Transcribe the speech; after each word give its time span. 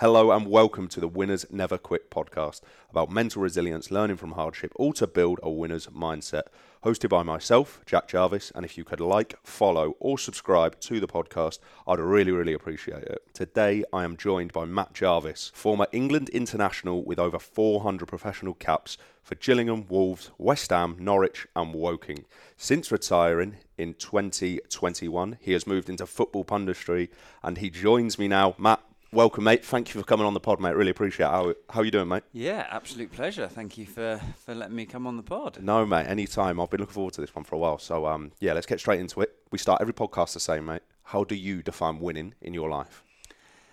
Hello 0.00 0.30
and 0.30 0.46
welcome 0.46 0.88
to 0.88 0.98
the 0.98 1.06
Winners 1.06 1.44
Never 1.50 1.76
Quit 1.76 2.10
podcast 2.10 2.62
about 2.88 3.10
mental 3.10 3.42
resilience, 3.42 3.90
learning 3.90 4.16
from 4.16 4.32
hardship, 4.32 4.72
all 4.76 4.94
to 4.94 5.06
build 5.06 5.38
a 5.42 5.50
winner's 5.50 5.88
mindset. 5.88 6.44
Hosted 6.86 7.10
by 7.10 7.22
myself, 7.22 7.82
Jack 7.84 8.08
Jarvis, 8.08 8.50
and 8.54 8.64
if 8.64 8.78
you 8.78 8.82
could 8.84 9.00
like, 9.00 9.34
follow, 9.42 9.96
or 10.00 10.16
subscribe 10.16 10.80
to 10.80 11.00
the 11.00 11.06
podcast, 11.06 11.58
I'd 11.86 11.98
really, 11.98 12.32
really 12.32 12.54
appreciate 12.54 13.02
it. 13.02 13.26
Today 13.34 13.84
I 13.92 14.04
am 14.04 14.16
joined 14.16 14.54
by 14.54 14.64
Matt 14.64 14.94
Jarvis, 14.94 15.52
former 15.54 15.86
England 15.92 16.30
international 16.30 17.04
with 17.04 17.18
over 17.18 17.38
400 17.38 18.08
professional 18.08 18.54
caps 18.54 18.96
for 19.22 19.34
Gillingham, 19.34 19.86
Wolves, 19.86 20.30
West 20.38 20.70
Ham, 20.70 20.96
Norwich, 20.98 21.46
and 21.54 21.74
Woking. 21.74 22.24
Since 22.56 22.90
retiring 22.90 23.56
in 23.76 23.92
2021, 23.92 25.36
he 25.42 25.52
has 25.52 25.66
moved 25.66 25.90
into 25.90 26.06
football 26.06 26.46
punditry, 26.46 27.10
and 27.42 27.58
he 27.58 27.68
joins 27.68 28.18
me 28.18 28.28
now. 28.28 28.54
Matt, 28.56 28.80
welcome, 29.12 29.44
mate. 29.44 29.64
Thank 29.64 29.92
you 29.92 30.00
for 30.00 30.06
coming 30.06 30.26
on 30.26 30.34
the 30.34 30.40
pod, 30.40 30.60
mate. 30.60 30.74
Really 30.74 30.90
appreciate 30.90 31.26
it. 31.26 31.30
How 31.30 31.54
how 31.68 31.82
you 31.82 31.90
doing, 31.90 32.08
mate? 32.08 32.22
Yeah, 32.32 32.66
absolute 32.70 33.12
pleasure. 33.12 33.48
Thank 33.48 33.78
you 33.78 33.86
for, 33.86 34.20
for 34.44 34.54
letting 34.54 34.76
me 34.76 34.86
come 34.86 35.06
on 35.06 35.16
the 35.16 35.22
pod. 35.22 35.58
No, 35.62 35.84
mate. 35.86 36.06
Anytime. 36.06 36.60
I've 36.60 36.70
been 36.70 36.80
looking 36.80 36.94
forward 36.94 37.14
to 37.14 37.20
this 37.20 37.34
one 37.34 37.44
for 37.44 37.56
a 37.56 37.58
while. 37.58 37.78
So, 37.78 38.06
um, 38.06 38.32
yeah, 38.40 38.52
let's 38.52 38.66
get 38.66 38.80
straight 38.80 39.00
into 39.00 39.20
it. 39.20 39.36
We 39.50 39.58
start 39.58 39.80
every 39.80 39.94
podcast 39.94 40.34
the 40.34 40.40
same, 40.40 40.66
mate. 40.66 40.82
How 41.04 41.24
do 41.24 41.34
you 41.34 41.62
define 41.62 41.98
winning 41.98 42.34
in 42.40 42.54
your 42.54 42.68
life? 42.68 43.02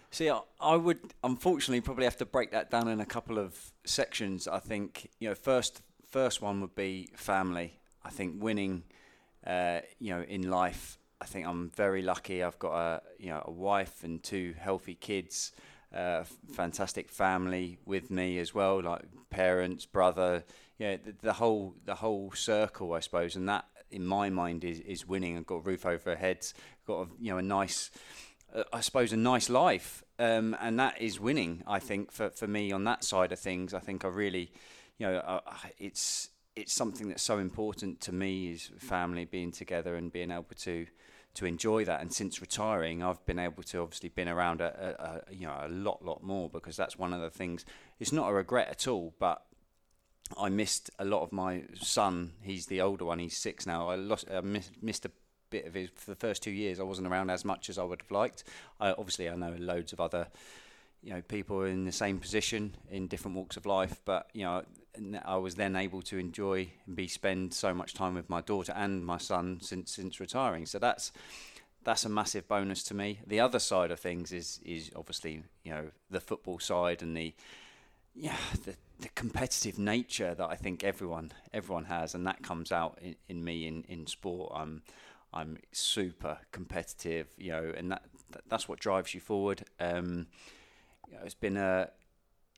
See, 0.09 0.29
I, 0.29 0.39
I 0.59 0.75
would 0.75 0.99
unfortunately 1.23 1.81
probably 1.81 2.05
have 2.05 2.17
to 2.17 2.25
break 2.25 2.51
that 2.51 2.71
down 2.71 2.87
in 2.87 2.99
a 2.99 3.05
couple 3.05 3.37
of 3.37 3.71
sections. 3.85 4.47
I 4.47 4.59
think 4.59 5.09
you 5.19 5.29
know, 5.29 5.35
first 5.35 5.81
first 6.07 6.41
one 6.41 6.61
would 6.61 6.75
be 6.75 7.09
family. 7.13 7.79
I 8.03 8.09
think 8.09 8.41
winning, 8.41 8.83
uh, 9.45 9.81
you 9.99 10.13
know, 10.13 10.21
in 10.21 10.49
life 10.49 10.96
I 11.19 11.25
think 11.25 11.47
I'm 11.47 11.71
very 11.75 12.01
lucky. 12.01 12.43
I've 12.43 12.59
got 12.59 12.73
a 12.73 13.01
you 13.17 13.29
know 13.29 13.41
a 13.45 13.51
wife 13.51 14.03
and 14.03 14.21
two 14.21 14.53
healthy 14.57 14.95
kids, 14.95 15.51
uh, 15.93 16.23
fantastic 16.53 17.09
family 17.09 17.77
with 17.85 18.11
me 18.11 18.37
as 18.39 18.53
well, 18.53 18.81
like 18.81 19.03
parents, 19.29 19.85
brother, 19.85 20.43
yeah, 20.77 20.97
the, 20.97 21.15
the, 21.21 21.33
whole 21.33 21.75
the 21.85 21.95
whole 21.95 22.31
circle, 22.31 22.93
I 22.93 22.99
suppose, 22.99 23.35
and 23.35 23.49
that 23.49 23.65
in 23.89 24.05
my 24.05 24.29
mind 24.29 24.63
is 24.63 24.79
is 24.81 25.07
winning. 25.07 25.37
I've 25.37 25.45
got 25.45 25.55
a 25.55 25.61
roof 25.61 25.85
over 25.85 26.11
our 26.11 26.15
heads, 26.15 26.53
got 26.85 27.01
a, 27.01 27.07
you 27.19 27.31
know 27.31 27.37
a 27.37 27.41
nice, 27.41 27.89
uh, 28.53 28.63
I 28.71 28.81
suppose, 28.81 29.11
a 29.11 29.17
nice 29.17 29.49
life, 29.49 30.03
um, 30.19 30.55
and 30.59 30.79
that 30.79 31.01
is 31.01 31.19
winning. 31.19 31.63
I 31.65 31.79
think 31.79 32.11
for 32.11 32.29
for 32.29 32.47
me 32.47 32.71
on 32.71 32.83
that 32.83 33.03
side 33.03 33.31
of 33.31 33.39
things, 33.39 33.73
I 33.73 33.79
think 33.79 34.05
I 34.05 34.09
really, 34.09 34.51
you 34.99 35.07
know, 35.07 35.41
it's 35.79 36.29
it's 36.55 36.73
something 36.73 37.07
that's 37.07 37.23
so 37.23 37.37
important 37.37 38.01
to 38.01 38.11
me 38.11 38.51
is 38.51 38.71
family 38.79 39.25
being 39.25 39.51
together 39.51 39.95
and 39.95 40.11
being 40.11 40.31
able 40.31 40.45
to 40.57 40.87
to 41.37 41.45
enjoy 41.45 41.85
that. 41.85 42.01
And 42.01 42.11
since 42.11 42.41
retiring, 42.41 43.03
I've 43.03 43.23
been 43.25 43.39
able 43.39 43.63
to 43.63 43.81
obviously 43.81 44.09
been 44.09 44.27
around 44.27 44.59
a, 44.59 44.95
a, 44.99 45.31
a, 45.31 45.35
you 45.35 45.45
know 45.45 45.57
a 45.63 45.69
lot 45.69 46.03
lot 46.03 46.23
more 46.23 46.49
because 46.49 46.75
that's 46.75 46.97
one 46.97 47.13
of 47.13 47.21
the 47.21 47.29
things. 47.29 47.65
It's 47.99 48.11
not 48.11 48.29
a 48.29 48.33
regret 48.33 48.69
at 48.69 48.87
all, 48.87 49.13
but 49.19 49.43
I 50.39 50.49
missed 50.49 50.89
a 50.97 51.05
lot 51.05 51.21
of 51.21 51.31
my 51.31 51.63
son. 51.75 52.33
He's 52.41 52.65
the 52.65 52.81
older 52.81 53.05
one. 53.05 53.19
He's 53.19 53.37
six 53.37 53.65
now. 53.65 53.89
I 53.89 53.95
lost. 53.95 54.25
I 54.31 54.41
missed, 54.41 55.05
a 55.05 55.11
bit 55.49 55.65
of 55.65 55.75
his 55.75 55.89
for 55.95 56.11
the 56.11 56.15
first 56.15 56.43
two 56.43 56.51
years. 56.51 56.79
I 56.79 56.83
wasn't 56.83 57.07
around 57.07 57.29
as 57.29 57.45
much 57.45 57.69
as 57.69 57.77
I 57.77 57.83
would 57.83 58.01
have 58.01 58.11
liked. 58.11 58.43
Obviously, 58.81 59.29
I 59.29 59.35
know 59.35 59.55
loads 59.57 59.93
of 59.93 60.01
other 60.01 60.27
you 61.03 61.13
know 61.13 61.21
people 61.21 61.63
in 61.63 61.85
the 61.85 61.91
same 61.91 62.19
position 62.19 62.75
in 62.89 63.07
different 63.07 63.37
walks 63.37 63.55
of 63.55 63.67
life 63.67 64.01
but 64.03 64.27
you 64.33 64.43
know 64.43 64.63
I 65.25 65.37
was 65.37 65.55
then 65.55 65.75
able 65.75 66.01
to 66.03 66.17
enjoy 66.17 66.71
and 66.85 66.95
be 66.95 67.07
spend 67.07 67.53
so 67.53 67.73
much 67.73 67.93
time 67.93 68.15
with 68.15 68.29
my 68.29 68.41
daughter 68.41 68.73
and 68.75 69.05
my 69.05 69.17
son 69.17 69.59
since 69.61 69.91
since 69.91 70.19
retiring. 70.19 70.65
So 70.65 70.79
that's 70.79 71.11
that's 71.83 72.05
a 72.05 72.09
massive 72.09 72.47
bonus 72.47 72.83
to 72.83 72.93
me. 72.93 73.19
The 73.25 73.39
other 73.39 73.59
side 73.59 73.91
of 73.91 73.99
things 73.99 74.31
is 74.31 74.59
is 74.65 74.91
obviously 74.95 75.43
you 75.63 75.71
know 75.71 75.91
the 76.09 76.19
football 76.19 76.59
side 76.59 77.01
and 77.01 77.15
the 77.15 77.33
yeah 78.15 78.37
the, 78.65 78.75
the 78.99 79.09
competitive 79.09 79.79
nature 79.79 80.33
that 80.33 80.49
I 80.49 80.55
think 80.55 80.83
everyone 80.83 81.31
everyone 81.53 81.85
has 81.85 82.15
and 82.15 82.25
that 82.27 82.41
comes 82.41 82.71
out 82.71 82.99
in, 83.01 83.15
in 83.29 83.43
me 83.43 83.67
in, 83.67 83.83
in 83.87 84.07
sport. 84.07 84.51
I'm 84.55 84.81
I'm 85.33 85.57
super 85.71 86.39
competitive 86.51 87.27
you 87.37 87.51
know 87.51 87.73
and 87.75 87.91
that 87.91 88.03
that's 88.49 88.67
what 88.67 88.79
drives 88.79 89.13
you 89.13 89.21
forward. 89.21 89.63
Um, 89.79 90.27
you 91.09 91.15
know, 91.15 91.21
it's 91.23 91.33
been 91.33 91.57
a 91.57 91.89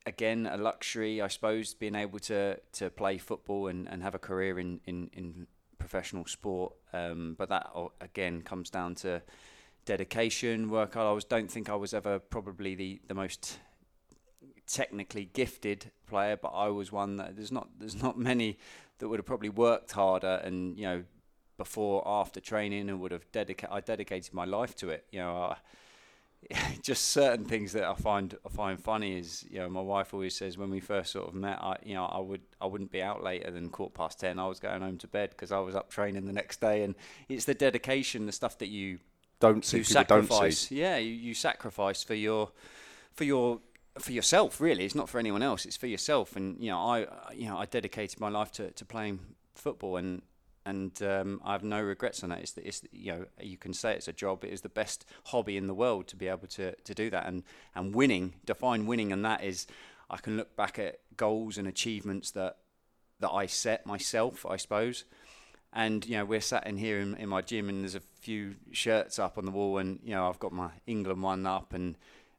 again 0.06 0.48
a 0.52 0.58
luxury, 0.58 1.22
I 1.22 1.28
suppose, 1.28 1.74
being 1.74 1.96
able 1.96 2.20
to 2.20 2.60
to 2.74 2.90
play 2.90 3.18
football 3.18 3.68
and, 3.68 3.88
and 3.88 4.04
have 4.04 4.16
a 4.16 4.20
career 4.20 4.60
in 4.60 4.80
in, 4.86 5.10
in 5.14 5.48
professional 5.78 6.26
sport. 6.26 6.74
Um, 6.94 7.36
but 7.38 7.50
that 7.50 7.72
again 8.02 8.42
comes 8.42 8.70
down 8.70 8.96
to 8.96 9.22
dedication, 9.86 10.70
work. 10.70 10.98
I 10.98 11.12
was 11.12 11.24
don't 11.24 11.52
think 11.52 11.70
I 11.70 11.76
was 11.76 11.94
ever 11.94 12.20
probably 12.20 12.76
the 12.76 13.02
the 13.08 13.14
most 13.14 13.60
technically 14.68 15.30
gifted 15.34 15.92
player, 16.08 16.38
but 16.38 16.50
I 16.50 16.68
was 16.68 16.92
one 16.92 17.18
that 17.18 17.36
there's 17.36 17.52
not 17.52 17.70
there's 17.80 18.02
not 18.02 18.18
many 18.18 18.58
that 19.00 19.08
would 19.08 19.20
have 19.20 19.26
probably 19.26 19.50
worked 19.50 19.92
harder 19.92 20.42
and 20.44 20.78
you 20.78 20.84
know 20.84 21.04
before 21.58 22.08
after 22.08 22.40
training 22.40 22.90
and 22.90 23.00
would 23.02 23.12
have 23.12 23.30
dedicated 23.32 23.70
I 23.72 23.82
dedicated 23.82 24.34
my 24.34 24.46
life 24.46 24.76
to 24.78 24.90
it. 24.90 25.06
You 25.12 25.20
know. 25.20 25.36
I, 25.36 25.58
just 26.82 27.10
certain 27.10 27.46
things 27.46 27.74
that 27.74 27.84
I 27.84 27.94
find 27.94 28.36
I 28.46 28.50
find 28.50 28.82
funny 28.82 29.20
is 29.20 29.46
you 29.50 29.60
know 29.60 29.70
my 29.70 29.82
wife 29.82 30.14
always 30.14 30.36
says 30.36 30.58
when 30.58 30.70
we 30.70 30.80
first 30.80 31.12
sort 31.12 31.28
of 31.28 31.34
met 31.34 31.60
I 31.62 31.78
you 31.84 31.94
know 31.94 32.06
I 32.06 32.20
would 32.20 32.42
I 32.62 32.66
wouldn't 32.66 32.92
be 32.92 33.02
out 33.02 33.24
later 33.24 33.52
than 33.52 33.70
quarter 33.70 33.94
past 33.94 34.20
ten. 34.20 34.40
I 34.40 34.48
was 34.48 34.60
going 34.60 34.82
home 34.82 34.98
to 35.00 35.08
bed 35.08 35.32
because 35.32 35.52
I 35.52 35.60
was 35.60 35.76
up 35.76 35.90
training 35.90 36.26
the 36.26 36.34
next 36.34 36.62
day. 36.62 36.84
And 36.84 36.96
it's 37.28 37.46
the 37.46 37.54
dedication 37.54 38.26
the 38.26 38.32
stuff 38.32 38.58
that 38.60 38.70
you 38.70 39.00
don't 39.40 39.66
see 39.66 39.80
you 39.80 39.84
sacrifice. 39.84 40.72
Yeah 40.72 40.98
you, 40.98 41.14
you 41.14 41.34
sacrifice 41.34 42.04
for 42.04 42.16
your 42.16 42.52
for 43.14 43.26
your 43.26 43.60
for 44.00 44.12
yourself 44.12 44.62
really. 44.62 44.86
It's 44.86 44.96
not 44.96 45.10
for 45.10 45.20
anyone 45.20 45.44
else. 45.44 45.66
It's 45.66 45.78
for 45.78 45.88
yourself. 45.88 46.36
And 46.36 46.62
you 46.64 46.72
know 46.72 46.80
I 46.80 47.34
you 47.34 47.48
know 47.48 47.58
I 47.58 47.66
dedicated 47.66 48.20
my 48.20 48.30
life 48.30 48.52
to, 48.54 48.72
to 48.72 48.86
playing 48.86 49.20
football. 49.56 49.98
And 49.98 50.22
and 50.66 51.02
um, 51.02 51.42
I 51.44 51.54
have 51.54 51.64
no 51.64 51.82
regrets 51.82 52.24
on 52.24 52.30
that. 52.30 52.40
It's, 52.40 52.58
it's 52.58 52.84
you 52.92 53.12
know 53.12 53.26
you 53.42 53.58
can 53.58 53.74
say 53.74 53.94
it's 53.94 54.08
a 54.08 54.14
job. 54.14 54.44
It 54.44 54.52
is 54.52 54.62
the 54.62 54.70
best 54.70 55.06
hobby 55.26 55.58
in 55.58 55.68
the 55.68 55.74
world 55.74 56.08
to 56.08 56.16
be 56.16 56.28
able 56.28 56.48
to 56.48 56.76
to 56.76 56.94
do 56.94 57.10
that 57.10 57.28
and 57.28 57.44
and 57.76 57.94
winning. 57.96 58.36
Define 58.46 58.86
winning, 58.86 59.12
and 59.12 59.24
that 59.26 59.44
is 59.44 59.68
I 60.10 60.18
can 60.18 60.38
look 60.38 60.56
back 60.56 60.80
at 60.80 61.00
goals 61.18 61.58
and 61.58 61.68
achievements 61.68 62.32
that 62.32 62.58
that 63.20 63.32
I 63.32 63.46
set 63.46 63.86
myself, 63.86 64.46
I 64.46 64.58
suppose. 64.58 65.06
And 65.72 66.06
you 66.06 66.18
know 66.18 66.26
we're 66.26 66.42
sat 66.42 66.66
in 66.66 66.78
here 66.78 67.00
in, 67.00 67.16
in 67.16 67.30
my 67.30 67.42
gym, 67.42 67.70
and 67.70 67.82
there's 67.82 67.96
a 67.96 68.00
few 68.00 68.56
shirts 68.72 69.20
up 69.20 69.38
on 69.38 69.46
the 69.46 69.52
wall, 69.52 69.78
and 69.78 70.00
you 70.04 70.12
know 70.12 70.28
I've 70.28 70.40
got 70.40 70.52
my 70.52 70.70
England 70.88 71.22
one 71.22 71.46
up, 71.46 71.74
and 71.74 71.96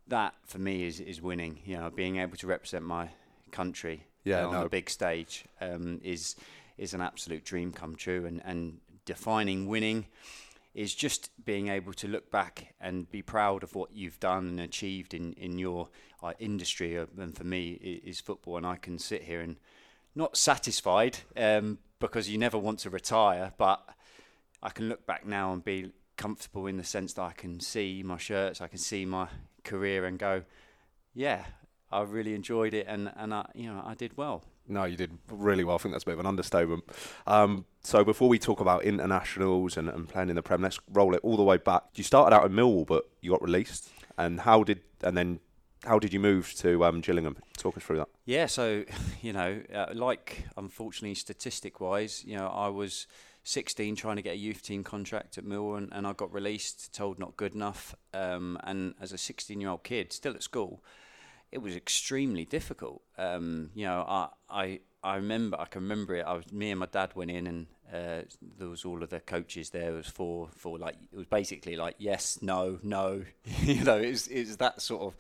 that 0.09 0.35
for 0.47 0.59
me 0.59 0.85
is 0.85 1.01
is 1.01 1.23
winning. 1.23 1.61
You 1.65 1.79
know, 1.79 1.91
being 1.91 2.17
able 2.17 2.37
to 2.39 2.47
represent 2.47 2.85
my 2.85 3.11
country 3.53 4.05
yeah, 4.25 4.45
uh, 4.45 4.49
on 4.49 4.53
no. 4.53 4.63
the 4.65 4.69
big 4.69 4.91
stage 4.91 5.45
um, 5.61 6.01
is 6.03 6.37
is 6.81 6.95
an 6.95 7.01
absolute 7.01 7.45
dream 7.45 7.73
come 7.73 7.95
true. 7.95 8.25
And, 8.27 8.41
and 8.45 8.79
defining 9.05 9.69
winning 9.69 10.07
is 10.75 10.95
just 10.95 11.31
being 11.45 11.69
able 11.69 11.93
to 11.93 12.09
look 12.09 12.31
back 12.31 12.75
and 12.81 13.11
be 13.11 13.23
proud 13.23 13.63
of 13.63 13.75
what 13.75 13.93
you've 13.93 14.19
done 14.19 14.49
and 14.49 14.61
achieved 14.61 15.15
in, 15.15 15.35
in 15.35 15.59
your 15.59 15.89
uh, 16.23 16.33
industry. 16.39 16.99
Uh, 16.99 17.07
and 17.19 17.37
for 17.37 17.45
me, 17.45 17.73
is 17.73 18.21
football. 18.21 18.57
And 18.57 18.67
I 18.67 18.77
can 18.77 18.99
sit 18.99 19.23
here 19.23 19.41
and 19.41 19.57
not 20.15 20.37
satisfied 20.37 21.19
um, 21.37 21.79
because 22.01 22.31
you 22.31 22.39
never 22.39 22.59
want 22.59 22.79
to 22.81 22.91
retire, 22.91 23.53
but 23.59 23.87
I 24.63 24.71
can 24.71 24.89
look 24.89 25.07
back 25.07 25.27
now 25.27 25.53
and 25.53 25.63
be 25.63 25.93
comfortable 26.17 26.67
in 26.67 26.77
the 26.77 26.85
sense 26.85 27.13
that 27.15 27.23
I 27.23 27.33
can 27.33 27.61
see 27.61 28.03
my 28.03 28.19
shirts, 28.19 28.61
I 28.61 28.69
can 28.69 28.79
see 28.79 29.05
my 29.05 29.29
career 29.65 30.05
and 30.05 30.19
go, 30.19 30.43
yeah, 31.15 31.45
I 31.91 32.03
really 32.03 32.35
enjoyed 32.35 32.75
it 32.75 32.87
and, 32.89 33.11
and 33.17 33.35
I, 33.35 33.47
you 33.55 33.73
know, 33.73 33.83
I 33.85 33.95
did 33.95 34.17
well. 34.17 34.45
No, 34.71 34.85
you 34.85 34.97
did 34.97 35.19
really 35.29 35.65
well. 35.65 35.75
I 35.75 35.79
think 35.79 35.93
that's 35.93 36.05
a 36.05 36.07
bit 36.07 36.15
of 36.15 36.21
an 36.21 36.27
understatement. 36.27 36.85
Um, 37.27 37.65
so 37.83 38.05
before 38.05 38.29
we 38.29 38.39
talk 38.39 38.61
about 38.61 38.85
internationals 38.85 39.77
and, 39.77 39.89
and 39.89 40.09
playing 40.09 40.31
in 40.31 40.37
the 40.37 40.43
Prem, 40.43 40.63
let's 40.63 40.79
roll 40.93 41.15
it 41.15 41.21
all 41.23 41.37
the 41.37 41.43
way 41.43 41.57
back. 41.57 41.83
You 41.95 42.05
started 42.05 42.35
out 42.35 42.45
in 42.47 42.53
Millwall, 42.53 42.87
but 42.87 43.09
you 43.21 43.31
got 43.31 43.43
released. 43.43 43.91
And 44.17 44.41
how 44.41 44.63
did 44.63 44.81
and 45.03 45.17
then 45.17 45.41
how 45.85 45.99
did 45.99 46.13
you 46.13 46.21
move 46.21 46.55
to 46.59 46.85
um, 46.85 47.01
Gillingham? 47.01 47.37
Talk 47.57 47.77
us 47.77 47.83
through 47.83 47.99
that. 47.99 48.09
Yeah, 48.27 48.47
so 48.47 48.85
you 49.23 49.33
know, 49.33 49.61
uh, 49.75 49.87
like 49.93 50.45
unfortunately, 50.57 51.15
statistic 51.15 51.81
wise, 51.81 52.25
you 52.25 52.37
know, 52.37 52.47
I 52.47 52.69
was 52.69 53.07
16 53.45 53.97
trying 53.97 54.17
to 54.17 54.23
get 54.23 54.35
a 54.35 54.39
youth 54.39 54.63
team 54.63 54.85
contract 54.85 55.39
at 55.39 55.45
Millwall, 55.45 55.79
and, 55.79 55.89
and 55.93 56.07
I 56.07 56.13
got 56.13 56.33
released, 56.33 56.95
told 56.95 57.19
not 57.19 57.37
good 57.37 57.55
enough. 57.55 57.95
Um, 58.15 58.59
and 58.65 58.95
as 59.01 59.13
a 59.13 59.19
16 59.19 59.61
year 59.61 59.71
old 59.71 59.83
kid, 59.83 60.13
still 60.13 60.35
at 60.35 60.43
school, 60.43 60.85
it 61.53 61.59
was 61.59 61.75
extremely 61.75 62.45
difficult. 62.45 63.03
Um, 63.19 63.71
you 63.75 63.85
know, 63.85 64.05
I, 64.07 64.29
I 64.49 64.81
I 65.03 65.17
remember 65.17 65.59
I 65.59 65.65
can 65.67 65.83
remember 65.83 66.15
it. 66.15 66.25
I 66.27 66.35
was 66.35 66.53
me 66.53 66.71
and 66.71 66.81
my 66.81 66.87
dad 66.87 67.13
went 67.15 67.31
in 67.31 67.47
and 67.47 67.67
uh, 67.93 68.23
there 68.59 68.69
was 68.69 68.85
all 68.85 69.03
of 69.03 69.11
the 69.11 69.21
coaches 69.21 69.71
there. 69.71 69.93
It 69.93 69.97
was 69.97 70.07
for 70.07 70.49
for 70.57 70.79
like 70.79 70.97
it 71.13 71.17
was 71.17 71.27
basically 71.27 71.77
like 71.77 71.97
yes, 71.99 72.39
no, 72.43 72.79
no. 72.83 73.25
you 73.63 73.85
know, 73.85 73.99
it 73.99 74.11
was, 74.11 74.27
it 74.29 74.41
was 74.41 74.57
that 74.59 74.81
sort 74.81 75.03
of. 75.03 75.15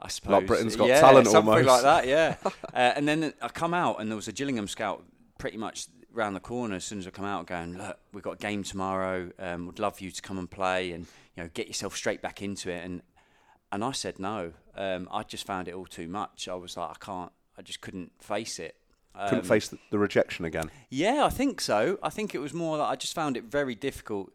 I 0.00 0.06
suppose 0.06 0.32
like 0.32 0.46
Britain's 0.46 0.76
Got 0.76 0.88
yeah, 0.88 1.00
Talent 1.00 1.26
something 1.26 1.52
almost. 1.52 1.66
like 1.66 1.82
that. 1.82 2.06
Yeah, 2.06 2.36
uh, 2.44 2.92
and 2.94 3.08
then 3.08 3.34
I 3.42 3.48
come 3.48 3.74
out 3.74 4.00
and 4.00 4.08
there 4.08 4.16
was 4.16 4.28
a 4.28 4.32
Gillingham 4.32 4.68
scout 4.68 5.02
pretty 5.38 5.56
much 5.56 5.88
round 6.12 6.36
the 6.36 6.40
corner 6.40 6.76
as 6.76 6.84
soon 6.84 6.98
as 6.98 7.06
I 7.06 7.10
come 7.10 7.24
out, 7.24 7.46
going, 7.46 7.76
look, 7.76 7.98
we've 8.12 8.22
got 8.22 8.34
a 8.34 8.36
game 8.36 8.62
tomorrow. 8.62 9.30
Um, 9.38 9.66
would 9.66 9.78
love 9.78 10.00
you 10.00 10.10
to 10.10 10.22
come 10.22 10.38
and 10.38 10.50
play 10.50 10.92
and 10.92 11.06
you 11.36 11.42
know 11.42 11.50
get 11.52 11.66
yourself 11.66 11.96
straight 11.96 12.22
back 12.22 12.42
into 12.42 12.70
it. 12.70 12.84
And 12.84 13.02
and 13.72 13.84
I 13.84 13.92
said 13.92 14.18
no. 14.18 14.52
Um, 14.76 15.08
I 15.12 15.22
just 15.22 15.46
found 15.46 15.68
it 15.68 15.74
all 15.74 15.86
too 15.86 16.08
much. 16.08 16.48
I 16.48 16.54
was 16.54 16.76
like, 16.76 16.90
I 16.90 16.96
can't. 17.04 17.32
I 17.56 17.62
just 17.62 17.80
couldn't 17.80 18.12
face 18.22 18.58
it. 18.58 18.76
Couldn't 19.14 19.40
Um, 19.40 19.44
face 19.44 19.68
the, 19.68 19.78
the 19.90 19.98
rejection 19.98 20.44
again. 20.44 20.70
yeah, 20.90 21.24
I 21.24 21.30
think 21.30 21.60
so. 21.60 21.98
I 22.02 22.08
think 22.10 22.34
it 22.34 22.38
was 22.38 22.54
more 22.54 22.76
that 22.78 22.84
I 22.84 22.94
just 22.94 23.14
found 23.14 23.36
it 23.36 23.44
very 23.44 23.74
difficult 23.74 24.32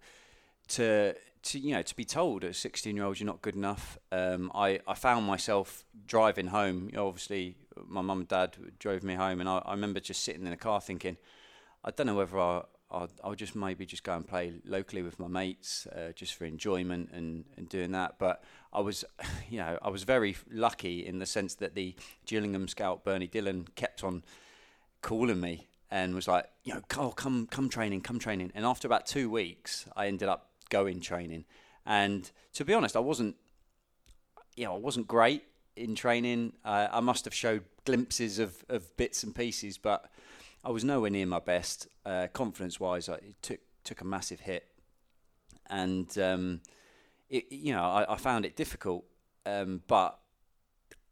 to 0.70 1.16
to 1.44 1.60
you 1.60 1.74
know 1.74 1.82
to 1.82 1.96
be 1.96 2.06
told 2.06 2.46
as 2.46 2.58
16 2.58 2.96
year 2.96 3.04
old 3.06 3.20
you're 3.20 3.28
not 3.28 3.42
good 3.42 3.56
enough. 3.56 3.98
Um, 4.12 4.52
I 4.56 4.80
I 4.88 4.94
found 4.94 5.26
myself 5.26 5.86
driving 6.06 6.48
home. 6.48 6.90
You 6.92 6.98
know, 6.98 7.08
obviously, 7.08 7.56
my 7.88 8.02
mum 8.02 8.20
and 8.20 8.28
dad 8.28 8.58
drove 8.80 9.04
me 9.04 9.16
home, 9.16 9.40
and 9.40 9.48
I, 9.50 9.58
I 9.66 9.72
remember 9.72 10.00
just 10.00 10.24
sitting 10.24 10.44
in 10.44 10.50
the 10.52 10.58
car 10.58 10.82
thinking, 10.82 11.18
I 11.84 11.92
don't 11.92 12.08
know 12.08 12.16
whether 12.16 12.38
I. 12.40 12.64
I'll, 12.94 13.10
I'll 13.24 13.36
just 13.36 13.56
maybe 13.56 13.86
just 13.86 14.04
go 14.04 14.16
and 14.16 14.28
play 14.28 14.54
locally 14.66 15.02
with 15.02 15.20
my 15.20 15.28
mates, 15.28 15.88
uh, 15.88 16.12
just 16.16 16.36
for 16.36 16.46
enjoyment 16.46 17.10
and, 17.12 17.46
and 17.58 17.68
doing 17.68 17.92
that. 17.92 18.20
But 18.20 18.44
I 18.72 18.82
was, 18.82 19.04
you 19.50 19.58
know, 19.58 19.78
I 19.82 19.90
was 19.90 20.04
very 20.04 20.36
lucky 20.52 21.06
in 21.06 21.20
the 21.20 21.26
sense 21.26 21.56
that 21.56 21.76
the 21.76 21.96
Gillingham 22.26 22.68
scout 22.68 23.04
Bernie 23.04 23.28
Dillon 23.28 23.68
kept 23.76 24.04
on 24.04 24.24
calling 25.02 25.42
me 25.42 25.68
and 25.90 26.16
was 26.16 26.28
like, 26.28 26.46
you 26.64 26.74
know, 26.74 26.82
oh, 26.98 27.10
come, 27.10 27.48
come 27.48 27.70
training, 27.70 28.02
come 28.02 28.20
training. 28.20 28.52
And 28.56 28.66
after 28.66 28.88
about 28.88 29.06
two 29.06 29.30
weeks, 29.30 29.86
I 29.96 30.08
ended 30.08 30.30
up 30.30 30.50
going 30.70 31.02
training. 31.02 31.46
And 31.86 32.30
to 32.54 32.66
be 32.66 32.74
honest, 32.74 32.96
I 32.96 33.00
wasn't, 33.00 33.36
you 34.56 34.66
know, 34.66 34.76
I 34.76 34.78
wasn't 34.78 35.08
great 35.08 35.44
in 35.76 35.96
training. 35.96 36.54
Uh, 36.64 36.88
I 36.92 37.00
must 37.00 37.26
have 37.26 37.34
showed 37.34 37.64
glimpses 37.86 38.40
of, 38.40 38.64
of 38.70 38.96
bits 38.98 39.24
and 39.24 39.36
pieces, 39.36 39.78
but 39.78 40.10
I 40.64 40.72
was 40.72 40.84
nowhere 40.84 41.10
near 41.10 41.26
my 41.26 41.40
best. 41.40 41.88
Uh, 42.06 42.28
confidence 42.32 42.80
wise, 42.80 43.10
I 43.10 43.20
took 43.42 43.60
took 43.84 44.02
a 44.02 44.06
massive 44.06 44.40
hit, 44.40 44.66
and 45.70 46.18
um, 46.18 46.62
it, 47.30 47.52
you 47.52 47.74
know, 47.74 47.84
I, 47.84 48.14
I 48.14 48.18
found 48.18 48.46
it 48.46 48.56
difficult. 48.56 49.04
Um, 49.46 49.82
but 49.88 50.18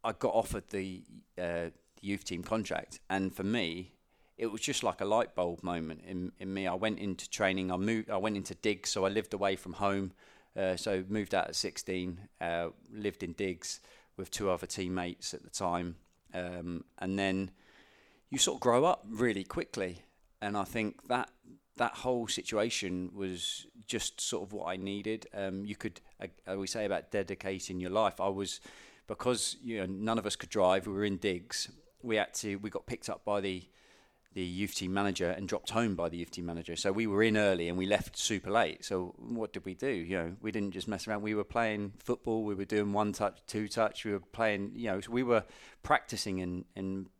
I 0.02 0.12
got 0.12 0.34
offered 0.34 0.68
the 0.70 1.02
uh, 1.38 1.66
youth 2.00 2.24
team 2.24 2.42
contract, 2.42 3.00
and 3.10 3.34
for 3.34 3.44
me, 3.44 3.92
it 4.38 4.46
was 4.46 4.60
just 4.60 4.82
like 4.82 5.00
a 5.00 5.04
light 5.04 5.34
bulb 5.34 5.62
moment 5.62 6.02
in, 6.06 6.32
in 6.40 6.52
me. 6.52 6.66
I 6.66 6.74
went 6.74 6.98
into 6.98 7.28
training. 7.28 7.70
I 7.70 7.76
moved. 7.76 8.10
I 8.10 8.16
went 8.16 8.36
into 8.36 8.54
digs, 8.54 8.90
so 8.90 9.04
I 9.04 9.08
lived 9.08 9.34
away 9.34 9.56
from 9.56 9.74
home. 9.74 10.12
Uh, 10.56 10.76
so 10.76 11.04
moved 11.08 11.34
out 11.34 11.48
at 11.48 11.56
16. 11.56 12.20
Uh, 12.40 12.68
lived 12.92 13.22
in 13.22 13.32
digs 13.32 13.80
with 14.16 14.30
two 14.30 14.50
other 14.50 14.66
teammates 14.66 15.32
at 15.32 15.42
the 15.42 15.50
time, 15.50 15.96
um, 16.34 16.84
and 16.98 17.18
then 17.18 17.50
you 18.32 18.38
sort 18.38 18.56
of 18.56 18.60
grow 18.60 18.86
up 18.86 19.04
really 19.08 19.44
quickly. 19.44 20.02
And 20.40 20.56
I 20.56 20.64
think 20.64 21.06
that 21.08 21.28
that 21.76 21.92
whole 21.92 22.26
situation 22.26 23.10
was 23.14 23.66
just 23.86 24.20
sort 24.20 24.42
of 24.42 24.52
what 24.54 24.66
I 24.66 24.76
needed. 24.76 25.26
Um, 25.34 25.66
you 25.66 25.76
could, 25.76 26.00
uh, 26.20 26.56
we 26.56 26.66
say 26.66 26.86
about 26.86 27.10
dedicating 27.10 27.78
your 27.78 27.90
life. 27.90 28.20
I 28.20 28.28
was 28.28 28.60
because 29.06 29.56
you 29.62 29.78
know 29.78 29.86
none 29.86 30.18
of 30.18 30.26
us 30.26 30.34
could 30.34 30.48
drive. 30.48 30.86
We 30.86 30.94
were 30.94 31.04
in 31.04 31.18
digs. 31.18 31.68
We 32.02 32.16
had 32.16 32.32
to. 32.34 32.56
We 32.56 32.70
got 32.70 32.86
picked 32.86 33.10
up 33.10 33.24
by 33.24 33.42
the 33.42 33.62
the 34.32 34.42
youth 34.42 34.74
team 34.74 34.94
manager 34.94 35.28
and 35.28 35.46
dropped 35.46 35.68
home 35.68 35.94
by 35.94 36.08
the 36.08 36.16
youth 36.16 36.30
team 36.30 36.46
manager. 36.46 36.74
So 36.74 36.90
we 36.90 37.06
were 37.06 37.22
in 37.22 37.36
early 37.36 37.68
and 37.68 37.76
we 37.76 37.84
left 37.84 38.16
super 38.16 38.50
late. 38.50 38.82
So 38.82 39.14
what 39.18 39.52
did 39.52 39.66
we 39.66 39.74
do? 39.74 39.90
You 39.90 40.16
know, 40.16 40.36
we 40.40 40.50
didn't 40.50 40.70
just 40.70 40.88
mess 40.88 41.06
around. 41.06 41.20
We 41.20 41.34
were 41.34 41.44
playing 41.44 41.92
football. 41.98 42.42
We 42.44 42.54
were 42.54 42.64
doing 42.64 42.94
one 42.94 43.12
touch, 43.12 43.40
two 43.46 43.68
touch. 43.68 44.06
We 44.06 44.12
were 44.12 44.20
playing. 44.20 44.72
You 44.74 44.92
know, 44.92 45.00
so 45.00 45.10
we 45.10 45.22
were 45.22 45.44
practicing 45.82 46.40
and 46.40 46.64
and 46.74 47.10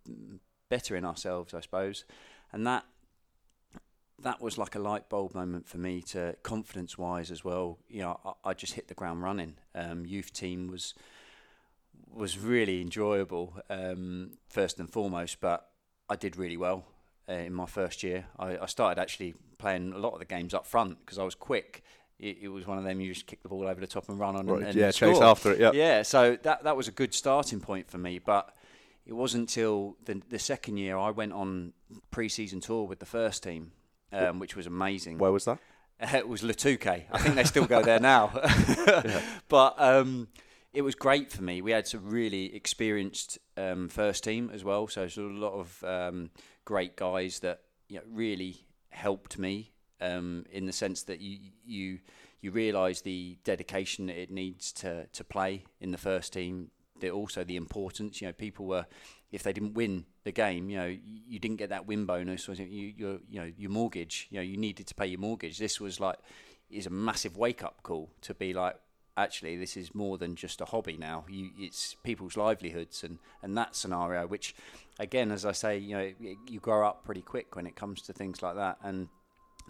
bettering 0.73 1.05
ourselves, 1.05 1.53
I 1.53 1.61
suppose. 1.61 2.07
And 2.51 2.67
that 2.67 2.87
that 4.23 4.41
was 4.41 4.57
like 4.57 4.75
a 4.75 4.79
light 4.79 5.11
bulb 5.11 5.35
moment 5.35 5.69
for 5.69 5.77
me 5.77 6.01
to 6.01 6.35
confidence 6.43 6.97
wise 6.97 7.31
as 7.31 7.45
well. 7.45 7.79
You 7.91 8.01
know, 8.01 8.21
I, 8.25 8.51
I 8.51 8.55
just 8.55 8.73
hit 8.73 8.89
the 8.89 8.95
ground 8.95 9.23
running. 9.23 9.57
Um, 9.75 10.07
youth 10.07 10.33
team 10.33 10.69
was 10.69 10.95
was 12.11 12.39
really 12.39 12.81
enjoyable 12.81 13.55
um, 13.69 14.31
first 14.49 14.81
and 14.81 14.89
foremost, 14.91 15.43
but 15.43 15.69
I 16.09 16.17
did 16.17 16.39
really 16.39 16.57
well 16.57 16.87
uh, 17.29 17.35
in 17.35 17.53
my 17.53 17.67
first 17.67 18.03
year. 18.03 18.25
I, 18.39 18.57
I 18.57 18.67
started 18.67 18.99
actually 18.99 19.35
playing 19.59 19.93
a 19.93 19.99
lot 19.99 20.15
of 20.15 20.21
the 20.21 20.25
games 20.25 20.55
up 20.55 20.67
front 20.67 21.01
because 21.01 21.19
I 21.19 21.25
was 21.25 21.35
quick. 21.35 21.83
It, 22.19 22.39
it, 22.43 22.49
was 22.49 22.67
one 22.67 22.79
of 22.79 22.85
them 22.85 22.99
you 23.03 23.13
just 23.13 23.27
kick 23.27 23.43
the 23.43 23.51
ball 23.51 23.67
over 23.69 23.81
the 23.81 23.87
top 23.87 24.09
and 24.09 24.19
run 24.19 24.37
on 24.37 24.47
Right, 24.47 24.59
and, 24.61 24.69
and 24.69 24.77
yeah, 24.77 24.91
score. 24.91 25.13
chase 25.13 25.21
after 25.21 25.53
it, 25.53 25.61
yeah. 25.61 25.73
Yeah, 25.75 26.03
so 26.03 26.39
that 26.45 26.65
that 26.65 26.77
was 26.79 26.89
a 26.89 26.93
good 26.93 27.13
starting 27.13 27.61
point 27.61 27.91
for 27.91 27.99
me, 27.99 28.19
but 28.19 28.55
it 29.07 29.13
wasn't 29.13 29.43
until 29.43 29.97
the 30.05 30.21
the 30.29 30.39
second 30.39 30.77
year 30.77 30.97
I 30.97 31.11
went 31.11 31.33
on 31.33 31.73
pre-season 32.11 32.61
tour 32.61 32.85
with 32.85 32.99
the 32.99 33.07
first 33.07 33.43
team, 33.43 33.73
um, 34.13 34.39
which 34.39 34.57
was 34.57 34.67
amazing. 34.67 35.19
Where 35.19 35.33
was 35.33 35.45
that? 35.45 35.59
it 36.01 36.29
was 36.29 36.43
Le 36.43 36.55
Touquet. 36.55 37.05
I 37.13 37.19
think 37.19 37.35
they 37.35 37.45
still 37.45 37.67
go 37.67 37.83
there 37.83 38.01
now. 38.01 38.33
But 39.49 39.75
um, 39.79 40.29
it 40.73 40.83
was 40.83 40.95
great 40.95 41.31
for 41.31 41.43
me. 41.43 41.61
We 41.61 41.73
had 41.73 41.87
some 41.87 42.09
really 42.09 42.55
experienced 42.55 43.39
um, 43.57 43.89
first 43.89 44.25
team 44.25 44.51
as 44.53 44.65
well, 44.65 44.89
so 44.89 45.01
there's 45.01 45.19
a 45.19 45.23
lot 45.23 45.53
of 45.53 45.85
um, 45.85 46.31
great 46.65 46.97
guys 46.97 47.41
that 47.41 47.61
you 47.89 47.97
know, 47.97 48.03
really 48.11 48.65
helped 48.89 49.39
me 49.39 49.73
um, 50.01 50.45
in 50.51 50.67
the 50.67 50.73
sense 50.73 51.03
that 51.05 51.21
you 51.21 51.39
you 51.65 51.99
you 52.41 52.51
realise 52.51 53.03
the 53.03 53.39
dedication 53.45 54.07
that 54.07 54.21
it 54.21 54.31
needs 54.31 54.73
to 54.73 55.07
to 55.07 55.25
play 55.25 55.65
in 55.81 55.91
the 55.93 55.99
first 55.99 56.33
team. 56.33 56.71
The, 57.03 57.11
also 57.11 57.45
the 57.45 57.57
importance. 57.57 58.21
You 58.21 58.29
know, 58.29 58.33
people 58.33 58.67
were 58.67 58.87
if 59.31 59.43
they 59.43 59.53
didn't 59.53 59.75
win 59.75 60.05
the 60.25 60.33
game, 60.33 60.71
you 60.71 60.77
know, 60.77 60.87
you, 60.87 61.39
didn't 61.39 61.57
get 61.57 61.71
that 61.71 61.87
win 61.87 62.05
bonus 62.07 62.49
or 62.49 62.55
you 62.55 62.93
your 62.97 63.19
you 63.29 63.41
know 63.41 63.53
your 63.59 63.71
mortgage. 63.71 64.29
You 64.31 64.39
know, 64.39 64.43
you 64.43 64.57
needed 64.57 64.87
to 64.87 64.95
pay 64.95 65.07
your 65.07 65.21
mortgage. 65.21 65.59
This 65.59 65.81
was 65.81 66.01
like 66.01 66.19
is 66.71 66.87
a 66.87 66.91
massive 66.91 67.37
wake 67.37 67.63
up 67.63 67.83
call 67.83 68.11
to 68.23 68.33
be 68.33 68.55
like 68.55 68.77
actually 69.17 69.59
this 69.59 69.77
is 69.77 69.95
more 69.95 70.17
than 70.17 70.35
just 70.35 70.63
a 70.63 70.65
hobby 70.65 70.97
now 70.97 71.23
you 71.29 71.51
it's 71.59 71.97
people's 72.03 72.35
livelihoods 72.35 73.05
and 73.05 73.19
and 73.43 73.57
that 73.59 73.77
scenario 73.77 74.27
which 74.27 74.55
again 74.99 75.31
as 75.31 75.45
i 75.45 75.53
say 75.53 75.77
you 75.77 75.95
know 75.95 76.11
you 76.49 76.59
grow 76.61 76.87
up 76.87 77.05
pretty 77.05 77.21
quick 77.21 77.55
when 77.55 77.67
it 77.67 77.77
comes 77.77 78.01
to 78.01 78.13
things 78.15 78.43
like 78.43 78.55
that 78.55 78.79
and 78.83 79.09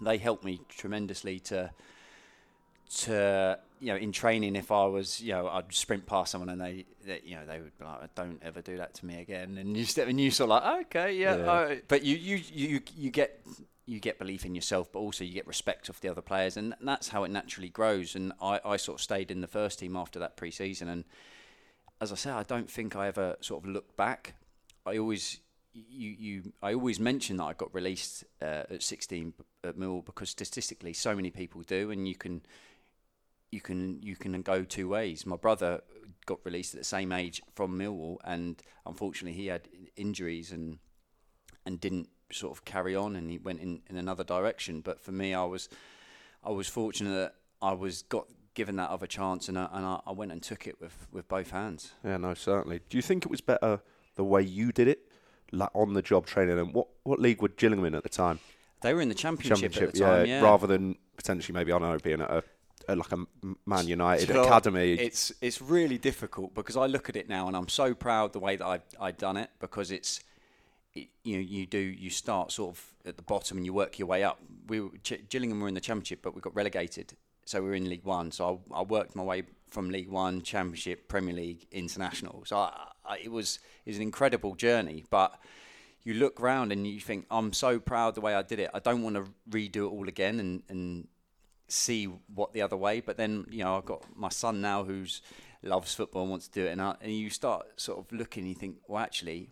they 0.01 0.17
helped 0.17 0.45
me 0.45 0.61
tremendously 0.69 1.39
to 1.39 1.69
to 2.89 3.59
you 3.79 3.87
know 3.87 3.95
in 3.97 4.11
training 4.11 4.55
if 4.55 4.71
I 4.71 4.85
was 4.85 5.19
you 5.21 5.33
know 5.33 5.47
I'd 5.47 5.73
sprint 5.73 6.05
past 6.05 6.31
someone 6.31 6.49
and 6.49 6.61
they, 6.61 6.85
they 7.05 7.21
you 7.25 7.35
know 7.35 7.45
they 7.45 7.59
would 7.59 7.77
be 7.77 7.83
like 7.85 8.15
don't 8.15 8.41
ever 8.43 8.61
do 8.61 8.77
that 8.77 8.93
to 8.95 9.05
me 9.05 9.19
again 9.19 9.57
and 9.57 9.75
you 9.75 9.85
step 9.85 10.07
and 10.07 10.19
you 10.19 10.31
sort 10.31 10.51
of 10.51 10.63
like 10.63 10.85
okay 10.87 11.15
yeah, 11.17 11.35
Yeah. 11.37 11.45
all 11.45 11.63
right." 11.65 11.83
but 11.87 12.03
you, 12.03 12.15
you 12.15 12.41
you 12.51 12.81
you 12.95 13.09
get 13.09 13.45
you 13.85 13.99
get 13.99 14.17
belief 14.17 14.45
in 14.45 14.55
yourself 14.55 14.91
but 14.91 14.99
also 14.99 15.23
you 15.25 15.33
get 15.33 15.45
respect 15.47 15.89
of 15.89 15.99
the 16.01 16.07
other 16.07 16.21
players 16.21 16.55
and 16.55 16.73
that's 16.81 17.09
how 17.09 17.23
it 17.25 17.31
naturally 17.31 17.69
grows 17.69 18.15
and 18.15 18.31
I, 18.41 18.59
I 18.63 18.77
sort 18.77 18.99
of 18.99 19.03
stayed 19.03 19.29
in 19.31 19.41
the 19.41 19.47
first 19.47 19.79
team 19.79 19.97
after 19.97 20.19
that 20.19 20.37
pre-season 20.37 20.87
and 20.87 21.03
as 21.99 22.11
I 22.11 22.15
say 22.15 22.29
I 22.31 22.43
don't 22.43 22.69
think 22.69 22.95
I 22.95 23.07
ever 23.07 23.35
sort 23.41 23.63
of 23.63 23.69
looked 23.69 23.97
back 23.97 24.35
I 24.85 24.97
always 24.97 25.39
you, 25.73 26.09
you 26.17 26.53
I 26.61 26.73
always 26.73 26.99
mention 26.99 27.37
that 27.37 27.43
I 27.45 27.53
got 27.53 27.73
released 27.73 28.23
uh, 28.41 28.63
at 28.69 28.83
16 28.83 29.33
at 29.65 29.77
Mill 29.77 30.01
because 30.01 30.29
statistically 30.29 30.93
so 30.93 31.15
many 31.15 31.31
people 31.31 31.61
do 31.63 31.91
and 31.91 32.07
you 32.07 32.15
can 32.15 32.41
you 33.53 33.61
can 33.61 34.01
you 34.01 34.15
can 34.15 34.41
go 34.41 34.63
two 34.63 34.89
ways. 34.89 35.25
My 35.25 35.37
brother 35.37 35.81
got 36.25 36.39
released 36.43 36.73
at 36.73 36.79
the 36.81 36.85
same 36.85 37.11
age 37.11 37.41
from 37.53 37.77
Millwall 37.77 38.17
and 38.23 38.61
unfortunately 38.85 39.37
he 39.37 39.47
had 39.47 39.67
injuries 39.95 40.51
and 40.51 40.79
and 41.65 41.79
didn't 41.79 42.09
sort 42.31 42.51
of 42.57 42.65
carry 42.65 42.95
on 42.95 43.15
and 43.15 43.29
he 43.29 43.37
went 43.37 43.59
in, 43.59 43.81
in 43.89 43.97
another 43.97 44.23
direction 44.23 44.81
but 44.81 45.01
for 45.01 45.11
me 45.11 45.33
I 45.33 45.43
was 45.43 45.69
I 46.43 46.51
was 46.51 46.67
fortunate 46.67 47.11
that 47.11 47.35
I 47.61 47.73
was 47.73 48.03
got 48.03 48.27
given 48.53 48.75
that 48.77 48.89
other 48.89 49.07
chance 49.07 49.49
and 49.49 49.57
I, 49.57 49.67
and 49.73 49.85
I, 49.85 49.99
I 50.07 50.11
went 50.11 50.31
and 50.31 50.41
took 50.41 50.67
it 50.67 50.79
with, 50.79 51.07
with 51.11 51.27
both 51.27 51.51
hands. 51.51 51.93
Yeah, 52.03 52.17
no, 52.17 52.33
certainly. 52.33 52.81
Do 52.89 52.97
you 52.97 53.01
think 53.01 53.25
it 53.25 53.31
was 53.31 53.41
better 53.41 53.81
the 54.15 54.23
way 54.23 54.41
you 54.41 54.71
did 54.71 54.87
it, 54.87 54.99
like 55.51 55.69
on 55.73 55.93
the 55.93 56.01
job 56.01 56.25
training? 56.25 56.59
And 56.59 56.73
what, 56.73 56.87
what 57.03 57.19
league 57.19 57.41
were 57.41 57.47
Gillingham 57.47 57.85
in 57.85 57.95
at 57.95 58.03
the 58.03 58.09
time? 58.09 58.39
They 58.81 58.93
were 58.93 59.01
in 59.01 59.09
the 59.09 59.15
championship, 59.15 59.75
at 59.81 59.93
the 59.93 59.99
time, 59.99 60.25
yeah. 60.27 60.41
rather 60.41 60.67
than 60.67 60.97
potentially 61.15 61.53
maybe 61.53 61.71
I 61.71 61.79
don't 61.79 61.89
know 61.89 61.97
being 61.97 62.21
at 62.21 62.29
a, 62.29 62.43
a 62.87 62.95
like 62.95 63.11
a 63.11 63.17
Man 63.65 63.87
United 63.87 64.27
Do 64.27 64.27
you 64.27 64.33
know 64.35 64.41
what? 64.41 64.49
academy. 64.49 64.93
It's 64.93 65.31
it's 65.41 65.61
really 65.61 65.97
difficult 65.97 66.53
because 66.53 66.77
I 66.77 66.85
look 66.87 67.09
at 67.09 67.15
it 67.15 67.29
now 67.29 67.47
and 67.47 67.55
I'm 67.55 67.69
so 67.69 67.93
proud 67.93 68.33
the 68.33 68.39
way 68.39 68.55
that 68.55 68.65
I 68.65 68.79
I 68.99 69.11
done 69.11 69.37
it 69.37 69.49
because 69.59 69.91
it's 69.91 70.21
it, 70.93 71.07
you 71.23 71.37
know 71.37 71.41
you 71.43 71.65
do 71.65 71.77
you 71.79 72.09
start 72.09 72.51
sort 72.51 72.75
of 72.75 72.93
at 73.05 73.17
the 73.17 73.23
bottom 73.23 73.57
and 73.57 73.65
you 73.65 73.73
work 73.73 73.99
your 73.99 74.07
way 74.07 74.23
up. 74.23 74.39
We 74.67 74.79
were, 74.81 74.89
Ch- 75.03 75.23
Gillingham 75.29 75.59
were 75.59 75.67
in 75.67 75.73
the 75.73 75.81
championship 75.81 76.21
but 76.21 76.35
we 76.35 76.41
got 76.41 76.55
relegated, 76.55 77.13
so 77.45 77.61
we 77.61 77.69
were 77.69 77.75
in 77.75 77.89
League 77.89 78.05
One. 78.05 78.31
So 78.31 78.61
I, 78.71 78.79
I 78.79 78.81
worked 78.83 79.15
my 79.15 79.23
way 79.23 79.43
from 79.69 79.89
League 79.89 80.09
One, 80.09 80.41
Championship, 80.41 81.07
Premier 81.07 81.33
League, 81.33 81.65
International. 81.71 82.43
So 82.45 82.57
I, 82.57 82.87
I, 83.05 83.17
it 83.23 83.31
was 83.31 83.59
it 83.85 83.89
was 83.89 83.97
an 83.97 84.03
incredible 84.03 84.55
journey, 84.55 85.03
but. 85.09 85.39
You 86.05 86.15
look 86.15 86.41
round 86.41 86.73
and 86.73 86.85
you 86.85 86.99
think, 86.99 87.27
I'm 87.31 87.53
so 87.53 87.79
proud 87.79 88.15
the 88.15 88.19
way 88.19 88.35
I 88.35 88.41
did 88.41 88.59
it. 88.59 88.69
I 88.73 88.79
don't 88.79 89.03
want 89.03 89.15
to 89.15 89.23
redo 89.49 89.85
it 89.87 89.93
all 89.93 90.09
again 90.09 90.41
and, 90.41 90.61
and 90.67 91.07
see 91.67 92.05
what 92.33 92.53
the 92.53 92.61
other 92.61 92.77
way. 92.77 92.99
But 93.01 93.17
then, 93.17 93.45
you 93.49 93.63
know, 93.63 93.77
I've 93.77 93.85
got 93.85 94.03
my 94.15 94.29
son 94.29 94.61
now 94.61 94.83
who's 94.83 95.21
loves 95.61 95.93
football 95.95 96.23
and 96.23 96.31
wants 96.31 96.47
to 96.49 96.59
do 96.61 96.65
it, 96.67 96.71
and, 96.71 96.81
I, 96.81 96.95
and 97.01 97.11
you 97.11 97.29
start 97.29 97.79
sort 97.79 97.99
of 97.99 98.11
looking, 98.11 98.41
and 98.43 98.49
you 98.49 98.55
think, 98.55 98.77
well, 98.87 99.01
actually, 99.01 99.49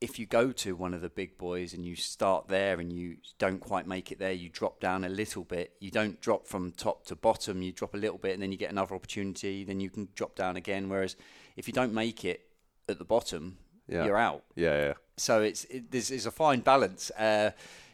if 0.00 0.18
you 0.18 0.26
go 0.26 0.50
to 0.50 0.74
one 0.74 0.94
of 0.94 1.00
the 1.00 1.08
big 1.08 1.38
boys 1.38 1.74
and 1.74 1.84
you 1.84 1.94
start 1.94 2.48
there 2.48 2.80
and 2.80 2.92
you 2.92 3.18
don't 3.38 3.60
quite 3.60 3.86
make 3.86 4.10
it 4.10 4.18
there, 4.18 4.32
you 4.32 4.48
drop 4.48 4.80
down 4.80 5.04
a 5.04 5.08
little 5.08 5.44
bit. 5.44 5.74
You 5.78 5.92
don't 5.92 6.20
drop 6.20 6.46
from 6.48 6.72
top 6.72 7.04
to 7.06 7.14
bottom. 7.14 7.62
You 7.62 7.70
drop 7.70 7.94
a 7.94 7.98
little 7.98 8.18
bit 8.18 8.32
and 8.34 8.42
then 8.42 8.50
you 8.50 8.58
get 8.58 8.72
another 8.72 8.96
opportunity. 8.96 9.62
Then 9.62 9.78
you 9.78 9.90
can 9.90 10.08
drop 10.16 10.34
down 10.34 10.56
again. 10.56 10.88
Whereas 10.88 11.14
if 11.56 11.68
you 11.68 11.72
don't 11.72 11.94
make 11.94 12.24
it 12.24 12.40
at 12.88 12.98
the 12.98 13.04
bottom, 13.04 13.58
Yeah. 13.86 14.04
you're 14.04 14.18
out. 14.18 14.42
Yeah, 14.56 14.86
yeah. 14.86 14.92
So 15.18 15.40
it's 15.42 15.66
it, 15.66 15.92
there's, 15.92 16.08
there's 16.08 16.26
a 16.26 16.32
fine 16.32 16.60
balance. 16.62 17.12
Uh, 17.12 17.52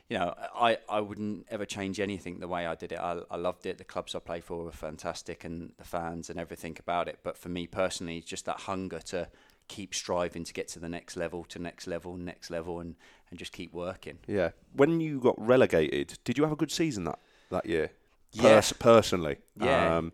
you 0.08 0.18
know, 0.18 0.34
I, 0.54 0.78
I 0.88 1.00
wouldn't 1.00 1.46
ever 1.50 1.66
change 1.66 2.00
anything 2.00 2.40
the 2.40 2.48
way 2.48 2.66
I 2.66 2.74
did 2.74 2.92
it. 2.92 2.98
I, 2.98 3.20
I 3.30 3.36
loved 3.36 3.66
it. 3.66 3.76
The 3.76 3.84
clubs 3.84 4.14
I 4.14 4.20
play 4.20 4.40
for 4.40 4.64
were 4.64 4.72
fantastic, 4.72 5.44
and 5.44 5.72
the 5.76 5.84
fans 5.84 6.30
and 6.30 6.40
everything 6.40 6.76
about 6.80 7.08
it. 7.08 7.18
But 7.22 7.36
for 7.36 7.50
me 7.50 7.66
personally, 7.66 8.18
it's 8.18 8.26
just 8.26 8.46
that 8.46 8.60
hunger 8.60 9.00
to 9.00 9.28
keep 9.68 9.94
striving 9.94 10.44
to 10.44 10.54
get 10.54 10.66
to 10.68 10.78
the 10.78 10.88
next 10.88 11.16
level, 11.16 11.44
to 11.44 11.58
next 11.58 11.86
level, 11.86 12.16
next 12.16 12.50
level, 12.50 12.80
and, 12.80 12.96
and 13.28 13.38
just 13.38 13.52
keep 13.52 13.72
working. 13.74 14.18
Yeah. 14.26 14.50
When 14.72 15.00
you 15.00 15.20
got 15.20 15.34
relegated, 15.38 16.18
did 16.24 16.38
you 16.38 16.44
have 16.44 16.52
a 16.52 16.56
good 16.56 16.72
season 16.72 17.04
that, 17.04 17.18
that 17.50 17.66
year? 17.66 17.90
Yeah. 18.32 18.42
Pers- 18.42 18.72
personally. 18.72 19.36
Yeah. 19.60 19.98
Um, 19.98 20.12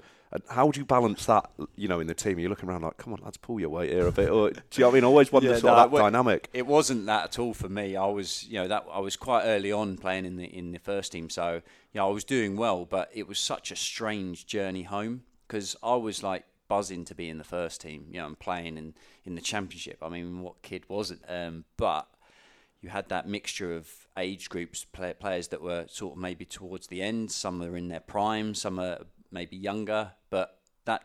how 0.49 0.71
do 0.71 0.81
you 0.81 0.85
balance 0.87 1.27
that, 1.27 1.51
you 1.77 1.87
know, 1.89 2.01
in 2.01 2.07
the 2.07 2.15
team? 2.15 2.39
You're 2.39 2.51
looking 2.51 2.69
around 2.69 2.83
like, 2.83 2.97
come 2.97 3.13
on, 3.13 3.21
lads, 3.23 3.37
pull 3.37 3.61
your 3.61 3.69
weight 3.69 3.91
here 3.93 4.07
a 4.07 4.13
bit. 4.13 4.31
Or, 4.31 4.51
do 4.51 4.57
you 4.73 4.81
know 4.81 4.89
what 4.89 4.93
I 4.93 4.95
mean? 4.97 5.05
I 5.05 5.07
always 5.07 5.31
wonder 5.33 5.49
Yeah, 5.49 5.55
sort 5.55 5.65
no, 5.65 5.71
of 5.71 5.77
that 5.77 5.91
well- 5.91 6.03
dynamic. 6.05 6.49
It 6.53 6.67
wasn't 6.67 7.07
that 7.07 7.25
at 7.25 7.39
all 7.39 7.55
for 7.55 7.69
me. 7.69 7.97
I 7.97 8.07
was, 8.07 8.45
you 8.49 8.55
know, 8.55 8.69
that 8.69 8.85
I 8.93 8.99
was 8.99 9.17
quite 9.17 9.45
early 9.45 9.71
on 9.71 9.97
playing 9.97 10.25
in 10.25 10.37
the 10.37 10.45
in 10.45 10.73
the 10.73 10.79
first 10.79 11.13
team, 11.13 11.31
so 11.31 11.55
you 11.93 12.01
know 12.01 12.09
I 12.09 12.13
was 12.13 12.25
doing 12.25 12.57
well. 12.57 12.85
But 12.85 13.11
it 13.15 13.29
was 13.29 13.39
such 13.39 13.71
a 13.71 13.77
strange 13.77 14.47
journey 14.47 14.83
home 14.83 15.23
because 15.47 15.77
I 15.83 15.95
was 15.97 16.23
like 16.23 16.45
buzzing 16.67 17.05
to 17.05 17.15
be 17.15 17.29
in 17.29 17.39
the 17.39 17.45
first 17.45 17.81
team, 17.81 18.07
you 18.11 18.19
know, 18.19 18.27
and 18.27 18.39
playing 18.39 18.77
in 18.77 18.95
in 19.25 19.35
the 19.37 19.41
championship. 19.41 19.99
I 20.03 20.09
mean, 20.09 20.41
what 20.41 20.63
kid 20.63 20.85
wasn't? 20.89 21.23
Um, 21.29 21.65
but 21.77 22.09
you 22.81 22.91
had 22.91 23.09
that 23.09 23.27
mixture 23.29 23.75
of 23.75 23.89
age 24.19 24.49
groups, 24.51 24.85
play, 24.85 25.15
players 25.19 25.49
that 25.49 25.63
were 25.63 25.87
sort 25.89 26.15
of 26.17 26.19
maybe 26.21 26.45
towards 26.45 26.89
the 26.89 27.01
end. 27.03 27.31
Some 27.31 27.63
are 27.63 27.77
in 27.77 27.89
their 27.89 28.01
prime, 28.01 28.55
some 28.55 28.79
are 28.79 28.99
maybe 29.35 29.57
younger. 29.57 30.13
But 30.31 30.59
that 30.87 31.03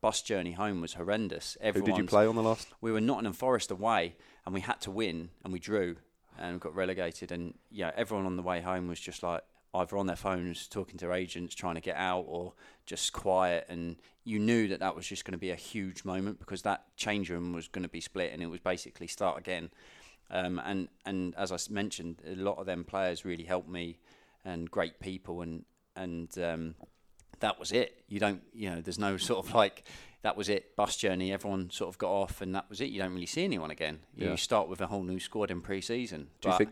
bus 0.00 0.22
journey 0.22 0.52
home 0.52 0.80
was 0.80 0.94
horrendous. 0.94 1.56
Everyone 1.60 1.90
Who 1.90 1.96
did 1.96 2.02
you 2.02 2.08
play 2.08 2.26
on 2.26 2.34
the 2.34 2.42
last? 2.42 2.66
we 2.80 2.90
were 2.90 3.00
Nottingham 3.00 3.34
Forest 3.34 3.70
away, 3.70 4.16
and 4.44 4.54
we 4.54 4.62
had 4.62 4.80
to 4.80 4.90
win, 4.90 5.30
and 5.44 5.52
we 5.52 5.60
drew, 5.60 5.96
and 6.38 6.60
got 6.60 6.74
relegated. 6.74 7.30
And 7.30 7.54
yeah, 7.70 7.92
everyone 7.94 8.26
on 8.26 8.36
the 8.36 8.42
way 8.42 8.60
home 8.60 8.88
was 8.88 8.98
just 8.98 9.22
like 9.22 9.42
either 9.72 9.96
on 9.96 10.06
their 10.06 10.16
phones 10.16 10.66
talking 10.66 10.98
to 10.98 11.12
agents 11.12 11.54
trying 11.54 11.76
to 11.76 11.80
get 11.80 11.96
out, 11.96 12.24
or 12.26 12.54
just 12.86 13.12
quiet. 13.12 13.66
And 13.68 13.96
you 14.24 14.38
knew 14.38 14.66
that 14.68 14.80
that 14.80 14.96
was 14.96 15.06
just 15.06 15.24
going 15.24 15.32
to 15.32 15.38
be 15.38 15.50
a 15.50 15.56
huge 15.56 16.04
moment 16.04 16.40
because 16.40 16.62
that 16.62 16.84
change 16.96 17.30
room 17.30 17.52
was 17.52 17.68
going 17.68 17.84
to 17.84 17.88
be 17.88 18.00
split, 18.00 18.32
and 18.32 18.42
it 18.42 18.46
was 18.46 18.60
basically 18.60 19.06
start 19.06 19.38
again. 19.38 19.70
Um, 20.32 20.60
and 20.64 20.88
and 21.04 21.34
as 21.36 21.52
I 21.52 21.58
mentioned, 21.70 22.22
a 22.26 22.36
lot 22.36 22.58
of 22.58 22.66
them 22.66 22.84
players 22.84 23.24
really 23.24 23.44
helped 23.44 23.68
me, 23.68 23.98
and 24.44 24.70
great 24.70 24.98
people, 25.00 25.42
and 25.42 25.64
and 25.96 26.36
um, 26.38 26.74
that 27.40 27.58
was 27.58 27.72
it. 27.72 28.02
You 28.08 28.20
don't, 28.20 28.42
you 28.54 28.70
know, 28.70 28.80
there's 28.80 28.98
no 28.98 29.16
sort 29.16 29.44
of 29.46 29.54
like 29.54 29.84
that 30.22 30.36
was 30.36 30.48
it. 30.48 30.76
Bus 30.76 30.96
journey. 30.96 31.32
Everyone 31.32 31.70
sort 31.70 31.88
of 31.88 31.98
got 31.98 32.10
off, 32.10 32.40
and 32.40 32.54
that 32.54 32.68
was 32.68 32.80
it. 32.80 32.90
You 32.90 33.00
don't 33.00 33.12
really 33.12 33.26
see 33.26 33.44
anyone 33.44 33.70
again. 33.70 34.00
You 34.16 34.28
Yeah. 34.30 34.36
start 34.36 34.68
with 34.68 34.80
a 34.80 34.86
whole 34.86 35.02
new 35.02 35.18
squad 35.18 35.50
in 35.50 35.60
pre-season. 35.60 36.28
Do 36.40 36.50
you 36.50 36.56
think? 36.58 36.70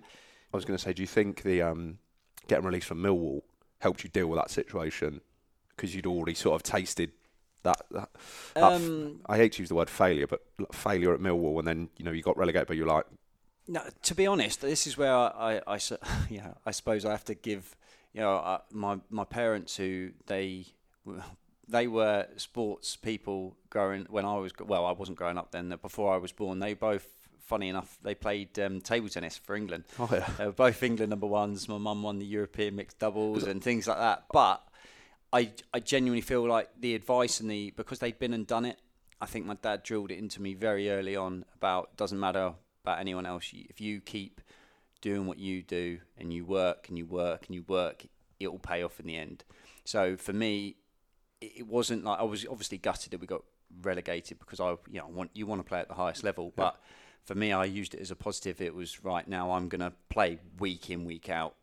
I 0.52 0.56
was 0.56 0.64
going 0.64 0.76
to 0.78 0.82
say, 0.82 0.92
do 0.92 1.02
you 1.02 1.06
think 1.06 1.42
the 1.42 1.60
um, 1.62 1.98
getting 2.46 2.64
released 2.64 2.87
from 2.87 3.02
Millwall 3.02 3.42
helped 3.80 4.02
you 4.04 4.10
deal 4.10 4.26
with 4.28 4.38
that 4.38 4.50
situation 4.50 5.20
because 5.76 5.94
you'd 5.94 6.06
already 6.06 6.34
sort 6.34 6.54
of 6.56 6.62
tasted 6.62 7.12
that? 7.62 7.82
that, 7.90 8.10
that 8.54 8.72
f- 8.72 8.82
Um, 8.82 9.20
I 9.26 9.37
hate 9.37 9.52
to 9.52 9.62
use 9.62 9.68
the 9.68 9.75
word 9.75 9.90
failure, 9.90 10.26
but 10.26 10.42
failure 10.72 11.12
at 11.14 11.20
Millwall, 11.20 11.58
and 11.58 11.66
then 11.68 11.88
you 11.96 12.04
know 12.04 12.12
you 12.12 12.22
got 12.22 12.37
relegated, 12.37 12.66
but 12.68 12.76
you're 12.76 12.87
like, 12.87 13.04
No, 13.66 13.82
to 14.02 14.14
be 14.14 14.26
honest, 14.26 14.60
this 14.62 14.87
is 14.87 14.96
where 14.98 15.12
I, 15.14 15.60
I, 15.66 15.75
s- 15.76 15.92
yeah, 16.30 16.54
I 16.66 16.70
suppose 16.72 17.04
I 17.04 17.10
have 17.10 17.25
to 17.26 17.34
give, 17.34 17.76
you 18.18 18.25
know, 18.25 18.34
uh, 18.34 18.58
my 18.72 18.98
my 19.10 19.22
parents 19.22 19.76
who 19.76 20.10
they 20.26 20.66
they 21.68 21.87
were 21.87 22.26
sports 22.37 22.96
people 22.96 23.56
growing 23.70 24.06
when 24.10 24.25
I 24.25 24.34
was 24.38 24.52
well, 24.58 24.84
I 24.84 24.90
wasn't 24.90 25.18
growing 25.18 25.38
up 25.38 25.52
then. 25.52 25.72
Before 25.80 26.12
I 26.12 26.16
was 26.16 26.32
born, 26.32 26.58
they 26.58 26.75
both, 26.75 27.06
funny 27.38 27.68
enough, 27.68 27.96
they 28.02 28.16
played 28.16 28.58
um, 28.58 28.80
table 28.80 29.08
tennis 29.08 29.38
for 29.38 29.54
England. 29.54 29.84
oh 30.00 30.08
yeah, 30.10 30.28
They 30.37 30.46
were 30.46 30.52
both 30.52 30.82
England 30.82 31.10
number 31.10 31.28
ones. 31.28 31.68
My 31.68 31.78
mum 31.78 32.02
won 32.02 32.18
the 32.18 32.26
European 32.26 32.75
mixed 32.75 32.98
doubles 32.98 33.44
and 33.44 33.62
things 33.62 33.87
like 33.87 33.98
that. 33.98 34.25
But 34.32 34.66
I, 35.32 35.52
I 35.72 35.78
genuinely 35.78 36.22
feel 36.22 36.44
like 36.44 36.70
the 36.80 36.96
advice 36.96 37.38
and 37.38 37.48
the 37.48 37.72
because 37.76 38.00
they'd 38.00 38.18
been 38.18 38.34
and 38.34 38.48
done 38.48 38.64
it. 38.64 38.80
I 39.20 39.26
think 39.26 39.46
my 39.46 39.54
dad 39.54 39.84
drilled 39.84 40.10
it 40.10 40.18
into 40.18 40.42
me 40.42 40.54
very 40.54 40.90
early 40.90 41.14
on 41.14 41.44
about 41.54 41.96
doesn't 41.96 42.18
matter 42.18 42.54
about 42.82 42.98
anyone 42.98 43.26
else. 43.26 43.52
If 43.52 43.80
you 43.80 44.00
keep 44.00 44.40
doing 45.00 45.26
what 45.26 45.38
you 45.38 45.62
do 45.62 45.98
and 46.16 46.32
you 46.32 46.44
work 46.44 46.88
and 46.88 46.98
you 46.98 47.06
work 47.06 47.46
and 47.46 47.54
you 47.54 47.64
work, 47.68 48.04
it 48.40 48.48
will 48.50 48.58
pay 48.58 48.82
off 48.82 49.00
in 49.00 49.06
the 49.06 49.16
end. 49.16 49.44
So 49.84 50.16
for 50.16 50.32
me, 50.32 50.76
it 51.40 51.66
wasn't 51.66 52.04
like 52.04 52.18
I 52.18 52.24
was 52.24 52.44
obviously 52.46 52.78
gutted 52.78 53.12
that 53.12 53.20
we 53.20 53.26
got 53.26 53.42
relegated 53.82 54.38
because 54.38 54.60
I, 54.60 54.70
you 54.90 54.98
know, 55.00 55.06
I 55.06 55.10
want 55.10 55.30
you 55.34 55.46
want 55.46 55.60
to 55.60 55.64
play 55.68 55.78
at 55.80 55.88
the 55.88 55.94
highest 55.94 56.24
level, 56.24 56.52
but 56.56 56.80
for 57.24 57.34
me, 57.34 57.52
I 57.52 57.64
used 57.64 57.94
it 57.94 58.00
as 58.00 58.10
a 58.10 58.16
positive. 58.16 58.60
It 58.60 58.74
was 58.74 59.04
right 59.04 59.26
now 59.28 59.52
I'm 59.52 59.68
going 59.68 59.80
to 59.82 59.92
play 60.08 60.38
week 60.58 60.90
in 60.90 61.04
week 61.04 61.28
out. 61.28 61.54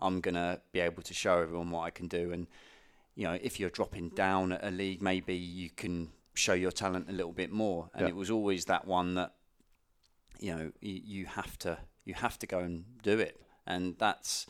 I'm 0.00 0.20
going 0.20 0.36
to 0.36 0.60
be 0.72 0.80
able 0.80 1.02
to 1.02 1.12
show 1.12 1.38
everyone 1.40 1.70
what 1.70 1.80
I 1.80 1.90
can 1.90 2.06
do, 2.08 2.32
and 2.32 2.46
you 3.16 3.24
know, 3.24 3.36
if 3.42 3.58
you're 3.58 3.70
dropping 3.70 4.10
down 4.10 4.52
at 4.52 4.62
a 4.64 4.70
league, 4.70 5.02
maybe 5.02 5.34
you 5.34 5.70
can 5.70 6.10
show 6.34 6.52
your 6.54 6.70
talent 6.70 7.08
a 7.08 7.12
little 7.12 7.32
bit 7.32 7.50
more. 7.50 7.90
And 7.94 8.02
Yeah. 8.02 8.08
it 8.10 8.16
was 8.16 8.30
always 8.30 8.66
that 8.66 8.86
one 8.86 9.14
that 9.16 9.34
you 10.38 10.54
know 10.54 10.72
you, 10.80 11.00
you 11.04 11.26
have 11.26 11.58
to 11.60 11.78
you 12.08 12.14
have 12.14 12.38
to 12.40 12.46
go 12.46 12.58
and 12.58 12.84
do 13.02 13.18
it, 13.18 13.40
and 13.66 13.96
that's 13.98 14.46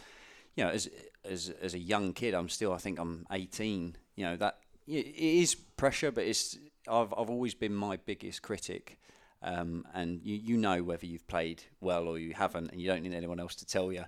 you 0.54 0.64
know 0.64 0.70
as 0.70 0.88
as 1.24 1.52
as 1.60 1.74
a 1.74 1.78
young 1.78 2.12
kid, 2.12 2.34
I'm 2.34 2.48
still 2.48 2.72
I 2.72 2.78
think 2.78 2.98
I'm 2.98 3.26
18. 3.30 3.96
You 4.16 4.24
know 4.24 4.36
that 4.36 4.58
it 4.86 5.14
is 5.16 5.54
pressure, 5.54 6.10
but 6.10 6.24
it's 6.24 6.58
I've 6.88 7.12
I've 7.16 7.30
always 7.30 7.54
been 7.54 7.74
my 7.74 7.96
biggest 7.96 8.42
critic. 8.42 8.98
Um, 9.40 9.86
and 9.94 10.20
you, 10.24 10.34
you 10.34 10.56
know 10.56 10.82
whether 10.82 11.06
you've 11.06 11.28
played 11.28 11.62
well 11.80 12.08
or 12.08 12.18
you 12.18 12.34
haven't, 12.34 12.72
and 12.72 12.80
you 12.80 12.88
don't 12.88 13.02
need 13.02 13.14
anyone 13.14 13.38
else 13.38 13.54
to 13.56 13.66
tell 13.66 13.92
you. 13.92 14.04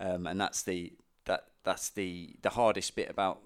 Um, 0.00 0.26
and 0.26 0.38
that's 0.40 0.62
the 0.62 0.92
that 1.24 1.44
that's 1.64 1.90
the 1.90 2.36
the 2.42 2.50
hardest 2.50 2.94
bit 2.94 3.10
about 3.10 3.40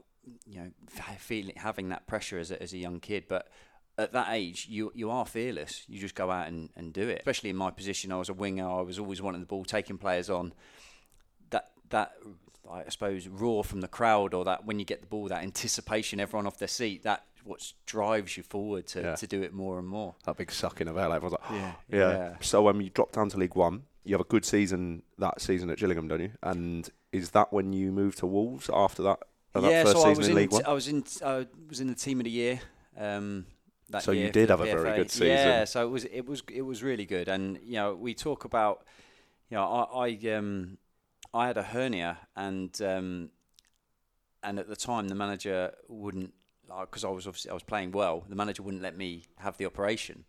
you 0.47 0.61
know 0.61 0.71
feeling 1.19 1.55
having 1.57 1.89
that 1.91 2.07
pressure 2.07 2.39
as 2.39 2.51
a, 2.51 2.63
as 2.63 2.73
a 2.73 2.79
young 2.79 3.01
kid. 3.01 3.25
But 3.29 3.49
at 4.01 4.13
that 4.13 4.29
age, 4.31 4.67
you 4.69 4.93
you 4.95 5.11
are 5.11 5.27
fearless. 5.27 5.85
You 5.89 5.99
just 5.99 6.15
go 6.15 6.31
out 6.31 6.49
and, 6.49 6.71
and 6.77 6.93
do 6.93 7.09
it. 7.09 7.19
Especially 7.19 7.51
in 7.51 7.57
my 7.57 7.71
position, 7.71 8.13
I 8.13 8.17
was 8.17 8.29
a 8.29 8.35
winger. 8.35 8.69
I 8.69 8.81
was 8.83 8.99
always 8.99 9.21
wanting 9.23 9.41
the 9.41 9.47
ball, 9.47 9.65
taking 9.65 9.99
players 9.99 10.29
on. 10.31 10.53
That 11.51 11.71
that 11.91 12.13
I 12.71 12.85
suppose 12.89 13.27
roar 13.29 13.65
from 13.65 13.81
the 13.81 13.89
crowd, 13.89 14.35
or 14.35 14.45
that 14.45 14.65
when 14.65 14.79
you 14.79 14.85
get 14.85 15.01
the 15.01 15.07
ball, 15.07 15.29
that 15.29 15.43
anticipation, 15.43 16.21
everyone 16.21 16.47
off 16.47 16.59
their 16.59 16.69
seat. 16.69 17.03
That 17.03 17.25
what 17.43 17.73
drives 17.87 18.37
you 18.37 18.43
forward 18.43 18.87
to, 18.89 19.01
Yeah. 19.01 19.15
to 19.17 19.27
do 19.27 19.43
it 19.43 19.55
more 19.55 19.79
and 19.79 19.89
more. 19.89 20.15
that 20.25 20.37
big 20.37 20.53
sucking 20.53 20.89
of 20.89 20.97
air. 20.99 21.09
Like, 21.09 21.23
like, 21.23 21.33
Yeah, 21.51 21.73
yeah. 21.89 21.99
yeah. 22.11 22.35
So 22.41 22.69
um, 22.69 22.81
you 22.83 22.91
drop 22.91 23.13
down 23.13 23.31
to 23.31 23.39
League 23.39 23.55
One. 23.55 23.85
You 24.05 24.15
have 24.15 24.21
a 24.21 24.25
good 24.29 24.45
season 24.45 25.03
that 25.19 25.41
season 25.41 25.71
at 25.71 25.79
Gillingham, 25.79 26.07
don't 26.09 26.21
you? 26.21 26.33
And 26.43 26.89
is 27.13 27.31
that 27.31 27.53
when 27.53 27.73
you 27.73 27.93
move 27.93 28.15
to 28.17 28.27
Wolves 28.27 28.69
after 28.73 29.03
that? 29.05 29.19
uh, 29.55 29.61
that 29.63 29.71
yeah, 29.71 29.85
first 29.85 29.97
so 29.97 30.05
I 30.07 30.11
was 30.11 30.19
in 30.27 30.33
in. 30.33 30.37
League 30.37 30.53
One. 30.53 30.65
I 30.67 30.73
was 30.73 30.87
in. 30.87 31.03
I 31.25 31.47
was 31.69 31.81
in 31.81 31.89
the 31.89 31.95
team 31.95 32.21
of 32.21 32.25
the 32.25 32.31
year. 32.31 32.61
Um, 32.97 33.47
that 33.91 34.03
So 34.03 34.13
you 34.13 34.31
did 34.31 34.51
have 34.51 34.61
a 34.61 34.65
very 34.65 34.97
good 34.97 35.11
season. 35.11 35.29
Yeah, 35.29 35.65
so 35.65 35.87
it 35.87 35.91
was. 35.91 36.05
It 36.05 36.27
was. 36.27 36.43
It 36.53 36.63
was 36.63 36.83
really 36.83 37.07
good. 37.07 37.29
And 37.29 37.59
you 37.63 37.75
know, 37.75 37.95
we 37.95 38.15
talk 38.15 38.45
about. 38.45 38.85
You 39.51 39.57
know, 39.57 39.65
I. 39.65 40.09
I 40.09 40.35
um, 40.35 40.79
I 41.33 41.47
had 41.47 41.57
a 41.57 41.63
hernia, 41.63 42.19
and 42.35 42.81
um, 42.83 43.31
and 44.43 44.59
at 44.59 44.69
the 44.69 44.77
time 44.77 45.09
the 45.09 45.15
manager 45.15 45.73
wouldn't 45.89 46.35
because 46.81 47.05
I 47.05 47.09
was 47.09 47.27
obviously 47.27 47.51
I 47.51 47.55
was 47.55 47.63
playing 47.63 47.93
well. 47.93 48.25
The 48.29 48.37
manager 48.37 48.63
wouldn't 48.63 48.83
let 48.83 48.97
me 48.97 49.25
have 49.39 49.57
the 49.57 49.67
operation, 49.67 50.25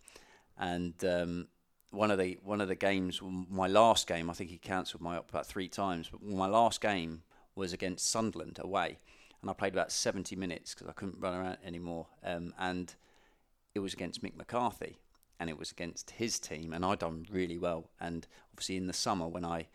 and 0.58 0.94
um, 1.04 1.48
one 1.92 2.12
of 2.12 2.18
the 2.18 2.38
one 2.44 2.62
of 2.62 2.68
the 2.68 2.76
games, 2.76 3.20
my 3.22 3.68
last 3.68 4.08
game, 4.08 4.30
I 4.30 4.34
think 4.34 4.50
he 4.50 4.58
cancelled 4.58 5.02
my 5.02 5.18
op 5.18 5.30
about 5.30 5.48
three 5.48 5.68
times. 5.68 6.10
But 6.10 6.24
my 6.24 6.48
last 6.48 6.82
game 6.82 7.24
was 7.56 7.74
against 7.74 8.10
Sunderland 8.10 8.60
away, 8.62 9.00
and 9.42 9.50
I 9.50 9.54
played 9.54 9.74
about 9.74 9.92
seventy 9.92 10.36
minutes 10.36 10.74
because 10.74 10.88
I 10.88 10.94
couldn't 10.94 11.20
run 11.20 11.34
around 11.34 11.58
anymore. 11.66 12.08
Um, 12.24 12.54
and 12.60 12.94
it 13.74 13.80
was 13.80 13.94
against 13.94 14.24
Mick 14.24 14.36
McCarthy, 14.36 15.00
and 15.40 15.50
it 15.50 15.58
was 15.58 15.72
against 15.72 16.12
his 16.12 16.40
team, 16.40 16.74
and 16.74 16.86
I 16.86 16.96
done 16.96 17.26
really 17.32 17.58
well. 17.58 17.90
And 18.00 18.28
obviously 18.54 18.78
in 18.78 18.88
the 18.88 18.94
summer 18.94 19.28
when 19.28 19.46
I 19.46 19.68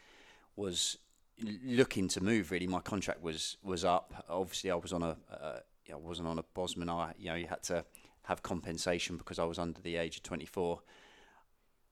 was 0.54 0.98
looking 1.42 2.08
to 2.08 2.22
move, 2.22 2.50
really, 2.50 2.66
my 2.66 2.80
contract 2.80 3.22
was 3.22 3.56
was 3.62 3.84
up. 3.84 4.24
Obviously, 4.28 4.70
I 4.70 4.76
was 4.76 4.92
on 4.92 5.02
a 5.02 5.16
uh, 5.30 5.58
I 5.90 5.96
wasn't 5.96 6.28
on 6.28 6.38
a 6.38 6.44
Bosman. 6.54 6.88
I 6.88 7.12
you 7.18 7.30
know 7.30 7.34
you 7.34 7.46
had 7.46 7.62
to 7.64 7.84
have 8.24 8.42
compensation 8.42 9.16
because 9.16 9.38
I 9.38 9.44
was 9.44 9.58
under 9.58 9.80
the 9.80 9.96
age 9.96 10.16
of 10.18 10.22
twenty 10.22 10.46
four. 10.46 10.80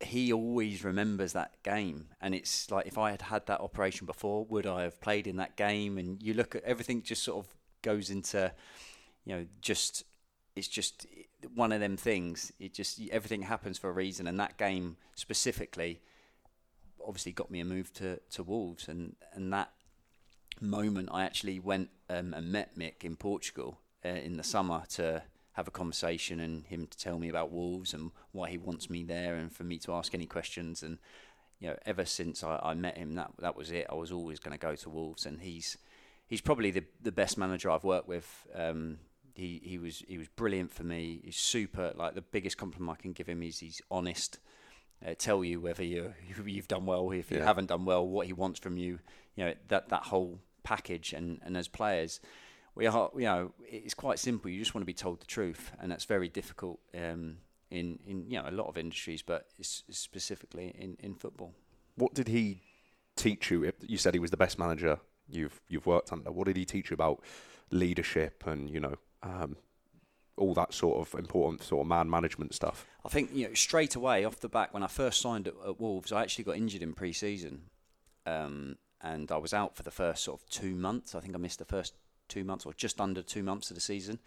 He 0.00 0.32
always 0.32 0.84
remembers 0.84 1.32
that 1.32 1.62
game, 1.62 2.08
and 2.20 2.34
it's 2.34 2.70
like 2.70 2.86
if 2.86 2.98
I 2.98 3.10
had 3.10 3.22
had 3.22 3.46
that 3.46 3.60
operation 3.60 4.06
before, 4.06 4.44
would 4.46 4.66
I 4.66 4.82
have 4.82 5.00
played 5.00 5.26
in 5.26 5.36
that 5.36 5.56
game? 5.56 5.98
And 5.98 6.22
you 6.22 6.34
look 6.34 6.54
at 6.54 6.64
everything, 6.64 7.02
just 7.02 7.22
sort 7.22 7.44
of 7.44 7.54
goes 7.82 8.10
into, 8.10 8.52
you 9.24 9.34
know, 9.34 9.46
just 9.60 10.04
it's 10.56 10.68
just 10.68 11.06
one 11.54 11.72
of 11.72 11.80
them 11.80 11.96
things. 11.96 12.52
It 12.58 12.74
just 12.74 13.00
everything 13.10 13.42
happens 13.42 13.78
for 13.78 13.90
a 13.90 13.92
reason, 13.92 14.26
and 14.26 14.38
that 14.40 14.58
game 14.58 14.96
specifically, 15.14 16.00
obviously 17.04 17.32
got 17.32 17.50
me 17.50 17.60
a 17.60 17.64
move 17.64 17.92
to, 17.94 18.20
to 18.30 18.42
Wolves, 18.42 18.88
and 18.88 19.16
and 19.32 19.52
that 19.52 19.70
moment 20.60 21.08
I 21.12 21.24
actually 21.24 21.58
went 21.58 21.90
um, 22.08 22.34
and 22.34 22.50
met 22.50 22.78
Mick 22.78 23.04
in 23.04 23.16
Portugal 23.16 23.80
uh, 24.04 24.08
in 24.08 24.36
the 24.36 24.44
summer 24.44 24.84
to 24.90 25.22
have 25.52 25.68
a 25.68 25.72
conversation 25.72 26.40
and 26.40 26.66
him 26.66 26.86
to 26.86 26.98
tell 26.98 27.18
me 27.18 27.28
about 27.28 27.52
Wolves 27.52 27.94
and 27.94 28.10
why 28.32 28.50
he 28.50 28.58
wants 28.58 28.90
me 28.90 29.04
there 29.04 29.36
and 29.36 29.52
for 29.52 29.64
me 29.64 29.78
to 29.78 29.92
ask 29.94 30.14
any 30.14 30.26
questions 30.26 30.82
and 30.82 30.98
you 31.60 31.68
know 31.68 31.76
ever 31.86 32.04
since 32.04 32.42
I, 32.42 32.58
I 32.62 32.74
met 32.74 32.98
him 32.98 33.14
that 33.14 33.30
that 33.38 33.56
was 33.56 33.70
it 33.70 33.86
I 33.88 33.94
was 33.94 34.10
always 34.10 34.40
going 34.40 34.56
to 34.56 34.58
go 34.58 34.74
to 34.74 34.90
Wolves 34.90 35.26
and 35.26 35.40
he's 35.40 35.78
he's 36.26 36.40
probably 36.40 36.70
the 36.70 36.84
the 37.00 37.12
best 37.12 37.38
manager 37.38 37.70
I've 37.70 37.84
worked 37.84 38.08
with 38.08 38.46
um, 38.54 38.98
he 39.34 39.60
he 39.64 39.78
was 39.78 40.02
he 40.08 40.16
was 40.18 40.28
brilliant 40.28 40.70
for 40.72 40.84
me 40.84 41.20
he's 41.24 41.36
super 41.36 41.92
like 41.96 42.14
the 42.14 42.22
biggest 42.22 42.56
compliment 42.56 42.98
I 42.98 43.02
can 43.02 43.12
give 43.12 43.26
him 43.28 43.42
is 43.42 43.58
he's 43.60 43.80
honest 43.90 44.38
uh, 45.06 45.14
tell 45.18 45.44
you 45.44 45.60
whether 45.60 45.82
you 45.92 46.14
you've 46.46 46.68
done 46.68 46.86
well 46.86 47.10
if 47.10 47.30
you 47.30 47.38
Yeah. 47.38 47.44
haven't 47.44 47.66
done 47.66 47.84
well 47.84 48.06
what 48.06 48.26
he 48.26 48.32
wants 48.32 48.60
from 48.60 48.76
you 48.76 49.00
you 49.36 49.44
know 49.44 49.54
that 49.68 49.88
that 49.88 50.04
whole 50.04 50.38
package 50.62 51.12
and 51.12 51.40
and 51.44 51.56
as 51.56 51.68
players 51.68 52.20
we 52.74 52.86
are 52.86 53.10
you 53.14 53.22
know 53.24 53.52
it's 53.68 53.94
quite 53.94 54.18
simple 54.18 54.50
you 54.50 54.58
just 54.58 54.74
want 54.74 54.82
to 54.82 54.86
be 54.86 54.94
told 54.94 55.20
the 55.20 55.26
truth 55.26 55.72
and 55.80 55.90
that's 55.90 56.04
very 56.06 56.28
difficult 56.28 56.78
um, 56.94 57.36
in 57.70 57.98
in 58.06 58.30
you 58.30 58.40
know 58.40 58.48
a 58.48 58.52
lot 58.52 58.66
of 58.68 58.78
industries 58.78 59.20
but 59.22 59.48
specifically 59.90 60.74
in 60.78 60.96
in 61.00 61.14
football 61.14 61.52
What 61.96 62.14
did 62.14 62.28
he 62.28 62.60
teach 63.16 63.50
you? 63.50 63.64
If- 63.64 63.74
You 63.88 63.98
said 63.98 64.14
he 64.14 64.20
was 64.20 64.30
the 64.30 64.36
best 64.36 64.58
manager 64.58 64.98
you've 65.28 65.60
you've 65.68 65.86
worked 65.86 66.12
under. 66.12 66.30
What 66.32 66.46
did 66.46 66.56
he 66.56 66.64
teach 66.64 66.90
you 66.90 66.94
about 66.94 67.22
leadership 67.70 68.44
and 68.46 68.68
you 68.70 68.80
know 68.80 68.94
um, 69.24 69.56
all 70.36 70.54
that 70.54 70.74
sort 70.74 71.00
of 71.00 71.18
important 71.18 71.62
sort 71.62 71.82
of 71.82 71.86
man 71.86 72.08
management 72.08 72.54
stuff? 72.54 72.86
I 73.04 73.08
think 73.08 73.30
you 73.32 73.48
know 73.48 73.54
straight 73.54 73.94
away 73.94 74.24
off 74.24 74.40
the 74.40 74.48
back 74.48 74.72
when 74.72 74.82
I 74.82 74.88
first 74.88 75.20
signed 75.20 75.48
at, 75.48 75.54
at 75.66 75.80
Wolves, 75.80 76.12
I 76.12 76.22
actually 76.22 76.44
got 76.44 76.56
injured 76.56 76.82
in 76.82 76.92
pre-season, 76.92 77.62
um, 78.26 78.76
and 79.00 79.30
I 79.32 79.38
was 79.38 79.54
out 79.54 79.76
for 79.76 79.82
the 79.82 79.90
first 79.90 80.24
sort 80.24 80.40
of 80.40 80.48
two 80.48 80.74
months. 80.74 81.14
I 81.14 81.20
think 81.20 81.34
I 81.34 81.38
missed 81.38 81.58
the 81.58 81.64
first 81.64 81.94
two 82.28 82.44
months 82.44 82.64
or 82.64 82.72
just 82.72 83.00
under 83.00 83.22
two 83.22 83.42
months 83.42 83.70
of 83.70 83.74
the 83.74 83.80
season. 83.80 84.18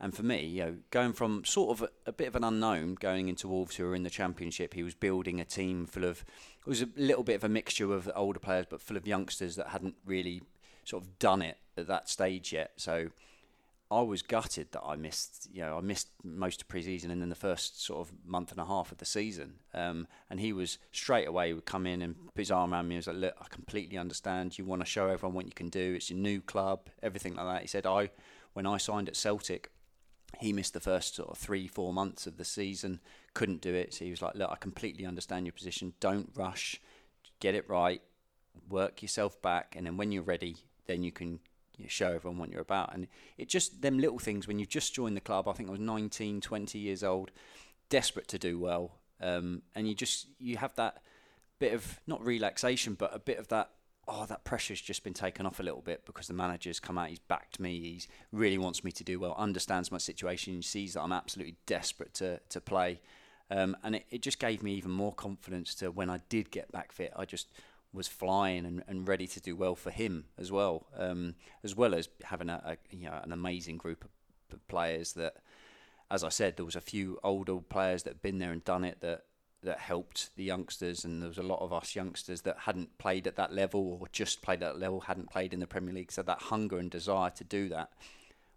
And 0.00 0.14
for 0.14 0.22
me, 0.24 0.44
you 0.44 0.64
know, 0.64 0.76
going 0.90 1.12
from 1.12 1.44
sort 1.44 1.78
of 1.78 1.82
a, 1.82 2.10
a 2.10 2.12
bit 2.12 2.26
of 2.28 2.36
an 2.36 2.44
unknown 2.44 2.96
going 2.96 3.28
into 3.28 3.48
Wolves, 3.48 3.76
who 3.76 3.84
were 3.84 3.94
in 3.94 4.02
the 4.02 4.10
Championship, 4.10 4.74
he 4.74 4.82
was 4.82 4.94
building 4.94 5.40
a 5.40 5.44
team 5.44 5.86
full 5.86 6.04
of. 6.04 6.24
It 6.66 6.68
was 6.68 6.82
a 6.82 6.88
little 6.96 7.22
bit 7.22 7.36
of 7.36 7.44
a 7.44 7.48
mixture 7.48 7.92
of 7.92 8.10
older 8.14 8.40
players, 8.40 8.66
but 8.68 8.80
full 8.80 8.96
of 8.96 9.06
youngsters 9.06 9.56
that 9.56 9.68
hadn't 9.68 9.94
really 10.04 10.42
sort 10.84 11.04
of 11.04 11.18
done 11.18 11.42
it 11.42 11.58
at 11.76 11.86
that 11.86 12.08
stage 12.08 12.52
yet. 12.52 12.72
So 12.76 13.08
I 13.94 14.02
was 14.02 14.22
gutted 14.22 14.72
that 14.72 14.82
I 14.82 14.96
missed, 14.96 15.48
you 15.52 15.60
know, 15.60 15.78
I 15.78 15.80
missed 15.80 16.08
most 16.24 16.62
of 16.62 16.68
pre-season 16.68 17.10
and 17.10 17.22
then 17.22 17.28
the 17.28 17.34
first 17.34 17.82
sort 17.82 18.00
of 18.00 18.12
month 18.24 18.50
and 18.50 18.60
a 18.60 18.64
half 18.64 18.90
of 18.90 18.98
the 18.98 19.04
season. 19.04 19.54
Um, 19.72 20.08
and 20.28 20.40
he 20.40 20.52
was 20.52 20.78
straight 20.90 21.28
away 21.28 21.52
would 21.52 21.64
come 21.64 21.86
in 21.86 22.02
and 22.02 22.16
put 22.34 22.38
his 22.38 22.50
arm 22.50 22.72
around 22.72 22.88
me. 22.88 22.96
and 22.96 22.98
was 22.98 23.06
like, 23.06 23.16
"Look, 23.16 23.36
I 23.40 23.46
completely 23.48 23.96
understand. 23.96 24.58
You 24.58 24.64
want 24.64 24.82
to 24.82 24.86
show 24.86 25.08
everyone 25.08 25.34
what 25.34 25.46
you 25.46 25.52
can 25.52 25.68
do. 25.68 25.94
It's 25.94 26.10
your 26.10 26.18
new 26.18 26.40
club, 26.40 26.88
everything 27.02 27.36
like 27.36 27.46
that." 27.46 27.62
He 27.62 27.68
said, 27.68 27.86
"I, 27.86 28.10
when 28.54 28.66
I 28.66 28.78
signed 28.78 29.08
at 29.08 29.16
Celtic, 29.16 29.70
he 30.40 30.52
missed 30.52 30.74
the 30.74 30.80
first 30.80 31.14
sort 31.14 31.30
of 31.30 31.38
three, 31.38 31.66
four 31.68 31.92
months 31.92 32.26
of 32.26 32.36
the 32.36 32.44
season, 32.44 33.00
couldn't 33.34 33.60
do 33.60 33.74
it. 33.74 33.94
So 33.94 34.04
he 34.04 34.10
was 34.10 34.22
like, 34.22 34.34
Look, 34.34 34.50
I 34.50 34.56
completely 34.56 35.06
understand 35.06 35.46
your 35.46 35.52
position. 35.52 35.94
Don't 36.00 36.30
rush, 36.34 36.80
get 37.40 37.54
it 37.54 37.68
right, 37.68 38.02
work 38.68 39.02
yourself 39.02 39.40
back, 39.42 39.74
and 39.76 39.86
then 39.86 39.96
when 39.96 40.12
you're 40.12 40.22
ready, 40.22 40.56
then 40.86 41.02
you 41.02 41.12
can 41.12 41.40
you 41.78 41.88
show 41.88 42.12
everyone 42.12 42.38
what 42.38 42.50
you're 42.50 42.60
about. 42.60 42.94
And 42.94 43.06
it 43.38 43.48
just, 43.48 43.82
them 43.82 43.98
little 43.98 44.18
things, 44.18 44.46
when 44.46 44.58
you've 44.58 44.68
just 44.68 44.94
joined 44.94 45.16
the 45.16 45.20
club, 45.20 45.48
I 45.48 45.52
think 45.52 45.68
I 45.68 45.72
was 45.72 45.80
19, 45.80 46.40
20 46.40 46.78
years 46.78 47.02
old, 47.02 47.30
desperate 47.88 48.28
to 48.28 48.38
do 48.38 48.58
well. 48.58 48.98
Um, 49.20 49.62
and 49.74 49.88
you 49.88 49.94
just, 49.94 50.26
you 50.38 50.56
have 50.56 50.74
that 50.76 51.02
bit 51.58 51.72
of, 51.72 52.00
not 52.06 52.24
relaxation, 52.24 52.94
but 52.94 53.14
a 53.14 53.18
bit 53.18 53.38
of 53.38 53.48
that 53.48 53.70
oh, 54.06 54.26
that 54.26 54.44
pressure's 54.44 54.80
just 54.80 55.02
been 55.04 55.14
taken 55.14 55.46
off 55.46 55.60
a 55.60 55.62
little 55.62 55.80
bit 55.80 56.04
because 56.04 56.26
the 56.26 56.34
manager's 56.34 56.80
come 56.80 56.98
out, 56.98 57.08
he's 57.08 57.18
backed 57.18 57.58
me, 57.58 57.80
he's 57.80 58.08
really 58.32 58.58
wants 58.58 58.84
me 58.84 58.92
to 58.92 59.04
do 59.04 59.18
well, 59.18 59.34
understands 59.38 59.90
my 59.90 59.98
situation, 59.98 60.62
sees 60.62 60.94
that 60.94 61.02
I'm 61.02 61.12
absolutely 61.12 61.56
desperate 61.66 62.14
to, 62.14 62.40
to 62.50 62.60
play. 62.60 63.00
Um, 63.50 63.76
and 63.82 63.96
it, 63.96 64.06
it 64.10 64.22
just 64.22 64.38
gave 64.38 64.62
me 64.62 64.74
even 64.74 64.90
more 64.90 65.12
confidence 65.12 65.74
to 65.76 65.90
when 65.90 66.10
I 66.10 66.20
did 66.28 66.50
get 66.50 66.72
back 66.72 66.92
fit, 66.92 67.12
I 67.16 67.24
just 67.24 67.48
was 67.94 68.08
flying 68.08 68.66
and, 68.66 68.82
and 68.88 69.08
ready 69.08 69.26
to 69.28 69.40
do 69.40 69.54
well 69.56 69.76
for 69.76 69.90
him 69.90 70.24
as 70.36 70.50
well, 70.50 70.86
um, 70.96 71.36
as 71.62 71.76
well 71.76 71.94
as 71.94 72.08
having 72.24 72.50
a, 72.50 72.60
a 72.64 72.76
you 72.94 73.06
know 73.06 73.20
an 73.22 73.32
amazing 73.32 73.78
group 73.78 74.04
of, 74.04 74.10
players 74.68 75.14
that, 75.14 75.34
as 76.12 76.22
I 76.22 76.28
said, 76.28 76.56
there 76.56 76.64
was 76.64 76.76
a 76.76 76.80
few 76.80 77.18
older 77.24 77.56
players 77.56 78.04
that 78.04 78.10
had 78.10 78.22
been 78.22 78.38
there 78.38 78.52
and 78.52 78.62
done 78.62 78.84
it 78.84 79.00
that 79.00 79.24
that 79.64 79.80
helped 79.80 80.30
the 80.36 80.44
youngsters, 80.44 81.04
and 81.04 81.20
there 81.20 81.28
was 81.28 81.38
a 81.38 81.42
lot 81.42 81.60
of 81.60 81.72
us 81.72 81.96
youngsters 81.96 82.42
that 82.42 82.58
hadn't 82.60 82.96
played 82.98 83.26
at 83.26 83.34
that 83.34 83.52
level 83.52 83.98
or 84.00 84.06
just 84.12 84.42
played 84.42 84.62
at 84.62 84.74
that 84.74 84.78
level, 84.78 85.00
hadn't 85.00 85.30
played 85.30 85.52
in 85.52 85.58
the 85.58 85.66
Premier 85.66 85.92
League. 85.92 86.12
So 86.12 86.22
that 86.22 86.42
hunger 86.42 86.78
and 86.78 86.90
desire 86.90 87.30
to 87.30 87.42
do 87.42 87.68
that 87.70 87.90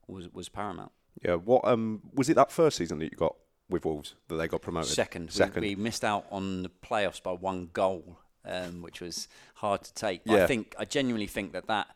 was 0.07 0.31
was 0.31 0.49
paramount. 0.49 0.91
Yeah. 1.23 1.35
What 1.35 1.65
um 1.65 2.01
was 2.13 2.29
it 2.29 2.35
that 2.35 2.51
first 2.51 2.77
season 2.77 2.99
that 2.99 3.05
you 3.05 3.17
got 3.17 3.35
with 3.69 3.85
Wolves 3.85 4.15
that 4.27 4.35
they 4.35 4.47
got 4.47 4.61
promoted? 4.61 4.91
Second, 4.91 5.31
Second. 5.31 5.61
We, 5.61 5.75
we 5.75 5.81
missed 5.81 6.03
out 6.03 6.25
on 6.31 6.63
the 6.63 6.69
playoffs 6.69 7.21
by 7.21 7.31
one 7.31 7.69
goal, 7.73 8.19
um, 8.47 8.81
which 8.81 9.01
was 9.01 9.27
hard 9.55 9.83
to 9.83 9.93
take. 9.93 10.23
But 10.25 10.37
Yeah. 10.37 10.43
I 10.43 10.47
think 10.47 10.75
I 10.79 10.85
genuinely 10.85 11.27
think 11.27 11.53
that 11.53 11.67
that 11.67 11.87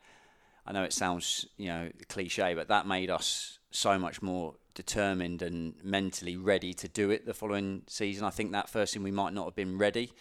I 0.65 0.71
know 0.73 0.83
it 0.83 0.93
sounds 0.93 1.45
you 1.57 1.67
know 1.67 1.89
cliche, 2.09 2.53
but 2.53 2.67
that 2.67 2.85
made 2.85 3.09
us 3.09 3.59
so 3.71 3.97
much 3.97 4.21
more 4.21 4.55
determined 4.73 5.41
and 5.41 5.73
mentally 5.83 6.35
ready 6.37 6.73
to 6.73 6.87
do 6.87 7.09
it 7.09 7.25
the 7.25 7.33
following 7.33 7.83
season. 7.87 8.25
I 8.25 8.29
think 8.29 8.51
that 8.51 8.69
first 8.69 8.93
season 8.93 9.03
we 9.03 9.11
might 9.11 9.33
not 9.33 9.45
have 9.45 9.55
been 9.55 9.77
ready. 9.77 10.11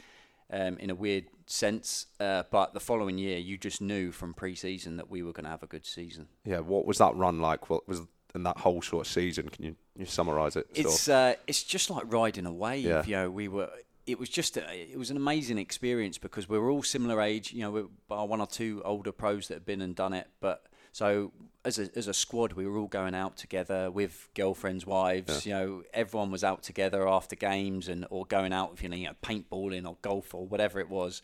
Um, 0.52 0.78
in 0.78 0.90
a 0.90 0.96
weird 0.96 1.26
sense, 1.46 2.06
uh, 2.18 2.42
but 2.50 2.74
the 2.74 2.80
following 2.80 3.18
year 3.18 3.38
you 3.38 3.56
just 3.56 3.80
knew 3.80 4.10
from 4.10 4.34
pre-season 4.34 4.96
that 4.96 5.08
we 5.08 5.22
were 5.22 5.32
going 5.32 5.44
to 5.44 5.50
have 5.50 5.62
a 5.62 5.68
good 5.68 5.86
season. 5.86 6.26
Yeah. 6.44 6.58
What 6.58 6.86
was 6.86 6.98
that 6.98 7.14
run 7.14 7.38
like? 7.38 7.70
What 7.70 7.86
was 7.86 8.00
in 8.34 8.42
that 8.42 8.58
whole 8.58 8.82
sort 8.82 9.06
of 9.06 9.12
season? 9.12 9.48
Can 9.48 9.64
you 9.64 9.76
you 9.96 10.06
summarise 10.06 10.56
it? 10.56 10.66
It's 10.74 11.08
uh, 11.08 11.34
it's 11.46 11.62
just 11.62 11.88
like 11.88 12.12
riding 12.12 12.46
a 12.46 12.52
wave. 12.52 12.84
Yeah. 12.84 13.04
You 13.06 13.14
know, 13.14 13.30
we 13.30 13.46
were. 13.46 13.70
It 14.06 14.18
was 14.18 14.28
just 14.28 14.56
a, 14.56 14.92
it 14.92 14.98
was 14.98 15.10
an 15.10 15.16
amazing 15.16 15.58
experience 15.58 16.18
because 16.18 16.48
we 16.48 16.58
were 16.58 16.70
all 16.70 16.82
similar 16.82 17.20
age. 17.20 17.52
You 17.52 17.62
know, 17.62 17.70
we 17.70 17.82
one 18.08 18.40
or 18.40 18.46
two 18.46 18.82
older 18.84 19.12
pros 19.12 19.48
that 19.48 19.54
had 19.54 19.66
been 19.66 19.80
and 19.80 19.94
done 19.94 20.12
it. 20.12 20.28
But 20.40 20.64
so 20.92 21.32
as 21.64 21.78
a 21.78 21.88
as 21.96 22.08
a 22.08 22.14
squad, 22.14 22.54
we 22.54 22.66
were 22.66 22.78
all 22.78 22.88
going 22.88 23.14
out 23.14 23.36
together 23.36 23.90
with 23.90 24.28
girlfriends, 24.34 24.86
wives. 24.86 25.46
You 25.46 25.52
know, 25.52 25.82
everyone 25.92 26.30
was 26.30 26.42
out 26.42 26.62
together 26.62 27.06
after 27.06 27.36
games 27.36 27.88
and 27.88 28.06
or 28.10 28.24
going 28.26 28.52
out 28.52 28.82
you 28.82 28.88
know, 28.88 28.96
you 28.96 29.06
know 29.06 29.14
paintballing 29.22 29.88
or 29.88 29.96
golf 30.02 30.34
or 30.34 30.46
whatever 30.46 30.80
it 30.80 30.88
was. 30.88 31.22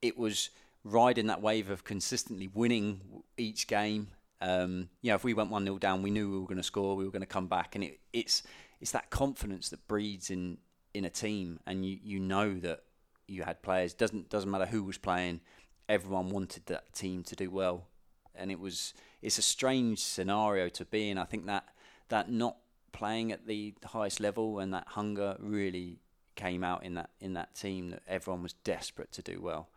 It 0.00 0.16
was 0.16 0.50
riding 0.84 1.26
that 1.26 1.42
wave 1.42 1.70
of 1.70 1.84
consistently 1.84 2.48
winning 2.48 3.00
each 3.36 3.66
game. 3.66 4.08
Um, 4.40 4.88
you 5.02 5.10
know, 5.10 5.16
if 5.16 5.24
we 5.24 5.34
went 5.34 5.50
one 5.50 5.64
0 5.64 5.78
down, 5.78 6.02
we 6.02 6.10
knew 6.10 6.30
we 6.30 6.38
were 6.38 6.46
going 6.46 6.56
to 6.56 6.62
score. 6.62 6.96
We 6.96 7.04
were 7.04 7.10
going 7.10 7.20
to 7.20 7.26
come 7.26 7.46
back, 7.46 7.74
and 7.74 7.84
it, 7.84 8.00
it's 8.12 8.42
it's 8.80 8.92
that 8.92 9.10
confidence 9.10 9.68
that 9.68 9.86
breeds 9.86 10.30
in 10.30 10.58
in 10.94 11.04
a 11.04 11.10
team, 11.10 11.60
and 11.66 11.84
you 11.84 11.98
you 12.02 12.18
know 12.18 12.58
that 12.60 12.82
you 13.26 13.42
had 13.42 13.62
players. 13.62 13.94
doesn't 13.94 14.28
doesn't 14.28 14.50
matter 14.50 14.66
who 14.66 14.82
was 14.82 14.98
playing. 14.98 15.40
Everyone 15.88 16.30
wanted 16.30 16.66
that 16.66 16.92
team 16.92 17.22
to 17.24 17.36
do 17.36 17.50
well, 17.50 17.86
and 18.34 18.50
it 18.50 18.58
was 18.58 18.94
it's 19.22 19.38
a 19.38 19.42
strange 19.42 20.00
scenario 20.00 20.68
to 20.70 20.84
be 20.84 21.10
in. 21.10 21.18
I 21.18 21.24
think 21.24 21.46
that 21.46 21.64
that 22.08 22.30
not 22.30 22.56
playing 22.92 23.32
at 23.32 23.46
the 23.46 23.74
highest 23.84 24.20
level 24.20 24.58
and 24.58 24.74
that 24.74 24.84
hunger 24.88 25.36
really 25.38 26.00
came 26.34 26.64
out 26.64 26.84
in 26.84 26.94
that 26.94 27.10
in 27.20 27.34
that 27.34 27.54
team 27.54 27.90
that 27.90 28.02
everyone 28.08 28.42
was 28.42 28.52
desperate 28.52 29.12
to 29.12 29.22
do 29.22 29.40
well, 29.40 29.68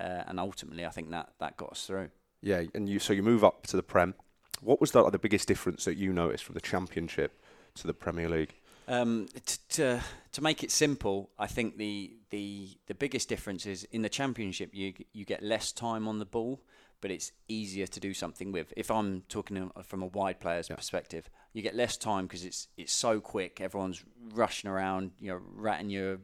uh, 0.00 0.22
and 0.26 0.40
ultimately 0.40 0.84
I 0.86 0.90
think 0.90 1.10
that 1.10 1.32
that 1.38 1.56
got 1.56 1.72
us 1.72 1.86
through. 1.86 2.10
Yeah, 2.40 2.62
and 2.74 2.88
you 2.88 2.98
so 2.98 3.12
you 3.12 3.22
move 3.22 3.44
up 3.44 3.66
to 3.68 3.76
the 3.76 3.82
Prem. 3.82 4.14
What 4.60 4.80
was 4.80 4.92
the, 4.92 5.02
like, 5.02 5.12
the 5.12 5.18
biggest 5.18 5.48
difference 5.48 5.84
that 5.86 5.96
you 5.96 6.12
noticed 6.12 6.44
from 6.44 6.54
the 6.54 6.60
Championship 6.60 7.40
to 7.74 7.86
the 7.86 7.94
Premier 7.94 8.28
League? 8.28 8.54
Um, 8.88 9.28
t- 9.46 9.58
to 9.70 10.00
to 10.32 10.42
make 10.42 10.64
it 10.64 10.70
simple, 10.70 11.30
I 11.38 11.46
think 11.46 11.76
the 11.76 12.16
the 12.30 12.70
the 12.86 12.94
biggest 12.94 13.28
difference 13.28 13.66
is 13.66 13.84
in 13.84 14.02
the 14.02 14.08
championship 14.08 14.70
you 14.72 14.94
you 15.12 15.24
get 15.24 15.42
less 15.42 15.72
time 15.72 16.08
on 16.08 16.18
the 16.18 16.24
ball, 16.24 16.60
but 17.00 17.10
it's 17.10 17.32
easier 17.48 17.86
to 17.86 18.00
do 18.00 18.14
something 18.14 18.52
with. 18.52 18.72
If 18.76 18.90
I'm 18.90 19.22
talking 19.28 19.70
from 19.84 20.02
a 20.02 20.06
wide 20.06 20.40
player's 20.40 20.68
perspective, 20.68 21.28
you 21.52 21.62
get 21.62 21.74
less 21.74 21.96
time 21.96 22.26
because 22.26 22.44
it's 22.44 22.68
it's 22.76 22.92
so 22.92 23.20
quick. 23.20 23.60
Everyone's 23.60 24.02
rushing 24.34 24.70
around, 24.70 25.12
you 25.20 25.32
know, 25.32 25.40
ratting 25.54 25.90
you, 25.90 26.20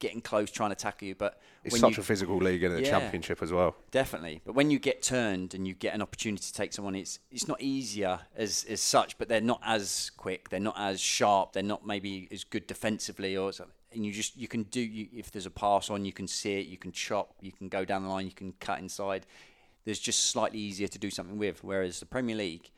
getting 0.00 0.20
close, 0.20 0.50
trying 0.50 0.70
to 0.70 0.76
tackle 0.76 1.06
you. 1.06 1.14
But 1.14 1.40
It's 1.62 1.78
such 1.78 1.96
you, 1.96 2.00
a 2.00 2.04
physical 2.04 2.38
league 2.38 2.64
in 2.64 2.72
the 2.74 2.82
Yeah. 2.82 2.90
Championship 2.90 3.40
as 3.42 3.52
well. 3.52 3.76
Definitely, 3.92 4.40
but 4.44 4.54
when 4.54 4.70
you 4.72 4.80
get 4.80 5.02
turned 5.02 5.54
and 5.54 5.68
you 5.68 5.74
get 5.74 5.94
an 5.94 6.02
opportunity 6.02 6.42
to 6.42 6.52
take 6.52 6.72
someone, 6.72 6.96
it's 6.96 7.20
it's 7.30 7.46
not 7.46 7.60
easier 7.60 8.20
as 8.34 8.64
as 8.68 8.80
such, 8.80 9.16
but 9.18 9.28
they're 9.28 9.40
not 9.40 9.60
as 9.64 10.10
quick, 10.16 10.48
they're 10.48 10.58
not 10.58 10.76
as 10.78 11.00
sharp, 11.00 11.52
they're 11.52 11.62
not 11.62 11.86
maybe 11.86 12.26
as 12.32 12.42
good 12.42 12.66
defensively, 12.66 13.36
or 13.36 13.52
something. 13.52 13.74
and 13.92 14.04
you 14.06 14.12
just 14.12 14.36
you 14.36 14.48
can 14.48 14.62
do 14.64 14.80
you, 14.80 15.08
if 15.12 15.30
there's 15.30 15.46
a 15.46 15.50
pass 15.50 15.90
on, 15.90 16.04
you 16.04 16.12
can 16.12 16.26
see 16.26 16.58
it, 16.60 16.66
you 16.66 16.76
can 16.78 16.92
chop, 16.92 17.34
you 17.40 17.52
can 17.52 17.68
go 17.68 17.84
down 17.84 18.02
the 18.02 18.08
line, 18.08 18.26
you 18.26 18.32
can 18.32 18.52
cut 18.60 18.78
inside. 18.80 19.26
There's 19.84 19.98
just 19.98 20.26
slightly 20.30 20.58
easier 20.58 20.88
to 20.88 20.98
do 20.98 21.10
something 21.10 21.38
with. 21.38 21.64
Whereas 21.64 22.00
the 22.00 22.06
Premier 22.06 22.36
League, 22.36 22.70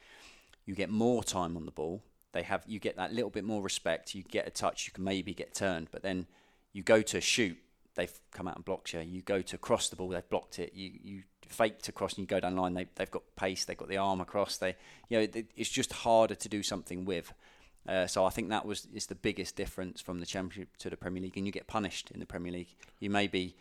you 0.67 0.75
get 0.75 0.89
more 0.91 1.23
time 1.25 1.57
on 1.57 1.65
the 1.67 1.73
ball. 1.73 2.03
They 2.33 2.43
have 2.43 2.63
you 2.67 2.79
get 2.79 2.97
that 2.97 3.13
little 3.13 3.29
bit 3.31 3.45
more 3.45 3.61
respect. 3.63 4.15
You 4.15 4.23
get 4.23 4.47
a 4.47 4.51
touch, 4.51 4.87
you 4.87 4.93
can 4.93 5.05
maybe 5.05 5.35
get 5.35 5.53
turned, 5.55 5.89
but 5.91 6.03
then 6.03 6.27
you 6.73 6.83
go 6.83 7.03
to 7.03 7.21
shoot 7.21 7.59
they've 7.95 8.13
come 8.31 8.49
out 8.49 8.57
and 8.57 8.65
blocked 8.65 8.93
you. 8.93 9.01
You 9.01 9.23
go 9.23 9.43
to 9.43 9.59
cross 9.59 9.89
the 9.89 9.97
ball, 9.97 10.09
they've 10.09 10.29
blocked 10.29 10.59
it. 10.59 10.73
You 10.75 10.91
you 11.03 11.23
fake 11.47 11.83
to 11.83 11.93
cross 11.93 12.13
and 12.15 12.21
you 12.21 12.27
go 12.27 12.41
down 12.41 12.57
line. 12.57 12.75
They 12.75 12.87
they've 12.95 13.11
got 13.11 13.23
pace, 13.37 13.65
they've 13.65 13.77
got 13.77 13.89
the 13.89 13.99
arm 13.99 14.21
across. 14.21 14.57
They 14.57 14.77
you 15.09 15.19
know 15.19 15.23
it, 15.23 15.47
it's 15.57 15.71
just 15.71 15.93
harder 15.93 16.35
to 16.35 16.49
do 16.49 16.63
something 16.63 17.05
with. 17.05 17.33
Uh, 17.87 18.07
so 18.07 18.25
I 18.25 18.31
think 18.31 18.49
that 18.51 18.65
was 18.65 18.87
is 18.95 19.07
the 19.07 19.15
biggest 19.15 19.57
difference 19.57 20.01
from 20.01 20.21
the 20.21 20.27
Championship 20.27 20.77
to 20.79 20.91
the 20.91 20.97
Premier 20.97 21.23
League, 21.23 21.37
and 21.37 21.47
you 21.47 21.53
get 21.53 21.67
punished 21.67 22.11
in 22.11 22.21
the 22.21 22.27
Premier 22.27 22.53
League. 22.53 22.75
You 23.01 23.11
may 23.11 23.27
be 23.27 23.57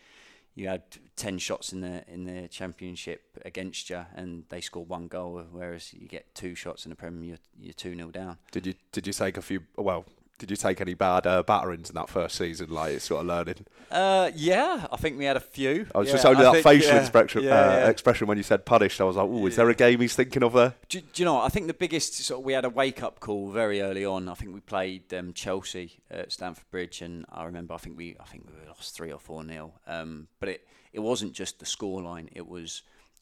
you 0.53 0.67
had 0.67 0.83
ten 1.15 1.37
shots 1.37 1.73
in 1.73 1.81
the 1.81 2.03
in 2.07 2.25
the 2.25 2.47
Championship 2.47 3.39
against 3.43 3.89
you, 3.89 4.05
and 4.15 4.43
they 4.49 4.61
score 4.61 4.85
one 4.85 5.07
goal, 5.07 5.43
whereas 5.51 5.93
you 5.93 6.07
get 6.07 6.33
two 6.35 6.55
shots 6.55 6.85
in 6.85 6.89
the 6.91 6.95
Premier, 6.95 7.23
you're, 7.23 7.37
you're 7.59 7.73
two 7.73 7.95
0 7.95 8.11
down. 8.11 8.37
Did 8.51 8.67
you 8.67 8.75
did 8.91 9.07
you 9.07 9.13
take 9.13 9.37
a 9.37 9.41
few? 9.41 9.61
Well, 9.75 10.05
did 10.41 10.49
you 10.49 10.57
take 10.57 10.81
any 10.81 10.95
bad 10.95 11.27
uh, 11.27 11.43
batterings 11.43 11.89
in 11.89 11.95
that 11.95 12.09
first 12.09 12.35
season? 12.35 12.71
Like 12.71 12.93
it's 12.93 13.05
sort 13.05 13.21
of 13.21 13.27
learning. 13.27 13.67
Uh, 13.91 14.31
yeah, 14.35 14.87
I 14.91 14.97
think 14.97 15.19
we 15.19 15.25
had 15.25 15.37
a 15.37 15.41
few. 15.41 15.85
I 15.93 15.99
was 15.99 16.07
yeah, 16.07 16.13
just 16.13 16.25
only 16.25 16.41
I 16.41 16.43
that 16.45 16.51
think, 16.53 16.63
facial 16.63 16.95
yeah, 16.95 17.01
expression, 17.01 17.43
yeah, 17.43 17.51
uh, 17.51 17.71
yeah. 17.71 17.89
expression 17.89 18.25
when 18.25 18.37
you 18.37 18.43
said 18.43 18.65
punished. 18.65 18.99
I 18.99 19.03
was 19.03 19.17
like, 19.17 19.27
oh, 19.29 19.45
is 19.45 19.55
there 19.55 19.69
a 19.69 19.75
game 19.75 20.01
he's 20.01 20.15
thinking 20.15 20.41
of 20.41 20.53
there? 20.53 20.73
Do, 20.89 20.99
do 20.99 21.21
you 21.21 21.25
know? 21.25 21.35
What? 21.35 21.45
I 21.45 21.49
think 21.49 21.67
the 21.67 21.75
biggest 21.75 22.15
sort 22.15 22.39
of, 22.39 22.45
we 22.45 22.53
had 22.53 22.65
a 22.65 22.69
wake 22.69 23.03
up 23.03 23.19
call 23.19 23.51
very 23.51 23.81
early 23.81 24.03
on. 24.03 24.27
I 24.27 24.33
think 24.33 24.51
we 24.51 24.61
played 24.61 25.13
um, 25.13 25.31
Chelsea 25.33 25.99
at 26.09 26.31
Stamford 26.31 26.69
Bridge, 26.71 27.03
and 27.03 27.23
I 27.31 27.43
remember 27.43 27.75
I 27.75 27.77
think 27.77 27.95
we 27.95 28.15
I 28.19 28.25
think 28.25 28.47
we 28.47 28.67
lost 28.67 28.95
three 28.95 29.11
or 29.11 29.19
four 29.19 29.43
nil. 29.43 29.75
Um, 29.85 30.27
but 30.39 30.49
it 30.49 30.67
it 30.91 31.01
wasn't 31.01 31.33
just 31.33 31.59
the 31.59 31.65
scoreline. 31.65 32.29
It 32.31 32.47
was 32.47 32.81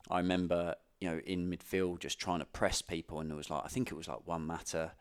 I 0.10 0.20
remember 0.20 0.76
you 1.02 1.10
know 1.10 1.20
in 1.26 1.52
midfield 1.52 2.00
just 2.00 2.18
trying 2.18 2.40
to 2.40 2.46
press 2.46 2.82
people, 2.82 3.20
and 3.20 3.30
there 3.30 3.38
was 3.38 3.50
like 3.50 3.64
I 3.66 3.68
think 3.68 3.92
it 3.92 3.96
was 3.96 4.08
like 4.08 4.26
Juan 4.26 4.48
Mata, 4.48 4.94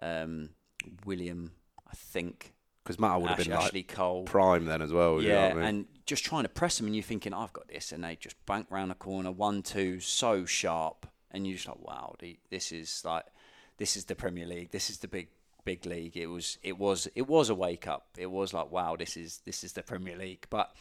um, 0.00 0.50
Willian, 1.04 1.50
I 1.86 1.94
think. 1.94 2.54
Because 2.82 2.98
Matt 2.98 3.20
would 3.20 3.30
have 3.30 3.38
Ash- 3.40 3.46
been 3.46 3.54
like 3.54 3.64
Ashley 3.66 3.82
Cole, 3.82 4.24
prime 4.24 4.64
then 4.64 4.80
as 4.82 4.92
well. 4.92 5.20
you 5.20 5.28
know 5.28 5.34
yeah, 5.34 5.48
I 5.48 5.54
mean? 5.54 5.64
and 5.64 5.86
just 6.06 6.24
trying 6.24 6.44
to 6.44 6.48
press 6.48 6.78
them, 6.78 6.86
and 6.86 6.96
you're 6.96 7.02
thinking, 7.02 7.34
I've 7.34 7.52
got 7.52 7.68
this, 7.68 7.92
and 7.92 8.02
they 8.02 8.16
just 8.16 8.34
bank 8.46 8.66
round 8.70 8.90
the 8.90 8.94
corner, 8.94 9.30
one, 9.30 9.62
two, 9.62 10.00
so 10.00 10.44
sharp, 10.44 11.06
and 11.30 11.46
you're 11.46 11.56
just 11.56 11.68
like, 11.68 11.80
wow, 11.80 12.16
this 12.50 12.72
is 12.72 13.02
like, 13.04 13.26
this 13.76 13.96
is 13.96 14.06
the 14.06 14.14
Premier 14.14 14.46
League, 14.46 14.70
this 14.70 14.90
is 14.90 14.98
the 14.98 15.08
big, 15.08 15.28
big 15.64 15.84
league. 15.86 16.16
It 16.16 16.26
was, 16.26 16.58
it 16.62 16.78
was, 16.78 17.06
it 17.14 17.28
was 17.28 17.50
a 17.50 17.54
wake 17.54 17.86
up. 17.86 18.08
It 18.16 18.30
was 18.30 18.52
like, 18.52 18.72
wow, 18.72 18.96
this 18.96 19.16
is, 19.16 19.40
this 19.44 19.62
is 19.62 19.74
the 19.74 19.82
Premier 19.82 20.16
League, 20.16 20.46
but 20.50 20.74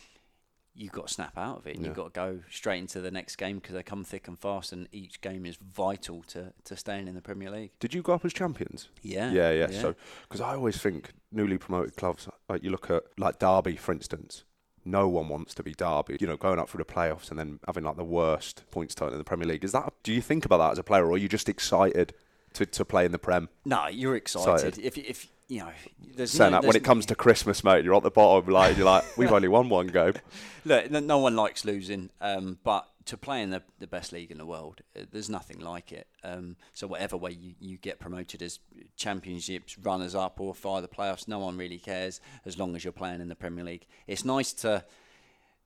you've 0.79 0.93
got 0.93 1.07
to 1.07 1.13
snap 1.13 1.37
out 1.37 1.57
of 1.59 1.67
it. 1.67 1.75
and 1.75 1.85
You've 1.85 1.95
got 1.95 2.13
to 2.13 2.17
go 2.19 2.39
straight 2.49 2.79
into 2.79 3.01
the 3.01 3.11
next 3.11 3.35
game 3.35 3.57
because 3.59 3.75
they 3.75 3.83
come 3.83 4.03
thick 4.03 4.27
and 4.27 4.39
fast, 4.39 4.71
and 4.71 4.87
each 4.91 5.21
game 5.21 5.45
is 5.45 5.57
vital 5.57 6.23
to, 6.27 6.53
to 6.63 6.77
staying 6.77 7.07
in 7.07 7.15
the 7.15 7.21
Premier 7.21 7.51
League. 7.51 7.71
Did 7.79 7.93
you 7.93 8.01
go 8.01 8.13
up 8.13 8.25
as 8.25 8.33
champions? 8.33 8.89
Yeah, 9.01 9.31
Yeah, 9.31 9.51
yeah. 9.51 9.67
So, 9.71 9.95
because 10.23 10.41
I 10.41 10.55
always 10.55 10.77
think 10.77 11.11
newly 11.31 11.57
promoted 11.57 11.95
clubs, 11.95 12.27
like 12.47 12.63
you 12.63 12.69
look 12.69 12.89
at 12.89 13.03
like 13.17 13.39
Derby, 13.39 13.75
for 13.75 13.91
instance, 13.91 14.43
no 14.85 15.07
one 15.07 15.27
wants 15.27 15.53
to 15.55 15.63
be 15.63 15.73
Derby. 15.73 16.17
You 16.19 16.27
know, 16.27 16.37
going 16.37 16.59
up 16.59 16.69
through 16.69 16.83
the 16.83 16.91
playoffs 16.93 17.29
and 17.29 17.37
then 17.37 17.59
having 17.67 17.83
like 17.83 17.97
the 17.97 18.03
worst 18.03 18.63
points 18.71 18.95
total 18.95 19.13
in 19.13 19.19
the 19.19 19.25
Premier 19.25 19.47
League. 19.47 19.63
Is 19.63 19.73
that? 19.73 19.93
Do 20.03 20.13
you 20.13 20.21
think 20.21 20.45
about 20.45 20.57
that 20.57 20.71
as 20.71 20.79
a 20.79 20.83
player, 20.83 21.05
or 21.05 21.11
are 21.13 21.17
you 21.17 21.27
just 21.29 21.49
excited 21.49 22.13
to, 22.53 22.65
to 22.65 22.85
play 22.85 23.05
in 23.05 23.11
the 23.11 23.19
Prem? 23.19 23.49
no, 23.65 23.87
you're 23.87 24.15
excited. 24.15 24.77
Excited. 24.77 24.85
If 24.85 24.97
if 24.97 25.27
you 25.49 25.61
know, 25.61 25.71
there's 26.15 26.31
Saying 26.31 26.51
no, 26.51 26.61
that 26.61 26.67
when 26.67 26.75
it 26.75 26.83
comes 26.83 27.07
to 27.07 27.15
Christmas, 27.15 27.63
mate, 27.63 27.83
you're 27.83 27.95
at 27.95 28.03
the 28.03 28.11
bottom. 28.11 28.53
Like 28.53 28.77
you're 28.77 28.85
like, 28.85 29.17
we've 29.17 29.31
only 29.31 29.47
won 29.47 29.67
one 29.67 29.87
game. 29.87 30.13
Look, 30.65 30.91
no- 30.91 30.99
no 30.99 31.17
one 31.17 31.35
likes 31.35 31.65
losing, 31.65 32.11
um, 32.21 32.59
but 32.63 32.87
to 33.05 33.17
play 33.17 33.41
in 33.41 33.49
the, 33.49 33.63
the 33.79 33.87
best 33.87 34.13
league 34.13 34.29
in 34.29 34.37
the 34.37 34.45
world, 34.45 34.81
uh, 34.95 35.05
there's 35.11 35.29
nothing 35.29 35.59
like 35.59 35.91
it. 35.91 36.07
Um, 36.23 36.55
so 36.73 36.85
whatever 36.85 37.17
way 37.17 37.31
you, 37.31 37.55
you 37.59 37.77
get 37.77 37.99
promoted 37.99 38.43
as 38.43 38.59
championships, 38.95 39.75
runners 39.79 40.13
up, 40.13 40.39
or 40.39 40.53
fire 40.53 40.81
the 40.81 40.87
playoffs, 40.87 41.27
no 41.27 41.39
one 41.39 41.57
really 41.57 41.79
cares 41.79 42.21
as 42.45 42.59
long 42.59 42.75
as 42.75 42.83
you're 42.83 42.93
playing 42.93 43.19
in 43.19 43.27
the 43.27 43.35
Premier 43.35 43.65
League. 43.65 43.87
It's 44.05 44.23
nice 44.23 44.53
to. 44.53 44.85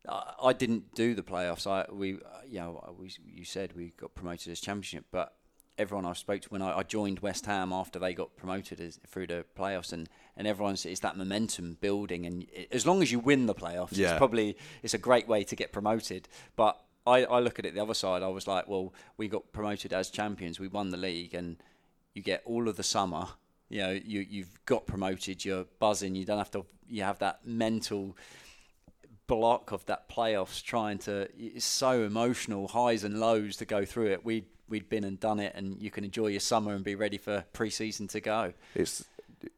I 0.08 0.34
I 0.42 0.54
didn't 0.54 0.96
do 0.96 1.14
the 1.14 1.24
playoffs. 1.24 1.68
I 1.68 1.92
we 1.92 2.20
you 2.48 2.60
know 2.60 2.96
we, 2.98 3.12
you 3.26 3.44
said 3.44 3.74
we 3.76 3.92
got 3.98 4.16
promoted 4.16 4.50
as 4.50 4.62
championship, 4.62 5.06
but 5.12 5.34
everyone 5.78 6.06
I 6.06 6.14
spoke 6.14 6.42
to 6.42 6.50
when 6.50 6.62
I, 6.62 6.80
I 6.80 6.84
joined 6.84 7.20
West 7.20 7.46
Ham 7.46 7.74
after 7.74 7.98
they 8.00 8.14
got 8.14 8.36
promoted 8.36 8.80
as, 8.80 9.00
through 9.08 9.28
the 9.28 9.46
playoffs, 9.58 9.92
and 9.94 10.08
and 10.38 10.48
everyone's 10.48 10.86
it's 10.86 11.00
that 11.02 11.18
momentum 11.18 11.78
building, 11.82 12.26
and 12.26 12.46
as 12.72 12.86
long 12.86 13.02
as 13.02 13.12
you 13.12 13.20
win 13.20 13.46
the 13.46 13.56
playoffs, 13.56 13.98
Yeah. 13.98 14.10
it's 14.12 14.18
probably 14.18 14.58
it's 14.82 14.94
a 14.94 14.98
great 15.00 15.28
way 15.28 15.44
to 15.44 15.56
get 15.56 15.72
promoted. 15.72 16.28
But 16.56 16.80
I, 17.06 17.26
I 17.26 17.40
look 17.40 17.60
at 17.60 17.66
it 17.66 17.74
the 17.74 17.82
other 17.82 17.94
side. 17.94 18.24
I 18.24 18.28
was 18.30 18.48
like, 18.48 18.68
well, 18.68 18.94
we 19.18 19.28
got 19.28 19.52
promoted 19.52 19.92
as 19.94 20.10
champions. 20.10 20.60
We 20.60 20.68
won 20.68 20.90
the 20.90 20.98
league, 20.98 21.34
and 21.34 21.58
you 22.14 22.22
get 22.22 22.42
all 22.46 22.68
of 22.68 22.78
the 22.78 22.84
summer. 22.84 23.28
You 23.70 23.80
know, 23.82 23.92
you 23.92 24.26
you've 24.30 24.64
got 24.66 24.86
promoted. 24.86 25.44
You're 25.44 25.66
buzzing. 25.80 26.16
You 26.16 26.26
don't 26.26 26.38
have 26.38 26.52
to. 26.52 26.66
You 26.88 27.04
have 27.04 27.20
that 27.20 27.46
mental 27.46 28.16
block 29.26 29.72
of 29.72 29.86
that 29.86 30.10
playoffs 30.10 30.62
trying 30.62 30.98
to 31.00 31.28
it's 31.38 31.66
so 31.66 32.04
emotional 32.04 32.68
highs 32.68 33.06
and 33.06 33.20
lows 33.22 33.56
to 33.56 33.64
go 33.64 33.86
through 33.86 34.08
it 34.08 34.26
we 34.26 34.44
we'd 34.70 34.90
been 34.90 35.04
and 35.04 35.20
done 35.20 35.40
it 35.40 35.54
and 35.56 35.82
you 35.82 35.92
can 35.92 36.04
enjoy 36.04 36.28
your 36.28 36.40
summer 36.40 36.74
and 36.74 36.84
be 36.84 36.96
ready 36.96 37.18
for 37.18 37.44
pre-season 37.54 38.08
to 38.08 38.20
go 38.20 38.54
It's 38.76 39.06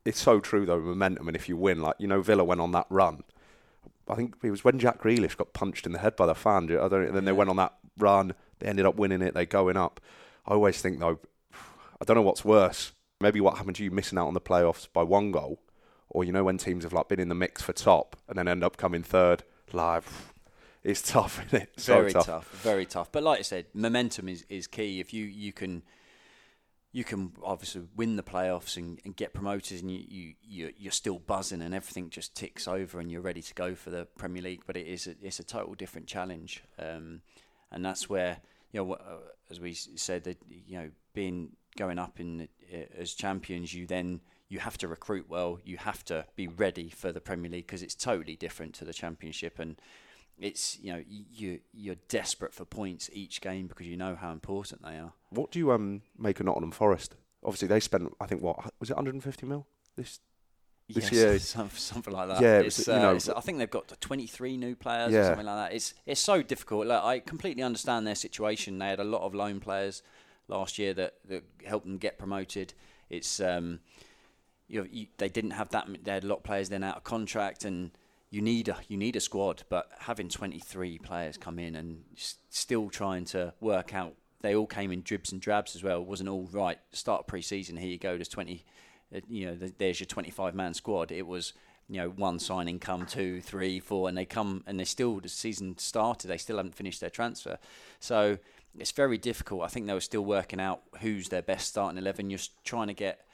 it's 0.03 0.21
so 0.21 0.39
true 0.39 0.65
though, 0.65 0.79
momentum. 0.79 1.27
And 1.27 1.35
if 1.35 1.49
you 1.49 1.57
win, 1.57 1.81
like 1.81 1.95
you 1.99 2.07
know, 2.07 2.21
Villa 2.21 2.43
went 2.43 2.61
on 2.61 2.71
that 2.71 2.87
run. 2.89 3.23
I 4.07 4.15
think 4.15 4.35
it 4.43 4.51
was 4.51 4.63
when 4.63 4.79
Jack 4.79 5.01
Grealish 5.01 5.35
got 5.35 5.53
punched 5.53 5.85
in 5.85 5.91
the 5.91 5.99
head 5.99 6.15
by 6.15 6.25
the 6.25 6.35
fan. 6.35 6.65
I 6.65 6.87
don't. 6.87 7.07
And 7.07 7.15
then 7.15 7.25
they 7.25 7.31
went 7.31 7.49
on 7.49 7.55
that 7.57 7.73
run. 7.97 8.33
They 8.59 8.67
ended 8.67 8.85
up 8.85 8.95
winning 8.95 9.21
it. 9.21 9.33
They're 9.33 9.45
going 9.45 9.77
up. 9.77 9.99
I 10.45 10.53
always 10.53 10.81
think 10.81 10.99
though, 10.99 11.19
I 11.53 12.05
don't 12.05 12.15
know 12.15 12.21
what's 12.21 12.45
worse. 12.45 12.91
Maybe 13.19 13.41
what 13.41 13.57
happened 13.57 13.77
to 13.77 13.83
you 13.83 13.91
missing 13.91 14.17
out 14.17 14.27
on 14.27 14.33
the 14.33 14.41
playoffs 14.41 14.87
by 14.91 15.03
one 15.03 15.31
goal, 15.31 15.59
or 16.09 16.23
you 16.23 16.31
know 16.31 16.43
when 16.43 16.57
teams 16.57 16.83
have 16.83 16.93
like 16.93 17.07
been 17.07 17.19
in 17.19 17.29
the 17.29 17.35
mix 17.35 17.61
for 17.61 17.73
top 17.73 18.15
and 18.27 18.37
then 18.37 18.47
end 18.47 18.63
up 18.63 18.77
coming 18.77 19.03
third. 19.03 19.43
Live, 19.73 20.33
it's 20.85 21.01
tough, 21.01 21.43
isn't 21.47 21.63
it? 21.63 21.69
So 21.77 21.95
very 21.95 22.13
tough. 22.13 22.49
very 22.61 22.85
tough. 22.85 23.11
But 23.11 23.23
like 23.23 23.39
i 23.39 23.41
said 23.41 23.65
momentum 23.73 24.29
is, 24.29 24.45
is 24.49 24.67
key. 24.67 24.99
If 24.99 25.13
you 25.13 25.25
you 25.25 25.51
can 25.51 25.81
you 26.91 27.03
can 27.03 27.33
obviously 27.43 27.81
win 27.97 28.15
the 28.15 28.23
playoffs 28.23 28.77
and, 28.77 29.01
and 29.03 29.15
get 29.15 29.33
promoted 29.33 29.81
and 29.81 29.91
you, 29.91 30.03
you 30.07 30.33
you're, 30.43 30.71
you're 30.77 30.91
still 30.91 31.19
buzzing 31.19 31.61
and 31.61 31.73
everything 31.73 32.09
just 32.09 32.35
ticks 32.35 32.67
over 32.67 32.99
and 32.99 33.11
you're 33.11 33.21
ready 33.21 33.41
to 33.41 33.53
go 33.55 33.73
for 33.73 33.89
the 33.89 34.05
Premier 34.17 34.43
League. 34.43 34.61
But 34.65 34.77
it 34.77 34.87
is 34.87 35.07
a, 35.07 35.15
it's 35.21 35.39
a 35.39 35.43
total 35.43 35.73
different 35.73 36.07
challenge. 36.07 36.63
Um, 36.77 37.21
and 37.71 37.83
that's 37.83 38.07
where 38.07 38.37
you 38.71 38.85
know 38.85 38.93
uh, 38.93 39.17
as 39.49 39.59
we 39.59 39.73
said 39.73 40.23
that 40.25 40.37
you 40.47 40.77
know 40.77 40.91
being 41.13 41.53
going 41.77 41.97
up 41.97 42.19
in 42.19 42.47
uh, 42.71 42.77
as 42.97 43.13
champions 43.13 43.73
you 43.73 43.87
then 43.87 44.21
you 44.47 44.59
have 44.59 44.77
to 44.77 44.87
recruit 44.87 45.25
well. 45.27 45.59
You 45.65 45.77
have 45.77 46.05
to 46.05 46.25
be 46.35 46.47
ready 46.47 46.89
for 46.89 47.11
the 47.11 47.19
Premier 47.19 47.49
League 47.49 47.65
because 47.65 47.81
it's 47.81 47.95
totally 47.95 48.35
different 48.35 48.75
to 48.75 48.85
the 48.85 48.93
Championship. 48.93 49.57
And 49.57 49.81
it's 50.39 50.77
you 50.79 50.91
know 50.93 51.03
you 51.07 51.59
you're 51.73 51.95
desperate 52.09 52.53
for 52.53 52.65
points 52.65 53.09
each 53.13 53.41
game 53.41 53.67
because 53.67 53.87
you 53.87 53.97
know 53.97 54.15
how 54.15 54.31
important 54.31 54.83
they 54.83 54.97
are. 54.97 55.13
What 55.29 55.51
do 55.51 55.59
you 55.59 55.71
um 55.71 56.01
make 56.17 56.39
of 56.39 56.45
Nottingham 56.45 56.71
Forest? 56.71 57.15
Obviously, 57.43 57.67
they 57.67 57.79
spent 57.79 58.13
I 58.19 58.25
think 58.25 58.41
what 58.41 58.57
was 58.79 58.89
it 58.89 58.95
150 58.95 59.45
mil 59.45 59.65
this 59.95 60.19
This 60.89 61.11
Yes, 61.11 61.13
year- 61.13 61.39
something 61.69 62.13
like 62.13 62.27
that. 62.27 62.41
Yeah, 62.41 62.59
it 62.59 62.65
it's, 62.67 62.87
you 62.87 62.93
uh, 62.93 62.99
know- 62.99 63.15
it's- 63.15 63.29
I 63.29 63.39
think 63.41 63.57
they've 63.59 63.69
got 63.69 63.87
23 64.01 64.57
new 64.57 64.75
players 64.75 65.13
or 65.13 65.23
something 65.27 65.45
like 65.45 65.69
that. 65.69 65.75
It's 65.75 65.93
it's 66.05 66.21
so 66.21 66.41
difficult. 66.41 66.87
Like, 66.87 67.03
I 67.03 67.19
completely 67.19 67.63
understand 67.63 68.05
their 68.05 68.15
situation. 68.15 68.77
They 68.79 68.87
had 68.89 68.99
a 68.99 69.03
lot 69.05 69.21
of 69.21 69.33
loan 69.33 69.59
players 69.59 70.03
last 70.47 70.77
year 70.77 70.93
that, 70.93 71.15
that 71.29 71.43
helped 71.65 71.85
them 71.87 71.97
get 71.97 72.17
promoted. 72.19 72.73
It's 73.09 73.39
um, 73.39 73.79
you, 74.67 74.81
know, 74.81 74.87
you 74.91 75.07
they 75.17 75.29
didn't 75.29 75.51
have 75.51 75.69
that. 75.69 75.87
They 76.03 76.11
had 76.11 76.23
a 76.23 76.27
lot 76.27 76.37
of 76.37 76.43
players 76.43 76.69
then 76.69 76.83
out 76.83 76.97
of 76.97 77.03
contract, 77.03 77.63
and 77.65 77.91
you 78.29 78.41
need 78.41 78.67
a 78.67 78.77
you 78.87 78.97
need 78.97 79.15
a 79.15 79.19
squad. 79.19 79.63
But 79.69 79.89
having 79.99 80.29
23 80.29 80.99
players 80.99 81.37
come 81.37 81.59
in 81.59 81.75
and 81.75 82.03
s- 82.15 82.37
still 82.49 82.89
trying 82.89 83.25
to 83.25 83.53
work 83.59 83.93
out, 83.93 84.13
they 84.41 84.55
all 84.55 84.67
came 84.67 84.91
in 84.91 85.01
dribs 85.01 85.31
and 85.31 85.41
drabs 85.41 85.75
as 85.75 85.83
well. 85.83 86.01
It 86.01 86.07
wasn't 86.07 86.29
all 86.29 86.47
right. 86.51 86.77
Start 86.91 87.27
pre-season. 87.27 87.77
Here 87.77 87.89
you 87.89 87.97
go. 87.97 88.15
There's 88.15 88.27
20 88.27 88.65
uh, 89.15 89.19
you 89.27 89.47
know, 89.47 89.55
th- 89.55 89.73
there's 89.77 89.99
your 89.99 90.07
25 90.07 90.55
man 90.55 90.73
squad. 90.73 91.11
It 91.11 91.27
was, 91.27 91.53
you 91.87 91.97
know, 91.97 92.09
one 92.09 92.39
signing 92.39 92.79
come 92.79 93.05
two, 93.05 93.41
three, 93.41 93.79
four, 93.79 94.09
and 94.09 94.17
they 94.17 94.25
come 94.25 94.63
and 94.65 94.79
they 94.79 94.85
still, 94.85 95.19
the 95.19 95.29
season 95.29 95.77
started, 95.77 96.27
they 96.27 96.37
still 96.37 96.57
haven't 96.57 96.75
finished 96.75 97.01
their 97.01 97.09
transfer. 97.09 97.57
So 97.99 98.37
it's 98.77 98.91
very 98.91 99.17
difficult. 99.17 99.61
I 99.63 99.67
think 99.67 99.87
they 99.87 99.93
were 99.93 99.99
still 100.01 100.25
working 100.25 100.59
out 100.59 100.81
who's 101.01 101.29
their 101.29 101.41
best 101.41 101.67
starting 101.67 101.97
11. 101.97 102.29
You're 102.29 102.39
trying 102.63 102.87
to 102.87 102.93
get, 102.93 103.27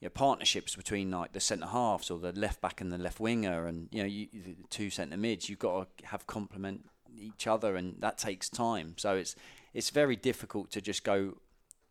you 0.00 0.06
know, 0.06 0.10
partnerships 0.10 0.76
between 0.76 1.10
like 1.10 1.32
the 1.32 1.40
centre 1.40 1.66
halves 1.66 2.10
or 2.10 2.18
the 2.18 2.32
left 2.32 2.60
back 2.60 2.80
and 2.80 2.92
the 2.92 2.98
left 2.98 3.18
winger, 3.20 3.66
and 3.66 3.88
you 3.92 4.02
know, 4.02 4.08
you, 4.08 4.28
the 4.32 4.56
two 4.70 4.90
centre 4.90 5.16
mids. 5.16 5.48
You've 5.48 5.58
got 5.58 5.96
to 5.98 6.06
have 6.06 6.26
complement 6.26 6.88
each 7.16 7.46
other, 7.46 7.74
and 7.76 7.96
that 8.00 8.18
takes 8.18 8.48
time. 8.48 8.94
So 8.96 9.16
it's 9.16 9.34
it's 9.74 9.90
very 9.90 10.16
difficult 10.16 10.70
to 10.72 10.80
just 10.80 11.04
go 11.04 11.38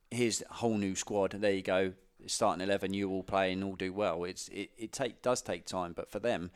here's 0.10 0.42
a 0.50 0.54
whole 0.56 0.78
new 0.78 0.96
squad. 0.96 1.32
There 1.32 1.52
you 1.52 1.62
go, 1.62 1.94
starting 2.28 2.62
eleven. 2.64 2.94
You 2.94 3.10
all 3.10 3.24
play 3.24 3.52
and 3.52 3.64
all 3.64 3.76
do 3.76 3.92
well. 3.92 4.24
It's 4.24 4.48
it, 4.50 4.70
it 4.78 4.92
take 4.94 5.22
does 5.22 5.42
take 5.42 5.66
time, 5.66 5.92
but 5.94 6.10
for 6.10 6.20
them, 6.20 6.50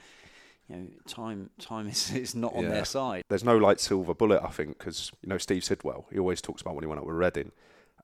you 0.70 0.76
know, 0.78 0.88
time 1.06 1.50
time 1.60 1.88
is, 1.90 2.12
is 2.14 2.34
not 2.34 2.54
on 2.56 2.64
Yeah. 2.64 2.70
their 2.70 2.86
side. 2.86 3.24
There's 3.28 3.44
no 3.44 3.58
like 3.58 3.80
silver 3.80 4.14
bullet, 4.14 4.42
I 4.42 4.52
think, 4.52 4.78
because 4.78 5.12
you 5.22 5.28
know 5.28 5.38
Steve 5.38 5.66
Sidwell. 5.66 6.06
He 6.14 6.18
always 6.18 6.40
talks 6.42 6.62
about 6.62 6.76
when 6.76 6.84
he 6.84 6.88
went 6.88 7.02
up 7.02 7.06
with 7.06 7.16
Reading, 7.18 7.52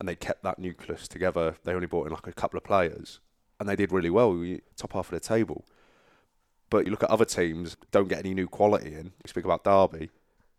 and 0.01 0.09
they 0.09 0.15
kept 0.17 0.43
that 0.43 0.59
nucleus 0.59 1.07
together. 1.07 1.55
They 1.63 1.71
only 1.73 1.87
brought 1.87 2.07
in 2.07 2.13
like 2.13 2.27
a 2.27 2.33
couple 2.33 2.57
of 2.57 2.65
players, 2.65 3.21
and 3.59 3.67
they 3.67 3.75
did 3.75 3.91
really 3.91 4.09
well. 4.09 4.31
We- 4.33 4.61
Top 4.75 4.93
half 4.93 5.07
of 5.11 5.19
the 5.19 5.19
table. 5.19 5.65
But 6.69 6.85
you 6.85 6.91
look 6.91 7.03
at 7.03 7.09
other 7.09 7.25
teams, 7.25 7.77
don't 7.91 8.09
get 8.09 8.19
any 8.19 8.33
new 8.33 8.47
quality 8.47 8.93
in. 8.93 9.05
You 9.05 9.27
speak 9.27 9.45
about 9.45 9.63
Derby, 9.63 10.09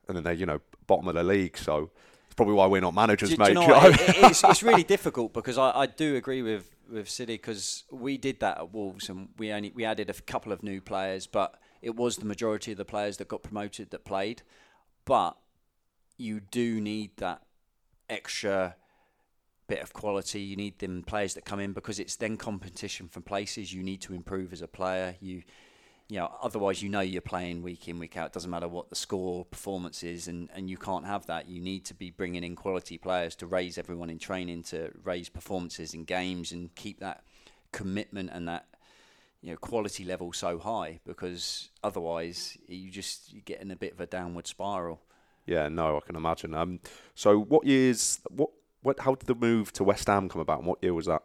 and 0.09 0.17
then 0.17 0.25
they're 0.25 0.33
you 0.33 0.47
know 0.47 0.61
bottom 0.87 1.07
of 1.09 1.15
the 1.15 1.23
league. 1.23 1.57
So 1.59 1.91
it's 2.27 2.35
probably 2.35 2.55
why 2.55 2.67
we're 2.67 2.81
not 2.81 2.95
managers, 2.95 3.31
Do, 3.31 3.37
mate. 3.37 3.55
Do 3.55 3.61
you 3.61 3.69
know 3.69 3.75
what 3.75 4.01
it- 4.01 4.17
it's, 4.25 4.43
it's 4.45 4.63
really 4.63 4.83
difficult 4.97 5.33
because 5.35 5.59
I, 5.59 5.71
I 5.71 5.87
do 5.87 6.17
agree 6.17 6.43
with 6.43 6.71
with 6.91 7.09
City 7.11 7.35
because 7.35 7.85
we 7.91 8.17
did 8.17 8.41
that 8.41 8.57
at 8.57 8.73
Wolves 8.73 9.11
and 9.11 9.29
we 9.37 9.53
only 9.53 9.71
we 9.75 9.85
added 9.85 10.09
a 10.09 10.15
couple 10.15 10.53
of 10.53 10.63
new 10.63 10.81
players, 10.81 11.27
but 11.27 11.61
it 11.83 11.95
was 11.95 12.17
the 12.17 12.25
majority 12.25 12.73
of 12.73 12.79
the 12.79 12.85
players 12.87 13.19
that 13.19 13.29
got 13.29 13.43
promoted 13.43 13.91
that 13.91 14.05
played. 14.05 14.43
But 15.05 15.37
you 16.17 16.41
do 16.41 16.81
need 16.81 17.11
that 17.19 17.43
extra 18.09 18.77
bit 19.69 19.81
of 19.81 19.93
quality. 19.93 20.41
You 20.41 20.57
need 20.57 20.79
them 20.79 21.03
players 21.03 21.35
that 21.35 21.45
come 21.45 21.61
in 21.61 21.73
because 21.73 22.01
it's 22.01 22.17
then 22.17 22.37
competition 22.37 23.09
from 23.09 23.23
places. 23.23 23.73
You 23.73 23.83
need 23.83 24.01
to 24.03 24.15
improve 24.15 24.53
as 24.53 24.63
a 24.63 24.69
player. 24.69 25.17
You 25.21 25.43
you 26.09 26.19
know, 26.19 26.33
otherwise 26.43 26.83
you 26.83 26.89
know 26.89 27.01
you're 27.01 27.21
playing 27.21 27.63
week 27.63 27.87
in, 27.87 27.99
week 27.99 28.17
out. 28.17 28.29
It 28.29 28.33
doesn't 28.33 28.51
matter 28.51 28.67
what 28.67 28.89
the 28.89 28.97
score 28.97 29.45
performance 29.45 30.03
is, 30.03 30.27
and, 30.27 30.49
and 30.55 30.71
you 30.71 30.79
can't 30.79 31.05
have 31.05 31.27
that. 31.27 31.49
You 31.49 31.61
need 31.61 31.85
to 31.85 31.95
be 31.95 32.11
bringing 32.11 32.43
in 32.43 32.57
quality 32.57 32.97
players 32.97 33.37
to 33.37 33.47
raise 33.47 33.77
everyone 33.77 34.09
in 34.09 34.19
training, 34.19 34.63
to 34.65 34.91
raise 35.05 35.29
performances 35.29 35.93
in 35.93 36.05
games, 36.05 36.51
and 36.51 36.75
keep 36.75 37.01
that 37.01 37.25
commitment 37.73 38.31
and 38.33 38.49
that 38.49 38.67
you 39.43 39.51
know 39.51 39.57
quality 39.59 40.03
level 40.03 40.33
so 40.33 40.59
high. 40.59 40.99
Because 41.05 41.69
otherwise, 41.85 42.57
you 42.67 42.91
just 42.91 43.31
you 43.31 43.43
get 43.43 43.61
in 43.61 43.71
a 43.71 43.77
bit 43.77 43.93
of 43.93 44.01
a 44.01 44.07
downward 44.07 44.47
spiral. 44.47 45.03
Yeah, 45.45 45.69
no, 45.69 45.99
I 45.99 46.01
can 46.01 46.17
imagine. 46.17 46.55
Um, 46.55 46.81
so 47.15 47.39
what 47.39 47.67
years? 47.67 48.21
What? 48.31 48.51
What? 48.83 49.01
How 49.01 49.15
did 49.15 49.27
the 49.27 49.35
move 49.35 49.73
to 49.75 49.85
West 49.85 50.07
Ham 50.09 50.29
come 50.29 50.41
about? 50.41 50.59
And 50.59 50.67
what 50.67 50.79
year 50.83 50.95
was 50.95 51.07
that? 51.07 51.23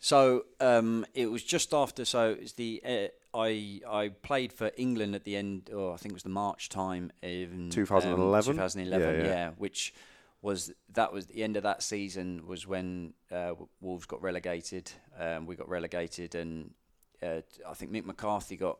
So 0.00 0.44
um, 0.60 1.04
it 1.14 1.26
was 1.26 1.42
just 1.42 1.74
after. 1.74 2.04
So 2.04 2.36
it's 2.40 2.52
the 2.52 2.82
uh, 2.84 3.36
I 3.38 3.80
I 3.88 4.08
played 4.22 4.52
for 4.52 4.70
England 4.76 5.14
at 5.14 5.24
the 5.24 5.36
end, 5.36 5.70
or 5.74 5.92
I 5.92 5.96
think 5.96 6.12
it 6.12 6.14
was 6.14 6.22
the 6.22 6.28
March 6.28 6.68
time 6.68 7.10
in 7.22 7.70
2011? 7.70 8.54
2011, 8.54 9.14
Yeah, 9.14 9.22
yeah, 9.22 9.28
yeah. 9.28 9.50
which 9.58 9.92
was 10.40 10.72
that 10.92 11.12
was 11.12 11.26
the 11.26 11.42
end 11.42 11.56
of 11.56 11.64
that 11.64 11.82
season 11.82 12.46
was 12.46 12.66
when 12.66 13.14
uh, 13.32 13.54
Wolves 13.80 14.06
got 14.06 14.22
relegated. 14.22 14.90
Um, 15.18 15.46
we 15.46 15.56
got 15.56 15.68
relegated, 15.68 16.34
and 16.34 16.74
uh, 17.22 17.40
I 17.68 17.74
think 17.74 17.90
Mick 17.90 18.04
McCarthy 18.04 18.56
got 18.56 18.78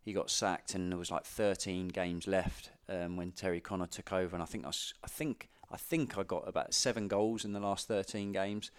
he 0.00 0.12
got 0.12 0.30
sacked, 0.30 0.74
and 0.74 0.90
there 0.90 0.98
was 0.98 1.10
like 1.10 1.24
13 1.24 1.88
games 1.88 2.26
left 2.26 2.70
um, 2.88 3.16
when 3.16 3.32
Terry 3.32 3.60
Connor 3.60 3.86
took 3.86 4.12
over, 4.12 4.34
and 4.34 4.42
I 4.42 4.46
think 4.46 4.66
I 4.66 5.06
think 5.08 5.50
I 5.74 5.76
think 5.76 6.16
I 6.16 6.22
got 6.22 6.46
about 6.46 6.72
seven 6.72 7.08
goals 7.08 7.44
in 7.44 7.52
the 7.52 7.58
last 7.58 7.88
13 7.88 8.30
games, 8.30 8.70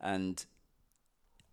and 0.00 0.44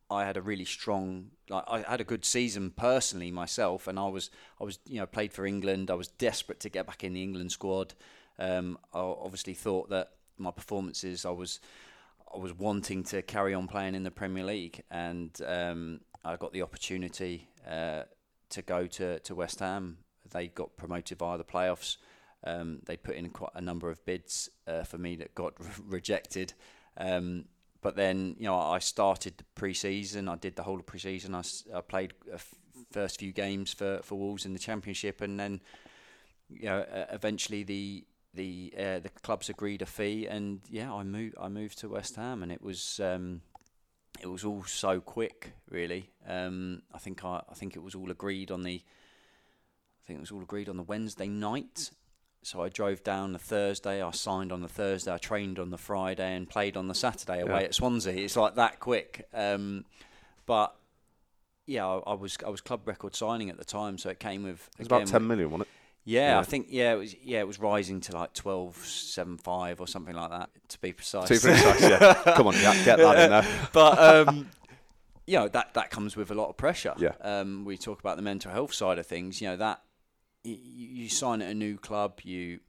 I 0.09 0.25
had 0.25 0.37
a 0.37 0.41
really 0.41 0.65
strong, 0.65 1.27
like 1.49 1.65
I 1.67 1.81
had 1.81 2.01
a 2.01 2.03
good 2.03 2.25
season 2.25 2.71
personally 2.71 3.29
myself, 3.29 3.87
and 3.87 3.99
I 3.99 4.07
was, 4.07 4.31
I 4.59 4.63
was, 4.63 4.79
you 4.87 4.99
know, 4.99 5.05
played 5.05 5.33
for 5.33 5.45
England. 5.45 5.91
I 5.91 5.93
was 5.93 6.07
desperate 6.07 6.59
to 6.61 6.69
get 6.69 6.87
back 6.87 7.03
in 7.03 7.13
the 7.13 7.21
England 7.21 7.51
squad. 7.51 7.93
Um, 8.39 8.79
I 8.91 8.97
obviously 8.97 9.53
thought 9.53 9.89
that 9.91 10.13
my 10.39 10.49
performances, 10.49 11.25
I 11.25 11.31
was, 11.31 11.59
I 12.33 12.39
was 12.39 12.57
wanting 12.57 13.03
to 13.05 13.21
carry 13.21 13.53
on 13.53 13.67
playing 13.67 13.93
in 13.93 14.01
the 14.01 14.09
Premier 14.09 14.45
League, 14.45 14.81
and 14.89 15.39
um, 15.45 15.99
I 16.25 16.37
got 16.37 16.53
the 16.53 16.63
opportunity 16.63 17.49
uh, 17.69 18.03
to 18.49 18.61
go 18.63 18.87
to, 18.87 19.19
to 19.19 19.35
West 19.35 19.59
Ham. 19.59 19.99
They 20.31 20.47
got 20.47 20.75
promoted 20.75 21.19
via 21.19 21.37
the 21.37 21.43
playoffs. 21.43 21.97
Um, 22.43 22.79
they 22.85 22.97
put 22.97 23.15
in 23.15 23.29
quite 23.29 23.51
a 23.55 23.61
number 23.61 23.89
of 23.89 24.05
bids 24.05 24.49
uh, 24.67 24.83
for 24.83 24.97
me 24.97 25.15
that 25.17 25.35
got 25.35 25.53
re- 25.59 25.67
rejected. 25.87 26.53
Um, 26.97 27.45
but 27.81 27.95
then, 27.95 28.35
you 28.39 28.45
know, 28.45 28.57
I 28.57 28.79
started 28.79 29.37
the 29.37 29.43
pre-season. 29.55 30.27
I 30.27 30.35
did 30.35 30.55
the 30.55 30.63
whole 30.63 30.79
of 30.79 30.85
pre-season. 30.85 31.35
I, 31.35 31.43
I 31.73 31.81
played 31.81 32.13
f- 32.31 32.55
first 32.91 33.19
few 33.19 33.31
games 33.31 33.73
for, 33.73 33.99
for 34.03 34.15
Wolves 34.15 34.45
in 34.45 34.53
the 34.53 34.59
Championship, 34.59 35.21
and 35.21 35.39
then, 35.39 35.61
you 36.49 36.65
know, 36.65 36.79
uh, 36.79 37.05
eventually 37.11 37.63
the 37.63 38.05
the 38.33 38.73
uh, 38.77 38.99
the 38.99 39.09
clubs 39.23 39.49
agreed 39.49 39.81
a 39.81 39.85
fee, 39.85 40.27
and 40.27 40.61
yeah, 40.69 40.93
I 40.93 41.03
moved 41.03 41.35
I 41.39 41.49
moved 41.49 41.79
to 41.79 41.89
West 41.89 42.15
Ham, 42.15 42.43
and 42.43 42.51
it 42.51 42.61
was 42.61 42.99
um, 43.03 43.41
it 44.21 44.27
was 44.27 44.45
all 44.45 44.63
so 44.63 44.99
quick, 44.99 45.53
really. 45.69 46.11
Um, 46.27 46.83
I 46.93 46.99
think 46.99 47.25
I, 47.25 47.41
I 47.49 47.53
think 47.53 47.75
it 47.75 47.83
was 47.83 47.95
all 47.95 48.11
agreed 48.11 48.51
on 48.51 48.63
the 48.63 48.81
I 48.83 50.01
think 50.05 50.17
it 50.17 50.21
was 50.21 50.31
all 50.31 50.41
agreed 50.41 50.69
on 50.69 50.77
the 50.77 50.83
Wednesday 50.83 51.27
night. 51.27 51.91
So 52.47 52.61
I 52.61 52.69
drove 52.69 53.03
down 53.03 53.33
the 53.33 53.39
Thursday. 53.39 54.01
I 54.01 54.09
signed 54.11 54.53
on 54.53 54.61
the 54.61 54.69
Thursday. 54.69 55.11
I 55.13 55.17
trained 55.17 55.59
on 55.59 55.69
the 55.69 55.77
Friday 55.77 56.33
and 56.33 56.47
played 56.49 56.77
on 56.77 56.87
the 56.87 56.95
Saturday 56.95 57.41
away 57.41 57.59
Yeah. 57.59 57.65
at 57.65 57.75
Swansea. 57.75 58.13
It's 58.13 58.37
like 58.37 58.55
that 58.55 58.79
quick. 58.79 59.27
Um, 59.33 59.83
but 60.45 60.73
yeah, 61.65 61.85
I, 61.85 61.97
I 62.11 62.13
was 62.13 62.37
I 62.45 62.49
was 62.49 62.61
club 62.61 62.87
record 62.87 63.15
signing 63.15 63.49
at 63.49 63.57
the 63.57 63.65
time, 63.65 63.97
so 63.97 64.09
it 64.09 64.21
came 64.21 64.43
with 64.43 64.69
It 64.75 64.79
was 64.79 64.87
about 64.87 65.07
ten 65.07 65.27
million, 65.27 65.51
wasn't 65.51 65.63
it? 65.63 65.73
yeah, 66.05 66.29
Yeah. 66.35 66.39
I 66.39 66.43
think 66.43 66.67
yeah, 66.69 66.93
it 66.93 66.95
was 66.95 67.15
yeah, 67.21 67.39
it 67.41 67.47
was 67.47 67.59
rising 67.59 67.99
to 67.99 68.13
like 68.13 68.31
twelve 68.33 68.77
seven 68.77 69.37
five 69.37 69.81
or 69.81 69.87
something 69.87 70.15
like 70.15 70.29
that 70.29 70.49
to 70.69 70.79
be 70.79 70.93
precise. 70.93 71.27
Too 71.27 71.39
precise, 71.41 71.81
yeah. 71.81 72.13
Come 72.37 72.47
on, 72.47 72.53
Jack, 72.53 72.85
get 72.85 72.97
that 72.99 73.19
in 73.25 73.29
there. 73.29 73.69
but 73.73 73.99
um, 73.99 74.49
you 75.25 75.37
know 75.37 75.49
that 75.49 75.73
that 75.73 75.89
comes 75.91 76.15
with 76.15 76.31
a 76.31 76.33
lot 76.33 76.47
of 76.47 76.55
pressure. 76.55 76.93
Yeah. 76.97 77.11
Um, 77.19 77.65
we 77.65 77.77
talk 77.77 77.99
about 77.99 78.15
the 78.15 78.23
mental 78.23 78.53
health 78.53 78.73
side 78.73 78.99
of 78.99 79.05
things. 79.05 79.41
You 79.41 79.49
know 79.49 79.57
that 79.57 79.81
you 80.55 81.09
sign 81.09 81.41
at 81.41 81.51
a 81.51 81.55
new 81.55 81.77
club, 81.77 82.19
you 82.23 82.59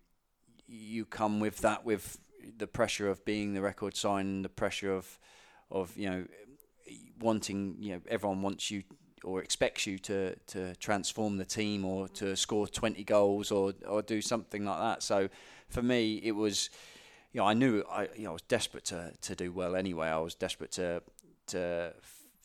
you 0.66 1.04
come 1.04 1.40
with 1.40 1.58
that 1.58 1.84
with 1.84 2.18
the 2.56 2.66
pressure 2.66 3.08
of 3.08 3.24
being 3.24 3.54
the 3.54 3.62
record 3.62 3.96
sign, 3.96 4.42
the 4.42 4.48
pressure 4.48 4.92
of 4.92 5.18
of 5.70 5.96
you 5.96 6.08
know 6.08 6.24
wanting 7.20 7.76
you 7.80 7.94
know 7.94 8.00
everyone 8.08 8.42
wants 8.42 8.70
you 8.70 8.82
or 9.24 9.42
expects 9.42 9.86
you 9.86 9.98
to 9.98 10.36
to 10.46 10.74
transform 10.76 11.36
the 11.36 11.44
team 11.44 11.84
or 11.84 12.08
to 12.08 12.36
score 12.36 12.66
20 12.66 13.02
goals 13.04 13.50
or 13.50 13.74
or 13.86 14.02
do 14.02 14.20
something 14.20 14.64
like 14.64 14.78
that. 14.78 15.02
So 15.02 15.28
for 15.68 15.82
me 15.82 16.16
it 16.22 16.32
was 16.32 16.70
you 17.32 17.40
know 17.40 17.46
I 17.46 17.54
knew 17.54 17.82
I 17.90 18.08
you 18.16 18.24
know 18.24 18.30
I 18.30 18.32
was 18.34 18.42
desperate 18.42 18.84
to 18.86 19.12
to 19.20 19.34
do 19.34 19.52
well 19.52 19.74
anyway. 19.76 20.08
I 20.08 20.18
was 20.18 20.34
desperate 20.34 20.72
to 20.72 21.02
to 21.48 21.94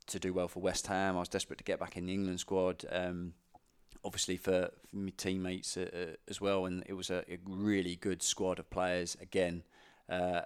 to 0.07 0.19
do 0.19 0.33
well 0.33 0.47
for 0.47 0.59
West 0.59 0.87
Ham. 0.87 1.15
I 1.15 1.19
was 1.19 1.29
desperate 1.29 1.57
to 1.57 1.63
get 1.63 1.79
back 1.79 1.95
in 1.95 2.05
the 2.07 2.13
England 2.13 2.39
squad. 2.39 2.85
Um 2.91 3.33
obviously 4.03 4.37
for, 4.37 4.69
for 4.87 4.95
my 4.95 5.11
teammates 5.17 5.77
uh, 5.77 5.89
uh, 5.93 6.15
as 6.27 6.41
well 6.41 6.65
and 6.65 6.83
it 6.87 6.93
was 6.93 7.09
a, 7.09 7.23
a 7.31 7.37
really 7.47 7.95
good 7.95 8.21
squad 8.21 8.59
of 8.59 8.69
players 8.69 9.17
again 9.21 9.63
uh, 10.09 10.41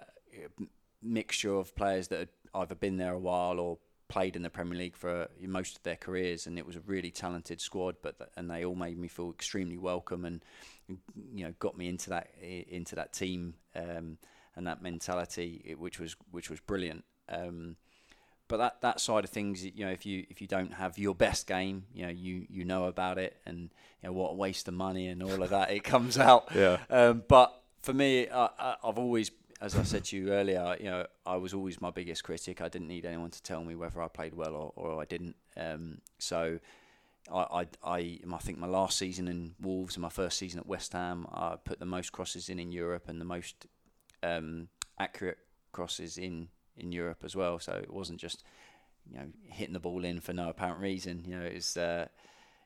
mixture 1.02 1.54
of 1.54 1.74
players 1.74 2.08
that 2.08 2.18
had 2.18 2.28
either 2.54 2.74
been 2.74 2.96
there 2.96 3.12
a 3.12 3.18
while 3.18 3.58
or 3.58 3.78
played 4.08 4.36
in 4.36 4.42
the 4.42 4.50
Premier 4.50 4.78
League 4.78 4.96
for 4.96 5.28
most 5.40 5.76
of 5.76 5.82
their 5.82 5.96
careers, 5.96 6.46
and 6.46 6.58
it 6.58 6.66
was 6.66 6.76
a 6.76 6.80
really 6.80 7.10
talented 7.10 7.60
squad. 7.60 7.96
But 8.02 8.18
th- 8.18 8.30
and 8.36 8.50
they 8.50 8.64
all 8.64 8.74
made 8.74 8.98
me 8.98 9.08
feel 9.08 9.30
extremely 9.30 9.78
welcome, 9.78 10.24
and 10.24 10.42
you 10.88 11.44
know 11.44 11.54
got 11.58 11.76
me 11.76 11.88
into 11.88 12.10
that 12.10 12.30
into 12.40 12.94
that 12.96 13.12
team 13.12 13.54
um, 13.76 14.18
and 14.56 14.66
that 14.66 14.82
mentality, 14.82 15.74
which 15.78 16.00
was 16.00 16.16
which 16.30 16.50
was 16.50 16.60
brilliant. 16.60 17.04
Um, 17.28 17.76
but 18.48 18.56
that, 18.56 18.80
that 18.80 19.00
side 19.00 19.24
of 19.24 19.30
things, 19.30 19.64
you 19.64 19.84
know, 19.84 19.90
if 19.90 20.06
you 20.06 20.26
if 20.30 20.40
you 20.40 20.46
don't 20.46 20.72
have 20.72 20.98
your 20.98 21.14
best 21.14 21.46
game, 21.46 21.84
you 21.92 22.04
know, 22.04 22.12
you, 22.12 22.46
you 22.48 22.64
know 22.64 22.84
about 22.84 23.18
it, 23.18 23.36
and 23.46 23.70
you 24.02 24.08
know 24.08 24.12
what 24.12 24.30
a 24.30 24.34
waste 24.34 24.66
of 24.68 24.74
money 24.74 25.08
and 25.08 25.22
all 25.22 25.42
of 25.42 25.50
that, 25.50 25.70
it 25.70 25.84
comes 25.84 26.18
out. 26.28 26.48
Yeah. 26.54 26.78
Um, 26.90 27.22
but 27.28 27.62
for 27.82 27.92
me, 27.92 28.28
I, 28.28 28.48
I, 28.58 28.76
I've 28.82 28.98
always, 28.98 29.30
as 29.60 29.76
I 29.76 29.82
said 29.82 30.04
to 30.06 30.16
you 30.16 30.32
earlier, 30.32 30.76
you 30.80 30.86
know, 30.86 31.06
I 31.26 31.36
was 31.36 31.52
always 31.54 31.80
my 31.80 31.90
biggest 31.90 32.24
critic. 32.24 32.60
I 32.60 32.68
didn't 32.68 32.88
need 32.88 33.04
anyone 33.04 33.30
to 33.30 33.42
tell 33.42 33.62
me 33.62 33.74
whether 33.74 34.02
I 34.02 34.08
played 34.08 34.34
well 34.34 34.54
or, 34.54 34.72
or 34.76 35.00
I 35.00 35.04
didn't. 35.04 35.36
Um, 35.56 36.00
so 36.18 36.58
I, 37.32 37.38
I, 37.38 37.66
I, 37.84 38.18
I 38.32 38.38
think 38.38 38.58
my 38.58 38.66
last 38.66 38.98
season 38.98 39.28
in 39.28 39.54
Wolves 39.60 39.96
and 39.96 40.02
my 40.02 40.08
first 40.08 40.38
season 40.38 40.58
at 40.58 40.66
West 40.66 40.92
Ham, 40.92 41.26
I 41.32 41.56
put 41.62 41.78
the 41.78 41.86
most 41.86 42.12
crosses 42.12 42.48
in 42.48 42.58
in 42.58 42.72
Europe 42.72 43.08
and 43.08 43.20
the 43.20 43.26
most 43.26 43.66
um, 44.22 44.68
accurate 44.98 45.38
crosses 45.72 46.18
in 46.18 46.48
in 46.78 46.92
Europe 46.92 47.18
as 47.24 47.36
well. 47.36 47.58
So 47.58 47.72
it 47.72 47.92
wasn't 47.92 48.20
just 48.20 48.44
you 49.10 49.18
know 49.18 49.26
hitting 49.46 49.74
the 49.74 49.80
ball 49.80 50.04
in 50.04 50.20
for 50.20 50.32
no 50.32 50.48
apparent 50.48 50.80
reason. 50.80 51.24
You 51.26 51.38
know, 51.38 51.44
it 51.44 51.54
was 51.54 51.76
uh, 51.76 52.06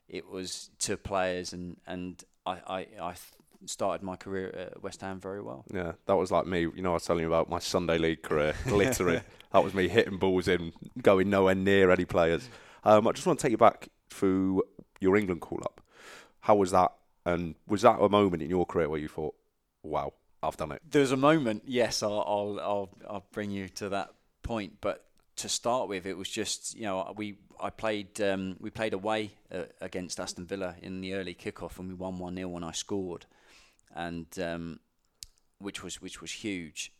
it 0.07 0.29
was 0.29 0.69
to 0.79 0.97
players 0.97 1.53
and 1.53 1.77
and 1.87 2.23
I 2.45 2.59
I, 2.67 2.87
I 3.01 3.13
started 3.65 4.03
my 4.03 4.15
career 4.15 4.49
at 4.49 4.83
West 4.83 5.01
Ham 5.01 5.19
very 5.19 5.41
well. 5.41 5.65
Yeah, 5.73 5.93
that 6.05 6.15
was 6.15 6.31
like 6.31 6.45
me. 6.45 6.61
You 6.61 6.81
know, 6.81 6.91
I 6.91 6.95
was 6.95 7.05
telling 7.05 7.21
you 7.21 7.27
about 7.27 7.49
my 7.49 7.59
Sunday 7.59 7.97
league 7.97 8.21
career, 8.21 8.53
glittering. 8.67 9.21
that 9.51 9.63
was 9.63 9.73
me 9.73 9.87
hitting 9.87 10.17
balls 10.17 10.47
in, 10.47 10.73
going 11.01 11.29
nowhere 11.29 11.55
near 11.55 11.91
any 11.91 12.05
players. 12.05 12.49
Um, 12.83 13.07
I 13.07 13.11
just 13.11 13.25
want 13.25 13.39
to 13.39 13.43
take 13.43 13.51
you 13.51 13.57
back 13.57 13.89
through 14.09 14.63
your 14.99 15.15
England 15.15 15.41
call 15.41 15.59
up. 15.63 15.81
How 16.41 16.55
was 16.55 16.71
that? 16.71 16.91
And 17.25 17.55
was 17.67 17.83
that 17.83 18.01
a 18.01 18.09
moment 18.09 18.41
in 18.41 18.49
your 18.49 18.65
career 18.65 18.89
where 18.89 18.99
you 18.99 19.07
thought, 19.07 19.35
"Wow, 19.81 20.13
I've 20.43 20.57
done 20.57 20.71
it"? 20.71 20.81
There's 20.89 21.11
a 21.11 21.17
moment, 21.17 21.63
yes, 21.65 22.03
I'll, 22.03 22.23
I'll 22.27 22.59
I'll 22.59 22.89
I'll 23.09 23.25
bring 23.31 23.51
you 23.51 23.69
to 23.69 23.89
that 23.89 24.13
point, 24.43 24.77
but 24.81 25.05
to 25.37 25.49
start 25.49 25.89
with, 25.89 26.05
it 26.05 26.17
was 26.17 26.29
just 26.29 26.75
you 26.75 26.83
know 26.83 27.13
we 27.15 27.37
I 27.59 27.69
played 27.69 28.19
um, 28.21 28.57
we 28.59 28.69
played 28.69 28.93
away 28.93 29.31
uh, 29.51 29.63
against 29.81 30.19
Aston 30.19 30.45
Villa 30.45 30.75
in 30.81 31.01
the 31.01 31.13
early 31.13 31.33
kickoff 31.33 31.79
and 31.79 31.87
we 31.87 31.93
won 31.95 32.19
one 32.19 32.35
0 32.35 32.49
when 32.49 32.63
I 32.63 32.71
scored, 32.71 33.25
and 33.95 34.27
um, 34.39 34.79
which 35.59 35.83
was 35.83 36.01
which 36.01 36.21
was 36.21 36.31
huge 36.31 36.91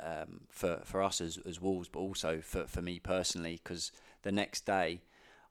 um, 0.00 0.42
for 0.50 0.80
for 0.84 1.02
us 1.02 1.20
as 1.20 1.38
as 1.46 1.60
Wolves, 1.60 1.88
but 1.88 2.00
also 2.00 2.40
for 2.40 2.66
for 2.66 2.82
me 2.82 2.98
personally 2.98 3.60
because 3.62 3.92
the 4.22 4.32
next 4.32 4.66
day 4.66 5.00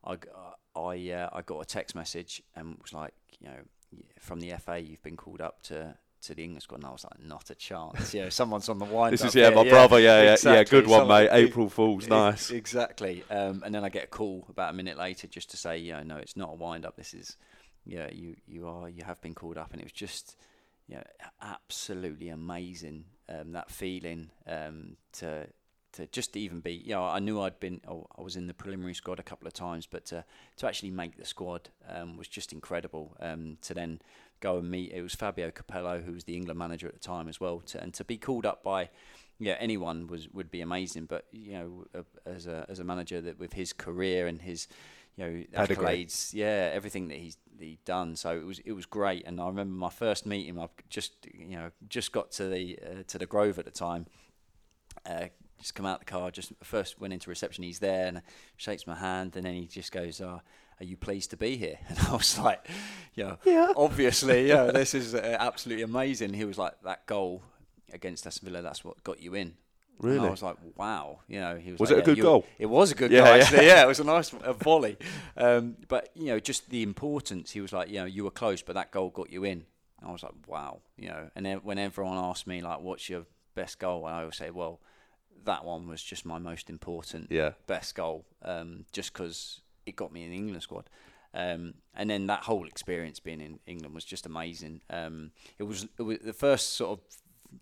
I 0.04 0.16
g- 0.16 0.30
I 0.76 1.12
uh, 1.12 1.30
I 1.34 1.42
got 1.42 1.60
a 1.60 1.66
text 1.66 1.96
message 1.96 2.42
and 2.56 2.78
was 2.82 2.94
like, 2.94 3.14
you 3.40 3.48
know, 3.48 4.04
from 4.20 4.40
the 4.40 4.54
FA, 4.60 4.80
you've 4.80 5.04
been 5.04 5.18
called 5.18 5.42
up 5.42 5.62
to 5.64 5.96
to 6.22 6.36
the 6.36 6.44
English 6.44 6.64
squad, 6.64 6.78
and 6.78 6.86
I 6.86 6.92
was 6.92 7.04
like, 7.04 7.26
not 7.26 7.50
a 7.50 7.56
chance. 7.56 8.14
You 8.14 8.24
know, 8.24 8.30
someone's 8.30 8.70
on 8.70 8.80
the 8.80 8.86
wind. 8.86 9.14
This 9.14 9.24
is 9.24 9.36
yeah, 9.36 9.50
my 9.50 9.68
brother. 9.68 10.00
Yeah, 10.00 10.24
yeah, 10.24 10.34
exactly. 10.34 10.58
yeah. 10.58 10.64
Good 10.64 10.88
one, 10.90 11.02
Someone, 11.02 11.24
mate. 11.24 11.30
April 11.32 11.70
Fools, 11.70 12.08
nice. 12.08 12.52
Exactly. 12.52 13.24
Um, 13.30 13.64
and 13.66 13.74
then 13.74 13.84
I 13.84 13.90
get 13.90 14.06
a 14.06 14.08
call 14.08 14.46
about 14.50 14.74
a 14.74 14.76
minute 14.76 14.98
later 14.98 15.28
just 15.28 15.52
to 15.52 15.58
say, 15.58 15.78
yeah, 15.78 16.04
no, 16.04 16.18
it's 16.18 16.36
not 16.36 16.50
a 16.52 16.56
wind 16.56 16.86
up. 16.86 16.96
This 16.96 17.14
is, 17.14 17.38
yeah, 17.86 18.10
you 18.12 18.36
you 18.48 18.68
are 18.68 18.90
you 18.90 19.04
have 19.04 19.22
been 19.22 19.36
called 19.36 19.58
up, 19.58 19.72
and 19.72 19.82
it 19.82 19.86
was 19.86 19.94
just, 19.94 20.36
you 20.88 20.96
know, 20.96 21.04
absolutely 21.42 22.30
amazing. 22.30 23.06
Um, 23.30 23.52
that 23.52 23.70
feeling 23.70 24.32
um, 24.48 24.98
to 25.14 25.48
to 25.94 26.06
just 26.08 26.38
even 26.38 26.60
be, 26.60 26.74
you 26.74 26.92
know, 26.92 27.04
I 27.04 27.20
knew 27.20 27.42
I'd 27.42 27.60
been, 27.60 27.82
oh, 27.88 28.08
I 28.18 28.22
was 28.22 28.36
in 28.36 28.48
the 28.48 28.54
preliminary 28.54 28.94
squad 28.94 29.20
a 29.20 29.24
couple 29.24 29.48
of 29.48 29.54
times, 29.54 29.86
but 29.86 30.06
to, 30.08 30.24
to 30.58 30.68
actually 30.68 30.92
make 30.92 31.18
the 31.18 31.26
squad 31.26 31.70
um, 31.90 32.18
was 32.18 32.28
just 32.28 32.54
incredible. 32.54 33.16
Um, 33.20 33.58
to 33.64 33.74
then 33.74 34.02
go 34.40 34.58
and 34.58 34.70
meet, 34.70 34.92
it 34.92 35.02
was 35.02 35.16
Fabio 35.16 35.52
Capello, 35.52 36.04
who 36.04 36.12
was 36.12 36.26
the 36.26 36.36
England 36.36 36.60
manager 36.60 36.88
at 36.88 36.94
the 36.94 37.00
time 37.00 37.28
as 37.28 37.40
well, 37.40 37.60
to, 37.68 37.82
and 37.82 37.94
to 37.96 38.04
be 38.04 38.18
called 38.18 38.46
up 38.46 38.64
by, 38.64 38.90
yeah, 39.40 39.56
anyone 39.60 40.08
was 40.08 40.28
would 40.34 40.52
be 40.52 40.62
amazing. 40.62 41.06
But 41.06 41.26
you 41.32 41.54
know, 41.54 42.04
as 42.26 42.46
a 42.46 42.66
as 42.70 42.80
a 42.80 42.84
manager 42.84 43.22
that 43.22 43.40
with 43.40 43.54
his 43.54 43.72
career 43.72 44.28
and 44.28 44.42
his, 44.42 44.68
you 45.16 45.24
know, 45.24 45.44
accolades, 45.56 46.34
yeah, 46.34 46.70
everything 46.74 47.08
that 47.08 47.18
he's 47.18 47.38
he 47.58 47.80
done. 47.86 48.16
So 48.16 48.38
it 48.38 48.46
was 48.46 48.60
it 48.60 48.74
was 48.74 48.86
great. 48.86 49.26
And 49.26 49.40
I 49.40 49.48
remember 49.48 49.74
my 49.74 49.90
first 49.90 50.26
meeting. 50.26 50.60
I 50.60 50.68
just 50.90 51.14
you 51.34 51.56
know 51.56 51.72
just 51.88 52.12
got 52.12 52.32
to 52.32 52.48
the 52.48 52.80
uh, 52.86 53.04
to 53.08 53.18
the 53.18 53.26
Grove 53.26 53.60
at 53.60 53.66
the 53.66 53.72
time. 53.72 54.08
Uh, 55.06 55.28
just 55.60 55.76
come 55.76 55.86
out 55.86 56.00
the 56.00 56.06
car, 56.06 56.32
just 56.32 56.54
first 56.64 57.00
went 57.00 57.14
into 57.14 57.30
reception, 57.30 57.64
he's 57.64 57.80
there 57.80 58.08
and 58.08 58.22
shakes 58.58 58.88
my 58.88 58.96
hand, 58.96 59.36
and 59.36 59.46
then 59.46 59.54
he 59.54 59.66
just 59.66 59.92
goes, 59.92 60.22
oh, 60.22 60.42
Are 60.80 60.86
you 60.86 60.98
pleased 60.98 61.30
to 61.32 61.38
be 61.38 61.58
here? 61.58 61.78
And 61.90 62.00
I 62.00 62.14
was 62.14 62.40
like, 62.40 62.68
know, 63.16 63.38
yeah, 63.46 63.74
obviously, 63.76 64.48
yeah, 64.48 64.64
this 64.74 64.94
is 64.94 65.14
uh, 65.14 65.38
absolutely 65.40 65.84
amazing. 65.84 66.34
He 66.34 66.46
was 66.46 66.58
like, 66.58 66.74
That 66.84 67.06
goal 67.06 67.44
against 67.92 68.26
Aston 68.26 68.48
Villa, 68.48 68.62
that's 68.62 68.84
what 68.84 69.04
got 69.04 69.22
you 69.22 69.36
in. 69.36 69.56
Really? 70.00 70.18
And 70.18 70.28
I 70.28 70.30
was 70.30 70.42
like, 70.42 70.56
wow. 70.78 71.20
You 71.28 71.42
know, 71.42 71.58
he 71.58 71.72
was. 71.72 71.82
Was 71.82 71.92
like, 71.92 72.00
it 72.00 72.02
a 72.08 72.16
good 72.16 72.22
goal? 72.22 72.46
It 72.58 72.68
was 72.68 72.92
a 72.92 72.96
good 72.96 73.12
yeah, 73.12 73.20
goal, 73.20 73.42
actually. 73.42 73.66
Yeah. 73.66 73.76
yeah, 73.76 73.84
it 73.84 73.88
was 73.88 74.00
a 74.00 74.06
nice 74.06 74.32
a 74.44 74.54
volley. 74.54 74.98
Um, 75.36 75.76
but 75.90 76.10
you 76.16 76.28
know, 76.28 76.40
just 76.40 76.70
the 76.70 76.84
importance. 76.84 77.52
He 77.52 77.60
was 77.60 77.74
like, 77.74 77.90
you 77.90 77.96
know, 77.96 78.06
you 78.06 78.24
were 78.24 78.32
close, 78.32 78.62
but 78.62 78.76
that 78.76 78.92
goal 78.92 79.10
got 79.10 79.30
you 79.30 79.44
in. 79.44 79.66
And 80.00 80.10
I 80.10 80.12
was 80.12 80.24
like, 80.24 80.32
wow. 80.48 80.80
You 80.98 81.10
know, 81.10 81.30
and 81.36 81.46
then 81.46 81.58
when 81.64 81.78
everyone 81.78 82.18
asked 82.18 82.48
me 82.48 82.62
like, 82.62 82.80
what's 82.80 83.10
your 83.10 83.26
best 83.56 83.78
goal, 83.80 84.08
and 84.08 84.16
I 84.16 84.20
always 84.22 84.38
say, 84.38 84.52
well, 84.52 84.80
that 85.46 85.66
one 85.66 85.88
was 85.88 86.02
just 86.02 86.26
my 86.26 86.40
most 86.40 86.70
important, 86.70 87.28
yeah. 87.30 87.52
best 87.68 87.96
goal, 87.96 88.26
um, 88.44 88.86
just 88.92 89.14
because 89.14 89.62
it 89.86 89.96
got 89.96 90.12
me 90.12 90.24
in 90.24 90.32
the 90.32 90.38
England 90.38 90.64
squad. 90.64 90.90
Um, 91.34 91.76
and 91.94 92.10
then 92.10 92.28
that 92.28 92.44
whole 92.44 92.66
experience 92.66 93.20
being 93.20 93.42
in 93.42 93.60
England 93.68 93.94
was 93.94 94.06
just 94.06 94.26
amazing. 94.26 94.82
Um, 94.90 95.32
it, 95.58 95.64
was, 95.64 95.88
it 95.98 96.02
was 96.02 96.18
the 96.20 96.34
first 96.34 96.74
sort 96.74 97.00
of 97.00 97.06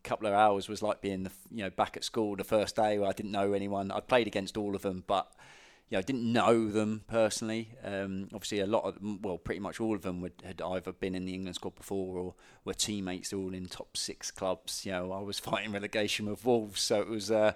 couple 0.04 0.28
of 0.28 0.34
hours 0.34 0.68
was 0.68 0.82
like 0.82 1.02
being 1.02 1.24
the 1.24 1.32
you 1.50 1.64
know 1.64 1.70
back 1.70 1.96
at 1.96 2.04
school 2.04 2.36
the 2.36 2.44
first 2.44 2.76
day 2.76 3.00
where 3.00 3.08
I 3.08 3.14
didn't 3.14 3.32
know 3.32 3.54
anyone. 3.54 3.92
I 3.92 4.00
played 4.00 4.28
against 4.28 4.58
all 4.58 4.76
of 4.76 4.82
them, 4.82 5.04
but 5.08 5.32
you 5.90 5.98
know, 5.98 6.02
didn't 6.02 6.32
know 6.32 6.70
them 6.70 7.04
personally. 7.08 7.70
Um, 7.84 8.28
obviously, 8.34 8.60
a 8.60 8.68
lot 8.68 8.84
of 8.84 8.96
them, 8.96 9.22
well, 9.22 9.38
pretty 9.38 9.62
much 9.62 9.80
all 9.80 9.96
of 9.96 10.02
them 10.02 10.22
would, 10.22 10.34
had 10.44 10.62
either 10.62 10.92
been 10.92 11.16
in 11.16 11.26
the 11.26 11.34
England 11.34 11.56
squad 11.56 11.76
before 11.76 12.18
or 12.18 12.36
were 12.66 12.74
teammates 12.74 13.32
all 13.32 13.54
in 13.54 13.68
top 13.68 13.96
six 13.96 14.30
clubs. 14.30 14.86
You 14.86 14.92
know, 14.92 15.12
I 15.14 15.22
was 15.22 15.40
fighting 15.40 15.72
relegation 15.72 16.30
with 16.30 16.44
Wolves, 16.46 16.82
so 16.82 17.02
it 17.02 17.10
was. 17.10 17.32
Uh, 17.32 17.54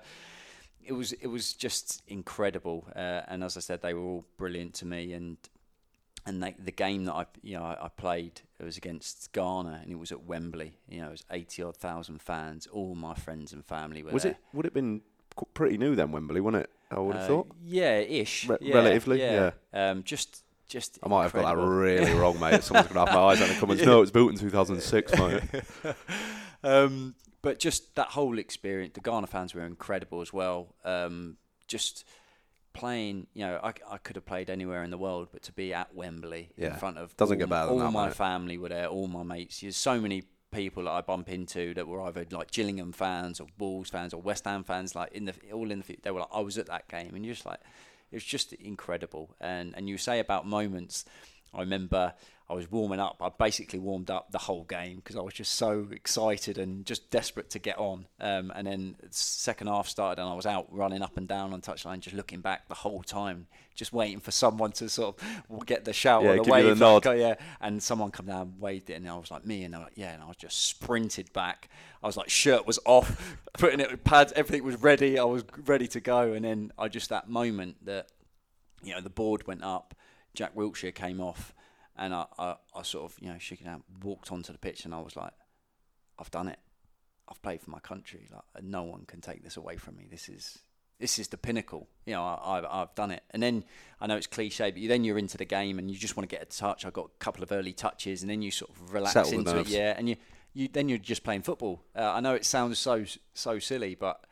it 0.84 0.94
was 0.94 1.12
it 1.14 1.28
was 1.28 1.54
just 1.54 2.02
incredible, 2.08 2.88
uh, 2.96 3.22
and 3.28 3.44
as 3.44 3.56
I 3.56 3.60
said, 3.60 3.84
they 3.84 3.94
were 3.94 4.02
all 4.02 4.26
brilliant 4.38 4.74
to 4.76 4.86
me. 4.88 5.14
And 5.14 5.38
and 6.26 6.42
they, 6.42 6.56
the 6.58 6.72
game 6.72 7.06
that 7.06 7.14
I 7.14 7.26
you 7.44 7.58
know 7.58 7.64
I, 7.64 7.86
I, 7.86 7.90
played 7.90 8.42
it 8.60 8.64
was 8.64 8.78
against 8.78 9.32
Ghana, 9.32 9.82
and 9.84 9.92
it 9.92 10.00
was 10.00 10.12
at 10.12 10.24
Wembley. 10.24 10.80
You 10.90 11.02
know, 11.02 11.10
it 11.10 11.12
was 11.12 11.24
eighty 11.32 11.62
odd 11.62 11.78
thousand 11.78 12.22
fans. 12.22 12.68
All 12.68 12.96
my 12.96 13.14
friends 13.14 13.54
and 13.54 13.64
family 13.64 14.02
were 14.02 14.12
was 14.12 14.24
there. 14.24 14.32
it? 14.32 14.38
Would 14.54 14.66
it 14.66 14.74
been 14.74 15.02
pretty 15.54 15.78
new 15.78 15.96
then, 15.96 16.12
Wembley, 16.12 16.42
wasn't 16.42 16.64
it? 16.64 16.72
I 16.92 17.00
would 17.00 17.16
have 17.16 17.26
uh, 17.26 17.28
thought. 17.28 17.48
Yeah, 17.64 18.00
ish. 18.00 18.48
Re- 18.48 18.58
yeah, 18.62 18.76
relatively, 18.76 19.20
yeah. 19.20 19.52
yeah. 19.74 19.92
Um, 19.92 20.04
just, 20.04 20.44
just. 20.68 21.00
I 21.04 21.08
might 21.08 21.26
incredible. 21.26 21.50
have 21.50 21.58
got 21.58 21.62
that 21.62 21.68
really 21.68 22.14
wrong, 22.14 22.40
mate. 22.40 22.64
Someone's 22.64 22.88
to 22.88 22.94
have 22.94 23.08
my 23.08 23.16
eyes 23.16 23.42
on 23.42 23.50
the 23.50 23.56
comments. 23.56 23.84
No, 23.84 23.98
it 23.98 24.02
was 24.02 24.12
built 24.12 24.32
in 24.32 24.38
2006, 24.38 25.14
mate. 25.18 25.42
um, 26.64 27.16
but 27.42 27.60
just 27.60 27.96
that 27.96 28.08
whole 28.08 28.38
experience, 28.38 28.94
the 28.94 29.02
Ghana 29.02 29.28
fans 29.28 29.54
were 29.54 29.66
incredible 29.66 30.22
as 30.22 30.32
well. 30.32 30.76
Um, 30.84 31.38
just 31.68 32.06
playing, 32.74 33.28
you 33.34 33.46
know, 33.46 33.60
I, 33.64 33.74
I 33.90 33.98
could 33.98 34.16
have 34.16 34.26
played 34.26 34.50
anywhere 34.50 34.84
in 34.84 34.92
the 34.92 34.98
world, 34.98 35.30
but 35.32 35.44
to 35.44 35.52
be 35.52 35.74
at 35.74 35.94
Wembley 35.96 36.52
yeah. 36.58 36.68
in 36.68 36.74
front 36.76 36.98
of 36.98 37.16
doesn't 37.18 37.36
all, 37.36 37.40
get 37.40 37.50
better 37.50 37.70
all 37.70 37.80
that, 37.80 37.92
my 37.92 38.10
family 38.12 38.58
were 38.58 38.70
there, 38.70 38.88
all 38.88 39.08
my 39.08 39.24
mates. 39.24 39.62
There's 39.62 39.78
so 39.78 40.00
many 40.00 40.24
people 40.52 40.84
that 40.84 40.92
I 40.92 41.02
bump 41.02 41.30
into 41.30 41.74
that 41.74 41.88
were 41.88 42.02
either 42.02 42.26
like 42.32 42.52
Gillingham 42.52 42.92
fans 42.92 43.40
or 43.40 43.48
Wolves 43.58 43.90
fans 43.90 44.14
or 44.14 44.22
West 44.22 44.46
Ham 44.46 44.64
fans, 44.64 44.96
like 44.96 45.12
in 45.14 45.26
the 45.26 45.34
all 45.52 45.72
in 45.72 45.84
the 45.88 45.98
they 46.04 46.12
were 46.12 46.20
like 46.22 46.30
I 46.34 46.42
was 46.42 46.58
at 46.58 46.68
that 46.68 46.88
game, 46.88 47.16
and 47.16 47.26
you're 47.26 47.34
just 47.34 47.46
like 47.46 47.60
it 48.12 48.16
was 48.16 48.24
just 48.24 48.54
incredible. 48.54 49.36
And 49.40 49.74
and 49.76 49.90
you 49.90 49.98
say 49.98 50.20
about 50.20 50.46
moments, 50.46 51.06
I 51.54 51.62
remember 51.62 52.14
I 52.52 52.54
was 52.54 52.70
warming 52.70 53.00
up. 53.00 53.22
I 53.22 53.30
basically 53.30 53.80
warmed 53.80 54.12
up 54.12 54.32
the 54.32 54.38
whole 54.38 54.66
game 54.66 54.98
because 54.98 55.16
I 55.16 55.22
was 55.22 55.34
just 55.34 55.54
so 55.54 55.88
excited 55.90 56.58
and 56.58 56.86
just 56.86 57.10
desperate 57.10 57.50
to 57.52 57.60
get 57.60 57.78
on. 57.78 58.08
Um, 58.20 58.52
and 58.54 58.68
then 58.68 58.98
second 59.10 59.68
half 59.68 59.88
started, 59.88 60.22
and 60.22 60.30
I 60.30 60.34
was 60.34 60.46
out 60.46 60.68
running 60.70 61.02
up 61.02 61.16
and 61.16 61.26
down 61.26 61.54
on 61.54 61.62
touchline, 61.62 62.02
just 62.02 62.14
looking 62.14 62.42
back 62.42 62.68
the 62.68 62.76
whole 62.76 63.04
time, 63.04 63.48
just 63.74 63.94
waiting 63.94 64.20
for 64.20 64.32
someone 64.32 64.74
to 64.74 64.90
sort 64.90 65.18
of 65.18 65.66
get 65.66 65.86
the 65.86 65.94
shout 65.94 66.24
yeah, 66.24 66.32
or 66.32 66.44
the 66.44 66.52
wave. 66.52 66.78
The. 66.78 66.86
Like, 66.86 67.06
yeah, 67.06 67.36
and 67.62 67.82
someone 67.82 68.12
come 68.12 68.26
down, 68.26 68.56
waved 68.60 68.90
it, 68.90 68.96
and 68.96 69.10
I 69.10 69.18
was 69.18 69.32
like, 69.32 69.46
me, 69.46 69.64
and 69.64 69.74
I 69.74 69.78
was 69.78 69.86
like, 69.86 69.94
yeah, 69.96 70.14
and 70.14 70.22
I 70.22 70.28
was 70.28 70.36
just 70.36 70.66
sprinted 70.66 71.32
back. 71.32 71.70
I 72.04 72.08
was 72.08 72.18
like, 72.18 72.30
shirt 72.30 72.68
was 72.68 72.80
off, 72.84 73.38
putting 73.54 73.80
it 73.80 73.90
with 73.90 74.04
pads, 74.04 74.34
everything 74.36 74.66
was 74.66 74.76
ready. 74.76 75.18
I 75.18 75.24
was 75.24 75.46
ready 75.66 75.88
to 75.88 76.02
go, 76.02 76.34
and 76.34 76.44
then 76.44 76.74
I 76.78 76.90
just 76.90 77.12
that 77.12 77.30
moment 77.30 77.78
that, 77.86 78.10
you 78.84 78.94
know, 78.94 79.00
the 79.00 79.10
board 79.10 79.48
went 79.48 79.64
up, 79.64 79.96
Jack 80.34 80.54
Wilshere 80.54 80.94
came 80.94 81.22
off 81.22 81.54
and 82.02 82.16
I, 82.16 82.26
I, 82.40 82.56
I 82.76 82.82
sort 82.82 83.12
of, 83.12 83.18
you 83.22 83.30
know, 83.30 83.38
shaking 83.38 83.68
out, 83.68 83.84
walked 84.04 84.32
onto 84.32 84.52
the 84.52 84.58
pitch, 84.58 84.86
and 84.86 84.94
I 84.94 85.00
was 85.00 85.16
like, 85.16 85.34
I've 86.18 86.32
done 86.32 86.48
it. 86.48 86.58
I've 87.30 87.42
played 87.44 87.62
for 87.62 87.70
my 87.70 87.80
country. 87.80 88.28
Like, 88.34 88.64
no 88.64 88.84
one 88.84 89.06
can 89.06 89.22
take 89.22 89.44
this 89.44 89.56
away 89.56 89.78
from 89.78 89.98
me. 89.98 90.08
This 90.10 90.28
is 90.28 90.60
this 91.00 91.20
is 91.20 91.28
the 91.30 91.38
pinnacle. 91.38 91.88
You 92.06 92.14
know, 92.14 92.24
I, 92.24 92.56
have 92.56 92.66
I've 92.66 92.96
done 92.96 93.12
it. 93.12 93.24
And 93.32 93.42
then 93.42 93.64
I 94.00 94.08
know 94.08 94.18
it's 94.18 94.28
cliche, 94.28 94.72
but 94.72 94.82
then 94.88 95.04
you're 95.04 95.18
into 95.18 95.38
the 95.38 95.46
game 95.46 95.80
and 95.80 95.90
you 95.90 95.98
just 95.98 96.18
want 96.18 96.30
to 96.30 96.36
get 96.36 96.44
a 96.44 96.46
touch. 96.46 96.86
I 96.86 96.90
got 96.90 97.06
a 97.06 97.18
couple 97.20 97.44
of 97.44 97.52
early 97.52 97.72
touches, 97.72 98.24
and 98.24 98.32
then 98.32 98.42
you 98.42 98.50
sort 98.50 98.72
of 98.72 98.94
relax 98.94 99.14
Settle 99.14 99.34
into 99.40 99.60
it. 99.60 99.68
Yeah, 99.68 99.94
and 99.96 100.10
you, 100.10 100.18
you 100.54 100.68
then 100.68 100.90
you're 100.90 100.98
just 100.98 101.24
playing 101.24 101.44
football. 101.44 101.84
Uh, 101.96 102.12
I 102.12 102.20
know 102.20 102.34
it 102.34 102.46
sounds 102.46 102.80
so 102.80 103.06
so 103.36 103.60
silly, 103.60 103.94
but 103.94 104.26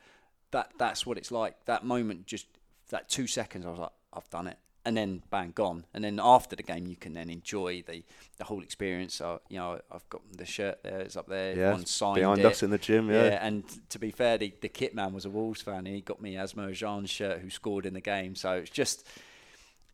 that 0.52 0.74
that's 0.80 1.06
what 1.06 1.20
it's 1.20 1.32
like. 1.32 1.66
That 1.66 1.86
moment, 1.86 2.26
just 2.26 2.48
that 2.90 3.10
two 3.10 3.28
seconds, 3.28 3.68
I 3.68 3.70
was 3.70 3.80
like, 3.80 3.94
I've 4.12 4.30
done 4.32 4.48
it 4.48 4.58
and 4.86 4.96
then 4.96 5.22
bang 5.30 5.52
gone. 5.54 5.86
And 5.94 6.04
then 6.04 6.20
after 6.22 6.56
the 6.56 6.64
game, 6.64 6.88
you 6.88 6.96
can 6.96 7.14
then 7.14 7.30
enjoy 7.30 7.84
the, 7.86 8.04
the 8.38 8.46
whole 8.46 8.64
experience. 8.64 9.16
So, 9.16 9.42
you 9.50 9.58
know, 9.58 9.80
I've 9.92 10.08
got 10.10 10.22
the 10.36 10.46
shirt 10.46 10.84
there, 10.84 11.00
it's 11.00 11.18
up 11.18 11.28
there. 11.28 11.56
Yeah, 11.56 11.72
One 11.72 11.86
signed 11.86 12.16
behind 12.16 12.40
it. 12.40 12.46
us 12.46 12.64
in 12.64 12.70
the 12.70 12.78
gym. 12.78 13.10
Yeah. 13.10 13.26
yeah. 13.26 13.46
And 13.46 13.64
to 13.90 14.00
be 14.00 14.12
fair, 14.12 14.38
the, 14.38 14.54
the 14.62 14.70
kit 14.70 14.96
man 14.96 15.14
was 15.14 15.26
a 15.26 15.30
Wolves 15.30 15.62
fan, 15.62 15.86
and 15.86 15.88
he 15.88 16.02
got 16.02 16.22
me 16.22 16.36
Asamoah 16.36 16.74
Gyan's 16.74 17.10
shirt, 17.10 17.40
who 17.40 17.50
scored 17.50 17.86
in 17.86 17.94
the 17.94 18.02
game. 18.02 18.36
So 18.36 18.54
it's 18.54 18.70
just 18.70 19.08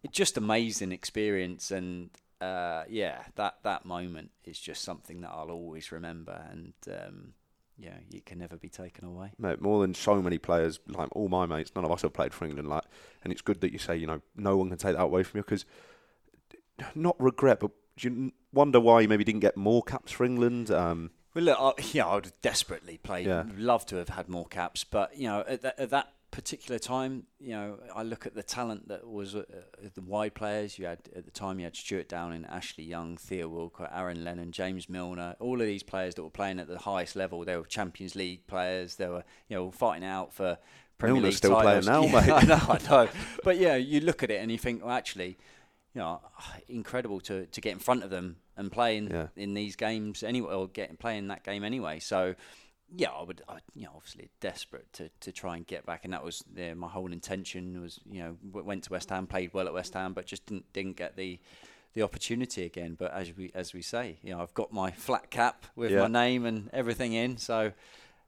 it's 0.04 0.16
just 0.16 0.38
amazing 0.38 0.92
experience, 0.92 1.72
and 1.72 2.12
uh, 2.40 2.84
yeah, 2.88 3.24
that 3.36 3.56
that 3.64 3.86
moment 3.86 4.30
is 4.44 4.60
just 4.60 4.84
something 4.84 5.22
that 5.22 5.32
I'll 5.32 5.52
always 5.52 5.92
remember. 5.92 6.46
And 6.52 6.74
um, 6.90 7.34
yeah, 7.78 7.96
it 8.12 8.26
can 8.26 8.40
never 8.40 8.58
be 8.58 8.70
taken 8.70 9.06
away. 9.06 9.32
Mate, 9.38 9.62
more 9.62 9.82
than 9.82 9.94
so 9.94 10.22
many 10.22 10.38
players, 10.38 10.80
like 10.88 11.10
all 11.12 11.28
my 11.28 11.46
mates, 11.46 11.72
none 11.76 11.86
of 11.86 11.92
us 11.92 12.04
have 12.04 12.14
played 12.14 12.34
for 12.34 12.46
England. 12.46 12.70
Like, 12.70 12.84
and 13.24 13.34
it's 13.34 13.42
good 13.42 13.62
that 13.62 13.72
you 13.72 13.80
say, 13.80 13.98
you 13.98 14.08
know, 14.08 14.22
no 14.36 14.58
one 14.58 14.70
can 14.70 14.78
take 14.78 14.96
that 14.96 15.04
away 15.04 15.24
from 15.24 15.40
you 15.40 15.44
because, 15.44 15.66
not 16.94 17.16
regret, 17.22 17.60
but 17.60 17.72
do 17.98 18.10
you 18.10 18.32
wonder 18.54 18.80
why 18.80 19.02
you 19.02 19.08
maybe 19.08 19.24
didn't 19.24 19.42
get 19.42 19.58
more 19.58 19.84
caps 19.84 20.12
for 20.12 20.26
England? 20.26 20.72
Um, 20.72 21.12
well, 21.34 21.44
look, 21.44 21.58
I, 21.60 21.74
yeah, 21.92 22.08
I 22.08 22.16
would 22.16 22.32
desperately 22.42 22.98
play. 22.98 23.26
Yeah. 23.26 23.44
Love 23.58 23.86
to 23.88 23.98
have 23.98 24.10
had 24.10 24.30
more 24.30 24.46
caps, 24.46 24.84
but 24.84 25.18
you 25.18 25.28
know, 25.28 25.44
at, 25.48 25.62
that, 25.62 25.80
at 25.80 25.90
that 25.90 26.08
particular 26.36 26.78
time, 26.78 27.24
you 27.40 27.52
know, 27.52 27.80
I 27.96 28.04
look 28.04 28.26
at 28.26 28.36
the 28.36 28.44
talent 28.44 28.90
that 28.90 29.08
was 29.08 29.36
uh, 29.36 29.44
uh, 29.50 29.88
the 29.94 30.02
wide 30.02 30.36
players. 30.36 30.78
You 30.78 30.86
had 30.86 31.00
at 31.16 31.24
the 31.24 31.32
time, 31.32 31.60
you 31.60 31.64
had 31.64 31.78
Stewart 31.78 32.10
Downing, 32.10 32.46
Ashley 32.46 32.84
Young, 32.84 33.16
Theo 33.16 33.48
Walcott, 33.48 33.90
Aaron 33.96 34.26
Lennon, 34.26 34.52
James 34.52 34.90
Milner. 34.90 35.38
All 35.40 35.62
of 35.62 35.66
these 35.66 35.82
players 35.82 36.14
that 36.16 36.24
were 36.24 36.30
playing 36.30 36.60
at 36.60 36.68
the 36.68 36.78
highest 36.78 37.16
level. 37.16 37.46
They 37.46 37.56
were 37.56 37.64
Champions 37.64 38.16
League 38.16 38.46
players. 38.48 38.98
They 38.98 39.08
were, 39.08 39.24
you 39.48 39.56
know, 39.56 39.72
fighting 39.72 40.04
out 40.04 40.34
for 40.34 40.58
Premier 40.98 41.16
Milner's 41.16 41.36
League 41.36 41.38
still 41.38 41.56
titles. 41.56 41.86
playing 41.86 42.12
now, 42.12 42.20
mate. 42.20 42.30
I 42.30 42.42
know, 42.44 42.62
I 42.68 42.80
know. 42.90 43.10
But 43.46 43.58
yeah, 43.58 43.78
you 43.78 44.02
look 44.02 44.22
at 44.22 44.30
it 44.30 44.42
and 44.42 44.52
you 44.52 44.58
think, 44.58 44.84
well, 44.84 44.94
actually, 44.94 45.38
you 45.94 46.02
know, 46.02 46.20
incredible 46.68 47.22
to, 47.22 47.46
to 47.46 47.62
get 47.62 47.72
in 47.72 47.80
front 47.80 48.04
of 48.04 48.10
them 48.10 48.36
and 48.58 48.70
play 48.70 48.98
in, 48.98 49.08
yeah. 49.08 49.28
in 49.38 49.54
these 49.54 49.78
games 49.78 50.22
anyway, 50.22 50.54
or 50.54 50.68
get 50.68 51.00
playing 51.00 51.30
that 51.30 51.46
game 51.46 51.64
anyway. 51.64 52.00
So 52.00 52.36
yeah, 52.94 53.10
I 53.10 53.24
would, 53.24 53.42
I, 53.48 53.58
you 53.74 53.86
know, 53.86 53.92
obviously 53.96 54.30
desperate 54.40 54.92
to, 54.94 55.10
to 55.22 55.32
try 55.32 55.56
and 55.56 55.66
get 55.66 55.86
back, 55.86 56.04
and 56.04 56.14
that 56.14 56.24
was 56.24 56.44
yeah, 56.56 56.74
my 56.74 56.88
whole 56.88 57.12
intention. 57.12 57.82
Was 57.82 58.00
you 58.10 58.22
know, 58.22 58.38
went 58.52 58.84
to 58.86 58.92
West 58.92 59.10
Ham, 59.10 59.28
played 59.28 59.54
well 59.54 59.68
at 59.68 59.74
West 59.74 59.94
Ham, 59.94 60.14
but 60.14 60.26
just 60.26 60.46
didn't 60.46 60.72
didn't 60.74 60.98
get 60.98 61.16
the 61.16 61.40
the 61.94 62.02
opportunity 62.02 62.64
again. 62.64 62.96
But 62.98 63.14
as 63.14 63.36
we 63.36 63.52
as 63.56 63.74
we 63.74 63.82
say, 63.82 64.18
you 64.22 64.32
know, 64.32 64.42
I've 64.42 64.54
got 64.54 64.72
my 64.72 64.92
flat 64.92 65.32
cap 65.32 65.66
with 65.76 65.92
Yeah. 65.92 66.02
my 66.02 66.08
name 66.08 66.46
and 66.46 66.70
everything 66.74 67.14
in, 67.14 67.38
so 67.38 67.72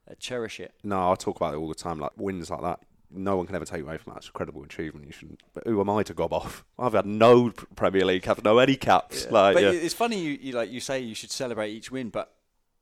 uh, 0.10 0.14
cherish 0.20 0.60
it. 0.60 0.74
No, 0.84 1.12
I 1.12 1.16
talk 1.16 1.36
about 1.36 1.54
it 1.54 1.58
all 1.58 1.70
the 1.70 1.76
time. 1.76 2.00
Like 2.00 2.12
wins 2.18 2.50
like 2.50 2.62
that, 2.62 2.80
no 3.12 3.38
one 3.38 3.46
can 3.46 3.56
ever 3.56 3.66
take 3.66 3.82
away 3.82 3.98
from 3.98 4.14
that. 4.14 4.20
It's 4.20 4.30
a 4.30 4.32
credible 4.32 4.64
achievement. 4.64 5.06
You 5.06 5.12
shouldn't. 5.12 5.42
But 5.54 5.66
who 5.66 5.80
am 5.80 5.90
I 5.90 6.04
to 6.04 6.14
gob 6.14 6.34
off? 6.34 6.66
I've 6.80 6.94
had 6.94 7.06
no 7.06 7.52
Premier 7.76 8.06
League 8.06 8.24
caps, 8.24 8.44
no 8.44 8.58
any 8.58 8.76
caps. 8.76 9.30
Like, 9.30 9.54
but 9.54 9.64
yeah. 9.64 9.72
it's 9.72 9.94
funny 9.94 10.20
you, 10.20 10.38
you 10.42 10.54
like 10.54 10.72
you 10.72 10.80
say 10.80 11.00
you 11.00 11.16
should 11.16 11.32
celebrate 11.32 11.72
each 11.72 11.92
win, 11.92 12.10
but 12.10 12.34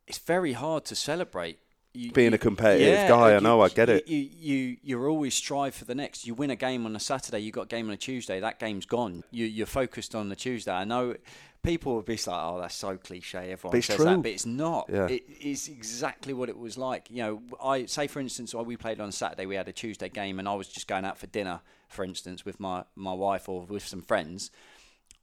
it's 0.07 0.19
very 0.19 0.53
hard 0.53 0.85
to 0.85 0.95
celebrate. 0.95 1.59
You, 1.95 2.11
Being 2.11 2.31
you- 2.31 2.35
a 2.35 2.39
competitive 2.39 3.07
guy, 3.07 3.35
I 3.35 3.39
know, 3.39 3.61
I 3.61 3.69
get 3.69 3.87
you, 3.89 3.95
it. 3.95 4.07
You, 4.07 4.29
you 4.39 4.77
you 4.83 5.05
always 5.05 5.33
strive 5.33 5.73
for 5.75 5.85
the 5.85 5.95
next. 5.95 6.27
You 6.27 6.33
win 6.33 6.49
a 6.51 6.55
game 6.55 6.85
on 6.85 6.95
a 6.95 6.99
Saturday, 6.99 7.39
you 7.39 7.51
got 7.51 7.63
a 7.63 7.67
game 7.67 7.87
on 7.87 7.93
a 7.93 7.97
Tuesday. 7.97 8.39
That 8.39 8.59
game's 8.59 8.85
gone. 8.85 9.23
You 9.31 9.45
you're 9.45 9.65
focused 9.65 10.13
on 10.15 10.29
the 10.29 10.35
Tuesday. 10.35 10.71
I 10.71 10.83
know 10.83 11.15
people 11.63 11.95
would 11.95 12.05
be 12.05 12.13
like, 12.13 12.27
"Oh, 12.27 12.59
that's 12.61 12.75
so 12.75 12.97
cliche." 12.97 13.51
Everyone 13.51 13.81
says 13.81 13.95
true. 13.95 14.05
that, 14.05 14.21
but 14.21 14.31
it's 14.31 14.45
not. 14.45 14.89
Yeah. 14.91 15.07
It 15.07 15.23
is 15.41 15.67
exactly 15.67 16.33
what 16.33 16.49
it 16.49 16.57
was 16.57 16.77
like. 16.77 17.09
You 17.09 17.17
know, 17.23 17.41
I 17.63 17.85
say 17.85 18.07
for 18.07 18.19
instance, 18.19 18.53
while 18.53 18.65
we 18.65 18.77
played 18.77 18.99
on 18.99 19.11
Saturday, 19.11 19.45
we 19.45 19.55
had 19.55 19.67
a 19.67 19.73
Tuesday 19.73 20.09
game, 20.09 20.37
and 20.39 20.47
I 20.47 20.53
was 20.53 20.67
just 20.67 20.87
going 20.87 21.05
out 21.05 21.17
for 21.17 21.27
dinner, 21.27 21.61
for 21.89 22.03
instance, 22.03 22.45
with 22.45 22.59
my 22.59 22.83
my 22.95 23.13
wife 23.13 23.47
or 23.49 23.61
with 23.65 23.85
some 23.87 24.01
friends. 24.01 24.51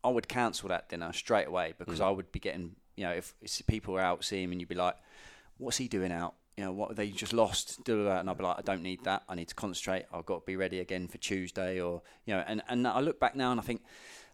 I 0.05 0.09
would 0.09 0.27
cancel 0.27 0.69
that 0.71 0.89
dinner 0.89 1.13
straight 1.13 1.47
away 1.47 1.75
because 1.79 2.01
Mm. 2.01 2.07
I 2.07 2.11
would 2.11 2.33
be 2.33 2.41
getting, 2.41 2.75
you 2.97 3.05
know, 3.05 3.13
if, 3.13 3.35
if 3.41 3.65
people 3.69 3.95
were 3.95 4.01
out 4.01 4.25
seeing 4.25 4.43
him 4.45 4.51
and 4.51 4.61
you'd 4.61 4.69
be 4.69 4.75
like, 4.75 4.97
what's 5.59 5.77
he 5.77 5.87
doing 5.87 6.11
out? 6.11 6.35
You 6.57 6.65
know, 6.65 6.73
what 6.73 6.97
they 6.97 7.09
just 7.09 7.33
lost, 7.33 7.89
and 7.89 8.29
I'd 8.29 8.37
be 8.37 8.45
like, 8.45 8.59
I 8.59 8.63
don't 8.63 8.83
need 8.83 9.05
that. 9.05 9.23
I 9.27 9.35
need 9.35 9.49
to 9.49 9.55
concentrate. 9.55 10.05
I've 10.13 10.27
got 10.27 10.41
to 10.41 10.47
be 10.47 10.57
ready 10.57 10.81
again 10.81 11.09
for 11.09 11.17
Tuesday, 11.17 11.81
or 11.81 12.03
you 12.27 12.35
know, 12.35 12.45
and 12.47 12.63
and 12.69 12.87
I 12.87 13.01
look 13.01 13.19
back 13.19 13.35
now 13.35 13.53
and 13.53 13.61
I 13.61 13.63
think 13.63 13.81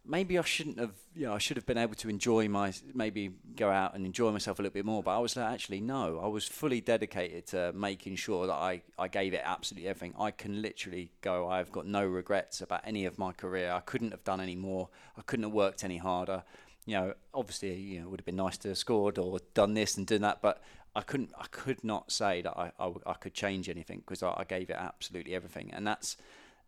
maybe 0.08 0.38
I 0.38 0.42
shouldn't 0.42 0.78
have, 0.78 0.94
you 1.14 1.26
know, 1.26 1.34
I 1.34 1.38
should 1.38 1.56
have 1.58 1.66
been 1.66 1.78
able 1.78 1.94
to 1.96 2.08
enjoy 2.08 2.48
my, 2.48 2.72
maybe 2.94 3.30
go 3.54 3.70
out 3.70 3.94
and 3.94 4.06
enjoy 4.06 4.32
myself 4.32 4.58
a 4.58 4.62
little 4.62 4.72
bit 4.72 4.86
more. 4.86 5.02
But 5.02 5.16
I 5.16 5.18
was 5.18 5.36
like, 5.36 5.52
actually, 5.52 5.80
no, 5.80 6.18
I 6.18 6.26
was 6.26 6.46
fully 6.46 6.80
dedicated 6.80 7.46
to 7.48 7.72
making 7.74 8.16
sure 8.16 8.46
that 8.46 8.54
I, 8.54 8.82
I 8.98 9.08
gave 9.08 9.34
it 9.34 9.42
absolutely 9.44 9.88
everything. 9.88 10.14
I 10.18 10.30
can 10.30 10.62
literally 10.62 11.10
go, 11.20 11.48
I've 11.48 11.70
got 11.70 11.86
no 11.86 12.06
regrets 12.06 12.62
about 12.62 12.80
any 12.84 13.04
of 13.04 13.18
my 13.18 13.32
career. 13.32 13.70
I 13.70 13.80
couldn't 13.80 14.12
have 14.12 14.24
done 14.24 14.40
any 14.40 14.56
more. 14.56 14.88
I 15.16 15.22
couldn't 15.22 15.44
have 15.44 15.52
worked 15.52 15.84
any 15.84 15.98
harder. 15.98 16.42
You 16.86 16.94
know, 16.94 17.14
obviously, 17.34 17.74
you 17.74 18.00
know, 18.00 18.06
it 18.06 18.10
would 18.10 18.20
have 18.20 18.26
been 18.26 18.36
nice 18.36 18.56
to 18.58 18.68
have 18.68 18.78
scored 18.78 19.18
or 19.18 19.38
done 19.52 19.74
this 19.74 19.98
and 19.98 20.06
done 20.06 20.22
that, 20.22 20.40
but 20.40 20.62
I 20.98 21.02
couldn't, 21.02 21.30
I 21.38 21.46
could 21.50 21.82
not 21.84 22.10
say 22.10 22.42
that 22.42 22.54
I, 22.56 22.72
I, 22.78 22.92
I 23.06 23.14
could 23.14 23.34
change 23.34 23.68
anything 23.68 23.98
because 24.00 24.22
I, 24.22 24.30
I 24.38 24.44
gave 24.44 24.68
it 24.70 24.76
absolutely 24.78 25.34
everything. 25.34 25.70
And 25.72 25.86
that's, 25.86 26.16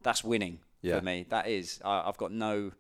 that's 0.03 0.23
winning 0.23 0.61
Yeah. 0.83 0.99
for 0.99 1.05
me. 1.05 1.27
That 1.29 1.49
is, 1.49 1.81
I, 1.85 1.95
I've 2.07 2.17
got 2.17 2.31
no, 2.31 2.73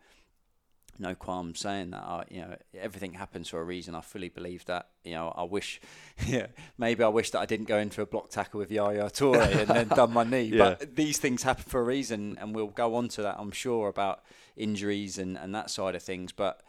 no 0.98 1.14
qualm 1.14 1.54
saying 1.54 1.90
that. 1.90 2.02
I, 2.02 2.24
you 2.30 2.40
know, 2.42 2.56
everything 2.78 3.14
happens 3.14 3.48
for 3.48 3.60
a 3.60 3.64
reason. 3.64 3.94
I 3.94 4.00
fully 4.00 4.28
believe 4.28 4.64
that. 4.66 4.88
You 5.04 5.12
know, 5.14 5.34
I 5.36 5.42
wish, 5.44 5.80
yeah, 6.26 6.46
maybe 6.78 7.02
I 7.02 7.08
wish 7.08 7.30
that 7.32 7.40
I 7.40 7.46
didn't 7.46 7.66
go 7.68 7.78
in 7.78 7.90
for 7.90 8.02
a 8.02 8.06
block 8.06 8.30
tackle 8.30 8.60
with 8.60 8.70
Yaya 8.70 9.10
Toure 9.10 9.40
and 9.60 9.68
then 9.68 9.88
done 10.00 10.12
my 10.12 10.24
knee. 10.24 10.50
Yeah. 10.52 10.76
But 10.78 10.94
these 10.96 11.18
things 11.18 11.42
happen 11.42 11.64
for 11.66 11.80
a 11.80 11.84
reason, 11.84 12.36
and 12.40 12.54
we'll 12.54 12.68
go 12.84 12.94
on 12.94 13.08
to 13.08 13.22
that. 13.22 13.36
I'm 13.38 13.50
sure 13.50 13.88
about 13.88 14.22
injuries 14.56 15.18
and 15.18 15.36
and 15.38 15.54
that 15.54 15.70
side 15.70 15.94
of 15.94 16.02
things, 16.02 16.32
but. 16.32 16.62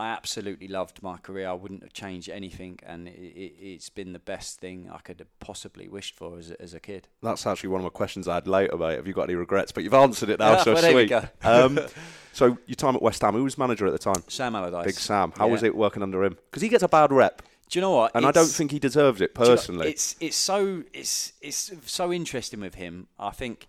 I 0.00 0.08
absolutely 0.08 0.66
loved 0.68 1.02
my 1.02 1.18
career. 1.18 1.48
I 1.48 1.52
wouldn't 1.52 1.82
have 1.82 1.92
changed 1.92 2.28
anything, 2.30 2.78
and 2.86 3.06
it, 3.06 3.12
it, 3.12 3.52
it's 3.60 3.90
been 3.90 4.12
the 4.12 4.18
best 4.18 4.58
thing 4.58 4.88
I 4.92 4.98
could 4.98 5.18
have 5.18 5.38
possibly 5.40 5.88
wished 5.88 6.14
for 6.16 6.38
as 6.38 6.50
a, 6.50 6.62
as 6.62 6.72
a 6.74 6.80
kid. 6.80 7.08
That's 7.22 7.46
actually 7.46 7.68
one 7.68 7.80
of 7.80 7.84
my 7.84 7.90
questions 7.90 8.26
I 8.26 8.34
had 8.36 8.46
later, 8.48 8.76
mate. 8.78 8.96
Have 8.96 9.06
you 9.06 9.12
got 9.12 9.24
any 9.24 9.34
regrets? 9.34 9.72
But 9.72 9.84
you've 9.84 9.94
answered 9.94 10.30
it 10.30 10.38
now, 10.38 10.52
Yeah, 10.52 10.62
so 10.62 10.72
well, 10.74 10.90
sweet. 10.92 11.08
go. 11.10 11.28
um, 11.42 11.78
so 12.32 12.56
your 12.66 12.76
time 12.76 12.96
at 12.96 13.02
West 13.02 13.20
Ham, 13.22 13.34
who 13.34 13.44
was 13.44 13.58
manager 13.58 13.86
at 13.86 13.92
the 13.92 13.98
time? 13.98 14.22
Sam 14.28 14.56
Allardyce. 14.56 14.86
Big 14.86 14.94
Sam. 14.94 15.32
How 15.36 15.48
was 15.48 15.62
it 15.62 15.74
working 15.76 16.02
under 16.02 16.24
him? 16.24 16.38
Because 16.50 16.62
he 16.62 16.68
gets 16.68 16.82
a 16.82 16.88
bad 16.88 17.12
rep, 17.12 17.42
Do 17.68 17.78
you 17.78 17.82
know 17.82 17.92
what? 17.92 18.12
and 18.14 18.24
I 18.24 18.30
don't 18.30 18.46
think 18.48 18.70
he 18.70 18.78
deserves 18.78 19.20
it 19.20 19.34
Do 19.34 19.42
you 19.42 19.48
know, 19.48 19.52
personally. 19.54 19.90
it's 19.90 20.16
it's 20.18 20.36
so 20.36 20.82
it's 20.94 21.34
it's 21.42 21.70
so 21.84 22.10
interesting 22.12 22.60
with 22.60 22.76
him. 22.76 23.08
I 23.18 23.30
think 23.30 23.68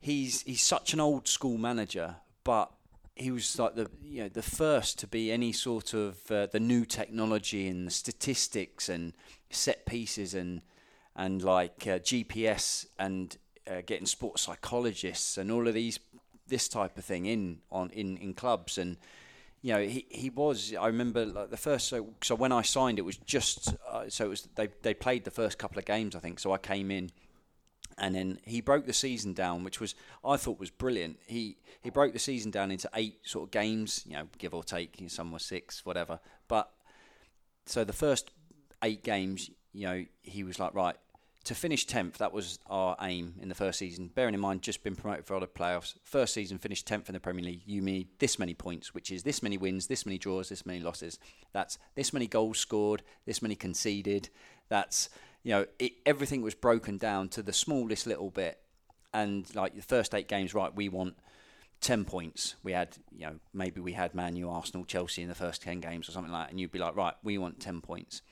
he's 0.00 0.42
he's 0.42 0.62
such 0.62 0.92
an 0.92 1.00
old 1.00 1.26
school 1.28 1.56
manager, 1.56 2.16
but 2.44 2.70
he 3.14 3.30
was 3.30 3.58
like 3.58 3.74
the 3.74 3.90
you 4.02 4.22
know 4.22 4.28
the 4.28 4.42
first 4.42 4.98
to 4.98 5.06
be 5.06 5.30
any 5.30 5.52
sort 5.52 5.94
of 5.94 6.30
uh, 6.30 6.46
the 6.46 6.60
new 6.60 6.84
technology 6.84 7.68
and 7.68 7.86
the 7.86 7.90
statistics 7.90 8.88
and 8.88 9.12
set 9.50 9.86
pieces 9.86 10.34
and 10.34 10.62
and 11.14 11.42
like 11.42 11.86
uh, 11.86 11.98
GPS 11.98 12.86
and 12.98 13.36
uh, 13.70 13.82
getting 13.84 14.06
sports 14.06 14.42
psychologists 14.42 15.36
and 15.36 15.50
all 15.50 15.68
of 15.68 15.74
these 15.74 16.00
this 16.48 16.68
type 16.68 16.96
of 16.96 17.04
thing 17.04 17.26
in 17.26 17.58
on 17.70 17.90
in 17.90 18.16
in 18.16 18.34
clubs 18.34 18.78
and 18.78 18.96
you 19.62 19.72
know, 19.72 19.80
he, 19.80 20.04
he 20.08 20.28
was. 20.28 20.74
I 20.74 20.88
remember 20.88 21.24
like 21.24 21.50
the 21.50 21.56
first. 21.56 21.88
So, 21.88 22.08
so 22.20 22.34
when 22.34 22.50
I 22.50 22.62
signed, 22.62 22.98
it 22.98 23.02
was 23.02 23.16
just. 23.16 23.74
Uh, 23.88 24.04
so 24.08 24.26
it 24.26 24.28
was. 24.28 24.48
They 24.56 24.68
they 24.82 24.92
played 24.92 25.24
the 25.24 25.30
first 25.30 25.56
couple 25.56 25.78
of 25.78 25.84
games, 25.84 26.16
I 26.16 26.18
think. 26.18 26.40
So 26.40 26.52
I 26.52 26.58
came 26.58 26.90
in, 26.90 27.10
and 27.98 28.14
then 28.14 28.38
he 28.44 28.60
broke 28.60 28.86
the 28.86 28.92
season 28.92 29.32
down, 29.32 29.64
which 29.64 29.80
was 29.80 29.94
I 30.24 30.36
thought 30.36 30.58
was 30.58 30.70
brilliant. 30.70 31.18
He 31.26 31.56
he 31.80 31.90
broke 31.90 32.12
the 32.12 32.18
season 32.18 32.50
down 32.50 32.70
into 32.70 32.88
eight 32.94 33.18
sort 33.24 33.48
of 33.48 33.50
games, 33.50 34.04
you 34.06 34.14
know, 34.14 34.28
give 34.38 34.54
or 34.54 34.62
take. 34.62 35.02
Some 35.08 35.32
were 35.32 35.38
six, 35.38 35.84
whatever. 35.84 36.20
But 36.48 36.70
so 37.66 37.84
the 37.84 37.92
first 37.92 38.30
eight 38.82 39.02
games, 39.02 39.50
you 39.72 39.86
know, 39.86 40.04
he 40.22 40.44
was 40.44 40.58
like, 40.58 40.74
right, 40.74 40.96
to 41.44 41.54
finish 41.54 41.86
10th, 41.86 42.18
that 42.18 42.32
was 42.32 42.58
our 42.68 42.96
aim 43.00 43.34
in 43.40 43.48
the 43.48 43.54
first 43.54 43.78
season. 43.78 44.08
Bearing 44.14 44.34
in 44.34 44.40
mind, 44.40 44.62
just 44.62 44.84
been 44.84 44.94
promoted 44.94 45.26
for 45.26 45.34
other 45.34 45.46
playoffs. 45.46 45.94
First 46.04 46.34
season, 46.34 46.58
finished 46.58 46.86
10th 46.86 47.08
in 47.08 47.14
the 47.14 47.20
Premier 47.20 47.44
League. 47.44 47.62
You 47.66 47.80
need 47.80 48.08
this 48.20 48.38
many 48.38 48.54
points, 48.54 48.94
which 48.94 49.10
is 49.10 49.24
this 49.24 49.42
many 49.42 49.56
wins, 49.56 49.88
this 49.88 50.06
many 50.06 50.18
draws, 50.18 50.48
this 50.48 50.64
many 50.64 50.80
losses. 50.80 51.18
That's 51.52 51.78
this 51.96 52.12
many 52.12 52.28
goals 52.28 52.58
scored, 52.58 53.02
this 53.26 53.42
many 53.42 53.56
conceded. 53.56 54.28
That's, 54.68 55.08
you 55.42 55.52
know, 55.52 55.66
it, 55.78 55.92
everything 56.06 56.42
was 56.42 56.54
broken 56.54 56.98
down 56.98 57.28
to 57.30 57.42
the 57.42 57.52
smallest 57.52 58.06
little 58.06 58.30
bit. 58.30 58.58
And 59.14 59.52
like 59.54 59.74
the 59.74 59.82
first 59.82 60.14
eight 60.14 60.28
games, 60.28 60.54
right, 60.54 60.74
we 60.74 60.88
want 60.88 61.16
10 61.80 62.04
points. 62.04 62.54
We 62.62 62.72
had, 62.72 62.96
you 63.10 63.26
know, 63.26 63.34
maybe 63.52 63.80
we 63.80 63.92
had 63.92 64.14
Man 64.14 64.36
U, 64.36 64.48
Arsenal, 64.48 64.84
Chelsea 64.84 65.22
in 65.22 65.28
the 65.28 65.34
first 65.34 65.62
10 65.62 65.80
games 65.80 66.08
or 66.08 66.12
something 66.12 66.32
like 66.32 66.46
that. 66.46 66.50
And 66.50 66.60
you'd 66.60 66.72
be 66.72 66.78
like, 66.78 66.96
right, 66.96 67.14
we 67.22 67.36
want 67.38 67.60
10 67.60 67.80
points. 67.80 68.22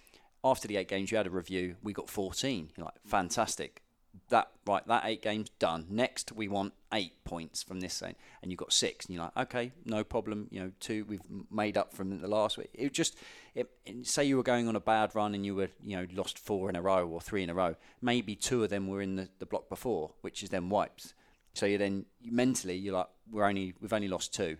After 0.42 0.68
the 0.68 0.76
eight 0.76 0.88
games, 0.88 1.10
you 1.10 1.18
had 1.18 1.26
a 1.26 1.30
review. 1.30 1.76
We 1.82 1.92
got 1.92 2.08
14. 2.08 2.70
You're 2.76 2.84
like, 2.86 2.94
fantastic. 3.04 3.82
That, 4.28 4.50
right, 4.66 4.86
that 4.86 5.02
eight 5.06 5.22
games 5.22 5.50
done. 5.58 5.86
Next, 5.88 6.32
we 6.32 6.46
want 6.48 6.72
eight 6.92 7.24
points 7.24 7.62
from 7.62 7.80
this 7.80 7.98
thing. 7.98 8.14
And 8.42 8.50
you've 8.50 8.58
got 8.58 8.72
six. 8.72 9.06
And 9.06 9.14
you're 9.14 9.24
like, 9.24 9.36
okay, 9.36 9.72
no 9.84 10.04
problem. 10.04 10.46
You 10.50 10.60
know, 10.60 10.72
two, 10.80 11.04
we've 11.08 11.20
made 11.50 11.76
up 11.76 11.92
from 11.92 12.20
the 12.20 12.28
last 12.28 12.56
week. 12.56 12.70
It 12.74 12.92
just, 12.92 13.16
it, 13.54 13.70
say 14.02 14.24
you 14.24 14.36
were 14.36 14.42
going 14.42 14.68
on 14.68 14.76
a 14.76 14.80
bad 14.80 15.14
run 15.14 15.34
and 15.34 15.44
you 15.44 15.54
were, 15.54 15.70
you 15.82 15.96
know, 15.96 16.06
lost 16.14 16.38
four 16.38 16.68
in 16.68 16.76
a 16.76 16.82
row 16.82 17.08
or 17.08 17.20
three 17.20 17.42
in 17.42 17.50
a 17.50 17.54
row. 17.54 17.74
Maybe 18.00 18.36
two 18.36 18.62
of 18.62 18.70
them 18.70 18.86
were 18.86 19.02
in 19.02 19.16
the, 19.16 19.28
the 19.40 19.46
block 19.46 19.68
before, 19.68 20.12
which 20.20 20.42
is 20.42 20.50
then 20.50 20.68
wiped. 20.68 21.14
So 21.54 21.66
you 21.66 21.78
then 21.78 22.06
mentally 22.24 22.76
you're 22.76 22.94
like, 22.94 23.08
we're 23.30 23.44
only 23.44 23.74
we've 23.80 23.92
only 23.92 24.08
lost 24.08 24.34
two, 24.34 24.56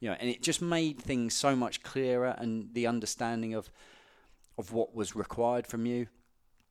you 0.00 0.08
know, 0.08 0.16
and 0.18 0.28
it 0.28 0.42
just 0.42 0.62
made 0.62 0.98
things 0.98 1.34
so 1.34 1.54
much 1.54 1.82
clearer 1.82 2.34
and 2.38 2.72
the 2.72 2.86
understanding 2.86 3.54
of 3.54 3.70
of 4.58 4.72
what 4.72 4.94
was 4.94 5.14
required 5.14 5.66
from 5.66 5.86
you. 5.86 6.06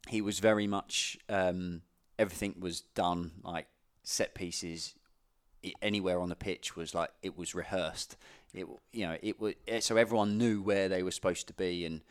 He 0.07 0.21
was 0.21 0.39
very 0.39 0.67
much 0.67 1.17
um, 1.27 1.81
everything 2.19 2.55
was 2.59 2.81
done 2.81 3.31
like 3.43 3.65
set 4.03 4.35
pieces. 4.35 4.93
anywhere 5.81 6.21
on 6.21 6.29
the 6.29 6.35
pitch 6.35 6.75
was 6.75 6.93
like 6.93 7.09
it 7.23 7.35
was 7.37 7.55
rehearsed. 7.55 8.15
It 8.53 8.67
you 8.93 9.07
know 9.07 9.17
it 9.21 9.39
was 9.39 9.55
so 9.79 9.97
everyone 9.97 10.37
knew 10.37 10.61
where 10.61 10.87
they 10.89 11.01
were 11.01 11.11
supposed 11.11 11.47
to 11.47 11.53
be 11.53 11.85
and 11.85 12.01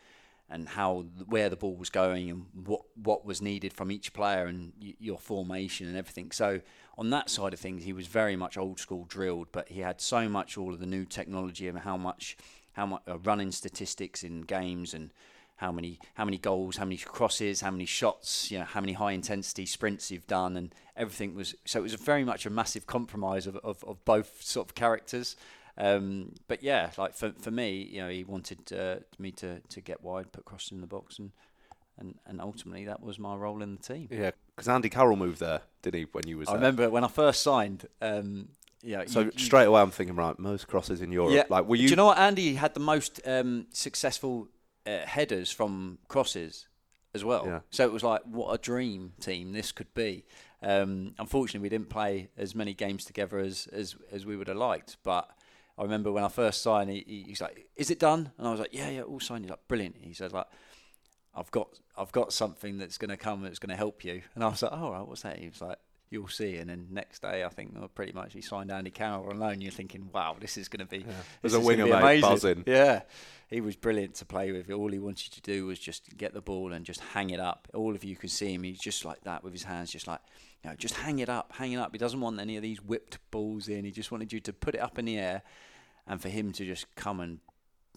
and 0.51 0.71
how 0.71 1.05
where 1.27 1.51
the 1.51 1.57
ball 1.57 1.77
was 1.77 1.91
going 1.91 2.31
and 2.31 2.47
what 2.67 2.83
what 2.95 3.25
was 3.25 3.43
needed 3.43 3.73
from 3.73 3.93
each 3.93 4.13
player 4.13 4.47
and 4.47 4.73
your 4.99 5.19
formation 5.19 5.87
and 5.87 5.97
everything. 5.97 6.31
So 6.31 6.61
on 6.97 7.11
that 7.11 7.31
side 7.31 7.53
of 7.53 7.61
things, 7.61 7.85
he 7.85 7.93
was 7.93 8.07
very 8.07 8.35
much 8.35 8.57
old 8.57 8.81
school 8.81 9.05
drilled, 9.09 9.49
but 9.53 9.69
he 9.69 9.81
had 9.81 10.01
so 10.01 10.29
much 10.29 10.57
all 10.57 10.73
of 10.73 10.81
the 10.81 10.87
new 10.87 11.05
technology 11.05 11.69
and 11.69 11.79
how 11.79 11.97
much 11.97 12.37
how 12.73 12.87
much 12.87 13.03
uh, 13.09 13.19
running 13.19 13.53
statistics 13.53 14.23
in 14.23 14.43
games 14.43 14.95
and 14.95 15.11
how 15.59 15.71
many 15.71 15.99
how 16.15 16.25
many 16.25 16.39
goals, 16.39 16.77
how 16.79 16.85
many 16.85 16.97
crosses, 16.97 17.61
how 17.61 17.71
many 17.71 17.85
shots, 17.85 18.51
you 18.51 18.59
know, 18.59 18.65
how 18.65 18.81
many 18.81 18.95
high 18.95 19.13
intensity 19.13 19.67
sprints 19.67 20.11
you've 20.11 20.27
done, 20.27 20.57
and 20.57 20.75
everything 20.97 21.35
was 21.35 21.55
so 21.65 21.79
it 21.79 21.83
was 21.83 21.95
very 21.95 22.25
much 22.25 22.47
a 22.47 22.51
massive 22.51 22.87
compromise 22.87 23.47
of, 23.47 23.57
of, 23.59 23.85
of 23.85 24.05
both 24.05 24.43
sort 24.43 24.69
of 24.69 24.75
characters. 24.75 25.37
Um, 25.77 26.33
but 26.49 26.63
yeah, 26.63 26.91
like 26.99 27.15
for 27.15 27.33
for 27.41 27.51
me, 27.53 27.89
you 27.93 28.01
know, 28.01 28.09
he 28.09 28.25
wanted 28.25 28.73
uh, 28.73 28.97
me 29.19 29.31
to, 29.33 29.61
to 29.61 29.81
get 29.81 30.03
wide, 30.03 30.33
put 30.33 30.45
crosses 30.45 30.73
in 30.73 30.81
the 30.81 30.87
box, 30.89 31.19
and, 31.21 31.31
and 31.99 32.15
and 32.27 32.41
ultimately 32.41 32.85
that 32.87 33.01
was 33.03 33.19
my 33.19 33.35
role 33.37 33.63
in 33.63 33.77
the 33.77 33.83
team. 33.83 34.09
yeah, 34.11 34.31
because 34.57 34.69
Andy 34.69 34.89
Carroll 34.89 35.17
moved 35.17 35.39
there, 35.41 35.61
didn't 35.83 35.99
he? 36.01 36.07
When 36.11 36.27
you 36.27 36.39
was 36.39 36.49
I 36.49 36.53
there? 36.53 36.61
remember 36.61 36.91
when 36.91 37.05
I 37.05 37.09
first 37.09 37.43
signed. 37.43 37.87
Um, 38.03 38.49
yeah, 38.83 39.05
So 39.07 39.21
you- 39.21 39.33
straight 39.37 39.65
away, 39.67 39.81
I'm 39.81 39.91
thinking, 39.91 40.15
right, 40.15 40.39
most 40.39 40.69
crosses 40.69 41.01
in 41.01 41.11
Europe. 41.11 41.33
Yeah. 41.33 41.45
Like, 41.49 41.67
were 41.67 41.75
you? 41.75 41.83
Do 41.83 41.85
you? 41.85 41.91
you 41.91 41.97
know 41.97 42.07
what? 42.07 42.19
Andy 42.19 42.55
had 42.55 42.75
the 42.75 42.81
most 42.81 43.21
um, 43.27 43.67
successful 43.73 44.49
uh, 44.89 45.07
headers 45.07 45.51
from 45.51 45.99
crosses 46.09 46.67
as 47.15 47.25
well. 47.25 47.47
Yeah. 47.47 47.61
So 47.71 47.85
it 47.85 47.93
was 47.93 48.03
like, 48.03 48.23
what 48.25 48.53
a 48.53 48.59
dream 48.59 49.13
team 49.21 49.53
this 49.53 49.73
could 49.73 49.93
be. 49.95 50.25
Um, 50.63 51.15
unfortunately, 51.19 51.65
we 51.65 51.69
didn't 51.69 51.91
play 51.91 52.29
as 52.37 52.55
many 52.55 52.75
games 52.75 53.05
together 53.05 53.39
as, 53.39 53.67
as, 53.73 53.97
as 54.11 54.27
we 54.27 54.37
would 54.37 54.49
have 54.49 54.57
liked. 54.57 54.97
But 55.03 55.31
I 55.77 55.83
remember 55.83 56.11
when 56.11 56.25
I 56.25 56.29
first 56.29 56.63
signed, 56.63 56.91
he, 56.91 57.05
he, 57.07 57.25
he's 57.29 57.41
like, 57.41 57.69
"Is 57.77 57.91
it 57.91 58.01
done?" 58.01 58.33
And 58.37 58.47
I 58.47 58.51
was 58.51 58.61
like, 58.61 58.73
"Yeah, 58.73 58.91
yeah, 58.91 59.03
all 59.03 59.21
signed." 59.21 59.45
He's 59.45 59.51
like, 59.51 59.69
"Brilliant." 59.69 59.97
He 60.01 60.13
says 60.13 60.33
"Like, 60.33 60.47
I've 61.35 61.51
got, 61.53 61.79
I've 61.97 62.11
got 62.11 62.33
something 62.33 62.79
that's 62.79 62.99
going 62.99 63.11
to 63.11 63.17
come 63.17 63.43
that's 63.43 63.61
going 63.61 63.71
to 63.71 63.77
help 63.77 64.05
you." 64.05 64.23
And 64.35 64.43
I 64.43 64.49
was 64.49 64.63
like, 64.63 64.73
"Oh, 64.73 64.87
all 64.87 64.93
right, 64.93 65.07
what's 65.07 65.23
that?" 65.23 65.39
He 65.39 65.49
was 65.49 65.63
like, 65.63 65.79
"You'll 66.11 66.29
see." 66.29 66.57
And 66.57 66.71
then 66.71 66.89
next 66.91 67.23
day, 67.23 67.45
I 67.45 67.49
think 67.49 67.73
well, 67.75 67.89
pretty 67.89 68.13
much 68.13 68.33
he 68.33 68.41
signed 68.41 68.71
Andy 68.71 68.91
Carroll 68.91 69.31
on 69.31 69.39
loan. 69.39 69.61
You're 69.61 69.73
thinking, 69.73 70.11
"Wow, 70.13 70.37
this 70.39 70.57
is 70.57 70.69
going 70.69 70.87
to 70.87 70.91
be." 70.91 71.05
There's 71.43 71.53
this 71.53 71.55
a 71.55 71.61
winger, 71.61 71.85
mate, 71.87 71.93
amazing." 71.93 72.29
buzzing. 72.31 72.65
Yeah, 72.67 73.03
he 73.49 73.61
was 73.61 73.77
brilliant 73.77 74.15
to 74.17 74.25
play 74.25 74.53
with. 74.53 74.71
All 74.71 74.91
he 74.91 74.99
wanted 74.99 75.33
to 75.33 75.41
do 75.41 75.67
was 75.67 75.79
just 75.79 76.17
get 76.17 76.35
the 76.35 76.41
ball 76.41 76.73
and 76.73 76.85
just 76.85 77.01
hang 77.01 77.31
it 77.31 77.41
up. 77.41 77.69
All 77.75 77.95
of 77.95 78.05
you 78.05 78.17
could 78.17 78.31
see 78.31 78.53
him. 78.55 78.63
He's 78.63 78.79
just 78.81 79.05
like 79.05 79.23
that 79.25 79.43
with 79.45 79.53
his 79.53 79.65
hands, 79.65 79.91
just 79.91 80.07
like, 80.07 80.21
you 80.65 80.71
know, 80.71 80.77
just 80.77 80.95
hang 80.95 81.19
it 81.19 81.29
up, 81.29 81.53
hang 81.55 81.73
it 81.73 81.77
up. 81.79 81.93
He 81.93 81.99
doesn't 81.99 82.21
want 82.21 82.41
any 82.41 82.57
of 82.57 82.63
these 82.63 82.83
whipped 82.83 83.19
balls 83.31 83.69
in. 83.69 83.85
He 83.85 83.91
just 83.91 84.11
wanted 84.13 84.33
you 84.33 84.41
to 84.41 84.53
put 84.53 84.75
it 84.75 84.81
up 84.81 84.99
in 84.99 85.05
the 85.05 85.19
air, 85.19 85.43
and 86.07 86.21
for 86.21 86.29
him 86.29 86.53
to 86.53 86.65
just 86.65 86.95
come 86.95 87.21
and. 87.21 87.39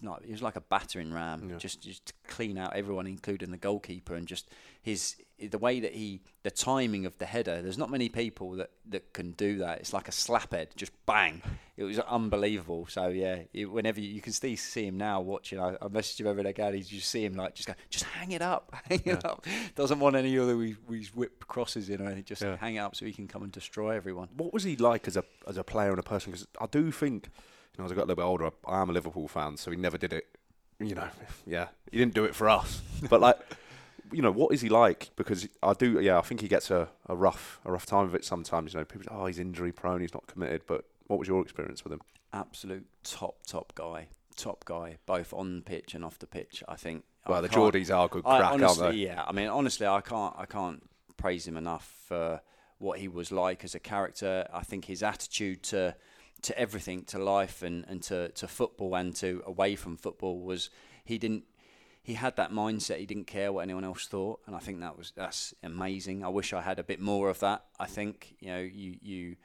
No, 0.04 0.18
he 0.24 0.32
was 0.32 0.42
like 0.42 0.56
a 0.56 0.60
battering 0.60 1.12
ram, 1.12 1.48
Yeah. 1.48 1.58
just 1.58 1.80
just 1.80 2.12
clean 2.26 2.58
out 2.58 2.74
everyone, 2.74 3.06
including 3.06 3.52
the 3.52 3.56
goalkeeper, 3.56 4.16
and 4.16 4.26
just 4.26 4.50
his 4.82 5.14
the 5.48 5.58
way 5.58 5.80
that 5.80 5.92
he 5.94 6.20
the 6.42 6.50
timing 6.50 7.06
of 7.06 7.16
the 7.18 7.26
header. 7.26 7.62
There's 7.62 7.78
not 7.78 7.90
many 7.90 8.08
people 8.08 8.52
that, 8.52 8.70
that 8.88 9.12
can 9.12 9.32
do 9.32 9.58
that. 9.58 9.78
It's 9.80 9.92
like 9.92 10.08
a 10.08 10.12
slap 10.12 10.52
head, 10.52 10.68
just 10.76 10.92
bang. 11.06 11.40
It 11.76 11.84
was 11.84 11.98
unbelievable. 12.00 12.86
So 12.88 13.08
yeah, 13.08 13.40
it, 13.52 13.66
whenever 13.66 14.00
you, 14.00 14.08
you 14.08 14.20
can 14.20 14.32
still 14.32 14.56
see 14.56 14.86
him 14.86 14.98
now 14.98 15.20
watching, 15.20 15.58
I, 15.60 15.74
I 15.80 15.88
messaged 15.88 16.20
him 16.20 16.26
every 16.26 16.42
day. 16.42 16.50
Again, 16.50 16.74
you 16.74 16.82
just 16.82 17.10
see 17.10 17.24
him 17.24 17.34
like 17.34 17.54
just 17.54 17.66
go, 17.68 17.74
just 17.90 18.04
hang 18.04 18.32
it 18.32 18.42
up, 18.42 18.74
hang 18.88 19.02
it 19.04 19.24
up. 19.24 19.44
Doesn't 19.74 20.00
want 20.00 20.16
any 20.16 20.38
other 20.38 20.56
we 20.56 20.76
we 20.88 21.04
whip 21.14 21.46
crosses 21.46 21.88
in 21.90 22.00
or 22.00 22.06
anything. 22.06 22.24
Just 22.24 22.42
Yeah. 22.42 22.56
hang 22.56 22.76
it 22.76 22.80
up 22.80 22.94
so 22.96 23.04
he 23.06 23.12
can 23.12 23.28
come 23.28 23.42
and 23.42 23.52
destroy 23.52 23.90
everyone. 23.96 24.28
What 24.36 24.52
was 24.52 24.64
he 24.64 24.76
like 24.76 25.06
as 25.08 25.16
a 25.16 25.24
as 25.46 25.56
a 25.56 25.64
player 25.64 25.90
and 25.90 25.98
a 25.98 26.02
person? 26.02 26.32
Because 26.32 26.46
I 26.60 26.66
do 26.66 26.90
think, 26.90 27.26
you 27.26 27.78
know, 27.78 27.84
as 27.86 27.92
I 27.92 27.94
got 27.94 28.02
a 28.02 28.08
little 28.08 28.16
bit 28.16 28.28
older, 28.28 28.50
I 28.66 28.80
am 28.80 28.90
a 28.90 28.92
Liverpool 28.92 29.28
fan, 29.28 29.56
so 29.56 29.70
he 29.70 29.76
never 29.76 29.98
did 29.98 30.12
it. 30.12 30.26
You 30.80 30.94
know, 30.96 31.08
yeah, 31.46 31.68
he 31.90 31.98
didn't 31.98 32.14
do 32.14 32.24
it 32.24 32.34
for 32.34 32.48
us. 32.48 32.82
But 33.08 33.20
like, 33.20 33.38
you 34.12 34.22
know, 34.22 34.30
what 34.30 34.52
is 34.52 34.60
he 34.60 34.68
like? 34.68 35.10
Because 35.16 35.48
I 35.62 35.72
do, 35.74 36.00
yeah, 36.00 36.18
I 36.18 36.22
think 36.22 36.40
he 36.40 36.48
gets 36.48 36.70
a, 36.70 36.88
a 37.06 37.16
rough 37.16 37.60
a 37.64 37.72
rough 37.72 37.86
time 37.86 38.06
of 38.06 38.14
it 38.14 38.24
sometimes. 38.24 38.74
You 38.74 38.80
know, 38.80 38.84
people, 38.84 39.04
say, 39.04 39.14
oh, 39.14 39.26
he's 39.26 39.38
injury 39.38 39.72
prone, 39.72 40.00
he's 40.00 40.14
not 40.14 40.26
committed. 40.26 40.62
But 40.66 40.84
what 41.06 41.18
was 41.18 41.28
your 41.28 41.42
experience 41.42 41.84
with 41.84 41.92
him? 41.92 42.00
Absolute 42.32 42.86
top 43.04 43.36
top 43.46 43.74
guy, 43.74 44.08
top 44.36 44.64
guy, 44.64 44.98
both 45.06 45.32
on 45.32 45.62
pitch 45.62 45.94
and 45.94 46.04
off 46.04 46.18
the 46.18 46.26
pitch. 46.26 46.62
I 46.68 46.76
think. 46.76 47.04
Well, 47.26 47.38
I 47.38 47.40
the 47.42 47.48
Geordies 47.48 47.94
are 47.94 48.08
good 48.08 48.24
I 48.26 48.42
honestly, 48.42 48.84
aren't 48.84 48.94
they? 48.94 49.02
Yeah, 49.02 49.24
I 49.26 49.32
mean, 49.32 49.48
honestly, 49.48 49.86
I 49.86 50.00
can't, 50.00 50.34
I 50.36 50.44
can't 50.44 50.82
praise 51.16 51.46
him 51.46 51.56
enough 51.56 51.92
for 52.08 52.40
what 52.78 52.98
he 52.98 53.06
was 53.06 53.30
like 53.30 53.62
as 53.62 53.74
a 53.74 53.80
character. 53.80 54.46
I 54.52 54.62
think 54.62 54.86
his 54.86 55.02
attitude 55.02 55.62
to 55.64 55.94
to 56.42 56.58
everything, 56.58 57.04
to 57.04 57.18
life, 57.18 57.62
and, 57.62 57.84
and 57.88 58.02
to, 58.02 58.28
to 58.30 58.48
football, 58.48 58.94
and 58.96 59.14
to 59.16 59.42
away 59.46 59.76
from 59.76 59.96
football 59.96 60.40
was 60.40 60.70
he 61.04 61.18
didn't. 61.18 61.44
He 62.02 62.14
had 62.14 62.34
that 62.36 62.50
mindset. 62.50 62.98
He 62.98 63.06
didn't 63.06 63.26
care 63.28 63.52
what 63.52 63.60
anyone 63.62 63.84
else 63.84 64.06
thought, 64.06 64.40
and 64.46 64.56
I 64.56 64.58
think 64.58 64.80
that 64.80 64.98
was 64.98 65.12
that's 65.14 65.54
amazing. 65.62 66.24
I 66.24 66.28
wish 66.28 66.52
I 66.52 66.60
had 66.62 66.78
a 66.78 66.84
bit 66.84 67.00
more 67.00 67.30
of 67.30 67.38
that. 67.40 67.64
I 67.78 67.86
think 67.86 68.34
you 68.40 68.48
know 68.48 68.58
you 68.60 68.96
you 69.00 69.36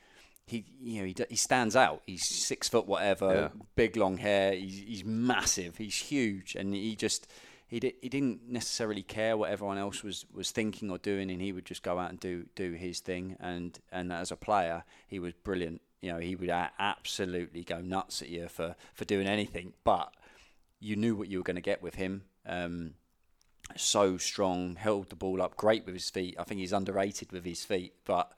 he 0.47 0.65
you 0.81 0.99
know 1.01 1.05
he, 1.05 1.15
he 1.29 1.35
stands 1.35 1.75
out. 1.75 2.01
He's 2.07 2.25
six 2.25 2.67
foot 2.67 2.87
whatever, 2.87 3.51
Yeah. 3.55 3.63
big 3.75 3.95
long 3.95 4.17
hair. 4.17 4.53
He's 4.53 4.79
he's 4.79 5.05
massive. 5.05 5.77
He's 5.77 5.95
huge, 5.95 6.55
and 6.55 6.73
he 6.73 6.95
just 6.95 7.27
he 7.67 7.79
di- 7.79 7.95
he 8.01 8.09
didn't 8.09 8.49
necessarily 8.49 9.03
care 9.03 9.35
what 9.37 9.51
everyone 9.51 9.77
else 9.77 10.01
was, 10.01 10.25
was 10.33 10.49
thinking 10.51 10.89
or 10.89 10.97
doing, 10.97 11.29
and 11.29 11.41
he 11.41 11.51
would 11.51 11.65
just 11.65 11.83
go 11.83 11.99
out 11.99 12.09
and 12.09 12.19
do 12.19 12.45
do 12.55 12.71
his 12.71 13.01
thing. 13.01 13.35
And 13.39 13.77
and 13.91 14.11
as 14.11 14.31
a 14.31 14.35
player, 14.37 14.83
he 15.07 15.19
was 15.19 15.33
brilliant. 15.33 15.81
You 16.01 16.13
know, 16.13 16.19
he 16.19 16.35
would 16.35 16.49
absolutely 16.49 17.63
go 17.63 17.81
nuts 17.81 18.21
at 18.21 18.29
you 18.29 18.47
for 18.47 18.75
for 18.93 19.05
doing 19.05 19.27
anything, 19.27 19.73
but 19.83 20.13
you 20.79 20.95
knew 20.95 21.15
what 21.15 21.27
you 21.27 21.39
were 21.39 21.43
going 21.43 21.55
to 21.55 21.61
get 21.61 21.81
with 21.81 21.95
him. 21.95 22.23
Um, 22.47 22.93
so 23.75 24.17
strong, 24.17 24.75
held 24.75 25.09
the 25.09 25.15
ball 25.15 25.41
up 25.41 25.57
great 25.57 25.85
with 25.85 25.93
his 25.93 26.09
feet. 26.09 26.35
I 26.39 26.43
think 26.43 26.59
he's 26.59 26.73
underrated 26.73 27.31
with 27.31 27.45
his 27.45 27.63
feet, 27.63 27.93
but 28.05 28.31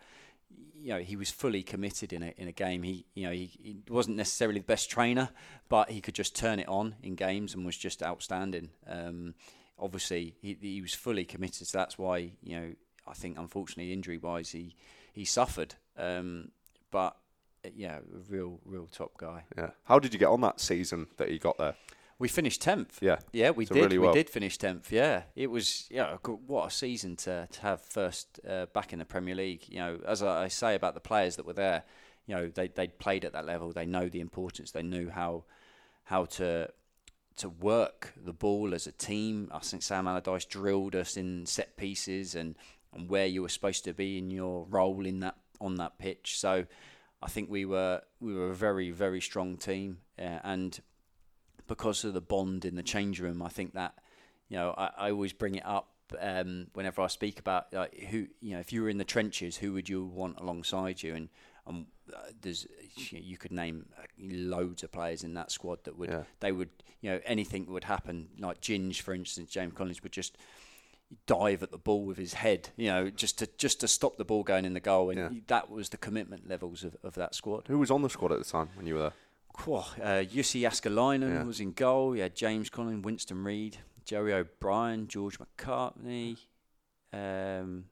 you 0.76 0.90
know 0.90 1.00
he 1.00 1.16
was 1.16 1.30
fully 1.30 1.62
committed 1.62 2.14
in 2.14 2.24
a 2.24 2.34
in 2.38 2.48
a 2.48 2.52
game. 2.52 2.84
He 2.84 3.06
you 3.14 3.28
know 3.28 3.32
he, 3.32 3.52
he 3.62 3.78
wasn't 3.88 4.18
necessarily 4.18 4.60
the 4.60 4.66
best 4.66 4.90
trainer, 4.90 5.30
but 5.68 5.92
he 5.92 6.02
could 6.02 6.16
just 6.16 6.36
turn 6.36 6.60
it 6.60 6.68
on 6.68 6.96
in 7.04 7.16
games 7.16 7.54
and 7.54 7.66
was 7.66 7.78
just 7.78 8.02
outstanding. 8.02 8.70
Um, 8.88 9.36
obviously, 9.78 10.36
he 10.42 10.58
he 10.60 10.82
was 10.82 10.94
fully 10.94 11.26
committed, 11.26 11.68
so 11.68 11.78
that's 11.78 11.98
why 11.98 12.32
you 12.42 12.60
know 12.60 12.74
I 13.08 13.14
think 13.14 13.38
unfortunately 13.38 13.94
injury 13.94 14.18
wise 14.18 14.52
he 14.52 14.76
he 15.14 15.26
suffered. 15.26 15.76
Um, 15.98 16.52
but 16.92 17.18
uh, 17.66 17.70
yeah, 17.76 18.00
real 18.30 18.60
real 18.66 18.88
top 18.88 19.18
guy. 19.18 19.44
Yeah. 19.58 19.72
How 19.84 20.00
did 20.00 20.14
you 20.14 20.20
get 20.20 20.30
on 20.30 20.42
that 20.42 20.60
season 20.60 21.08
that 21.18 21.30
he 21.30 21.38
got 21.38 21.58
there? 21.58 21.76
We 22.20 22.28
finished 22.28 22.62
tenth. 22.62 23.00
Yeah. 23.02 23.20
Yeah, 23.32 23.52
we 23.52 23.66
So 23.66 23.74
did. 23.76 23.84
really 23.84 23.98
we 23.98 24.12
did 24.12 24.30
finish 24.30 24.58
tenth. 24.58 24.92
Yeah, 24.92 25.24
it 25.36 25.48
was. 25.50 25.88
Yeah, 25.90 26.18
what 26.48 26.68
a 26.68 26.70
season 26.72 27.16
to 27.18 27.48
to 27.50 27.62
have 27.62 27.82
first 27.82 28.42
uh, 28.48 28.66
back 28.68 28.92
in 28.92 29.00
the 29.00 29.06
Premier 29.06 29.36
League. 29.36 29.64
You 29.70 29.80
know, 29.80 30.00
as 30.06 30.22
I 30.22 30.44
I 30.44 30.48
say 30.50 30.76
about 30.76 30.94
the 30.96 31.00
players 31.00 31.38
that 31.38 31.46
were 31.46 31.54
there, 31.54 31.84
you 32.28 32.36
know, 32.36 32.50
they 32.50 32.68
they 32.68 32.88
played 32.88 33.24
at 33.24 33.32
that 33.32 33.46
level. 33.46 33.72
They 33.72 33.86
know 33.86 34.10
the 34.10 34.20
importance. 34.20 34.72
They 34.72 34.84
knew 34.84 35.10
how 35.10 35.46
how 36.04 36.26
to 36.26 36.70
to 37.38 37.50
work 37.50 38.14
the 38.22 38.34
ball 38.34 38.74
as 38.74 38.86
a 38.86 38.92
team. 38.92 39.50
I 39.54 39.60
think 39.60 39.82
Sam 39.82 40.06
Allardyce 40.06 40.44
drilled 40.44 40.96
us 40.96 41.16
in 41.16 41.46
set 41.46 41.78
pieces 41.78 42.36
and 42.36 42.58
and 42.94 43.08
where 43.10 43.28
you 43.28 43.42
were 43.44 43.50
supposed 43.50 43.86
to 43.86 43.94
be 43.94 44.18
in 44.18 44.30
your 44.30 44.66
role 44.70 45.06
in 45.06 45.22
that 45.22 45.38
on 45.62 45.76
that 45.76 45.98
pitch. 45.98 46.38
So. 46.38 46.66
I 47.22 47.28
think 47.28 47.50
we 47.50 47.66
were 47.66 48.02
we 48.22 48.34
were 48.34 48.52
a 48.52 48.56
very 48.56 48.92
very 48.92 49.20
strong 49.20 49.58
team, 49.58 49.98
uh, 50.18 50.40
and 50.42 50.80
because 51.70 52.04
of 52.04 52.14
the 52.14 52.20
bond 52.22 52.66
in 52.66 52.76
the 52.76 52.84
change 52.84 53.22
room, 53.22 53.42
I 53.42 53.48
think 53.48 53.74
that 53.76 53.94
you 54.50 54.58
know 54.58 54.74
I, 54.78 54.90
I 54.98 55.12
always 55.12 55.32
bring 55.32 55.56
it 55.56 55.66
up 55.66 55.88
um, 56.20 56.68
whenever 56.74 57.02
I 57.02 57.08
speak 57.08 57.40
about 57.40 57.72
like, 57.74 57.98
who 58.10 58.28
you 58.42 58.54
know 58.56 58.60
if 58.60 58.74
you 58.74 58.82
were 58.82 58.90
in 58.90 58.98
the 58.98 59.06
trenches, 59.06 59.56
who 59.56 59.72
would 59.74 59.88
you 59.88 60.04
want 60.06 60.40
alongside 60.40 61.02
you? 61.02 61.16
And 61.16 61.30
um, 61.68 61.86
uh, 62.14 62.18
there's 62.42 62.68
you 63.12 63.38
could 63.38 63.52
name 63.52 63.86
loads 64.20 64.84
of 64.84 64.92
players 64.92 65.24
in 65.24 65.36
that 65.36 65.52
squad 65.52 65.84
that 65.86 65.98
would 65.98 66.10
Yeah. 66.10 66.24
they 66.42 66.52
would 66.52 66.70
you 67.00 67.12
know 67.12 67.20
anything 67.26 67.68
would 67.68 67.86
happen. 67.86 68.30
Like 68.40 68.60
Ginge, 68.60 69.00
for 69.02 69.14
instance, 69.14 69.50
James 69.52 69.74
Collins 69.76 70.02
would 70.04 70.12
just 70.12 70.36
dive 71.26 71.64
at 71.64 71.72
the 71.72 71.78
ball 71.78 72.06
with 72.06 72.18
his 72.18 72.34
head, 72.34 72.70
you 72.78 72.88
know, 72.88 73.10
just 73.10 73.40
to 73.40 73.48
just 73.58 73.80
to 73.82 73.88
stop 73.88 74.18
the 74.18 74.26
ball 74.26 74.44
going 74.44 74.66
in 74.66 74.74
the 74.74 74.80
goal, 74.80 75.10
and 75.12 75.20
Yeah. 75.20 75.30
that 75.48 75.70
was 75.70 75.90
the 75.90 75.98
commitment 75.98 76.48
levels 76.48 76.84
of, 76.84 76.96
of 77.04 77.14
that 77.16 77.36
squad. 77.36 77.68
Who 77.68 77.78
was 77.80 77.92
on 77.92 78.02
the 78.02 78.10
squad 78.10 78.32
at 78.32 78.40
the 78.40 78.46
time 78.46 78.70
when 78.76 78.86
you 78.88 78.96
were 78.96 79.02
there? 79.02 79.14
Cool. 79.66 79.84
Uh, 80.02 80.24
Jussi 80.32 80.62
Jääskeläinen 80.62 81.30
Yeah. 81.34 81.46
was 81.48 81.60
in 81.60 81.74
goal. 81.74 82.16
You 82.16 82.24
had 82.24 82.32
James 82.42 82.70
Collins, 82.72 83.04
Winston 83.06 83.44
Reid, 83.46 83.74
Joey 84.06 84.34
O'Brien, 84.34 85.08
George 85.08 85.38
McCartney. 85.40 86.38
Um, 87.12 87.86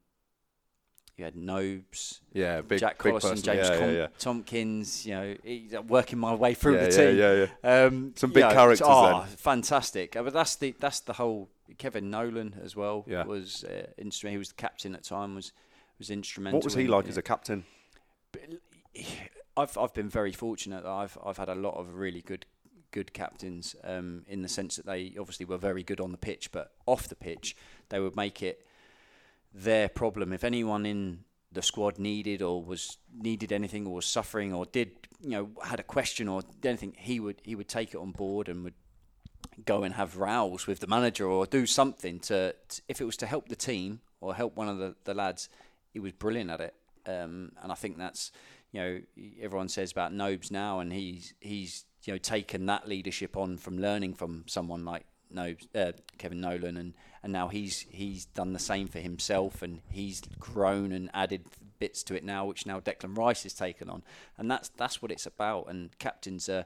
you 1.17 1.25
had 1.25 1.35
Nobes, 1.35 2.21
Yeah, 2.33 2.61
big, 2.61 2.79
Jack 2.79 2.97
Collison. 2.99 3.41
James 3.43 3.67
yeah, 3.69 3.77
Com- 3.79 3.89
yeah, 3.89 3.97
yeah. 3.97 4.07
Tomkins. 4.19 5.05
You 5.05 5.15
know, 5.15 5.81
working 5.87 6.19
my 6.19 6.33
way 6.35 6.53
through 6.53 6.75
yeah, 6.77 6.85
the 6.85 6.91
team. 6.91 7.17
yeah, 7.17 7.47
yeah. 7.63 7.85
Um, 7.85 8.13
Some 8.15 8.31
big 8.31 8.43
know, 8.43 8.51
characters 8.53 8.87
Oh, 8.89 9.23
then. 9.25 9.37
fantastic! 9.37 10.15
Uh, 10.15 10.23
But 10.23 10.33
that's 10.33 10.55
the 10.55 10.73
that's 10.79 11.01
the 11.01 11.13
whole. 11.13 11.49
Kevin 11.77 12.09
Nolan 12.09 12.55
as 12.63 12.75
well 12.75 13.03
Yeah. 13.07 13.25
was 13.25 13.63
uh, 13.65 13.87
instrumental. 13.97 14.35
He 14.35 14.37
was 14.37 14.49
the 14.49 14.55
captain 14.61 14.95
at 14.95 15.03
the 15.03 15.09
time. 15.09 15.35
Was 15.35 15.51
was 15.99 16.09
instrumental. 16.09 16.59
What 16.59 16.63
was 16.65 16.75
he 16.75 16.87
like 16.87 17.09
as 17.09 17.17
a 17.17 17.21
captain? 17.21 17.65
I've 19.57 19.77
I've 19.77 19.93
been 19.93 20.09
very 20.09 20.31
fortunate 20.31 20.83
that 20.83 20.89
I've 20.89 21.17
I've 21.25 21.37
had 21.37 21.49
a 21.49 21.55
lot 21.55 21.75
of 21.75 21.95
really 21.95 22.21
good 22.21 22.45
good 22.91 23.11
captains 23.13 23.75
um, 23.83 24.23
in 24.27 24.41
the 24.41 24.47
sense 24.47 24.77
that 24.77 24.85
they 24.85 25.13
obviously 25.19 25.45
were 25.45 25.57
very 25.57 25.83
good 25.83 25.99
on 25.99 26.11
the 26.11 26.17
pitch, 26.17 26.51
but 26.51 26.71
off 26.85 27.09
the 27.09 27.15
pitch 27.15 27.55
they 27.89 27.99
would 27.99 28.15
make 28.15 28.41
it 28.41 28.65
their 29.53 29.89
problem. 29.89 30.31
If 30.31 30.43
anyone 30.43 30.85
in 30.85 31.23
the 31.51 31.61
squad 31.61 31.97
needed 31.97 32.41
or 32.41 32.63
was 32.63 32.97
needed 33.13 33.51
anything 33.51 33.87
or 33.87 33.95
was 33.95 34.05
suffering 34.05 34.53
or 34.53 34.65
did 34.65 34.91
you 35.21 35.31
know 35.31 35.49
had 35.63 35.79
a 35.79 35.83
question 35.83 36.27
or 36.27 36.43
anything, 36.63 36.93
he 36.97 37.19
would 37.19 37.41
he 37.43 37.55
would 37.55 37.67
take 37.67 37.93
it 37.93 37.97
on 37.97 38.11
board 38.11 38.47
and 38.47 38.63
would 38.63 38.75
go 39.65 39.83
and 39.83 39.95
have 39.95 40.17
rows 40.17 40.67
with 40.67 40.79
the 40.79 40.87
manager 40.87 41.25
or 41.25 41.45
do 41.45 41.65
something 41.65 42.19
to, 42.19 42.53
to 42.69 42.81
if 42.87 43.01
it 43.01 43.05
was 43.05 43.17
to 43.17 43.25
help 43.25 43.49
the 43.49 43.55
team 43.55 44.01
or 44.21 44.35
help 44.35 44.55
one 44.55 44.69
of 44.69 44.77
the, 44.77 44.95
the 45.03 45.13
lads, 45.13 45.49
he 45.91 45.99
was 45.99 46.11
brilliant 46.11 46.49
at 46.49 46.61
it. 46.61 46.73
Um, 47.07 47.53
and 47.63 47.71
I 47.71 47.75
think 47.75 47.97
that's 47.97 48.31
you 48.77 48.83
know 48.83 49.01
everyone 49.41 49.69
says 49.69 49.91
about 49.91 50.13
Nobes 50.13 50.51
now, 50.51 50.79
and 50.79 50.93
he's 50.93 51.33
he's 51.39 51.85
you 52.03 52.13
know 52.13 52.17
taken 52.19 52.67
that 52.67 52.87
leadership 52.87 53.35
on 53.35 53.57
from 53.57 53.79
learning 53.79 54.13
from 54.13 54.43
someone 54.45 54.85
like 54.85 55.05
Nobes, 55.31 55.67
uh, 55.73 55.93
Kevin 56.19 56.41
Nolan, 56.41 56.77
and 56.77 56.93
and 57.23 57.33
now 57.33 57.47
he's 57.47 57.87
he's 57.89 58.25
done 58.25 58.53
the 58.53 58.59
same 58.59 58.87
for 58.87 58.99
himself, 58.99 59.63
and 59.63 59.81
he's 59.89 60.21
grown 60.39 60.91
and 60.91 61.09
added 61.13 61.45
bits 61.79 62.03
to 62.03 62.15
it 62.15 62.23
now, 62.23 62.45
which 62.45 62.67
now 62.67 62.79
Declan 62.79 63.17
Rice 63.17 63.43
has 63.43 63.53
taken 63.53 63.89
on, 63.89 64.03
and 64.37 64.49
that's 64.49 64.69
that's 64.69 65.01
what 65.01 65.11
it's 65.11 65.25
about. 65.25 65.67
And 65.69 65.97
captains 65.97 66.47
are 66.47 66.65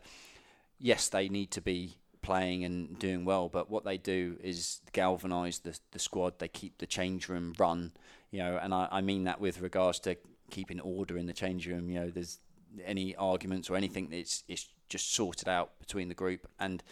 yes, 0.79 1.07
they 1.07 1.29
need 1.29 1.51
to 1.51 1.61
be 1.61 1.95
playing 2.21 2.65
and 2.65 2.99
doing 2.99 3.23
well. 3.23 3.47
But 3.47 3.71
what 3.71 3.85
they 3.85 3.97
do 3.97 4.35
is 4.43 4.81
galvanise 4.91 5.59
the 5.59 5.79
the 5.91 5.99
squad. 5.99 6.39
They 6.39 6.49
keep 6.49 6.77
the 6.79 6.87
change 6.87 7.29
room 7.29 7.53
run, 7.57 7.93
you 8.31 8.39
know, 8.39 8.59
and 8.61 8.73
I, 8.73 8.89
I 8.91 8.99
mean 8.99 9.23
that 9.23 9.39
with 9.39 9.61
regards 9.61 9.99
to 10.01 10.17
keeping 10.51 10.79
order 10.79 11.17
in 11.17 11.25
the 11.25 11.33
change 11.33 11.67
room. 11.67 11.89
You 11.89 12.01
know, 12.01 12.09
there's 12.09 12.39
any 12.85 13.15
arguments 13.15 13.69
or 13.69 13.75
anything. 13.75 14.09
It's 14.11 14.43
it's 14.47 14.67
just 14.89 15.13
sorted 15.13 15.47
out 15.47 15.79
between 15.79 16.09
the 16.09 16.13
group 16.13 16.47
and 16.59 16.83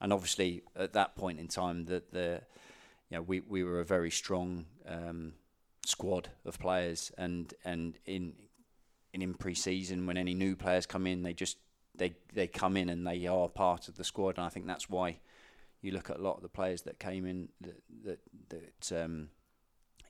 and 0.00 0.12
obviously 0.12 0.62
at 0.76 0.92
that 0.92 1.16
point 1.16 1.38
in 1.38 1.48
time 1.48 1.86
that 1.86 2.12
the 2.12 2.40
you 3.08 3.16
know 3.16 3.22
we, 3.22 3.40
we 3.40 3.62
were 3.62 3.80
a 3.80 3.84
very 3.84 4.10
strong 4.10 4.66
um, 4.86 5.34
squad 5.86 6.28
of 6.44 6.58
players 6.58 7.12
and 7.16 7.54
and 7.64 7.96
in 8.04 8.34
in 9.12 9.22
in 9.22 9.34
pre-season 9.34 10.06
when 10.06 10.16
any 10.16 10.34
new 10.34 10.56
players 10.56 10.84
come 10.84 11.06
in 11.06 11.22
they 11.22 11.32
just 11.32 11.58
they 11.94 12.14
they 12.32 12.46
come 12.48 12.76
in 12.76 12.88
and 12.88 13.06
they 13.06 13.26
are 13.26 13.48
part 13.48 13.88
of 13.88 13.96
the 13.96 14.04
squad 14.04 14.36
and 14.36 14.44
I 14.44 14.48
think 14.48 14.66
that's 14.66 14.90
why 14.90 15.18
you 15.80 15.92
look 15.92 16.10
at 16.10 16.16
a 16.16 16.22
lot 16.22 16.36
of 16.36 16.42
the 16.42 16.48
players 16.48 16.82
that 16.82 16.98
came 16.98 17.24
in 17.24 17.48
that 17.60 17.82
that, 18.04 18.18
that 18.48 19.04
um, 19.04 19.28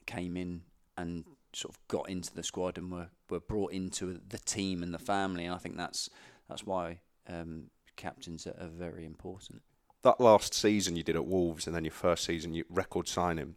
came 0.07 0.37
in 0.37 0.63
and 0.97 1.25
sort 1.55 1.75
of 1.75 1.89
got 1.89 2.09
into 2.09 2.35
the 2.35 2.43
squad 2.43 2.79
and 2.79 2.91
were, 2.91 3.09
were 3.31 3.41
brought 3.41 3.73
into 3.73 4.21
the 4.29 4.39
team 4.39 4.83
and 4.83 4.93
the 4.93 4.99
family 4.99 5.45
and 5.45 5.55
I 5.55 5.59
think 5.59 5.77
that's 5.77 6.11
that's 6.49 6.65
why 6.65 7.01
um, 7.29 7.71
captains 7.97 8.47
are, 8.47 8.57
are 8.61 8.69
very 8.69 9.05
important 9.05 9.63
that 10.05 10.21
last 10.21 10.55
season 10.55 10.95
you 10.97 11.03
did 11.03 11.17
at 11.17 11.27
Wolves 11.27 11.67
and 11.67 11.75
then 11.75 11.85
your 11.85 11.91
first 11.91 12.25
season 12.25 12.55
you 12.55 12.65
record 12.71 13.09
signing, 13.09 13.57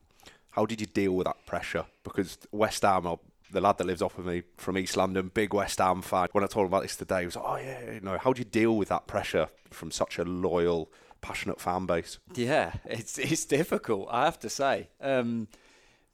how 0.52 0.66
did 0.66 0.82
you 0.82 0.88
deal 0.88 1.12
with 1.12 1.28
that 1.28 1.46
pressure? 1.46 1.86
Because 2.04 2.38
West 2.52 2.82
Ham, 2.82 3.18
the 3.52 3.62
lad 3.62 3.78
that 3.78 3.86
lives 3.86 4.02
off 4.02 4.18
of 4.18 4.26
me 4.26 4.42
from 4.56 4.78
East 4.78 4.98
London, 4.98 5.30
big 5.34 5.54
West 5.54 5.78
Ham 5.78 6.02
fan. 6.02 6.30
When 6.32 6.44
I 6.44 6.48
told 6.48 6.64
him 6.66 6.74
about 6.74 6.82
this 6.82 6.96
today, 6.96 7.20
he 7.20 7.26
was 7.26 7.36
like, 7.36 7.46
"Oh 7.48 7.58
yeah, 7.58 7.92
you 7.92 8.00
know, 8.00 8.18
how 8.18 8.34
do 8.34 8.40
you 8.40 8.46
deal 8.46 8.76
with 8.76 8.90
that 8.90 9.08
pressure 9.08 9.50
from 9.70 9.92
such 9.92 10.18
a 10.18 10.24
loyal, 10.24 10.92
passionate 11.22 11.62
fan 11.62 11.86
base?" 11.86 12.18
Yeah, 12.34 12.74
it's 12.86 13.18
it's 13.20 13.46
difficult, 13.46 14.08
I 14.10 14.26
have 14.26 14.40
to 14.40 14.50
say. 14.50 14.90
Um, 15.00 15.50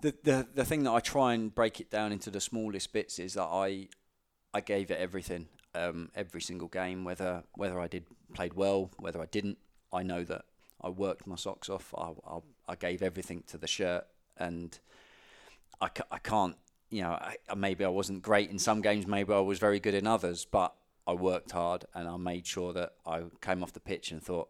the 0.03 0.13
the 0.23 0.47
the 0.53 0.65
thing 0.65 0.83
that 0.83 0.91
I 0.91 0.99
try 0.99 1.33
and 1.33 1.53
break 1.53 1.79
it 1.79 1.89
down 1.89 2.11
into 2.11 2.29
the 2.29 2.41
smallest 2.41 2.91
bits 2.93 3.19
is 3.19 3.33
that 3.33 3.45
I 3.45 3.87
I 4.53 4.61
gave 4.61 4.91
it 4.91 4.99
everything, 4.99 5.47
um, 5.73 6.11
every 6.13 6.41
single 6.41 6.67
game, 6.67 7.03
whether 7.05 7.43
whether 7.55 7.79
I 7.79 7.87
did 7.87 8.05
played 8.33 8.53
well, 8.53 8.91
whether 8.99 9.21
I 9.21 9.25
didn't. 9.25 9.57
I 9.91 10.03
know 10.03 10.23
that 10.23 10.45
I 10.81 10.89
worked 10.89 11.25
my 11.25 11.35
socks 11.35 11.69
off. 11.69 11.93
I, 11.97 12.11
I, 12.27 12.39
I 12.67 12.75
gave 12.75 13.01
everything 13.01 13.43
to 13.47 13.57
the 13.57 13.67
shirt, 13.67 14.05
and 14.37 14.77
I, 15.79 15.89
I 16.11 16.17
can't, 16.17 16.57
you 16.89 17.03
know, 17.03 17.11
I, 17.11 17.35
maybe 17.55 17.85
I 17.85 17.89
wasn't 17.89 18.21
great 18.21 18.49
in 18.49 18.59
some 18.59 18.81
games, 18.81 19.07
maybe 19.07 19.33
I 19.33 19.39
was 19.39 19.59
very 19.59 19.79
good 19.79 19.93
in 19.93 20.07
others, 20.07 20.45
but 20.45 20.73
I 21.05 21.13
worked 21.13 21.51
hard 21.51 21.85
and 21.93 22.07
I 22.07 22.17
made 22.17 22.47
sure 22.47 22.73
that 22.73 22.93
I 23.05 23.23
came 23.41 23.61
off 23.61 23.73
the 23.73 23.79
pitch 23.79 24.11
and 24.11 24.21
thought, 24.21 24.49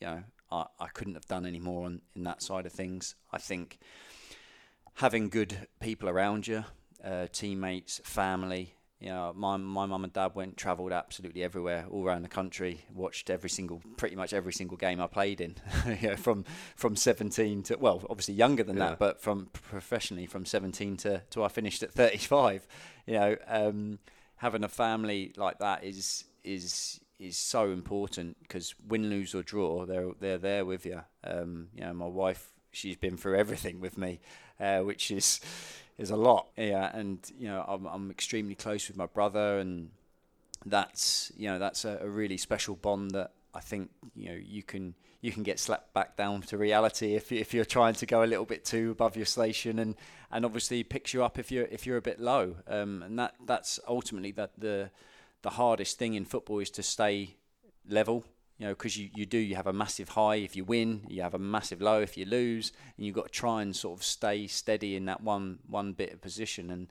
you 0.00 0.06
know, 0.06 0.22
I, 0.52 0.66
I 0.78 0.86
couldn't 0.88 1.14
have 1.14 1.26
done 1.26 1.46
any 1.46 1.60
more 1.60 1.86
on, 1.86 2.02
in 2.14 2.22
that 2.24 2.42
side 2.42 2.66
of 2.66 2.72
things. 2.72 3.14
I 3.32 3.38
think 3.38 3.78
having 4.96 5.28
good 5.28 5.68
people 5.80 6.08
around 6.08 6.46
you, 6.46 6.64
uh, 7.04 7.26
teammates, 7.32 8.00
family, 8.04 8.76
you 9.00 9.10
know, 9.10 9.32
my 9.36 9.58
my 9.58 9.84
mum 9.84 10.04
and 10.04 10.12
dad 10.12 10.34
went 10.34 10.56
travelled 10.56 10.92
absolutely 10.92 11.44
everywhere, 11.44 11.84
all 11.90 12.06
around 12.06 12.22
the 12.22 12.28
country. 12.28 12.80
Watched 12.94 13.28
every 13.28 13.50
single, 13.50 13.82
pretty 13.98 14.16
much 14.16 14.32
every 14.32 14.54
single 14.54 14.78
game 14.78 15.02
I 15.02 15.06
played 15.06 15.40
in. 15.40 15.56
you 16.00 16.08
know, 16.08 16.16
from 16.16 16.44
from 16.76 16.96
17 16.96 17.62
to 17.64 17.76
well, 17.76 18.02
obviously 18.08 18.34
younger 18.34 18.62
than 18.62 18.78
yeah. 18.78 18.90
that, 18.90 18.98
but 18.98 19.20
from 19.20 19.48
professionally 19.52 20.26
from 20.26 20.46
17 20.46 20.96
to 20.98 21.22
to 21.30 21.44
I 21.44 21.48
finished 21.48 21.82
at 21.82 21.92
35. 21.92 22.66
You 23.06 23.14
know, 23.14 23.36
um, 23.46 23.98
having 24.36 24.64
a 24.64 24.68
family 24.68 25.32
like 25.36 25.58
that 25.58 25.84
is 25.84 26.24
is 26.42 26.98
is 27.18 27.36
so 27.36 27.70
important 27.70 28.38
because 28.40 28.74
win, 28.88 29.10
lose 29.10 29.34
or 29.34 29.42
draw, 29.42 29.84
they're 29.84 30.12
they're 30.18 30.38
there 30.38 30.64
with 30.64 30.86
you. 30.86 31.02
Um, 31.22 31.68
you 31.74 31.82
know, 31.82 31.92
my 31.92 32.06
wife, 32.06 32.54
she's 32.72 32.96
been 32.96 33.18
through 33.18 33.36
everything 33.36 33.78
with 33.78 33.98
me, 33.98 34.20
uh, 34.60 34.80
which 34.80 35.10
is 35.10 35.40
is 35.98 36.10
a 36.10 36.16
lot. 36.16 36.48
Yeah, 36.56 36.90
and 36.94 37.18
you 37.38 37.48
know 37.48 37.64
I'm 37.66 37.86
I'm 37.86 38.10
extremely 38.10 38.54
close 38.54 38.88
with 38.88 38.96
my 38.96 39.06
brother, 39.06 39.58
and 39.58 39.90
that's 40.64 41.32
you 41.36 41.48
know 41.48 41.58
that's 41.58 41.84
a, 41.84 41.98
a 42.02 42.08
really 42.08 42.36
special 42.36 42.76
bond 42.76 43.12
that 43.12 43.32
I 43.54 43.60
think 43.60 43.90
you 44.14 44.30
know 44.30 44.38
you 44.42 44.62
can 44.62 44.94
you 45.20 45.32
can 45.32 45.42
get 45.42 45.58
slapped 45.58 45.92
back 45.94 46.16
down 46.16 46.42
to 46.42 46.58
reality 46.58 47.14
if 47.14 47.32
if 47.32 47.54
you're 47.54 47.64
trying 47.64 47.94
to 47.94 48.06
go 48.06 48.22
a 48.22 48.26
little 48.26 48.44
bit 48.44 48.64
too 48.64 48.90
above 48.90 49.16
your 49.16 49.26
station, 49.26 49.78
and 49.78 49.94
and 50.30 50.44
obviously 50.44 50.82
picks 50.82 51.14
you 51.14 51.24
up 51.24 51.38
if 51.38 51.50
you're 51.50 51.66
if 51.66 51.86
you're 51.86 51.96
a 51.96 52.02
bit 52.02 52.20
low. 52.20 52.56
Um, 52.68 53.02
and 53.02 53.18
that 53.18 53.34
that's 53.44 53.80
ultimately 53.88 54.32
that 54.32 54.52
the 54.58 54.90
the 55.42 55.50
hardest 55.50 55.98
thing 55.98 56.14
in 56.14 56.24
football 56.24 56.58
is 56.58 56.70
to 56.70 56.82
stay 56.82 57.36
level 57.88 58.24
you 58.58 58.66
know, 58.66 58.72
because 58.72 58.96
you, 58.96 59.10
you 59.14 59.26
do, 59.26 59.38
you 59.38 59.54
have 59.54 59.66
a 59.66 59.72
massive 59.72 60.10
high 60.10 60.36
if 60.36 60.56
you 60.56 60.64
win, 60.64 61.02
you 61.08 61.22
have 61.22 61.34
a 61.34 61.38
massive 61.38 61.82
low 61.82 62.00
if 62.00 62.16
you 62.16 62.24
lose, 62.24 62.72
and 62.96 63.04
you've 63.04 63.14
got 63.14 63.26
to 63.26 63.32
try 63.32 63.62
and 63.62 63.76
sort 63.76 63.98
of 63.98 64.04
stay 64.04 64.46
steady 64.46 64.96
in 64.96 65.04
that 65.06 65.22
one 65.22 65.58
one 65.66 65.92
bit 65.92 66.12
of 66.12 66.20
position, 66.20 66.70
and 66.70 66.88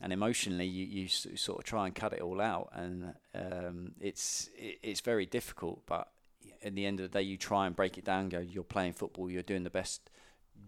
and 0.00 0.12
emotionally 0.12 0.66
you, 0.66 0.86
you 0.86 1.08
sort 1.08 1.58
of 1.58 1.64
try 1.64 1.86
and 1.86 1.94
cut 1.94 2.12
it 2.12 2.20
all 2.20 2.40
out, 2.40 2.70
and 2.72 3.14
um, 3.34 3.92
it's 4.00 4.48
it, 4.56 4.78
it's 4.82 5.00
very 5.00 5.26
difficult, 5.26 5.82
but 5.86 6.08
at 6.62 6.74
the 6.74 6.86
end 6.86 7.00
of 7.00 7.10
the 7.10 7.18
day, 7.18 7.22
you 7.22 7.36
try 7.36 7.66
and 7.66 7.76
break 7.76 7.98
it 7.98 8.04
down. 8.04 8.28
Go, 8.28 8.38
you're 8.40 8.64
playing 8.64 8.94
football, 8.94 9.30
you're 9.30 9.42
doing 9.42 9.64
the 9.64 9.70
best 9.70 10.10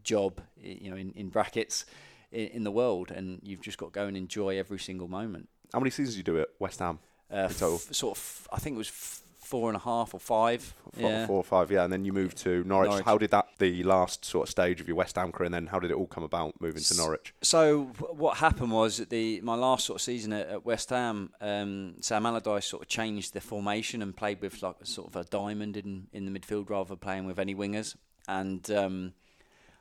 job, 0.05 0.41
you 0.61 0.91
know, 0.91 0.97
in, 0.97 1.13
in 1.13 1.29
brackets, 1.29 1.85
in, 2.31 2.47
in 2.49 2.65
the 2.65 2.71
world, 2.71 3.11
and 3.11 3.41
you've 3.43 3.63
just 3.63 3.79
got 3.79 3.87
to 3.87 3.93
go 3.93 4.07
and 4.07 4.17
enjoy 4.17 4.59
every 4.59 4.79
single 4.79 5.09
moment. 5.09 5.49
How 5.73 5.81
many 5.81 5.91
seasons 5.91 6.17
did 6.17 6.29
you 6.29 6.35
do 6.35 6.41
at 6.41 6.49
West 6.59 6.79
Ham? 6.81 6.99
Uh, 7.33 7.49
f- 7.49 7.55
sort 7.55 8.17
of, 8.17 8.49
I 8.53 8.59
think 8.59 8.75
it 8.75 8.79
was 8.79 9.23
four 9.51 9.69
and 9.69 9.77
a 9.77 9.81
half 9.81 10.15
or 10.15 10.21
five. 10.21 10.63
Four, 10.93 11.11
yeah. 11.11 11.27
four 11.27 11.39
or 11.39 11.45
five, 11.45 11.73
yeah. 11.73 11.83
And 11.83 11.93
then 11.93 12.05
you 12.05 12.13
moved 12.13 12.37
to 12.39 12.63
Norwich. 12.63 12.89
Norwich. 12.89 13.05
How 13.05 13.19
did 13.19 13.33
that, 13.33 13.49
the 13.59 13.83
last 13.83 14.25
sort 14.25 14.47
of 14.47 14.51
stage 14.51 14.81
of 14.81 14.87
your 14.87 14.97
West 14.97 15.17
Ham 15.17 15.33
career, 15.33 15.47
and 15.47 15.55
then 15.55 15.67
how 15.67 15.81
did 15.81 15.91
it 15.91 15.95
all 15.95 16.07
come 16.07 16.23
about 16.23 16.61
moving 16.61 16.83
to 16.83 16.97
Norwich? 16.97 17.35
So 17.43 17.91
what 18.13 18.37
happened 18.37 18.71
was 18.71 18.99
that 18.99 19.11
the 19.11 19.41
my 19.41 19.57
last 19.57 19.87
sort 19.87 19.97
of 19.97 20.03
season 20.03 20.33
at, 20.33 20.47
at 20.49 20.65
West 20.65 20.91
Ham, 20.91 21.33
um, 21.41 21.97
Sam 22.01 22.25
Allardyce 22.27 22.65
sort 22.65 22.83
of 22.83 22.89
changed 22.89 23.33
the 23.33 23.41
formation 23.41 24.03
and 24.03 24.17
played 24.17 24.41
with 24.41 24.63
like 24.63 24.77
sort 24.85 25.09
of 25.09 25.17
a 25.17 25.25
diamond 25.25 25.77
in, 25.77 26.07
in 26.13 26.33
the 26.33 26.39
midfield 26.39 26.71
rather 26.71 26.91
than 26.91 26.99
playing 26.99 27.27
with 27.27 27.41
any 27.41 27.55
wingers. 27.55 27.97
And 28.29 28.71
um, 28.71 29.15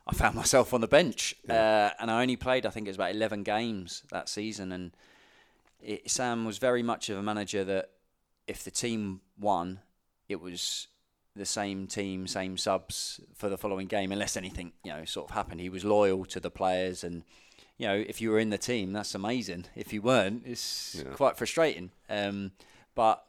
I 0.07 0.15
found 0.15 0.35
myself 0.43 0.73
on 0.73 0.81
the 0.81 0.87
bench, 0.87 1.35
yeah. 1.47 1.91
uh, 1.91 2.01
and 2.01 2.09
I 2.09 2.23
only 2.23 2.37
played 2.37 2.65
I 2.65 2.71
think 2.71 2.87
it 2.87 2.89
was 2.89 2.97
about 2.97 3.11
eleven 3.11 3.43
games 3.43 4.01
that 4.09 4.29
season. 4.29 4.71
And 4.71 4.91
it, 5.79 6.09
Sam 6.09 6.43
was 6.43 6.57
very 6.57 6.81
much 6.81 7.09
of 7.09 7.19
a 7.19 7.23
manager 7.23 7.63
that 7.65 7.91
if 8.49 8.63
the 8.63 8.71
team 8.71 9.21
won, 9.39 9.79
it 10.27 10.41
was 10.41 10.87
the 11.35 11.45
same 11.45 11.85
team, 11.87 12.27
same 12.27 12.57
subs 12.57 13.21
for 13.35 13.47
the 13.47 13.57
following 13.57 13.87
game, 13.87 14.11
unless 14.11 14.35
anything 14.35 14.73
you 14.83 14.91
know 14.91 15.05
sort 15.05 15.29
of 15.29 15.35
happened. 15.35 15.61
He 15.61 15.69
was 15.69 15.85
loyal 15.85 16.25
to 16.25 16.39
the 16.39 16.49
players, 16.49 17.03
and 17.03 17.23
you 17.77 17.87
know 17.87 17.95
if 17.95 18.19
you 18.19 18.31
were 18.31 18.39
in 18.39 18.49
the 18.49 18.57
team, 18.57 18.91
that's 18.91 19.13
amazing. 19.13 19.65
If 19.75 19.93
you 19.93 20.01
weren't, 20.01 20.43
it's 20.45 20.95
yeah. 20.95 21.13
quite 21.13 21.37
frustrating. 21.37 21.91
Um, 22.09 22.51
but 22.95 23.23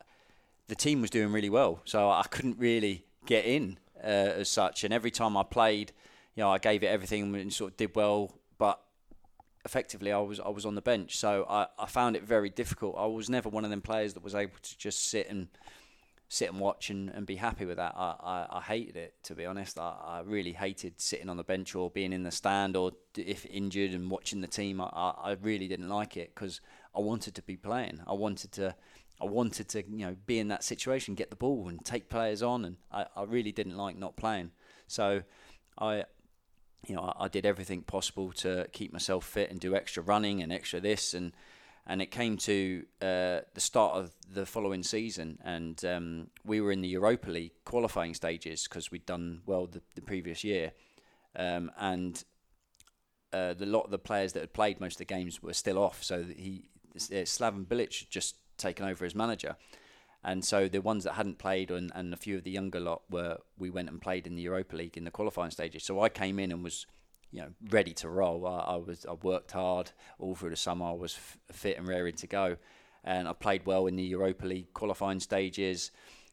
the 0.68 0.74
team 0.74 1.02
was 1.02 1.10
doing 1.10 1.32
really 1.32 1.50
well, 1.50 1.82
so 1.84 2.10
I 2.10 2.24
couldn't 2.30 2.58
really 2.58 3.04
get 3.26 3.44
in 3.44 3.78
uh, 4.02 4.40
as 4.40 4.48
such. 4.48 4.84
And 4.84 4.94
every 4.94 5.10
time 5.10 5.36
I 5.36 5.42
played, 5.42 5.92
you 6.34 6.42
know, 6.42 6.50
I 6.50 6.58
gave 6.58 6.82
it 6.82 6.86
everything 6.86 7.34
and 7.34 7.52
sort 7.52 7.72
of 7.72 7.76
did 7.76 7.94
well, 7.94 8.32
effectively 9.64 10.12
I 10.12 10.18
was 10.18 10.40
I 10.40 10.48
was 10.48 10.66
on 10.66 10.74
the 10.74 10.82
bench, 10.82 11.16
so 11.16 11.46
I, 11.48 11.66
I 11.78 11.86
found 11.86 12.16
it 12.16 12.22
very 12.22 12.50
difficult. 12.50 12.96
I 12.98 13.06
was 13.06 13.28
never 13.28 13.48
one 13.48 13.64
of 13.64 13.70
them 13.70 13.82
players 13.82 14.14
that 14.14 14.22
was 14.22 14.34
able 14.34 14.56
to 14.62 14.78
just 14.78 15.08
sit 15.08 15.28
and 15.28 15.48
sit 16.28 16.48
and 16.48 16.60
watch 16.60 16.90
and, 16.90 17.10
and 17.10 17.26
be 17.26 17.34
happy 17.34 17.64
with 17.64 17.76
that. 17.76 17.92
I, 17.96 18.14
I, 18.22 18.58
I 18.58 18.60
hated 18.60 18.96
it 18.96 19.14
to 19.24 19.34
be 19.34 19.44
honest. 19.44 19.78
I, 19.78 19.96
I 20.02 20.20
really 20.24 20.52
hated 20.52 21.00
sitting 21.00 21.28
on 21.28 21.36
the 21.36 21.44
bench 21.44 21.74
or 21.74 21.90
being 21.90 22.12
in 22.12 22.22
the 22.22 22.30
stand 22.30 22.76
or 22.76 22.92
if 23.16 23.44
injured 23.46 23.90
and 23.92 24.10
watching 24.10 24.40
the 24.40 24.46
team. 24.46 24.80
I, 24.80 24.86
I 24.86 25.36
really 25.42 25.66
didn't 25.66 25.88
like 25.88 26.16
it 26.16 26.34
because 26.34 26.60
I 26.94 27.00
wanted 27.00 27.34
to 27.34 27.42
be 27.42 27.56
playing. 27.56 28.00
I 28.06 28.12
wanted 28.12 28.52
to 28.52 28.74
I 29.20 29.26
wanted 29.26 29.68
to 29.70 29.82
you 29.90 30.06
know 30.06 30.16
be 30.26 30.38
in 30.38 30.48
that 30.48 30.64
situation, 30.64 31.14
get 31.14 31.30
the 31.30 31.36
ball 31.36 31.68
and 31.68 31.84
take 31.84 32.08
players 32.08 32.42
on, 32.42 32.64
and 32.64 32.76
I, 32.90 33.06
I 33.16 33.24
really 33.24 33.52
didn't 33.52 33.76
like 33.76 33.98
not 33.98 34.16
playing. 34.16 34.52
So 34.86 35.22
I 35.78 36.04
you 36.86 36.94
know, 36.94 37.02
I, 37.02 37.24
I, 37.24 37.28
did 37.28 37.46
everything 37.46 37.82
possible 37.82 38.32
to 38.32 38.66
keep 38.72 38.92
myself 38.92 39.24
fit 39.24 39.50
and 39.50 39.60
do 39.60 39.74
extra 39.74 40.02
running 40.02 40.42
and 40.42 40.52
extra 40.52 40.80
this 40.80 41.14
and 41.14 41.32
and 41.86 42.00
it 42.00 42.10
came 42.10 42.36
to 42.36 42.84
uh, 43.02 43.40
the 43.54 43.60
start 43.60 43.94
of 43.96 44.12
the 44.32 44.46
following 44.46 44.82
season. 44.82 45.38
And 45.42 45.84
um, 45.84 46.28
we 46.44 46.60
were 46.60 46.70
in 46.70 46.82
the 46.82 46.88
Europa 46.88 47.30
League 47.30 47.52
qualifying 47.64 48.14
stages 48.14 48.68
because 48.68 48.90
we'd 48.90 49.06
done 49.06 49.40
well 49.46 49.66
the, 49.66 49.82
the 49.94 50.02
previous 50.02 50.44
year. 50.44 50.72
Um, 51.34 51.72
and 51.78 52.22
uh, 53.32 53.54
the 53.54 53.66
lot 53.66 53.84
of 53.84 53.90
the 53.90 53.98
players 53.98 54.34
that 54.34 54.40
had 54.40 54.52
played 54.52 54.78
most 54.78 54.94
of 54.94 54.98
the 54.98 55.04
games 55.06 55.42
were 55.42 55.52
still 55.52 55.78
off. 55.78 56.04
So 56.04 56.22
he 56.22 56.64
uh, 56.94 57.24
Slaven 57.24 57.66
Bilic 57.66 57.98
had 57.98 58.10
just 58.10 58.36
taken 58.56 58.86
over 58.86 59.04
as 59.04 59.14
manager 59.14 59.56
and 60.22 60.44
so 60.44 60.68
the 60.68 60.80
ones 60.80 61.04
that 61.04 61.14
hadn't 61.14 61.38
played 61.38 61.70
and, 61.70 61.90
and 61.94 62.12
a 62.12 62.16
few 62.16 62.36
of 62.36 62.44
the 62.44 62.50
younger 62.50 62.80
lot 62.80 63.02
were 63.10 63.38
we 63.58 63.70
went 63.70 63.88
and 63.88 64.00
played 64.00 64.26
in 64.26 64.34
the 64.34 64.42
Europa 64.42 64.76
League 64.76 64.96
in 64.96 65.04
the 65.04 65.10
qualifying 65.10 65.50
stages. 65.50 65.84
So 65.84 66.00
I 66.00 66.08
came 66.08 66.38
in 66.38 66.52
and 66.52 66.62
was 66.62 66.86
you 67.32 67.40
know 67.40 67.48
ready 67.70 67.92
to 67.94 68.08
roll. 68.08 68.46
I, 68.46 68.58
I 68.58 68.76
was 68.76 69.06
I 69.06 69.14
worked 69.14 69.52
hard 69.52 69.92
all 70.18 70.34
through 70.34 70.50
the 70.50 70.56
summer. 70.56 70.86
I 70.86 70.92
was 70.92 71.14
f- 71.14 71.38
fit 71.52 71.78
and 71.78 71.88
raring 71.88 72.16
to 72.16 72.26
go, 72.26 72.56
and 73.04 73.28
I 73.28 73.32
played 73.32 73.64
well 73.66 73.86
in 73.86 73.96
the 73.96 74.02
Europa 74.02 74.46
League 74.46 74.72
qualifying 74.74 75.20
stages. 75.20 75.90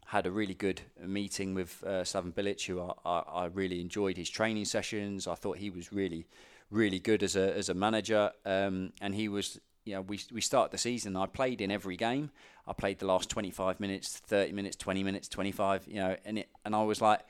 had 0.08 0.26
a 0.26 0.32
really 0.32 0.54
good 0.54 0.82
meeting 1.06 1.54
with 1.54 1.84
uh, 1.86 2.04
Slaven 2.04 2.34
Bilic, 2.34 2.66
who 2.66 2.82
I, 2.82 2.92
I, 3.06 3.20
I 3.44 3.46
really 3.46 3.82
enjoyed 3.82 4.18
his 4.18 4.30
training 4.30 4.66
sessions. 4.66 5.28
I 5.28 5.36
thought 5.36 5.58
he 5.58 5.70
was 5.70 5.92
really, 5.92 6.26
really 6.72 7.00
good 7.00 7.24
as 7.24 7.36
a 7.36 7.56
as 7.56 7.70
a 7.70 7.74
manager, 7.74 8.32
um, 8.46 8.92
and 9.02 9.16
he 9.16 9.30
was. 9.30 9.60
You 9.88 9.96
know, 9.96 10.02
we 10.02 10.20
we 10.32 10.42
started 10.42 10.72
the 10.72 10.78
season. 10.78 11.16
I 11.16 11.26
played 11.26 11.62
in 11.62 11.72
every 11.72 11.96
game. 11.96 12.30
I 12.68 12.74
played 12.74 13.00
the 13.00 13.06
last 13.06 13.30
25 13.30 13.80
minutes, 13.80 14.18
30 14.18 14.52
minutes, 14.52 14.76
20 14.76 15.04
minutes, 15.04 15.30
25. 15.30 15.88
You 15.88 15.96
know, 15.96 16.16
and 16.26 16.40
it 16.40 16.50
and 16.66 16.76
I 16.76 16.84
was 16.84 17.02
like, 17.02 17.22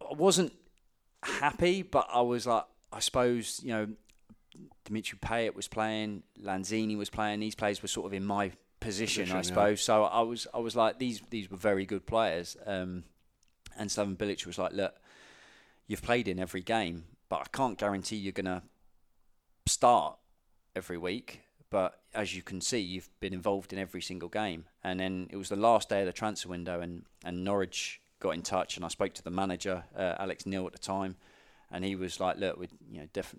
I 0.00 0.14
wasn't 0.14 0.52
happy, 1.22 1.82
but 1.82 2.08
I 2.12 2.22
was 2.22 2.46
like, 2.46 2.64
I 2.92 3.00
suppose 3.00 3.60
you 3.62 3.70
know, 3.70 3.88
Dimitri 4.84 5.18
Payet 5.18 5.54
was 5.54 5.68
playing, 5.68 6.22
Lanzini 6.42 6.96
was 6.96 7.10
playing. 7.10 7.40
These 7.40 7.54
players 7.54 7.82
were 7.82 7.88
sort 7.88 8.06
of 8.06 8.14
in 8.14 8.24
my 8.24 8.52
position, 8.80 9.24
Position, 9.24 9.32
I 9.32 9.38
yeah. 9.38 9.42
suppose. 9.42 9.82
So 9.82 10.04
I 10.04 10.22
was, 10.22 10.46
I 10.54 10.58
was 10.58 10.74
like, 10.74 10.98
these 10.98 11.20
these 11.30 11.50
were 11.50 11.56
very 11.56 11.84
good 11.84 12.06
players. 12.06 12.56
Um, 12.66 13.04
and 13.76 13.90
Slaven 13.90 14.16
Bilic 14.16 14.46
was 14.46 14.58
like, 14.58 14.72
look, 14.72 14.94
you've 15.86 16.02
played 16.02 16.28
in 16.28 16.38
every 16.38 16.62
game, 16.62 17.04
but 17.28 17.40
I 17.40 17.46
can't 17.52 17.78
guarantee 17.78 18.16
you're 18.16 18.32
gonna 18.32 18.62
start 19.66 20.16
every 20.78 20.96
week. 20.96 21.42
But 21.70 22.00
as 22.14 22.34
you 22.34 22.40
can 22.40 22.62
see, 22.62 22.78
you've 22.78 23.10
been 23.20 23.34
involved 23.34 23.74
in 23.74 23.78
every 23.78 24.00
single 24.00 24.30
game. 24.30 24.64
And 24.82 24.98
then 24.98 25.28
it 25.30 25.36
was 25.36 25.50
the 25.50 25.56
last 25.56 25.90
day 25.90 26.00
of 26.00 26.06
the 26.06 26.14
transfer 26.14 26.48
window, 26.48 26.80
and, 26.80 27.04
and 27.22 27.44
Norwich 27.44 28.00
got 28.20 28.30
in 28.30 28.42
touch, 28.42 28.76
and 28.76 28.84
I 28.84 28.88
spoke 28.88 29.14
to 29.14 29.22
the 29.22 29.30
manager, 29.30 29.84
uh, 29.96 30.14
Alex 30.18 30.46
Neil, 30.46 30.66
at 30.66 30.72
the 30.72 30.78
time, 30.78 31.16
and 31.70 31.84
he 31.84 31.94
was 31.94 32.20
like, 32.20 32.38
"Look, 32.38 32.58
we 32.58 32.68
you 32.90 33.00
know 33.00 33.08
def- 33.12 33.34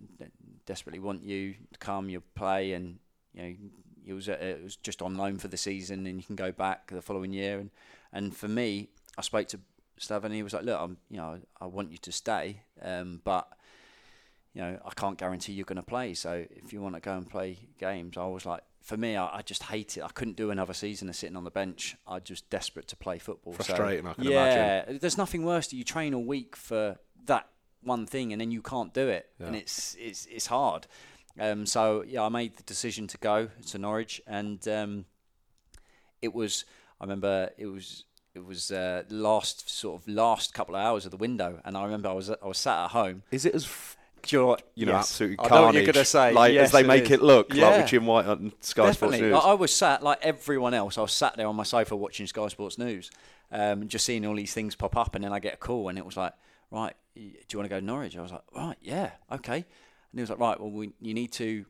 desperately 0.65 0.99
want 0.99 1.23
you 1.23 1.55
to 1.73 1.79
come, 1.79 2.09
you 2.09 2.21
play, 2.35 2.73
and 2.73 2.99
you 3.33 3.41
know 3.41 3.55
it 4.05 4.13
was 4.13 4.29
uh, 4.29 4.33
it 4.33 4.63
was 4.63 4.75
just 4.75 5.01
on 5.01 5.17
loan 5.17 5.37
for 5.37 5.47
the 5.47 5.57
season, 5.57 6.05
and 6.05 6.17
you 6.17 6.23
can 6.23 6.35
go 6.35 6.51
back 6.51 6.91
the 6.91 7.01
following 7.01 7.33
year." 7.33 7.59
And 7.59 7.71
and 8.13 8.35
for 8.35 8.47
me, 8.47 8.89
I 9.17 9.21
spoke 9.21 9.47
to 9.49 9.59
Slav, 9.97 10.23
and 10.25 10.33
he 10.33 10.43
was 10.43 10.53
like, 10.53 10.63
"Look, 10.63 10.79
I'm 10.79 10.97
you 11.09 11.17
know 11.17 11.39
I 11.59 11.65
want 11.65 11.91
you 11.91 11.97
to 11.97 12.11
stay, 12.11 12.61
um, 12.81 13.21
but." 13.23 13.51
You 14.60 14.66
know, 14.66 14.78
I 14.86 14.89
can't 14.93 15.18
guarantee 15.18 15.53
you're 15.53 15.64
going 15.64 15.78
to 15.78 15.82
play. 15.82 16.14
So 16.14 16.45
if 16.51 16.74
you 16.74 16.82
want 16.82 16.95
to 16.95 16.99
go 16.99 17.16
and 17.16 17.30
play 17.30 17.57
games, 17.80 18.18
I 18.18 18.26
was 18.26 18.45
like, 18.45 18.62
for 18.82 18.97
me, 18.97 19.16
I, 19.16 19.38
I 19.38 19.41
just 19.41 19.64
hate 19.64 19.95
it. 19.95 20.03
I 20.03 20.10
couldn't 20.10 20.36
do 20.36 20.51
another 20.51 20.74
season 20.74 21.07
of 21.07 21.16
sitting 21.16 21.38
on 21.38 21.45
the 21.45 21.51
bench. 21.51 21.95
I'm 22.05 22.22
just 22.26 22.49
desperate 22.49 22.89
to 22.89 22.97
play 22.97 23.20
football. 23.20 23.53
So, 23.53 23.64
Frustrating, 23.64 24.05
I 24.05 24.14
can 24.16 24.26
yeah, 24.26 24.32
imagine. 24.32 24.93
Yeah, 24.95 24.99
there's 24.99 25.18
nothing 25.18 25.45
worse 25.45 25.68
that 25.68 25.78
you 25.78 25.86
train 25.86 26.14
all 26.14 26.26
week 26.26 26.57
for 26.57 26.97
that 27.26 27.47
one 27.84 28.05
thing 28.05 28.34
and 28.34 28.41
then 28.41 28.51
you 28.51 28.62
can't 28.62 28.93
do 28.93 29.07
it, 29.07 29.30
and 29.39 29.55
it's 29.55 29.95
it's 29.97 30.26
it's 30.26 30.47
hard. 30.47 30.88
Um, 31.39 31.66
so 31.66 32.03
yeah, 32.05 32.24
I 32.24 32.30
made 32.30 32.57
the 32.57 32.64
decision 32.64 33.07
to 33.07 33.18
go 33.18 33.47
to 33.68 33.78
Norwich, 33.78 34.22
and 34.28 34.68
um, 34.68 35.05
it 36.22 36.34
was. 36.34 36.66
I 36.99 37.05
remember 37.05 37.51
it 37.57 37.68
was 37.68 38.03
it 38.36 38.43
was 38.43 38.72
uh, 38.72 39.03
last 39.10 39.70
sort 39.70 40.01
of 40.01 40.07
last 40.10 40.53
couple 40.53 40.76
of 40.76 40.82
hours 40.82 41.05
of 41.05 41.12
the 41.12 41.18
window, 41.18 41.62
and 41.64 41.78
I 41.78 41.86
remember 41.86 42.10
I 42.10 42.14
was 42.14 42.30
I 42.30 42.45
was 42.45 42.57
sat 42.57 42.84
at 42.84 42.91
home. 42.91 43.24
Is 43.32 43.45
it 43.45 43.55
as 43.55 43.64
f- 43.64 43.95
Do 44.24 44.36
you 44.36 44.41
know 44.41 44.47
what? 44.47 44.63
you 44.76 44.86
know 44.86 44.91
Yes. 44.93 45.11
absolutely 45.11 45.38
I 45.39 45.47
carnage? 45.47 45.59
know 45.61 45.65
what 45.65 45.76
you're 45.86 45.93
gonna 45.93 46.05
say. 46.05 46.34
like 46.34 46.53
Yes, 46.53 46.65
as 46.65 46.72
they 46.74 46.80
it 46.82 46.88
make 46.88 47.03
is. 47.05 47.11
it 47.11 47.22
look, 47.22 47.49
like 47.49 47.57
Yeah. 47.59 47.78
with 47.78 47.88
Jim 47.88 48.05
White 48.05 48.26
on 48.26 48.53
Sky 48.61 48.91
Sports 48.91 49.20
News. 49.20 49.34
I, 49.34 49.38
I 49.39 49.53
was 49.53 49.74
sat 49.76 50.03
like 50.03 50.20
everyone 50.22 50.74
else. 50.74 50.97
I 50.97 51.01
was 51.01 51.11
sat 51.11 51.36
there 51.38 51.47
on 51.47 51.55
my 51.55 51.63
sofa 51.63 51.95
watching 51.95 52.28
Sky 52.28 52.47
Sports 52.47 52.78
News, 52.78 53.09
um, 53.51 53.88
just 53.88 54.05
seeing 54.05 54.26
all 54.26 54.36
these 54.36 54.53
things 54.53 54.76
pop 54.76 54.95
up, 54.97 55.15
and 55.15 55.24
then 55.24 55.34
I 55.34 55.39
get 55.39 55.53
a 55.55 55.57
call, 55.57 55.89
and 55.89 55.97
it 55.97 56.05
was 56.05 56.17
like, 56.17 56.34
right, 56.72 56.93
do 57.15 57.22
you 57.22 57.34
want 57.59 57.65
to 57.65 57.70
go 57.70 57.80
to 57.80 57.86
Norwich? 57.86 58.17
I 58.17 58.22
was 58.22 58.32
like, 58.32 58.43
right, 58.55 58.78
yeah, 58.82 59.11
okay. 59.32 59.57
And 59.57 59.65
he 60.15 60.22
was 60.22 60.30
like, 60.30 60.39
right, 60.39 60.59
well, 60.59 60.72
we, 60.72 60.91
you 61.01 61.13
need 61.13 61.32
to. 61.34 61.65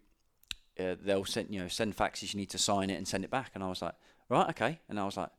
Uh, 0.80 0.96
they'll 1.04 1.26
send 1.26 1.54
you 1.54 1.60
know 1.62 1.68
send 1.68 1.96
faxes. 1.98 2.34
You 2.34 2.40
need 2.40 2.50
to 2.52 2.58
sign 2.58 2.90
it 2.90 2.96
and 2.96 3.06
send 3.08 3.24
it 3.26 3.30
back. 3.30 3.52
And 3.54 3.64
I 3.64 3.68
was 3.68 3.82
like, 3.82 3.96
right, 4.30 4.50
okay. 4.50 4.80
And 4.90 5.00
I 5.00 5.06
was 5.06 5.18
like. 5.18 5.30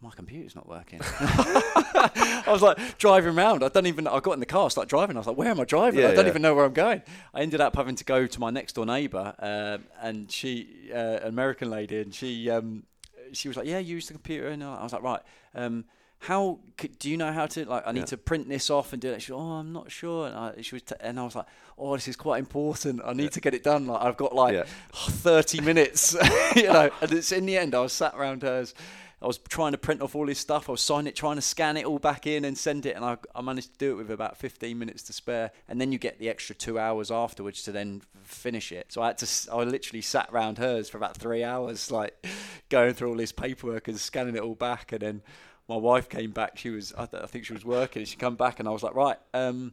My 0.00 0.10
computer's 0.10 0.54
not 0.54 0.68
working. 0.68 1.00
I 1.10 2.42
was 2.48 2.60
like 2.62 2.98
driving 2.98 3.36
around. 3.36 3.64
I 3.64 3.68
don't 3.68 3.86
even. 3.86 4.06
I 4.06 4.20
got 4.20 4.32
in 4.32 4.40
the 4.40 4.46
car, 4.46 4.70
started 4.70 4.90
driving. 4.90 5.16
I 5.16 5.20
was 5.20 5.26
like, 5.26 5.36
"Where 5.38 5.48
am 5.48 5.58
I 5.60 5.64
driving? 5.64 6.00
Yeah, 6.00 6.08
I 6.08 6.14
don't 6.14 6.26
yeah. 6.26 6.30
even 6.30 6.42
know 6.42 6.54
where 6.54 6.64
I'm 6.66 6.72
going." 6.74 7.02
I 7.34 7.40
ended 7.40 7.60
up 7.60 7.74
having 7.76 7.96
to 7.96 8.04
go 8.04 8.26
to 8.26 8.40
my 8.40 8.50
next 8.50 8.74
door 8.74 8.84
neighbour, 8.86 9.34
um, 9.38 9.84
and 10.02 10.30
she, 10.30 10.90
uh, 10.92 10.96
an 11.22 11.28
American 11.28 11.70
lady, 11.70 11.98
and 12.00 12.14
she, 12.14 12.50
um, 12.50 12.84
she 13.32 13.48
was 13.48 13.56
like, 13.56 13.66
"Yeah, 13.66 13.78
use 13.78 14.06
the 14.08 14.12
computer." 14.14 14.48
And 14.48 14.62
I 14.62 14.82
was 14.82 14.92
like, 14.92 15.02
"Right, 15.02 15.20
um, 15.54 15.86
how 16.18 16.58
c- 16.80 16.88
do 16.98 17.10
you 17.10 17.16
know 17.16 17.32
how 17.32 17.46
to 17.46 17.64
like? 17.64 17.84
I 17.86 17.92
need 17.92 18.00
Yeah. 18.00 18.04
to 18.06 18.16
print 18.18 18.48
this 18.50 18.68
off 18.68 18.92
and 18.92 19.00
do 19.00 19.10
it." 19.12 19.22
She, 19.22 19.32
"Oh, 19.32 19.38
I'm 19.38 19.72
not 19.72 19.90
sure." 19.90 20.26
And 20.26 20.36
I, 20.36 20.60
she 20.60 20.74
was, 20.74 20.82
t- 20.82 20.94
and 21.00 21.18
I 21.18 21.24
was 21.24 21.34
like, 21.34 21.46
"Oh, 21.78 21.94
this 21.94 22.06
is 22.06 22.16
quite 22.16 22.38
important. 22.38 23.00
I 23.04 23.14
need 23.14 23.32
to 23.32 23.40
get 23.40 23.54
it 23.54 23.62
done. 23.64 23.86
Like, 23.86 24.02
I've 24.02 24.16
got 24.18 24.34
like 24.34 24.54
Yeah. 24.54 24.64
30 24.94 25.60
minutes, 25.62 26.14
you 26.54 26.64
know." 26.72 26.90
And 27.00 27.12
it's 27.12 27.32
in 27.32 27.46
the 27.46 27.56
end, 27.56 27.74
I 27.74 27.80
was 27.80 27.94
sat 27.94 28.14
around 28.14 28.42
hers. 28.42 28.74
I 29.22 29.26
was 29.26 29.38
trying 29.38 29.72
to 29.72 29.78
print 29.78 30.02
off 30.02 30.14
all 30.14 30.26
this 30.26 30.38
stuff. 30.38 30.68
I 30.68 30.72
was 30.72 30.82
signing 30.82 31.06
it, 31.06 31.16
trying 31.16 31.36
to 31.36 31.42
scan 31.42 31.78
it 31.78 31.86
all 31.86 31.98
back 31.98 32.26
in 32.26 32.44
and 32.44 32.56
send 32.56 32.84
it, 32.84 32.96
and 32.96 33.04
I, 33.04 33.16
I 33.34 33.40
managed 33.40 33.72
to 33.72 33.78
do 33.78 33.92
it 33.92 33.96
with 33.96 34.10
about 34.10 34.36
15 34.36 34.78
minutes 34.78 35.02
to 35.04 35.14
spare. 35.14 35.52
And 35.68 35.80
then 35.80 35.90
you 35.90 35.98
get 35.98 36.18
the 36.18 36.28
extra 36.28 36.54
two 36.54 36.78
hours 36.78 37.10
afterwards 37.10 37.62
to 37.62 37.72
then 37.72 38.02
finish 38.24 38.72
it. 38.72 38.92
So 38.92 39.00
I 39.00 39.08
had 39.08 39.18
to, 39.18 39.52
I 39.52 39.62
literally 39.64 40.02
sat 40.02 40.28
around 40.30 40.58
hers 40.58 40.90
for 40.90 40.98
about 40.98 41.16
three 41.16 41.42
hours, 41.42 41.90
like 41.90 42.26
going 42.68 42.92
through 42.92 43.08
all 43.08 43.16
this 43.16 43.32
paperwork 43.32 43.88
and 43.88 43.98
scanning 43.98 44.36
it 44.36 44.42
all 44.42 44.54
back. 44.54 44.92
And 44.92 45.00
then 45.00 45.22
my 45.66 45.76
wife 45.76 46.10
came 46.10 46.32
back. 46.32 46.58
She 46.58 46.68
was, 46.68 46.92
I, 46.96 47.06
th- 47.06 47.22
I 47.22 47.26
think 47.26 47.46
she 47.46 47.54
was 47.54 47.64
working. 47.64 48.04
She 48.04 48.16
come 48.16 48.36
back, 48.36 48.60
and 48.60 48.68
I 48.68 48.72
was 48.72 48.82
like, 48.82 48.94
right. 48.94 49.18
Um, 49.32 49.72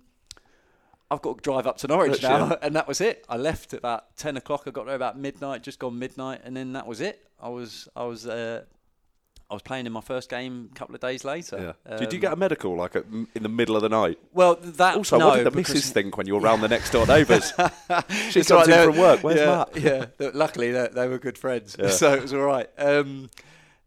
I've 1.11 1.21
got 1.21 1.37
to 1.37 1.41
drive 1.41 1.67
up 1.67 1.77
to 1.79 1.87
Norwich 1.87 2.21
That's 2.21 2.23
now, 2.23 2.57
and 2.61 2.75
that 2.75 2.87
was 2.87 3.01
it. 3.01 3.25
I 3.27 3.35
left 3.37 3.73
at 3.73 3.79
about 3.79 4.15
ten 4.15 4.37
o'clock. 4.37 4.63
I 4.67 4.71
got 4.71 4.85
there 4.85 4.95
about 4.95 5.19
midnight, 5.19 5.63
just 5.63 5.79
gone 5.79 5.99
midnight, 5.99 6.41
and 6.45 6.55
then 6.55 6.73
that 6.73 6.87
was 6.87 7.01
it. 7.01 7.27
I 7.39 7.49
was, 7.49 7.89
I 7.95 8.05
was, 8.05 8.25
uh, 8.25 8.63
I 9.49 9.53
was 9.53 9.61
playing 9.61 9.85
in 9.85 9.91
my 9.91 10.01
first 10.01 10.29
game 10.29 10.69
a 10.71 10.75
couple 10.75 10.95
of 10.95 11.01
days 11.01 11.23
later. 11.23 11.75
yeah. 11.87 11.97
Did 11.97 12.11
you 12.13 12.17
Um, 12.17 12.21
get 12.21 12.33
a 12.33 12.35
medical 12.35 12.75
like 12.75 12.95
at, 12.95 13.05
in 13.05 13.43
the 13.43 13.49
middle 13.49 13.75
of 13.75 13.81
the 13.83 13.89
night? 13.89 14.17
Well, 14.33 14.55
that 14.55 14.95
Also, 14.97 15.17
no, 15.19 15.27
what 15.27 15.35
did 15.37 15.45
the 15.45 15.51
missus 15.51 15.91
think 15.97 16.17
when 16.17 16.25
you 16.27 16.33
were 16.35 16.39
round 16.41 16.63
the 16.63 16.67
next 16.69 16.91
door 16.91 17.05
neighbours? 17.05 17.51
she 18.29 18.43
comes 18.43 18.51
right, 18.51 18.69
in 18.69 18.91
from 18.91 18.97
work. 18.97 19.23
Where's 19.23 19.39
yeah, 19.39 19.65
Matt? 19.73 20.09
Yeah, 20.19 20.29
luckily 20.33 20.71
they, 20.71 20.87
they 20.87 21.07
were 21.07 21.19
good 21.19 21.37
friends, 21.37 21.75
Yeah. 21.77 21.89
so 22.01 22.13
it 22.13 22.21
was 22.21 22.33
all 22.33 22.41
right. 22.41 22.69
Um, 22.77 23.29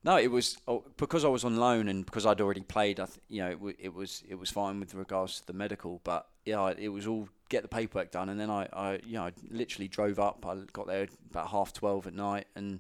no, 0.04 0.16
it 0.18 0.30
was 0.30 0.56
oh, 0.68 0.84
because 0.98 1.24
I 1.24 1.28
was 1.28 1.42
on 1.42 1.56
loan 1.56 1.88
and 1.88 2.06
because 2.06 2.26
I'd 2.26 2.40
already 2.40 2.60
played. 2.62 3.00
I 3.00 3.06
th- 3.06 3.18
you 3.28 3.40
know, 3.42 3.48
it, 3.48 3.54
w- 3.54 3.76
it 3.78 3.92
was 3.92 4.22
it 4.28 4.36
was 4.36 4.50
fine 4.50 4.78
with 4.78 4.94
regards 4.94 5.40
to 5.40 5.46
the 5.48 5.52
medical, 5.52 6.00
but 6.04 6.28
yeah, 6.44 6.72
it 6.78 6.90
was 6.90 7.08
all 7.08 7.28
get 7.48 7.62
the 7.62 7.68
paperwork 7.68 8.12
done, 8.12 8.28
and 8.28 8.38
then 8.38 8.48
I, 8.48 8.68
I 8.72 9.00
you 9.04 9.14
know, 9.14 9.24
I 9.24 9.32
literally 9.50 9.88
drove 9.88 10.20
up. 10.20 10.46
I 10.46 10.58
got 10.72 10.86
there 10.86 11.08
about 11.30 11.48
half 11.48 11.72
twelve 11.72 12.06
at 12.06 12.14
night, 12.14 12.46
and 12.54 12.78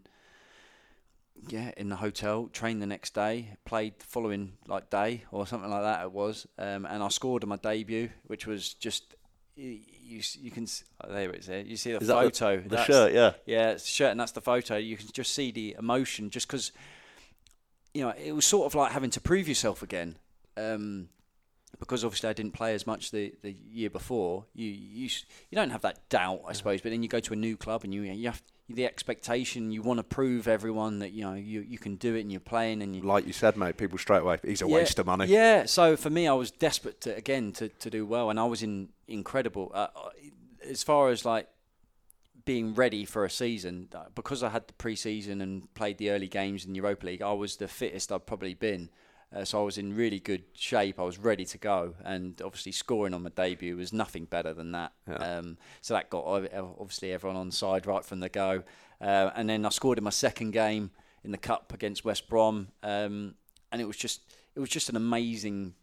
yeah, 1.48 1.72
in 1.76 1.88
the 1.88 1.96
hotel, 1.96 2.48
trained 2.52 2.82
the 2.82 2.86
next 2.86 3.14
day, 3.14 3.56
played 3.64 3.98
the 3.98 4.04
following 4.06 4.54
like 4.66 4.90
day 4.90 5.24
or 5.30 5.46
something 5.46 5.70
like 5.70 5.82
that. 5.82 6.02
It 6.02 6.12
was, 6.12 6.46
um, 6.58 6.86
and 6.86 7.02
I 7.02 7.08
scored 7.08 7.42
on 7.42 7.48
my 7.48 7.56
debut, 7.56 8.10
which 8.26 8.46
was 8.46 8.74
just 8.74 9.14
you 9.56 9.78
you, 10.02 10.20
you 10.40 10.50
can 10.50 10.66
oh, 11.02 11.12
there 11.12 11.30
it 11.30 11.40
is. 11.40 11.46
There. 11.46 11.60
You 11.60 11.76
see 11.76 11.92
the 11.92 11.98
Is 11.98 12.08
that 12.08 12.14
the- 12.14 12.30
photo. 12.30 12.60
The 12.60 12.84
shirt, 12.84 13.12
yeah. 13.12 13.32
yeah, 13.46 13.70
it's 13.70 13.84
the 13.84 13.90
shirt, 13.90 14.10
and 14.10 14.20
that's 14.20 14.32
the 14.32 14.40
photo. 14.40 14.76
You 14.76 14.96
can 14.96 15.08
just 15.12 15.32
see 15.32 15.50
the 15.50 15.76
emotion, 15.78 16.30
just 16.30 16.46
because 16.46 16.72
you 17.94 18.02
know 18.02 18.10
it 18.10 18.32
was 18.32 18.44
sort 18.44 18.66
of 18.66 18.74
like 18.74 18.92
having 18.92 19.10
to 19.10 19.20
prove 19.20 19.48
yourself 19.48 19.82
again. 19.82 20.16
Um, 20.56 21.08
because 21.78 22.04
obviously 22.04 22.30
I 22.30 22.32
didn't 22.32 22.52
play 22.52 22.74
as 22.74 22.86
much 22.86 23.10
the, 23.10 23.34
the 23.42 23.52
year 23.52 23.90
before. 23.90 24.46
You 24.54 24.68
you 24.68 25.08
you 25.50 25.56
don't 25.56 25.70
have 25.70 25.82
that 25.82 26.08
doubt, 26.08 26.42
I 26.46 26.52
suppose. 26.52 26.80
But 26.80 26.90
then 26.90 27.02
you 27.02 27.08
go 27.08 27.20
to 27.20 27.32
a 27.32 27.36
new 27.36 27.56
club 27.56 27.84
and 27.84 27.92
you 27.94 28.02
you 28.02 28.28
have 28.28 28.42
the 28.68 28.84
expectation. 28.84 29.70
You 29.70 29.82
want 29.82 29.98
to 29.98 30.04
prove 30.04 30.48
everyone 30.48 30.98
that 31.00 31.12
you 31.12 31.22
know 31.22 31.34
you, 31.34 31.60
you 31.60 31.78
can 31.78 31.96
do 31.96 32.14
it 32.14 32.20
and 32.20 32.30
you're 32.30 32.40
playing 32.40 32.82
and 32.82 32.94
you 32.94 33.02
Like 33.02 33.26
you 33.26 33.32
said, 33.32 33.56
mate, 33.56 33.76
people 33.76 33.98
straight 33.98 34.22
away, 34.22 34.38
he's 34.42 34.62
a 34.62 34.68
yeah, 34.68 34.74
waste 34.74 34.98
of 34.98 35.06
money. 35.06 35.26
Yeah. 35.26 35.66
So 35.66 35.96
for 35.96 36.10
me, 36.10 36.26
I 36.26 36.32
was 36.32 36.50
desperate 36.50 37.00
to 37.02 37.14
again 37.14 37.52
to, 37.52 37.68
to 37.68 37.90
do 37.90 38.04
well, 38.04 38.30
and 38.30 38.40
I 38.40 38.44
was 38.44 38.62
in 38.62 38.88
incredible. 39.08 39.70
Uh, 39.74 39.88
as 40.68 40.82
far 40.82 41.10
as 41.10 41.24
like 41.24 41.48
being 42.44 42.74
ready 42.74 43.04
for 43.04 43.24
a 43.24 43.30
season, 43.30 43.88
uh, 43.94 44.04
because 44.14 44.42
I 44.42 44.50
had 44.50 44.68
the 44.68 44.72
pre-season 44.74 45.40
and 45.40 45.72
played 45.74 45.98
the 45.98 46.10
early 46.10 46.28
games 46.28 46.64
in 46.64 46.74
Europa 46.74 47.06
League, 47.06 47.22
I 47.22 47.32
was 47.32 47.56
the 47.56 47.68
fittest 47.68 48.12
I've 48.12 48.24
probably 48.24 48.54
been. 48.54 48.88
Uh, 49.36 49.44
so 49.44 49.60
I 49.60 49.64
was 49.64 49.76
in 49.76 49.94
really 49.94 50.18
good 50.18 50.44
shape. 50.54 50.98
I 50.98 51.02
was 51.02 51.18
ready 51.18 51.44
to 51.44 51.58
go, 51.58 51.94
and 52.04 52.40
obviously 52.42 52.72
scoring 52.72 53.12
on 53.12 53.22
my 53.22 53.30
debut 53.30 53.76
was 53.76 53.92
nothing 53.92 54.24
better 54.24 54.54
than 54.54 54.72
that. 54.72 54.92
Yeah. 55.06 55.16
Um, 55.16 55.58
so 55.82 55.94
that 55.94 56.08
got 56.08 56.24
obviously 56.24 57.12
everyone 57.12 57.36
on 57.36 57.50
side 57.50 57.86
right 57.86 58.04
from 58.04 58.20
the 58.20 58.28
go. 58.28 58.62
Uh, 59.00 59.30
and 59.36 59.48
then 59.50 59.66
I 59.66 59.68
scored 59.68 59.98
in 59.98 60.04
my 60.04 60.10
second 60.10 60.52
game 60.52 60.90
in 61.22 61.32
the 61.32 61.38
cup 61.38 61.74
against 61.74 62.04
West 62.04 62.28
Brom, 62.28 62.68
um, 62.82 63.34
and 63.70 63.82
it 63.82 63.86
was 63.86 63.96
just 63.96 64.22
it 64.54 64.60
was 64.60 64.70
just 64.70 64.88
an 64.88 64.96
amazing 64.96 65.74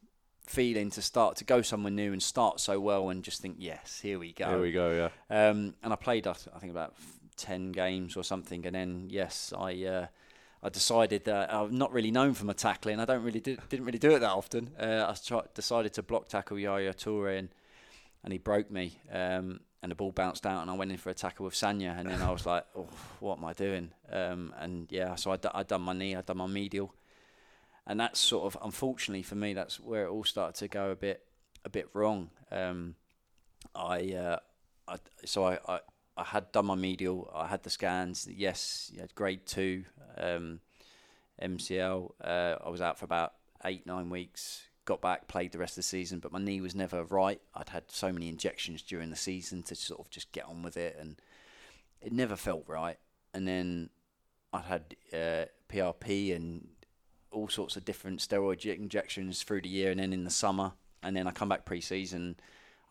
feeling 0.45 0.89
to 0.89 1.01
start 1.01 1.35
to 1.37 1.43
go 1.43 1.61
somewhere 1.61 1.91
new 1.91 2.11
and 2.11 2.21
start 2.21 2.59
so 2.59 2.79
well 2.79 3.09
and 3.09 3.23
just 3.23 3.41
think 3.41 3.55
yes 3.59 4.01
here 4.01 4.19
we 4.19 4.33
go 4.33 4.49
Here 4.49 4.59
we 4.59 4.71
go, 4.73 5.09
yeah. 5.29 5.49
um, 5.49 5.73
and 5.81 5.93
I 5.93 5.95
played, 5.95 6.27
I, 6.27 6.33
think, 6.33 6.71
about 6.71 6.95
10 7.37 7.71
games 7.71 8.17
or 8.17 8.23
something. 8.23 8.65
And 8.65 8.75
then, 8.75 9.07
yes, 9.09 9.53
I 9.57 9.85
uh, 9.85 10.07
I 10.63 10.69
decided 10.69 11.25
that 11.25 11.53
I'm 11.53 11.77
not 11.77 11.91
really 11.91 12.11
known 12.11 12.33
for 12.33 12.45
my 12.45 12.53
tackling. 12.53 12.99
I 12.99 13.05
don't 13.05 13.23
really 13.23 13.41
do, 13.41 13.57
didn't 13.69 13.85
really 13.85 13.99
do 13.99 14.11
it 14.11 14.19
that 14.19 14.31
often. 14.31 14.69
Uh, 14.79 15.13
I 15.13 15.41
decided 15.53 15.93
to 15.93 16.03
block 16.03 16.29
tackle 16.29 16.57
Yaya 16.57 16.93
Toure 16.93 17.37
and, 17.37 17.49
and 18.23 18.31
he 18.31 18.39
broke 18.39 18.71
me. 18.71 18.97
Um, 19.11 19.59
and 19.81 19.91
the 19.91 19.95
ball 19.95 20.13
bounced 20.13 20.45
out 20.45 20.61
and 20.61 20.71
I 20.71 20.75
went 20.75 20.91
in 20.91 20.97
for 20.97 21.09
a 21.09 21.13
tackle 21.13 21.43
with 21.43 21.55
Sagna. 21.55 21.99
And 21.99 22.07
then 22.09 22.21
I 22.21 22.31
was 22.31 22.45
like, 22.45 22.65
oh, 22.77 22.87
what 23.19 23.39
am 23.39 23.43
I 23.45 23.51
doing? 23.51 23.91
Um, 24.09 24.53
and 24.57 24.87
yeah, 24.89 25.15
so 25.15 25.31
I, 25.31 25.35
d- 25.37 25.49
I 25.53 25.63
done 25.63 25.81
my 25.81 25.91
knee, 25.91 26.15
I 26.15 26.21
done 26.21 26.37
my 26.37 26.47
medial. 26.47 26.93
and 27.85 27.99
that's 27.99 28.19
sort 28.19 28.45
of 28.45 28.57
unfortunately 28.63 29.23
for 29.23 29.35
me, 29.35 29.53
that's 29.53 29.79
where 29.79 30.05
it 30.05 30.09
all 30.09 30.23
started 30.23 30.55
to 30.59 30.67
go 30.67 30.91
a 30.91 30.95
bit 30.95 31.25
a 31.65 31.69
bit 31.69 31.89
wrong. 31.93 32.29
Um, 32.51 32.95
I, 33.75 34.13
uh, 34.13 34.39
I 34.87 34.97
so 35.25 35.45
I, 35.45 35.59
I 35.67 35.79
I 36.15 36.23
had 36.23 36.51
done 36.51 36.67
my 36.67 36.75
medial, 36.75 37.31
I 37.33 37.47
had 37.47 37.63
the 37.63 37.69
scans. 37.69 38.27
Yes, 38.31 38.91
you 38.93 39.01
had 39.01 39.15
grade 39.15 39.45
two 39.45 39.85
um, 40.17 40.59
MCL. 41.41 42.11
Uh, 42.23 42.55
I 42.63 42.69
was 42.69 42.81
out 42.81 42.99
for 42.99 43.05
about 43.05 43.33
eight 43.65 43.85
nine 43.85 44.09
weeks. 44.09 44.63
Got 44.85 45.01
back, 45.01 45.27
played 45.27 45.53
the 45.53 45.59
rest 45.59 45.73
of 45.73 45.77
the 45.77 45.83
season, 45.83 46.19
but 46.19 46.33
my 46.33 46.39
knee 46.39 46.59
was 46.59 46.75
never 46.75 47.03
right. 47.05 47.39
I'd 47.55 47.69
had 47.69 47.89
so 47.89 48.11
many 48.11 48.27
injections 48.27 48.81
during 48.81 49.09
the 49.09 49.15
season 49.15 49.63
to 49.63 49.75
sort 49.75 50.01
of 50.01 50.09
just 50.09 50.31
get 50.33 50.45
on 50.45 50.61
with 50.61 50.75
it, 50.75 50.97
and 50.99 51.15
it 52.01 52.11
never 52.11 52.35
felt 52.35 52.65
right. 52.67 52.97
And 53.33 53.47
then 53.47 53.89
I'd 54.51 54.65
had 54.65 54.95
uh, 55.13 55.45
PRP 55.69 56.35
and 56.35 56.67
all 57.31 57.47
sorts 57.47 57.75
of 57.77 57.85
different 57.85 58.19
steroid 58.19 58.65
injections 58.65 59.41
through 59.41 59.61
the 59.61 59.69
year, 59.69 59.89
and 59.89 59.99
then 59.99 60.11
in 60.11 60.25
the 60.25 60.29
summer, 60.29 60.73
and 61.01 61.15
then 61.15 61.27
I 61.27 61.31
come 61.31 61.49
back 61.49 61.65
pre-season. 61.65 62.35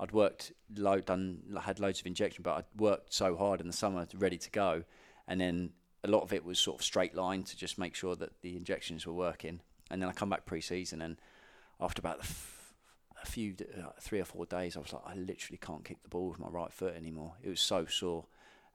I'd 0.00 0.12
worked 0.12 0.52
load, 0.76 1.06
done, 1.06 1.42
had 1.62 1.78
loads 1.78 2.00
of 2.00 2.06
injection, 2.06 2.42
but 2.42 2.56
I'd 2.56 2.80
worked 2.80 3.12
so 3.12 3.36
hard 3.36 3.60
in 3.60 3.66
the 3.66 3.72
summer, 3.72 4.06
ready 4.14 4.38
to 4.38 4.50
go, 4.50 4.84
and 5.28 5.40
then 5.40 5.70
a 6.04 6.08
lot 6.08 6.22
of 6.22 6.32
it 6.32 6.44
was 6.44 6.58
sort 6.58 6.80
of 6.80 6.84
straight 6.84 7.14
line 7.14 7.44
to 7.44 7.56
just 7.56 7.78
make 7.78 7.94
sure 7.94 8.16
that 8.16 8.40
the 8.42 8.56
injections 8.56 9.06
were 9.06 9.12
working. 9.12 9.60
And 9.90 10.02
then 10.02 10.08
I 10.08 10.12
come 10.12 10.30
back 10.30 10.46
pre-season, 10.46 11.02
and 11.02 11.16
after 11.80 12.00
about 12.00 12.20
a 13.22 13.26
few, 13.26 13.54
uh, 13.78 13.90
three 14.00 14.20
or 14.20 14.24
four 14.24 14.46
days, 14.46 14.76
I 14.76 14.80
was 14.80 14.92
like, 14.92 15.02
I 15.06 15.14
literally 15.14 15.58
can't 15.58 15.84
kick 15.84 16.02
the 16.02 16.08
ball 16.08 16.28
with 16.28 16.40
my 16.40 16.48
right 16.48 16.72
foot 16.72 16.96
anymore. 16.96 17.34
It 17.42 17.48
was 17.48 17.60
so 17.60 17.86
sore. 17.86 18.26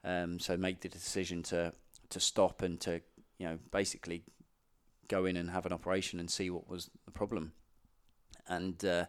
Um, 0.04 0.38
so 0.38 0.56
made 0.56 0.80
the 0.80 0.88
decision 0.88 1.42
to 1.44 1.72
to 2.10 2.20
stop 2.20 2.62
and 2.62 2.80
to 2.80 3.02
you 3.36 3.46
know 3.46 3.58
basically 3.70 4.22
go 5.08 5.24
in 5.24 5.36
and 5.36 5.50
have 5.50 5.66
an 5.66 5.72
operation 5.72 6.20
and 6.20 6.30
see 6.30 6.50
what 6.50 6.68
was 6.68 6.90
the 7.04 7.10
problem. 7.10 7.52
And 8.46 8.82
uh, 8.84 9.06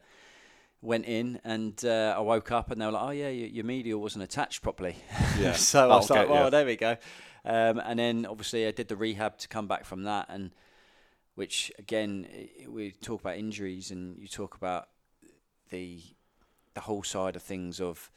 went 0.82 1.06
in 1.06 1.40
and 1.44 1.84
uh, 1.84 2.16
I 2.18 2.22
woke 2.22 2.52
up 2.52 2.72
and 2.72 2.82
they 2.82 2.86
were 2.86 2.94
like, 2.94 3.04
"Oh 3.04 3.12
yeah, 3.12 3.30
your, 3.30 3.48
your 3.50 3.66
medial 3.66 4.02
wasn't 4.02 4.24
attached 4.24 4.62
properly." 4.62 4.96
Yeah. 5.40 5.52
so 5.54 5.90
I 5.90 5.96
was 5.96 6.10
like, 6.10 6.30
"Well, 6.30 6.50
there 6.52 6.66
we 6.66 6.76
go." 6.76 6.98
Um, 7.46 7.80
and 7.80 8.00
then 8.00 8.26
obviously 8.26 8.68
I 8.68 8.72
did 8.72 8.88
the 8.88 8.96
rehab 8.96 9.38
to 9.40 9.48
come 9.48 9.68
back 9.68 9.86
from 9.86 10.04
that, 10.04 10.28
and 10.30 10.52
which 11.36 11.72
again 11.80 12.28
we 12.68 12.92
talk 12.92 13.22
about 13.22 13.38
injuries 13.38 13.92
and 13.92 14.18
you 14.18 14.28
talk 14.28 14.56
about 14.56 14.90
the 15.70 16.02
the 16.74 16.82
whole 16.82 17.04
side 17.04 17.36
of 17.36 17.42
things 17.42 17.82
of 17.82 18.12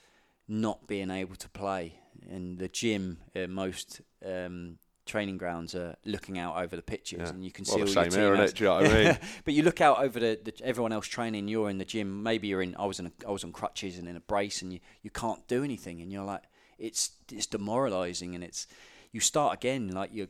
not 0.48 0.86
being 0.86 1.10
able 1.10 1.36
to 1.36 1.48
play 1.48 1.94
in 2.28 2.56
the 2.56 2.68
gym. 2.68 3.18
Uh, 3.34 3.46
most 3.46 4.00
um, 4.24 4.78
training 5.12 5.36
grounds 5.36 5.74
are 5.74 5.94
looking 6.06 6.38
out 6.38 6.56
over 6.56 6.74
the 6.74 6.82
pitches, 6.82 7.20
yeah. 7.20 7.28
and 7.28 7.44
you 7.44 7.50
can 7.50 7.66
well, 7.68 7.86
see 7.86 7.98
all 7.98 8.04
your 8.04 8.10
teammates. 8.10 8.58
You 8.58 8.66
know 8.66 8.74
what 8.74 8.86
I 8.86 9.04
mean? 9.04 9.18
but 9.44 9.52
you 9.52 9.62
look 9.62 9.82
out 9.82 10.02
over 10.02 10.18
the, 10.18 10.40
the, 10.42 10.54
everyone 10.64 10.90
else 10.90 11.06
training. 11.06 11.48
You're 11.48 11.68
in 11.68 11.76
the 11.76 11.84
gym. 11.84 12.22
Maybe 12.22 12.48
you're 12.48 12.62
in. 12.62 12.74
I 12.76 12.86
was 12.86 12.98
in. 12.98 13.06
A, 13.06 13.12
I 13.28 13.30
was 13.30 13.44
on 13.44 13.52
crutches 13.52 13.98
and 13.98 14.08
in 14.08 14.16
a 14.16 14.20
brace, 14.20 14.62
and 14.62 14.72
you, 14.72 14.80
you 15.02 15.10
can't 15.10 15.46
do 15.48 15.62
anything, 15.62 16.00
and 16.00 16.10
you're 16.10 16.24
like, 16.24 16.42
it's 16.78 17.10
it's 17.30 17.46
demoralising, 17.46 18.34
and 18.34 18.42
it's 18.42 18.66
you 19.12 19.20
start 19.20 19.54
again. 19.54 19.88
Like 19.88 20.14
you, 20.14 20.28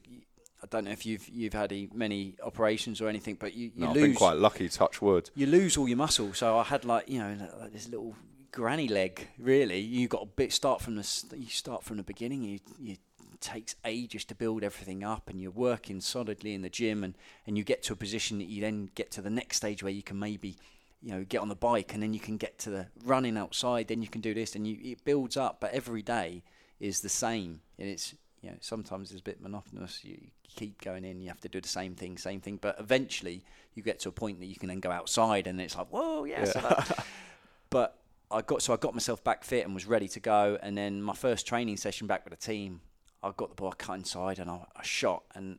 I 0.62 0.66
don't 0.68 0.84
know 0.84 0.90
if 0.90 1.06
you've 1.06 1.28
you've 1.28 1.52
had 1.52 1.72
many 1.94 2.34
operations 2.42 3.00
or 3.00 3.08
anything, 3.08 3.36
but 3.38 3.54
you, 3.54 3.70
you 3.76 3.86
no, 3.86 3.92
lose. 3.92 3.96
I've 3.96 4.08
been 4.08 4.14
quite 4.16 4.36
lucky. 4.36 4.68
Touch 4.68 5.00
wood. 5.00 5.30
You 5.36 5.46
lose 5.46 5.76
all 5.76 5.86
your 5.86 5.96
muscle. 5.96 6.34
So 6.34 6.58
I 6.58 6.64
had 6.64 6.84
like 6.84 7.08
you 7.08 7.20
know 7.20 7.36
like 7.60 7.72
this 7.72 7.88
little 7.88 8.16
granny 8.50 8.88
leg. 8.88 9.28
Really, 9.38 9.78
you 9.78 10.08
got 10.08 10.22
a 10.22 10.26
bit 10.26 10.52
start 10.52 10.80
from 10.80 10.96
the 10.96 11.24
you 11.36 11.46
start 11.46 11.84
from 11.84 11.98
the 11.98 12.02
beginning. 12.02 12.42
You 12.42 12.58
you 12.80 12.96
takes 13.42 13.74
ages 13.84 14.24
to 14.24 14.34
build 14.34 14.62
everything 14.62 15.04
up 15.04 15.28
and 15.28 15.40
you're 15.40 15.50
working 15.50 16.00
solidly 16.00 16.54
in 16.54 16.62
the 16.62 16.70
gym 16.70 17.04
and, 17.04 17.14
and 17.46 17.58
you 17.58 17.64
get 17.64 17.82
to 17.82 17.92
a 17.92 17.96
position 17.96 18.38
that 18.38 18.46
you 18.46 18.62
then 18.62 18.88
get 18.94 19.10
to 19.10 19.20
the 19.20 19.28
next 19.28 19.58
stage 19.58 19.82
where 19.82 19.92
you 19.92 20.02
can 20.02 20.18
maybe 20.18 20.56
you 21.02 21.12
know 21.12 21.24
get 21.28 21.40
on 21.40 21.48
the 21.48 21.56
bike 21.56 21.92
and 21.92 22.02
then 22.02 22.14
you 22.14 22.20
can 22.20 22.36
get 22.36 22.58
to 22.58 22.70
the 22.70 22.86
running 23.04 23.36
outside 23.36 23.88
then 23.88 24.00
you 24.00 24.08
can 24.08 24.20
do 24.20 24.32
this 24.32 24.54
and 24.54 24.66
you 24.66 24.78
it 24.82 25.04
builds 25.04 25.36
up. 25.36 25.58
But 25.60 25.72
every 25.72 26.02
day 26.02 26.42
is 26.80 27.00
the 27.00 27.08
same 27.08 27.60
and 27.78 27.88
it's 27.88 28.14
you 28.40 28.50
know 28.50 28.56
sometimes 28.60 29.10
it's 29.10 29.20
a 29.20 29.24
bit 29.24 29.42
monotonous. 29.42 30.04
You 30.04 30.18
keep 30.48 30.80
going 30.80 31.04
in 31.04 31.20
you 31.20 31.28
have 31.28 31.40
to 31.40 31.48
do 31.48 31.60
the 31.60 31.68
same 31.68 31.94
thing 31.94 32.16
same 32.16 32.40
thing. 32.40 32.58
But 32.62 32.76
eventually 32.78 33.44
you 33.74 33.82
get 33.82 33.98
to 34.00 34.08
a 34.08 34.12
point 34.12 34.38
that 34.40 34.46
you 34.46 34.56
can 34.56 34.68
then 34.68 34.80
go 34.80 34.90
outside 34.90 35.46
and 35.46 35.60
it's 35.60 35.76
like 35.76 35.88
whoa 35.88 36.24
yes 36.24 36.52
yeah. 36.54 36.84
but 37.70 37.98
I 38.30 38.40
got 38.40 38.62
so 38.62 38.72
I 38.72 38.76
got 38.76 38.94
myself 38.94 39.22
back 39.24 39.44
fit 39.44 39.64
and 39.66 39.74
was 39.74 39.86
ready 39.86 40.08
to 40.08 40.20
go. 40.20 40.58
And 40.62 40.78
then 40.78 41.02
my 41.02 41.14
first 41.14 41.46
training 41.46 41.76
session 41.76 42.06
back 42.06 42.24
with 42.24 42.38
the 42.38 42.46
team 42.46 42.80
I 43.22 43.30
got 43.36 43.50
the 43.50 43.54
ball, 43.54 43.70
I 43.70 43.74
cut 43.76 43.98
inside, 43.98 44.38
and 44.38 44.50
I, 44.50 44.66
I 44.76 44.82
shot. 44.82 45.24
And 45.34 45.58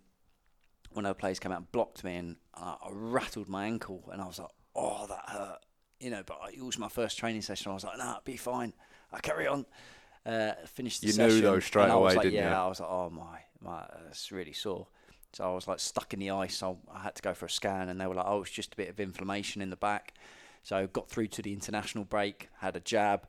one 0.92 1.06
of 1.06 1.10
the 1.10 1.20
players 1.20 1.40
came 1.40 1.52
out 1.52 1.60
and 1.60 1.72
blocked 1.72 2.04
me, 2.04 2.16
and 2.16 2.36
I, 2.54 2.76
I 2.82 2.90
rattled 2.92 3.48
my 3.48 3.66
ankle, 3.66 4.10
and 4.12 4.22
I 4.22 4.26
was 4.26 4.40
like, 4.40 4.52
"Oh, 4.76 5.06
that 5.08 5.30
hurt," 5.30 5.60
you 6.00 6.10
know. 6.10 6.24
But 6.26 6.40
it 6.54 6.64
was 6.64 6.78
my 6.78 6.90
first 6.90 7.18
training 7.18 7.42
session. 7.42 7.72
I 7.72 7.74
was 7.74 7.84
like, 7.84 7.98
no, 7.98 8.04
"Nah, 8.06 8.20
be 8.24 8.38
fine. 8.38 8.74
I 9.12 9.20
carry 9.20 9.48
on." 9.48 9.66
Uh, 10.26 10.54
finished 10.66 11.02
the 11.02 11.08
you 11.08 11.14
session. 11.14 11.36
knew 11.36 11.42
though 11.42 11.60
straight 11.60 11.90
away, 11.90 12.16
like, 12.16 12.24
didn't 12.24 12.36
yeah, 12.36 12.50
you? 12.50 12.56
I 12.56 12.68
was 12.68 12.80
like, 12.80 12.90
"Oh 12.90 13.10
my, 13.10 13.40
my, 13.62 13.86
that's 14.06 14.32
really 14.32 14.54
sore." 14.54 14.88
So 15.34 15.44
I 15.44 15.54
was 15.54 15.68
like 15.68 15.80
stuck 15.80 16.14
in 16.14 16.20
the 16.20 16.30
ice. 16.30 16.58
So 16.58 16.80
I 16.94 17.00
had 17.00 17.16
to 17.16 17.22
go 17.22 17.34
for 17.34 17.46
a 17.46 17.50
scan, 17.50 17.90
and 17.90 18.00
they 18.00 18.08
were 18.08 18.16
like, 18.16 18.28
"Oh, 18.28 18.42
it's 18.42 18.52
just 18.52 18.74
a 18.74 18.78
bit 18.78 18.90
of 18.90 19.00
inflammation 19.00 19.62
in 19.62 19.70
the 19.70 19.76
back." 19.76 20.14
So 20.64 20.88
got 20.88 21.10
through 21.10 21.28
to 21.28 21.42
the 21.42 21.52
international 21.52 22.06
break, 22.06 22.50
had 22.60 22.76
a 22.78 22.80
jab, 22.80 23.28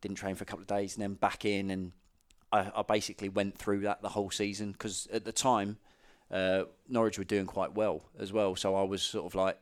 didn't 0.00 0.16
train 0.16 0.36
for 0.36 0.44
a 0.44 0.46
couple 0.46 0.62
of 0.62 0.68
days, 0.68 0.94
and 0.94 1.02
then 1.02 1.14
back 1.14 1.44
in 1.44 1.70
and 1.70 1.92
I, 2.52 2.70
I 2.74 2.82
basically 2.82 3.28
went 3.28 3.56
through 3.56 3.80
that 3.80 4.02
the 4.02 4.10
whole 4.10 4.30
season 4.30 4.72
because 4.72 5.08
at 5.12 5.24
the 5.24 5.32
time 5.32 5.78
uh, 6.30 6.64
Norwich 6.88 7.18
were 7.18 7.24
doing 7.24 7.46
quite 7.46 7.74
well 7.74 8.02
as 8.18 8.32
well. 8.32 8.56
So 8.56 8.74
I 8.74 8.82
was 8.82 9.02
sort 9.02 9.26
of 9.26 9.34
like 9.34 9.58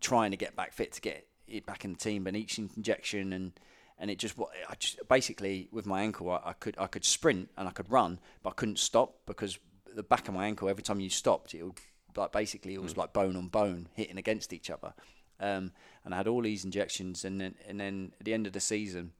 trying 0.00 0.30
to 0.30 0.36
get 0.36 0.56
back 0.56 0.72
fit 0.72 0.92
to 0.92 1.00
get 1.00 1.26
it 1.46 1.66
back 1.66 1.84
in 1.84 1.92
the 1.92 1.98
team. 1.98 2.24
But 2.24 2.36
each 2.36 2.58
injection 2.58 3.32
and 3.32 3.52
and 3.98 4.10
it 4.10 4.18
just 4.18 4.38
I 4.68 4.74
just 4.76 4.98
basically 5.08 5.68
with 5.70 5.86
my 5.86 6.02
ankle 6.02 6.30
I, 6.30 6.40
I, 6.44 6.52
could 6.52 6.76
I 6.78 6.86
could 6.86 7.04
sprint 7.04 7.50
and 7.56 7.68
I 7.68 7.70
could 7.70 7.90
run, 7.90 8.18
but 8.42 8.50
I 8.50 8.54
couldn't 8.54 8.78
stop 8.78 9.14
because 9.26 9.58
the 9.94 10.02
back 10.02 10.28
of 10.28 10.34
my 10.34 10.46
ankle 10.46 10.68
every 10.68 10.82
time 10.82 10.98
you 11.00 11.10
stopped 11.10 11.54
it 11.54 11.62
would 11.62 11.78
like 12.16 12.32
basically 12.32 12.74
it 12.74 12.82
was 12.82 12.94
mm. 12.94 12.98
like 12.98 13.12
bone 13.12 13.36
on 13.36 13.48
bone 13.48 13.88
hitting 13.94 14.18
against 14.18 14.52
each 14.52 14.70
other. 14.70 14.94
Um, 15.40 15.72
and 16.04 16.14
I 16.14 16.18
had 16.18 16.28
all 16.28 16.42
these 16.42 16.64
injections, 16.64 17.24
and 17.24 17.40
then 17.40 17.54
and 17.66 17.80
then 17.80 18.12
at 18.18 18.24
the 18.24 18.34
end 18.34 18.46
of 18.46 18.52
the 18.52 18.60
season, 18.60 19.12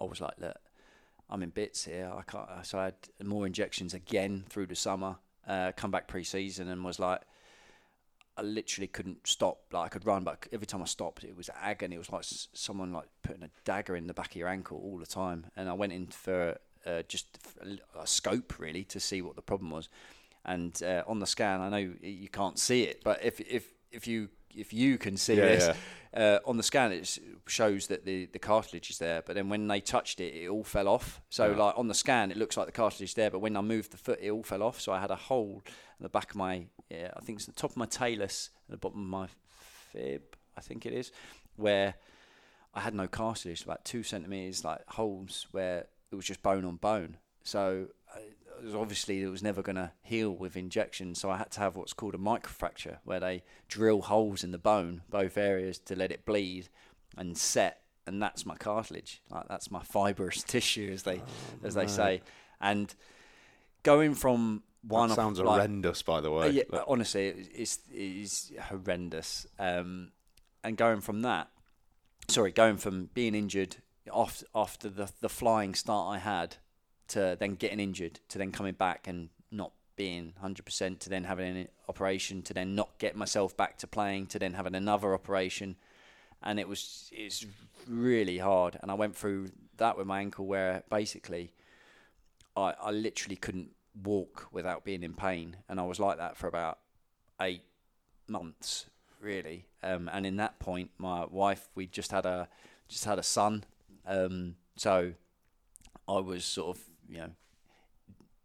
I 0.00 0.04
was 0.04 0.20
like, 0.20 0.34
look, 0.38 0.56
I'm 1.32 1.42
in 1.42 1.48
bits 1.48 1.86
here. 1.86 2.12
I 2.14 2.22
can't. 2.22 2.46
So 2.62 2.78
I 2.78 2.84
had 2.84 2.94
more 3.24 3.46
injections 3.46 3.94
again 3.94 4.44
through 4.50 4.66
the 4.66 4.76
summer. 4.76 5.16
Uh, 5.48 5.72
come 5.74 5.90
back 5.90 6.06
pre-season 6.06 6.68
and 6.68 6.84
was 6.84 7.00
like, 7.00 7.22
I 8.36 8.42
literally 8.42 8.86
couldn't 8.86 9.26
stop. 9.26 9.60
Like 9.72 9.86
I 9.86 9.88
could 9.88 10.06
run, 10.06 10.24
but 10.24 10.46
every 10.52 10.66
time 10.66 10.82
I 10.82 10.84
stopped, 10.84 11.24
it 11.24 11.34
was 11.34 11.48
agony. 11.60 11.96
It 11.96 11.98
was 11.98 12.12
like 12.12 12.24
someone 12.52 12.92
like 12.92 13.06
putting 13.22 13.42
a 13.42 13.50
dagger 13.64 13.96
in 13.96 14.06
the 14.06 14.14
back 14.14 14.30
of 14.32 14.36
your 14.36 14.48
ankle 14.48 14.78
all 14.84 14.98
the 14.98 15.06
time. 15.06 15.46
And 15.56 15.70
I 15.70 15.72
went 15.72 15.94
in 15.94 16.06
for 16.08 16.58
uh, 16.86 17.02
just 17.08 17.38
a 17.98 18.06
scope 18.06 18.58
really 18.58 18.84
to 18.84 19.00
see 19.00 19.22
what 19.22 19.34
the 19.34 19.42
problem 19.42 19.70
was. 19.70 19.88
And 20.44 20.80
uh, 20.82 21.02
on 21.06 21.18
the 21.18 21.26
scan, 21.26 21.60
I 21.62 21.70
know 21.70 21.94
you 22.02 22.28
can't 22.28 22.58
see 22.58 22.82
it, 22.82 23.02
but 23.02 23.24
if 23.24 23.40
if 23.40 23.72
if 23.90 24.06
you 24.06 24.28
if 24.54 24.72
you 24.72 24.98
can 24.98 25.16
see 25.16 25.36
yeah, 25.36 25.46
this 25.46 25.66
yeah. 25.66 25.74
Uh, 26.14 26.38
on 26.44 26.58
the 26.58 26.62
scan, 26.62 26.92
it 26.92 27.18
shows 27.46 27.86
that 27.86 28.04
the, 28.04 28.26
the 28.26 28.38
cartilage 28.38 28.90
is 28.90 28.98
there. 28.98 29.22
But 29.22 29.34
then 29.34 29.48
when 29.48 29.66
they 29.66 29.80
touched 29.80 30.20
it, 30.20 30.34
it 30.34 30.48
all 30.48 30.64
fell 30.64 30.88
off. 30.88 31.22
So 31.30 31.50
yeah. 31.50 31.56
like 31.56 31.78
on 31.78 31.88
the 31.88 31.94
scan, 31.94 32.30
it 32.30 32.36
looks 32.36 32.56
like 32.56 32.66
the 32.66 32.72
cartilage 32.72 33.10
is 33.10 33.14
there, 33.14 33.30
but 33.30 33.38
when 33.38 33.56
I 33.56 33.62
moved 33.62 33.92
the 33.92 33.96
foot, 33.96 34.18
it 34.20 34.30
all 34.30 34.42
fell 34.42 34.62
off. 34.62 34.80
So 34.80 34.92
I 34.92 35.00
had 35.00 35.10
a 35.10 35.16
hole 35.16 35.62
in 35.98 36.02
the 36.02 36.10
back 36.10 36.30
of 36.30 36.36
my, 36.36 36.66
yeah, 36.90 37.10
I 37.16 37.20
think 37.20 37.38
it's 37.38 37.46
the 37.46 37.52
top 37.52 37.70
of 37.70 37.76
my 37.76 37.86
talus 37.86 38.50
and 38.68 38.74
the 38.74 38.78
bottom 38.78 39.00
of 39.00 39.06
my 39.08 39.26
fib, 39.92 40.22
I 40.56 40.60
think 40.60 40.84
it 40.84 40.92
is, 40.92 41.12
where 41.56 41.94
I 42.74 42.80
had 42.80 42.94
no 42.94 43.08
cartilage, 43.08 43.62
about 43.62 43.84
two 43.84 44.02
centimeters, 44.02 44.64
like 44.64 44.80
holes 44.88 45.46
where 45.52 45.86
it 46.10 46.14
was 46.14 46.26
just 46.26 46.42
bone 46.42 46.64
on 46.66 46.76
bone. 46.76 47.16
So 47.42 47.86
obviously 48.74 49.22
it 49.22 49.28
was 49.28 49.42
never 49.42 49.62
going 49.62 49.76
to 49.76 49.92
heal 50.02 50.30
with 50.30 50.56
injection, 50.56 51.14
so 51.14 51.30
I 51.30 51.36
had 51.36 51.50
to 51.52 51.60
have 51.60 51.76
what's 51.76 51.92
called 51.92 52.14
a 52.14 52.18
microfracture, 52.18 52.98
where 53.04 53.20
they 53.20 53.42
drill 53.68 54.02
holes 54.02 54.44
in 54.44 54.52
the 54.52 54.58
bone, 54.58 55.02
both 55.08 55.36
areas, 55.36 55.78
to 55.80 55.96
let 55.96 56.12
it 56.12 56.24
bleed 56.24 56.68
and 57.16 57.36
set, 57.36 57.82
and 58.06 58.22
that's 58.22 58.46
my 58.46 58.56
cartilage. 58.56 59.22
Like 59.30 59.48
that's 59.48 59.70
my 59.70 59.82
fibrous 59.82 60.42
tissue, 60.46 60.90
as 60.92 61.02
they 61.02 61.18
oh, 61.18 61.66
as 61.66 61.74
they 61.74 61.86
say. 61.86 62.22
And 62.60 62.94
going 63.82 64.14
from 64.14 64.62
one 64.86 65.08
that 65.08 65.14
sounds 65.14 65.38
like, 65.38 65.48
horrendous, 65.48 66.02
by 66.02 66.20
the 66.20 66.30
way. 66.30 66.46
Uh, 66.46 66.50
yeah, 66.50 66.62
honestly, 66.86 67.26
it's 67.54 67.78
it 67.90 67.96
is 67.96 68.52
horrendous. 68.68 69.46
Um, 69.58 70.12
and 70.64 70.76
going 70.76 71.00
from 71.00 71.22
that, 71.22 71.48
sorry, 72.28 72.52
going 72.52 72.76
from 72.76 73.10
being 73.14 73.34
injured 73.34 73.76
after 74.12 74.46
after 74.54 74.88
the 74.88 75.10
the 75.20 75.28
flying 75.28 75.74
start 75.74 76.16
I 76.16 76.18
had 76.18 76.56
to 77.08 77.36
then 77.38 77.54
getting 77.54 77.80
injured, 77.80 78.20
to 78.28 78.38
then 78.38 78.52
coming 78.52 78.74
back 78.74 79.06
and 79.06 79.28
not 79.50 79.72
being 79.96 80.32
100%, 80.42 80.98
to 81.00 81.10
then 81.10 81.24
having 81.24 81.56
an 81.56 81.68
operation, 81.88 82.42
to 82.42 82.54
then 82.54 82.74
not 82.74 82.98
get 82.98 83.16
myself 83.16 83.56
back 83.56 83.78
to 83.78 83.86
playing, 83.86 84.26
to 84.26 84.38
then 84.38 84.54
having 84.54 84.74
another 84.74 85.14
operation. 85.14 85.76
And 86.42 86.58
it 86.58 86.68
was 86.68 87.10
it's 87.12 87.46
really 87.88 88.38
hard. 88.38 88.78
And 88.82 88.90
I 88.90 88.94
went 88.94 89.16
through 89.16 89.50
that 89.76 89.96
with 89.96 90.06
my 90.06 90.20
ankle 90.20 90.46
where 90.46 90.82
basically 90.90 91.52
I, 92.56 92.74
I 92.80 92.90
literally 92.90 93.36
couldn't 93.36 93.70
walk 94.02 94.48
without 94.50 94.84
being 94.84 95.02
in 95.02 95.14
pain. 95.14 95.56
And 95.68 95.78
I 95.78 95.84
was 95.84 96.00
like 96.00 96.18
that 96.18 96.36
for 96.36 96.46
about 96.46 96.78
eight 97.40 97.62
months 98.28 98.86
really. 99.22 99.66
Um, 99.82 100.10
and 100.12 100.26
in 100.26 100.36
that 100.36 100.58
point, 100.58 100.90
my 100.98 101.24
wife 101.24 101.68
we 101.74 101.86
just 101.86 102.10
had 102.10 102.26
a 102.26 102.48
just 102.88 103.04
had 103.04 103.18
a 103.18 103.22
son, 103.22 103.64
um, 104.06 104.56
so 104.76 105.14
I 106.08 106.18
was 106.18 106.44
sort 106.44 106.76
of 106.76 106.82
you 107.12 107.18
know 107.18 107.30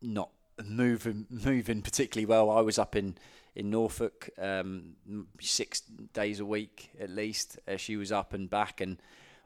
not 0.01 0.29
moving 0.63 1.25
moving 1.29 1.81
particularly 1.81 2.25
well. 2.25 2.49
I 2.49 2.61
was 2.61 2.77
up 2.77 2.95
in 2.95 3.15
in 3.55 3.69
Norfolk 3.69 4.29
um, 4.37 4.95
six 5.39 5.81
days 6.13 6.39
a 6.39 6.45
week 6.45 6.91
at 6.99 7.09
least. 7.09 7.59
Uh, 7.67 7.77
she 7.77 7.95
was 7.95 8.11
up 8.11 8.33
and 8.33 8.49
back, 8.49 8.81
and 8.81 9.01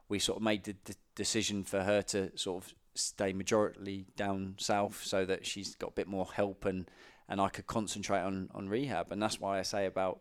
we 0.09 0.19
sort 0.19 0.37
of 0.37 0.43
made 0.43 0.63
the 0.63 0.73
d- 0.73 0.93
decision 1.15 1.63
for 1.63 1.83
her 1.83 2.01
to 2.01 2.37
sort 2.37 2.63
of 2.63 2.73
stay 2.93 3.31
majority 3.31 4.05
down 4.17 4.55
south 4.57 5.01
so 5.03 5.23
that 5.25 5.45
she's 5.45 5.75
got 5.75 5.91
a 5.91 5.93
bit 5.93 6.07
more 6.07 6.25
help 6.33 6.65
and 6.65 6.91
and 7.29 7.39
I 7.39 7.47
could 7.47 7.67
concentrate 7.67 8.21
on 8.21 8.49
on 8.53 8.67
rehab. 8.67 9.11
And 9.11 9.21
that's 9.21 9.39
why 9.39 9.59
I 9.59 9.61
say 9.61 9.85
about 9.85 10.19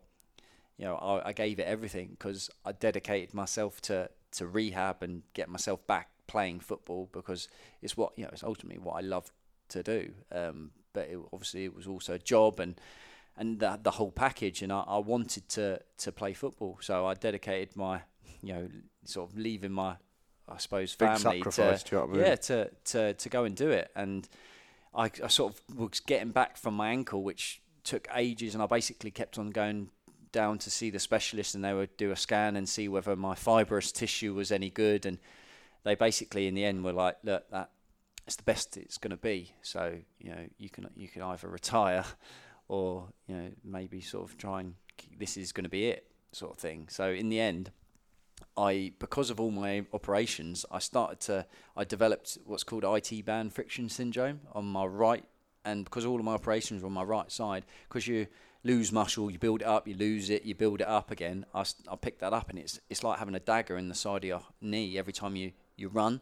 you 0.77 0.85
know 0.85 0.95
I, 0.95 1.29
I 1.29 1.33
gave 1.33 1.59
it 1.59 1.67
everything 1.67 2.09
because 2.11 2.49
I 2.65 2.71
dedicated 2.71 3.33
myself 3.33 3.81
to 3.81 4.09
to 4.33 4.47
rehab 4.47 5.03
and 5.03 5.23
get 5.33 5.49
myself 5.49 5.85
back 5.87 6.09
playing 6.31 6.61
football 6.61 7.09
because 7.11 7.49
it's 7.81 7.97
what 7.97 8.13
you 8.15 8.23
know 8.23 8.29
it's 8.31 8.43
ultimately 8.43 8.79
what 8.79 8.93
I 8.93 9.01
love 9.01 9.31
to 9.69 9.83
do. 9.83 10.11
Um, 10.31 10.71
but 10.93 11.09
it, 11.09 11.19
obviously 11.33 11.65
it 11.65 11.75
was 11.75 11.87
also 11.87 12.13
a 12.13 12.19
job 12.19 12.59
and 12.59 12.79
and 13.37 13.59
the, 13.59 13.79
the 13.81 13.91
whole 13.91 14.11
package. 14.11 14.61
And 14.61 14.71
I, 14.71 14.81
I 14.87 14.97
wanted 14.97 15.49
to 15.49 15.79
to 15.99 16.11
play 16.11 16.33
football, 16.33 16.77
so 16.81 17.05
I 17.05 17.13
dedicated 17.15 17.75
my 17.75 18.01
you 18.41 18.53
know 18.53 18.69
sort 19.03 19.29
of 19.29 19.37
leaving 19.37 19.71
my 19.71 19.95
I 20.47 20.57
suppose 20.57 20.95
Big 20.95 21.07
family 21.07 21.39
sacrifice, 21.39 21.83
to 21.83 21.89
do 21.89 21.95
you 21.95 22.01
know 22.01 22.07
I 22.07 22.11
mean? 22.11 22.25
yeah 22.25 22.35
to, 22.35 22.71
to 22.85 23.13
to 23.13 23.29
go 23.29 23.43
and 23.43 23.55
do 23.55 23.69
it. 23.69 23.91
And 23.95 24.27
I, 24.93 25.05
I 25.23 25.27
sort 25.27 25.53
of 25.53 25.77
was 25.77 25.99
getting 25.99 26.31
back 26.31 26.57
from 26.57 26.75
my 26.75 26.89
ankle, 26.89 27.23
which 27.23 27.61
took 27.83 28.07
ages, 28.15 28.53
and 28.53 28.63
I 28.63 28.67
basically 28.67 29.11
kept 29.11 29.37
on 29.37 29.49
going 29.49 29.89
down 30.31 30.57
to 30.59 30.71
see 30.71 30.89
the 30.89 30.99
specialist, 30.99 31.55
and 31.55 31.63
they 31.63 31.73
would 31.73 31.95
do 31.97 32.11
a 32.11 32.15
scan 32.15 32.55
and 32.55 32.67
see 32.67 32.87
whether 32.87 33.15
my 33.15 33.35
fibrous 33.35 33.91
tissue 33.91 34.33
was 34.33 34.51
any 34.51 34.69
good. 34.69 35.05
And 35.05 35.17
they 35.83 35.95
basically, 35.95 36.47
in 36.47 36.53
the 36.53 36.63
end, 36.65 36.83
were 36.83 36.93
like, 36.93 37.17
"Look, 37.23 37.49
that 37.51 37.71
it's 38.27 38.35
the 38.35 38.43
best 38.43 38.77
it's 38.77 38.97
going 38.97 39.11
to 39.11 39.17
be. 39.17 39.53
So 39.61 39.97
you 40.19 40.31
know, 40.31 40.47
you 40.57 40.69
can 40.69 40.89
you 40.95 41.07
can 41.07 41.21
either 41.21 41.47
retire, 41.47 42.05
or 42.67 43.09
you 43.27 43.35
know, 43.35 43.51
maybe 43.63 44.01
sort 44.01 44.29
of 44.29 44.37
try 44.37 44.61
and 44.61 44.75
this 45.17 45.37
is 45.37 45.51
going 45.51 45.63
to 45.63 45.69
be 45.69 45.87
it, 45.87 46.07
sort 46.31 46.51
of 46.51 46.57
thing." 46.57 46.87
So 46.89 47.11
in 47.11 47.29
the 47.29 47.39
end, 47.39 47.71
I 48.57 48.93
because 48.99 49.29
of 49.29 49.39
all 49.39 49.51
my 49.51 49.85
operations, 49.93 50.65
I 50.71 50.79
started 50.79 51.19
to 51.21 51.45
I 51.75 51.83
developed 51.83 52.37
what's 52.45 52.63
called 52.63 52.83
IT 52.83 53.25
band 53.25 53.53
friction 53.53 53.89
syndrome 53.89 54.41
on 54.53 54.65
my 54.65 54.85
right, 54.85 55.25
and 55.65 55.85
because 55.85 56.05
all 56.05 56.19
of 56.19 56.25
my 56.25 56.33
operations 56.33 56.81
were 56.81 56.87
on 56.87 56.93
my 56.93 57.03
right 57.03 57.31
side, 57.31 57.65
because 57.87 58.07
you 58.07 58.27
lose 58.63 58.91
muscle, 58.91 59.31
you 59.31 59.39
build 59.39 59.61
it 59.61 59.67
up, 59.67 59.87
you 59.87 59.95
lose 59.95 60.29
it, 60.29 60.43
you 60.43 60.53
build 60.53 60.81
it 60.81 60.87
up 60.87 61.09
again. 61.09 61.45
I, 61.53 61.65
I 61.89 61.95
picked 61.95 62.19
that 62.19 62.33
up, 62.33 62.49
and 62.49 62.59
it's 62.59 62.79
it's 62.89 63.03
like 63.03 63.19
having 63.19 63.35
a 63.35 63.39
dagger 63.39 63.77
in 63.77 63.89
the 63.89 63.95
side 63.95 64.23
of 64.23 64.27
your 64.27 64.43
knee 64.61 64.97
every 64.97 65.13
time 65.13 65.35
you 65.35 65.51
you 65.77 65.89
run, 65.89 66.21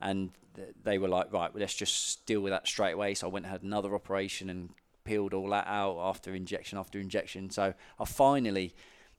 and 0.00 0.30
th- 0.54 0.74
they 0.82 0.98
were 0.98 1.08
like, 1.08 1.32
right, 1.32 1.50
let's 1.54 1.74
just 1.74 2.24
deal 2.26 2.40
with 2.40 2.52
that 2.52 2.66
straight 2.66 2.92
away. 2.92 3.14
So 3.14 3.26
I 3.26 3.30
went 3.30 3.46
and 3.46 3.52
had 3.52 3.62
another 3.62 3.94
operation 3.94 4.50
and 4.50 4.70
peeled 5.04 5.34
all 5.34 5.48
that 5.50 5.66
out 5.66 5.98
after 5.98 6.34
injection 6.34 6.78
after 6.78 6.98
injection. 6.98 7.50
So 7.50 7.74
I 7.98 8.04
finally 8.04 8.74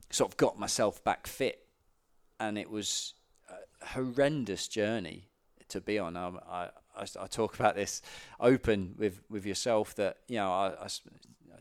sort 0.10 0.32
of 0.32 0.38
got 0.38 0.60
myself 0.60 1.04
back 1.04 1.28
fit 1.28 1.66
and 2.40 2.58
it 2.58 2.70
was 2.70 3.14
a 3.50 3.88
horrendous 3.88 4.68
journey 4.68 5.30
to 5.70 5.82
be 5.82 5.98
on. 5.98 6.16
Um, 6.16 6.40
I, 6.48 6.70
I, 6.96 7.06
I 7.20 7.28
talk 7.28 7.56
about 7.56 7.76
this 7.76 8.02
open 8.40 8.96
with, 8.98 9.22
with 9.30 9.46
yourself 9.46 9.96
that 9.96 10.18
you 10.28 10.38
know 10.38 10.52
I 10.52 10.88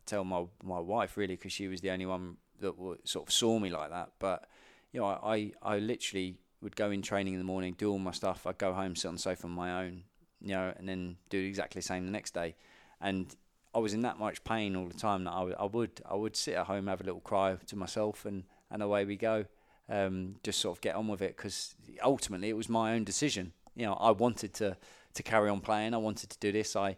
tell 0.06 0.24
my 0.24 0.44
my 0.62 0.80
wife 0.80 1.16
really 1.16 1.36
because 1.36 1.52
she 1.52 1.68
was 1.68 1.80
the 1.80 1.90
only 1.90 2.06
one 2.06 2.36
that 2.60 2.74
sort 3.04 3.28
of 3.28 3.32
saw 3.32 3.58
me 3.58 3.70
like 3.70 3.90
that. 3.90 4.12
But 4.18 4.48
you 4.92 5.00
know 5.00 5.06
I, 5.06 5.34
I 5.34 5.52
I 5.62 5.78
literally 5.78 6.36
would 6.62 6.76
go 6.76 6.90
in 6.90 7.02
training 7.02 7.34
in 7.34 7.38
the 7.40 7.44
morning, 7.44 7.74
do 7.76 7.90
all 7.90 7.98
my 7.98 8.12
stuff. 8.12 8.46
I'd 8.46 8.58
go 8.58 8.72
home, 8.72 8.96
sit 8.96 9.08
on 9.08 9.14
the 9.14 9.20
sofa 9.20 9.46
on 9.46 9.52
my 9.52 9.84
own, 9.84 10.04
you 10.40 10.54
know, 10.54 10.72
and 10.76 10.88
then 10.88 11.16
do 11.28 11.38
exactly 11.38 11.80
the 11.80 11.86
same 11.86 12.06
the 12.06 12.12
next 12.12 12.32
day. 12.34 12.54
And 13.00 13.34
I 13.74 13.78
was 13.80 13.94
in 13.94 14.02
that 14.02 14.18
much 14.18 14.44
pain 14.44 14.76
all 14.76 14.86
the 14.86 14.94
time 14.94 15.24
that 15.24 15.32
I, 15.32 15.64
would- 15.66 16.00
I 16.08 16.14
would 16.14 16.36
sit 16.36 16.54
at 16.54 16.66
home, 16.66 16.86
have 16.86 17.00
a 17.00 17.04
little 17.04 17.20
cry 17.20 17.56
to 17.66 17.76
myself, 17.76 18.24
and 18.24 18.44
and 18.70 18.82
away 18.82 19.04
we 19.04 19.16
go 19.16 19.44
um, 19.90 20.36
just 20.42 20.58
sort 20.58 20.76
of 20.78 20.80
get 20.80 20.94
on 20.94 21.06
with 21.06 21.20
it 21.20 21.36
because 21.36 21.74
ultimately 22.02 22.48
it 22.48 22.56
was 22.56 22.70
my 22.70 22.94
own 22.94 23.04
decision. 23.04 23.52
You 23.76 23.84
know, 23.86 23.94
I 23.94 24.10
wanted 24.12 24.54
to 24.54 24.76
to 25.14 25.22
carry 25.22 25.50
on 25.50 25.60
playing. 25.60 25.92
I 25.92 25.98
wanted 25.98 26.30
to 26.30 26.38
do 26.38 26.52
this. 26.52 26.74
I, 26.74 26.96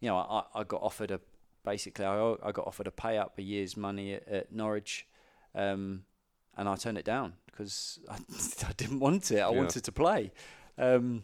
you 0.00 0.08
know, 0.10 0.16
I, 0.18 0.42
I 0.54 0.64
got 0.64 0.82
offered 0.82 1.10
a 1.10 1.20
basically 1.64 2.04
I, 2.04 2.34
I 2.42 2.52
got 2.52 2.66
offered 2.66 2.86
a 2.86 2.90
pay 2.90 3.16
up 3.16 3.38
a 3.38 3.42
year's 3.42 3.74
money 3.76 4.14
at, 4.14 4.28
at 4.28 4.52
Norwich, 4.52 5.06
um, 5.54 6.02
and 6.58 6.68
I 6.68 6.76
turned 6.76 6.98
it 6.98 7.04
down 7.06 7.32
because 7.46 7.98
I, 8.10 8.16
I 8.68 8.72
didn't 8.76 9.00
want 9.00 9.30
it. 9.30 9.36
I 9.38 9.50
Yeah. 9.50 9.56
wanted 9.56 9.84
to 9.84 9.92
play. 9.92 10.32
Um, 10.76 11.22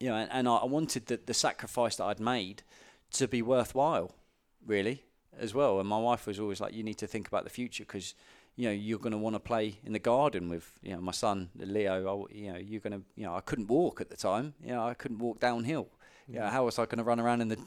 you 0.00 0.08
know, 0.10 0.16
and, 0.16 0.30
and 0.32 0.48
I, 0.48 0.56
I 0.56 0.64
wanted 0.66 1.06
the, 1.06 1.18
the 1.24 1.34
sacrifice 1.34 1.96
that 1.96 2.04
I'd 2.04 2.20
made 2.20 2.62
to 3.12 3.26
be 3.28 3.40
worthwhile, 3.42 4.14
really, 4.66 5.04
as 5.38 5.54
well. 5.54 5.80
And 5.80 5.88
my 5.88 5.98
wife 5.98 6.26
was 6.26 6.38
always 6.38 6.60
like, 6.60 6.74
"You 6.74 6.82
need 6.82 6.98
to 6.98 7.06
think 7.06 7.26
about 7.28 7.44
the 7.44 7.50
future 7.50 7.84
because." 7.84 8.14
you 8.56 8.66
know 8.68 8.70
you're 8.86 9.00
going 9.00 9.10
to 9.10 9.18
want 9.18 9.34
to 9.34 9.40
play 9.40 9.80
in 9.84 9.92
the 9.92 9.98
garden 9.98 10.48
with 10.48 10.78
you 10.80 10.92
know 10.94 11.00
my 11.00 11.10
son 11.10 11.50
Leo. 11.56 11.94
I, 12.30 12.32
you 12.32 12.52
know 12.52 12.58
you're 12.58 12.80
going 12.80 12.92
to 12.92 13.02
you 13.16 13.26
know 13.26 13.34
I 13.34 13.40
couldn't 13.40 13.66
walk 13.66 14.00
at 14.00 14.10
the 14.10 14.16
time. 14.16 14.54
You 14.62 14.70
know 14.74 14.86
I 14.86 14.94
couldn't 14.94 15.18
walk 15.18 15.40
downhill. 15.40 15.88
You 16.28 16.38
know, 16.38 16.46
how 16.46 16.64
was 16.64 16.78
I 16.78 16.84
going 16.84 16.98
to 16.98 17.02
run 17.04 17.18
around 17.18 17.40
in 17.40 17.48
the 17.48 17.58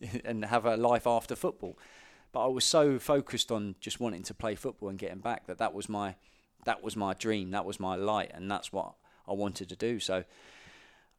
and 0.26 0.44
have 0.44 0.66
a 0.66 0.76
life 0.76 1.06
after 1.06 1.34
football? 1.36 1.78
But 2.36 2.44
I 2.44 2.48
was 2.48 2.66
so 2.66 2.98
focused 2.98 3.50
on 3.50 3.76
just 3.80 3.98
wanting 3.98 4.22
to 4.24 4.34
play 4.34 4.56
football 4.56 4.90
and 4.90 4.98
getting 4.98 5.20
back 5.20 5.46
that 5.46 5.56
that 5.56 5.72
was 5.72 5.88
my 5.88 6.16
that 6.66 6.82
was 6.82 6.94
my 6.94 7.14
dream. 7.14 7.52
That 7.52 7.64
was 7.64 7.80
my 7.80 7.94
light, 7.96 8.30
and 8.34 8.50
that's 8.50 8.70
what 8.70 8.92
I 9.26 9.32
wanted 9.32 9.70
to 9.70 9.74
do. 9.74 9.98
So 10.00 10.22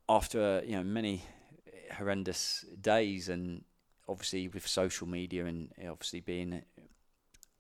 after 0.08 0.62
you 0.64 0.74
know 0.74 0.84
many 0.84 1.24
horrendous 1.92 2.66
days 2.80 3.30
and 3.30 3.64
obviously 4.08 4.48
with 4.48 4.68
social 4.68 5.08
media 5.08 5.48
and 5.48 5.72
obviously 5.90 6.20
being 6.20 6.62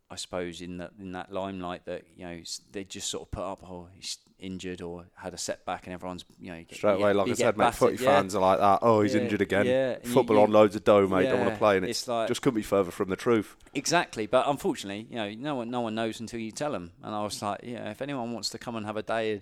I 0.09 0.15
suppose 0.15 0.61
in 0.61 0.77
that 0.77 0.91
in 0.99 1.11
that 1.13 1.31
limelight 1.33 1.85
that 1.85 2.03
you 2.15 2.25
know 2.25 2.39
they 2.71 2.83
just 2.85 3.09
sort 3.09 3.23
of 3.23 3.31
put 3.31 3.43
up 3.43 3.59
oh 3.63 3.87
he's 3.95 4.17
injured 4.39 4.81
or 4.81 5.05
had 5.15 5.33
a 5.33 5.37
setback 5.37 5.85
and 5.85 5.93
everyone's 5.93 6.23
you 6.39 6.51
know 6.51 6.57
you 6.59 6.63
get- 6.63 6.77
Straight 6.77 6.93
away, 6.93 7.09
get- 7.09 7.15
like 7.15 7.29
I 7.29 7.33
said, 7.33 7.57
mate, 7.57 7.73
footy 7.73 8.03
yeah. 8.03 8.09
fans 8.15 8.35
are 8.35 8.41
like 8.41 8.59
that. 8.59 8.79
Oh, 8.83 9.01
he's 9.01 9.15
Yeah, 9.15 9.21
injured 9.21 9.41
again. 9.41 9.65
yeah, 9.65 9.97
Football 10.03 10.37
you- 10.37 10.41
on 10.43 10.51
loads 10.51 10.75
of 10.75 10.83
dough, 10.83 11.07
mate. 11.07 11.23
Don't 11.23 11.39
want 11.39 11.51
to 11.53 11.57
play, 11.57 11.75
and 11.77 11.85
it's, 11.85 12.01
it's 12.01 12.07
like- 12.07 12.27
just 12.27 12.41
couldn't 12.43 12.55
be 12.55 12.61
further 12.63 12.91
from 12.91 13.09
the 13.09 13.15
truth. 13.15 13.55
Exactly, 13.73 14.27
but 14.27 14.47
unfortunately, 14.47 15.07
you 15.09 15.15
know, 15.15 15.29
no 15.33 15.55
one 15.55 15.69
no 15.71 15.81
one 15.81 15.95
knows 15.95 16.19
until 16.19 16.39
you 16.39 16.51
tell 16.51 16.71
them. 16.71 16.91
And 17.03 17.13
I 17.15 17.23
was 17.23 17.41
like, 17.41 17.61
yeah, 17.63 17.89
if 17.89 18.01
anyone 18.01 18.31
wants 18.31 18.49
to 18.51 18.57
come 18.59 18.75
and 18.75 18.85
have 18.85 18.95
a 18.97 19.01
day, 19.03 19.41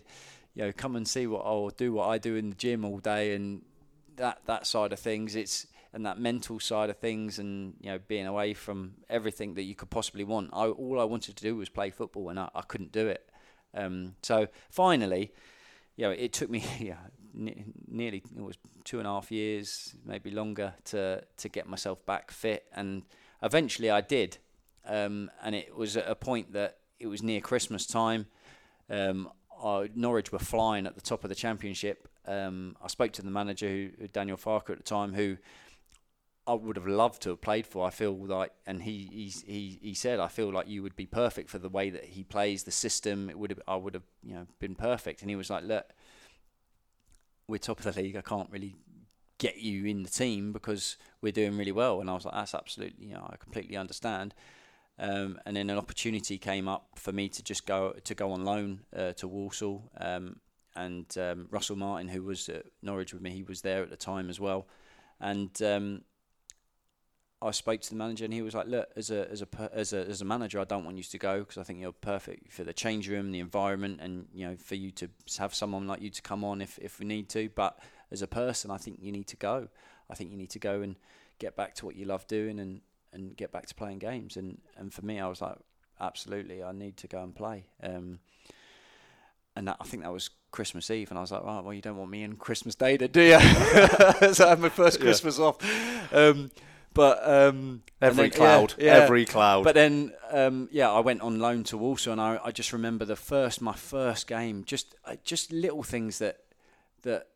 you 0.55 0.63
know, 0.63 0.72
come 0.72 0.95
and 0.95 1.05
see 1.07 1.28
what 1.28 1.45
I'll 1.45 1.70
do, 1.70 1.91
what 1.93 2.07
I 2.07 2.18
do 2.18 2.36
in 2.36 2.49
the 2.51 2.55
gym 2.55 2.86
all 2.86 2.99
day, 2.99 3.36
and 3.36 3.61
that 4.16 4.39
that 4.45 4.66
side 4.66 4.93
of 4.93 4.99
things. 4.99 5.36
It's 5.36 5.68
and 5.95 6.05
that 6.05 6.19
mental 6.19 6.59
side 6.59 6.89
of 6.89 6.97
things, 6.97 7.39
and 7.39 7.73
you 7.79 7.89
know, 7.89 7.99
being 8.07 8.27
away 8.27 8.53
from 8.53 8.95
everything 9.09 9.53
that 9.55 9.63
you 9.63 9.73
could 9.73 9.89
possibly 9.89 10.25
want. 10.25 10.49
I 10.51 10.67
all 10.67 10.99
I 10.99 11.05
wanted 11.05 11.37
to 11.37 11.43
do 11.43 11.55
was 11.55 11.69
play 11.69 11.89
football, 11.89 12.29
and 12.29 12.37
I, 12.37 12.49
I 12.53 12.61
couldn't 12.61 12.91
do 12.91 13.07
it. 13.07 13.27
Um, 13.73 14.15
so 14.21 14.47
finally, 14.69 15.31
you 15.95 16.05
know, 16.05 16.11
it 16.11 16.33
took 16.33 16.49
me 16.49 16.65
yeah, 16.79 16.97
ne- 17.33 17.65
nearly 17.87 18.21
it 18.35 18.43
was 18.43 18.57
two 18.83 18.99
and 18.99 19.07
a 19.07 19.11
half 19.11 19.31
years, 19.31 19.95
maybe 20.05 20.31
longer, 20.31 20.73
to 20.85 21.23
to 21.37 21.49
get 21.49 21.67
myself 21.67 22.05
back 22.05 22.29
fit, 22.29 22.65
and 22.75 23.03
eventually 23.41 23.89
I 23.89 24.01
did. 24.01 24.37
Um, 24.87 25.31
and 25.41 25.55
it 25.55 25.75
was 25.75 25.97
at 25.97 26.07
a 26.07 26.13
point 26.13 26.53
that 26.53 26.77
it 26.99 27.07
was 27.07 27.23
near 27.23 27.39
Christmas 27.39 27.87
time. 27.87 28.27
Um, 28.89 29.31
Norwich 29.95 30.31
were 30.31 30.39
flying 30.39 30.85
at 30.85 30.93
the 30.95 31.01
top 31.01 31.23
of 31.23 31.29
the 31.29 31.35
championship. 31.35 32.07
Um, 32.27 32.75
I 32.83 32.87
spoke 32.87 33.13
to 33.13 33.21
the 33.21 33.31
manager, 33.31 33.67
who- 33.67 34.07
Daniel 34.09 34.37
Farke 34.37 34.69
at 34.69 34.77
the 34.77 34.83
time, 34.83 35.13
who 35.13 35.37
I 36.47 36.53
would 36.53 36.75
have 36.75 36.87
loved 36.87 37.21
to 37.23 37.29
have 37.29 37.41
played 37.41 37.65
for. 37.65 37.87
I 37.87 37.89
feel 37.89 38.13
like, 38.13 38.51
and 38.67 38.83
he 38.83 39.09
he 39.11 39.51
he, 39.51 39.79
he 39.81 39.93
said, 39.93 40.19
I 40.19 40.27
feel 40.27 40.51
like 40.51 40.67
you 40.67 40.83
would 40.83 40.95
be 40.95 41.05
perfect 41.05 41.49
for 41.49 41.57
the 41.57 41.69
way 41.69 41.89
that 41.89 42.03
he 42.03 42.23
plays 42.23 42.63
the 42.63 42.71
system. 42.71 43.29
It 43.29 43.39
would 43.39 43.49
have, 43.49 43.61
I 43.67 43.75
would 43.75 43.95
have, 43.95 44.03
you 44.23 44.35
know, 44.35 44.47
been 44.59 44.75
perfect. 44.75 45.21
And 45.21 45.29
he 45.29 45.35
was 45.35 45.49
like, 45.49 45.63
look, 45.63 45.91
we're 47.47 47.57
top 47.57 47.79
of 47.79 47.93
the 47.93 48.01
league. 48.01 48.15
I 48.15 48.21
can't 48.21 48.49
really 48.51 48.75
get 49.37 49.57
you 49.57 49.85
in 49.85 50.03
the 50.03 50.09
team 50.09 50.53
because 50.53 50.97
we're 51.21 51.31
doing 51.31 51.57
really 51.57 51.71
well. 51.71 51.99
And 51.99 52.09
I 52.09 52.13
was 52.13 52.25
like, 52.25 52.35
that's 52.35 52.55
absolutely, 52.55 53.07
you 53.07 53.13
know, 53.13 53.27
I 53.29 53.37
completely 53.37 53.75
understand. 53.75 54.33
Um, 54.97 55.39
and 55.45 55.57
then 55.57 55.69
an 55.69 55.77
opportunity 55.77 56.37
came 56.37 56.67
up 56.67 56.87
for 56.95 57.11
me 57.11 57.27
to 57.29 57.43
just 57.43 57.65
go 57.65 57.93
to 58.03 58.15
go 58.15 58.31
on 58.31 58.45
loan 58.45 58.81
uh, 58.95 59.13
to 59.13 59.27
Walsall. 59.27 59.91
Um, 59.99 60.37
and 60.75 61.05
um, 61.17 61.47
Russell 61.51 61.75
Martin, 61.75 62.07
who 62.07 62.23
was 62.23 62.49
at 62.49 62.65
Norwich 62.81 63.13
with 63.13 63.21
me, 63.21 63.31
he 63.31 63.43
was 63.43 63.61
there 63.61 63.81
at 63.81 63.89
the 63.89 63.97
time 63.97 64.29
as 64.29 64.39
well. 64.39 64.67
And 65.19 65.61
um, 65.61 66.01
I 67.45 67.51
spoke 67.51 67.81
to 67.81 67.89
the 67.89 67.95
manager, 67.95 68.25
and 68.25 68.33
he 68.33 68.41
was 68.41 68.55
like, 68.55 68.67
"Look, 68.67 68.89
as 68.95 69.11
a 69.11 69.29
as 69.29 69.41
a 69.41 69.69
as 69.71 69.93
a 69.93 70.07
as 70.07 70.21
a 70.21 70.25
manager, 70.25 70.59
I 70.59 70.63
don't 70.63 70.83
want 70.83 70.97
you 70.97 71.03
to 71.03 71.17
go 71.17 71.39
because 71.39 71.57
I 71.57 71.63
think 71.63 71.79
you're 71.79 71.91
perfect 71.91 72.51
for 72.51 72.63
the 72.63 72.73
change 72.73 73.07
room, 73.09 73.31
the 73.31 73.39
environment, 73.39 73.99
and 74.01 74.27
you 74.33 74.47
know, 74.47 74.55
for 74.57 74.75
you 74.75 74.91
to 74.91 75.09
have 75.37 75.53
someone 75.53 75.87
like 75.87 76.01
you 76.01 76.09
to 76.09 76.21
come 76.21 76.43
on 76.43 76.61
if 76.61 76.79
if 76.79 76.99
we 76.99 77.05
need 77.05 77.29
to. 77.29 77.49
But 77.55 77.79
as 78.11 78.21
a 78.21 78.27
person, 78.27 78.71
I 78.71 78.77
think 78.77 78.99
you 79.01 79.11
need 79.11 79.27
to 79.27 79.35
go. 79.35 79.67
I 80.09 80.15
think 80.15 80.31
you 80.31 80.37
need 80.37 80.49
to 80.51 80.59
go 80.59 80.81
and 80.81 80.95
get 81.39 81.55
back 81.55 81.75
to 81.75 81.85
what 81.85 81.95
you 81.95 82.05
love 82.05 82.27
doing 82.27 82.59
and 82.59 82.81
and 83.13 83.35
get 83.37 83.51
back 83.51 83.67
to 83.67 83.75
playing 83.75 83.99
games. 83.99 84.37
And 84.37 84.59
and 84.77 84.93
for 84.93 85.05
me, 85.05 85.19
I 85.19 85.27
was 85.27 85.41
like, 85.41 85.57
absolutely, 85.99 86.63
I 86.63 86.71
need 86.71 86.97
to 86.97 87.07
go 87.07 87.21
and 87.21 87.35
play. 87.35 87.65
Um, 87.81 88.19
and 89.55 89.67
that, 89.69 89.77
I 89.79 89.85
think 89.85 90.03
that 90.03 90.11
was 90.11 90.29
Christmas 90.51 90.91
Eve, 90.91 91.11
and 91.11 91.17
I 91.17 91.21
was 91.21 91.31
like, 91.31 91.43
right, 91.43 91.63
well, 91.63 91.73
you 91.73 91.81
don't 91.81 91.95
want 91.95 92.11
me 92.11 92.23
in 92.23 92.35
Christmas 92.35 92.75
Day, 92.75 92.97
do 92.97 93.21
you? 93.21 93.39
so 94.33 94.45
I 94.45 94.49
had 94.49 94.59
my 94.59 94.69
first 94.69 94.99
Christmas 94.99 95.39
yeah. 95.39 95.45
off. 95.45 96.13
Um, 96.13 96.51
but 96.95 97.29
um, 97.29 97.83
every 98.01 98.29
then, 98.29 98.37
cloud, 98.37 98.73
yeah, 98.77 98.85
yeah. 98.85 99.03
every 99.03 99.25
cloud. 99.25 99.65
But 99.65 99.75
then, 99.75 100.13
um, 100.31 100.69
yeah, 100.71 100.89
I 100.89 101.01
went 101.01 101.21
on 101.21 101.39
loan 101.39 101.65
to 101.65 101.77
Walsall, 101.77 102.13
and 102.13 102.21
I, 102.21 102.39
I 102.43 102.51
just 102.51 102.71
remember 102.71 103.03
the 103.03 103.17
first, 103.17 103.61
my 103.61 103.73
first 103.73 104.27
game, 104.27 104.63
just 104.63 104.95
uh, 105.03 105.17
just 105.23 105.51
little 105.51 105.83
things 105.83 106.19
that 106.19 106.39
that 107.03 107.27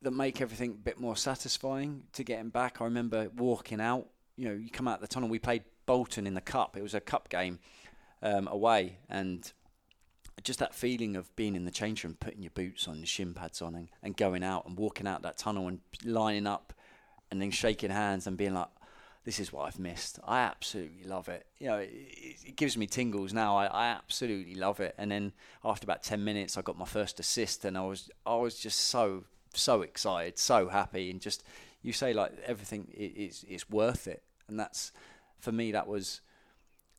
that 0.00 0.10
make 0.12 0.40
everything 0.40 0.70
a 0.70 0.74
bit 0.74 0.98
more 0.98 1.14
satisfying 1.14 2.04
to 2.14 2.24
getting 2.24 2.48
back. 2.48 2.80
I 2.80 2.84
remember 2.84 3.30
walking 3.36 3.80
out. 3.80 4.08
You 4.36 4.48
know, 4.48 4.54
you 4.54 4.70
come 4.70 4.88
out 4.88 5.02
the 5.02 5.06
tunnel. 5.06 5.28
We 5.28 5.38
played 5.38 5.64
Bolton 5.84 6.26
in 6.26 6.32
the 6.32 6.40
cup. 6.40 6.76
It 6.78 6.82
was 6.82 6.94
a 6.94 7.00
cup 7.00 7.28
game 7.28 7.58
um, 8.22 8.48
away, 8.48 8.98
and 9.10 9.52
just 10.42 10.58
that 10.60 10.74
feeling 10.74 11.16
of 11.16 11.36
being 11.36 11.54
in 11.54 11.66
the 11.66 11.70
change 11.70 12.02
room, 12.02 12.16
putting 12.18 12.42
your 12.42 12.50
boots 12.50 12.88
on, 12.88 12.96
your 12.96 13.06
shin 13.06 13.34
pads 13.34 13.60
on, 13.60 13.74
and, 13.74 13.90
and 14.02 14.16
going 14.16 14.42
out 14.42 14.64
and 14.66 14.78
walking 14.78 15.06
out 15.06 15.20
that 15.22 15.36
tunnel 15.36 15.68
and 15.68 15.80
lining 16.02 16.46
up, 16.46 16.72
and 17.30 17.42
then 17.42 17.50
shaking 17.50 17.90
hands 17.90 18.26
and 18.26 18.38
being 18.38 18.54
like, 18.54 18.68
this 19.24 19.38
is 19.38 19.52
what 19.52 19.66
I've 19.66 19.78
missed. 19.78 20.18
I 20.26 20.40
absolutely 20.40 21.04
love 21.04 21.28
it. 21.28 21.46
You 21.58 21.68
know, 21.68 21.76
it, 21.76 21.90
it 21.90 22.56
gives 22.56 22.76
me 22.76 22.86
tingles 22.86 23.32
now. 23.32 23.56
I, 23.56 23.66
I, 23.66 23.86
absolutely 23.86 24.56
love 24.56 24.80
it. 24.80 24.94
And 24.98 25.10
then 25.10 25.32
after 25.64 25.84
about 25.84 26.02
ten 26.02 26.24
minutes, 26.24 26.58
I 26.58 26.62
got 26.62 26.76
my 26.76 26.84
first 26.84 27.20
assist, 27.20 27.64
and 27.64 27.78
I 27.78 27.82
was 27.82 28.10
I 28.26 28.34
was 28.34 28.58
just 28.58 28.80
so 28.80 29.24
so 29.54 29.82
excited, 29.82 30.38
so 30.38 30.68
happy, 30.68 31.10
and 31.10 31.20
just 31.20 31.44
you 31.82 31.92
say 31.92 32.12
like 32.12 32.32
everything 32.44 32.88
is 32.92 33.44
it's 33.48 33.70
worth 33.70 34.08
it, 34.08 34.22
and 34.48 34.58
that's 34.58 34.92
for 35.38 35.52
me 35.52 35.72
that 35.72 35.86
was 35.86 36.20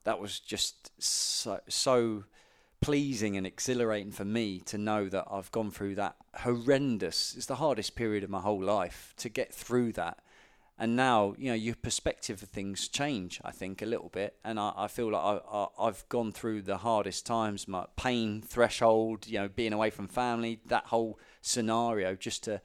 that 0.05 0.19
was 0.19 0.39
just 0.39 0.91
so 1.01 1.59
so 1.67 2.23
pleasing 2.79 3.37
and 3.37 3.47
exhilarating 3.47 4.11
for 4.11 4.25
me 4.25 4.59
to 4.59 4.77
know 4.77 5.07
that 5.07 5.25
I've 5.31 5.51
gone 5.51 5.71
through 5.71 5.95
that 5.95 6.15
horrendous. 6.35 7.33
It's 7.35 7.45
the 7.45 7.55
hardest 7.55 7.95
period 7.95 8.23
of 8.23 8.29
my 8.29 8.41
whole 8.41 8.61
life 8.61 9.13
to 9.17 9.29
get 9.29 9.53
through 9.53 9.93
that 9.93 10.19
and 10.77 10.95
now 10.95 11.35
you 11.37 11.49
know 11.49 11.55
your 11.55 11.75
perspective 11.75 12.41
of 12.41 12.49
things 12.49 12.87
change 12.87 13.39
i 13.43 13.51
think 13.51 13.81
a 13.81 13.85
little 13.85 14.09
bit. 14.09 14.35
And 14.43 14.59
i, 14.59 14.73
I 14.75 14.87
feel 14.87 15.11
like 15.11 15.23
I, 15.23 15.67
I, 15.79 15.85
have 15.85 16.07
gone 16.09 16.31
through 16.31 16.63
the 16.63 16.77
hardest 16.77 17.25
times 17.25 17.67
my 17.67 17.85
pain 17.95 18.41
threshold 18.41 19.27
you 19.27 19.39
know 19.39 19.47
being 19.47 19.73
away 19.73 19.89
from 19.89 20.07
family 20.07 20.59
that 20.67 20.85
whole 20.87 21.19
scenario 21.41 22.15
just 22.15 22.43
to 22.45 22.61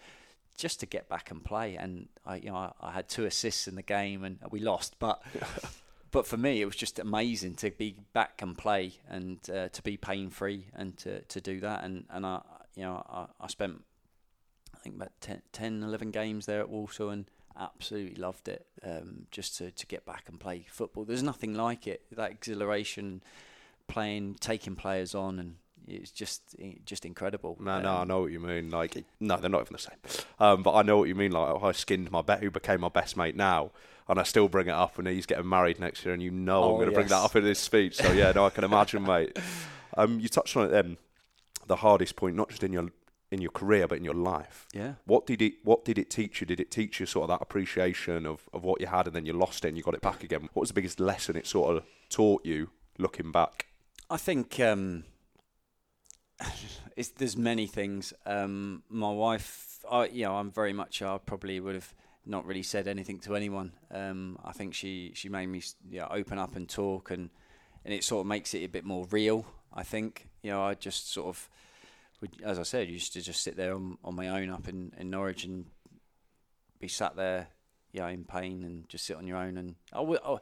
just 0.57 0.81
to 0.81 0.87
get 0.87 1.09
back 1.09 1.31
and 1.31 1.45
play. 1.45 1.77
And 1.77 2.09
i 2.27 2.37
you 2.37 2.51
know 2.51 2.57
i, 2.57 2.73
I 2.81 2.93
had 2.93 3.09
two 3.09 3.25
assists 3.27 3.69
in 3.69 3.75
the 3.75 3.83
game 3.83 4.25
and 4.25 4.39
we 4.51 4.61
lost 4.61 4.97
but 4.99 5.23
but 6.11 6.27
for 6.27 6.37
me 6.37 6.63
it 6.63 6.65
was 6.65 6.77
just 6.77 6.99
amazing 6.99 7.55
to 7.57 7.71
be 7.71 7.97
back 8.15 8.41
and 8.41 8.57
play 8.57 8.95
and 9.09 9.39
uh, 9.51 9.69
to 9.69 9.83
be 9.83 9.97
pain 9.97 10.31
free 10.31 10.67
and 10.75 10.97
to, 10.99 11.21
to 11.23 11.41
do 11.41 11.61
that. 11.61 11.85
And 11.85 12.05
and 12.11 12.25
i 12.25 12.41
you 12.75 12.85
know 12.85 13.05
i, 13.09 13.27
I 13.41 13.49
spent 13.49 13.85
i 14.75 14.79
think 14.79 14.97
about 14.97 15.13
10, 15.21 15.43
10 15.53 15.83
11 15.83 16.11
games 16.11 16.47
there 16.47 16.61
at 16.61 16.71
walsall 16.71 17.11
and 17.11 17.27
absolutely 17.59 18.21
loved 18.21 18.49
it. 18.49 18.67
Um, 18.83 19.27
just 19.31 19.59
to, 19.59 19.71
to 19.71 19.87
get 19.87 20.05
back 20.07 20.25
and 20.29 20.39
play 20.39 20.67
football. 20.69 21.05
There's 21.05 21.23
nothing 21.23 21.55
like 21.55 21.87
it. 21.87 22.03
That 22.13 22.31
exhilaration, 22.31 23.23
playing, 23.87 24.37
taking 24.41 24.77
players 24.77 25.15
on, 25.15 25.39
and 25.39 25.57
it's 25.87 26.11
just 26.11 26.57
just 26.85 27.05
incredible. 27.05 27.57
No, 27.61 27.73
um, 27.73 27.83
no, 27.83 27.97
I 27.97 28.05
know 28.05 28.21
what 28.21 28.33
you 28.33 28.41
mean. 28.41 28.71
Like, 28.71 29.05
no, 29.21 29.37
they're 29.37 29.51
not 29.51 29.63
even 29.63 29.73
the 29.73 29.79
same. 29.79 30.25
Um, 30.39 30.63
but 30.63 30.75
I 30.75 30.83
know 30.83 30.99
what 30.99 31.09
you 31.09 31.15
mean. 31.15 31.33
Like, 31.33 31.63
I 31.63 31.73
skinned 31.73 32.11
my 32.11 32.23
bet, 32.23 32.41
who 32.41 32.51
became 32.51 32.81
my 32.81 32.89
best 32.89 33.17
mate 33.17 33.37
now, 33.37 33.71
and 34.09 34.19
I 34.19 34.23
still 34.23 34.49
bring 34.49 34.69
it 34.69 34.73
up. 34.75 34.99
And 34.99 35.09
he's 35.09 35.27
getting 35.27 35.49
married 35.49 35.81
next 35.81 36.05
year, 36.05 36.15
and 36.15 36.23
you 36.23 36.31
know 36.31 36.63
oh, 36.63 36.71
I'm 36.71 36.77
going 36.77 36.87
to 36.87 36.93
yes. 36.93 36.97
bring 36.97 37.09
that 37.09 37.25
up 37.25 37.37
in 37.37 37.45
his 37.45 37.59
speech. 37.59 37.97
So 37.97 38.13
yeah, 38.13 38.33
no, 38.33 38.47
I 38.47 38.51
can 38.51 38.65
imagine, 38.65 39.03
mate. 39.07 39.39
Um, 39.97 40.21
you 40.21 40.29
touched 40.29 40.57
on 40.57 40.67
it 40.67 40.71
then. 40.71 40.97
The 41.67 41.77
hardest 41.77 42.17
point, 42.17 42.35
not 42.35 42.49
just 42.49 42.63
in 42.63 42.73
your 42.73 42.91
in 43.31 43.41
your 43.41 43.51
career 43.51 43.87
but 43.87 43.99
in 43.99 44.05
your 44.05 44.15
life. 44.15 44.67
Yeah. 44.73 44.95
What 45.05 45.27
did 45.27 45.43
it 45.43 45.55
what 45.65 45.85
did 45.85 45.99
it 45.99 46.11
teach 46.11 46.41
you? 46.41 46.47
Did 46.47 46.61
it 46.61 46.71
teach 46.71 47.01
you 47.01 47.07
sort 47.07 47.25
of 47.25 47.39
that 47.39 47.43
appreciation 47.43 48.27
of, 48.27 48.49
of 48.53 48.65
what 48.65 48.81
you 48.81 48.87
had 48.87 49.07
and 49.07 49.15
then 49.15 49.27
you 49.27 49.33
lost 49.33 49.65
it 49.65 49.69
and 49.69 49.77
you 49.77 49.83
got 49.83 49.95
it 49.95 50.01
back 50.01 50.23
again? 50.23 50.49
What 50.53 50.63
was 50.63 50.71
the 50.71 50.75
biggest 50.75 51.01
lesson 51.01 51.37
it 51.37 51.47
sort 51.47 51.77
of 51.77 51.85
taught 52.09 52.45
you 52.45 52.71
looking 52.99 53.31
back? 53.33 53.67
I 54.11 54.17
think 54.17 54.59
um, 54.61 55.05
there's 57.17 57.37
many 57.37 57.67
things. 57.67 58.13
Um, 58.25 58.83
my 58.89 59.13
wife, 59.13 59.81
I, 59.91 60.07
you 60.07 60.25
know, 60.25 60.37
I'm 60.37 60.51
very 60.51 60.73
much. 60.73 61.03
I 61.03 61.19
probably 61.19 61.61
would 61.61 61.75
have 61.75 61.95
not 62.25 62.47
really 62.47 62.63
said 62.63 62.89
anything 62.89 63.19
to 63.21 63.37
anyone. 63.37 63.73
Um, 63.91 64.39
I 64.45 64.53
think 64.53 64.75
she 64.75 65.13
she 65.15 65.29
made 65.29 65.47
me 65.47 65.63
you 65.91 66.01
know, 66.01 66.09
open 66.11 66.39
up 66.39 66.57
and 66.57 66.69
talk, 66.69 67.11
and 67.11 67.31
and 67.85 67.93
it 67.93 68.05
sort 68.05 68.21
of 68.21 68.27
makes 68.27 68.55
it 68.55 68.65
a 68.65 68.69
bit 68.69 68.85
more 68.85 69.07
real. 69.11 69.47
I 69.73 69.83
think 69.83 70.29
you 70.43 70.51
know 70.51 70.63
I 70.63 70.75
just 70.75 71.13
sort 71.13 71.29
of 71.29 71.49
as 72.45 72.59
I 72.59 72.63
said, 72.63 72.89
used 72.89 73.13
to 73.15 73.21
just 73.21 73.43
sit 73.43 73.57
there 73.57 73.75
on, 73.75 73.99
on 74.03 74.15
my 74.15 74.29
own 74.29 74.51
up 74.51 74.69
in, 74.69 74.93
in 74.99 75.11
Norwich 75.11 75.45
and 75.45 75.67
be 76.81 76.89
sat 76.89 77.17
there, 77.17 77.49
yeah, 77.93 78.09
in 78.09 78.25
pain 78.25 78.65
and 78.65 78.89
just 78.89 79.07
sit 79.07 79.17
on 79.17 79.27
your 79.27 79.37
own. 79.37 79.57
And 79.57 79.75
I, 79.93 80.01
I, 80.01 80.39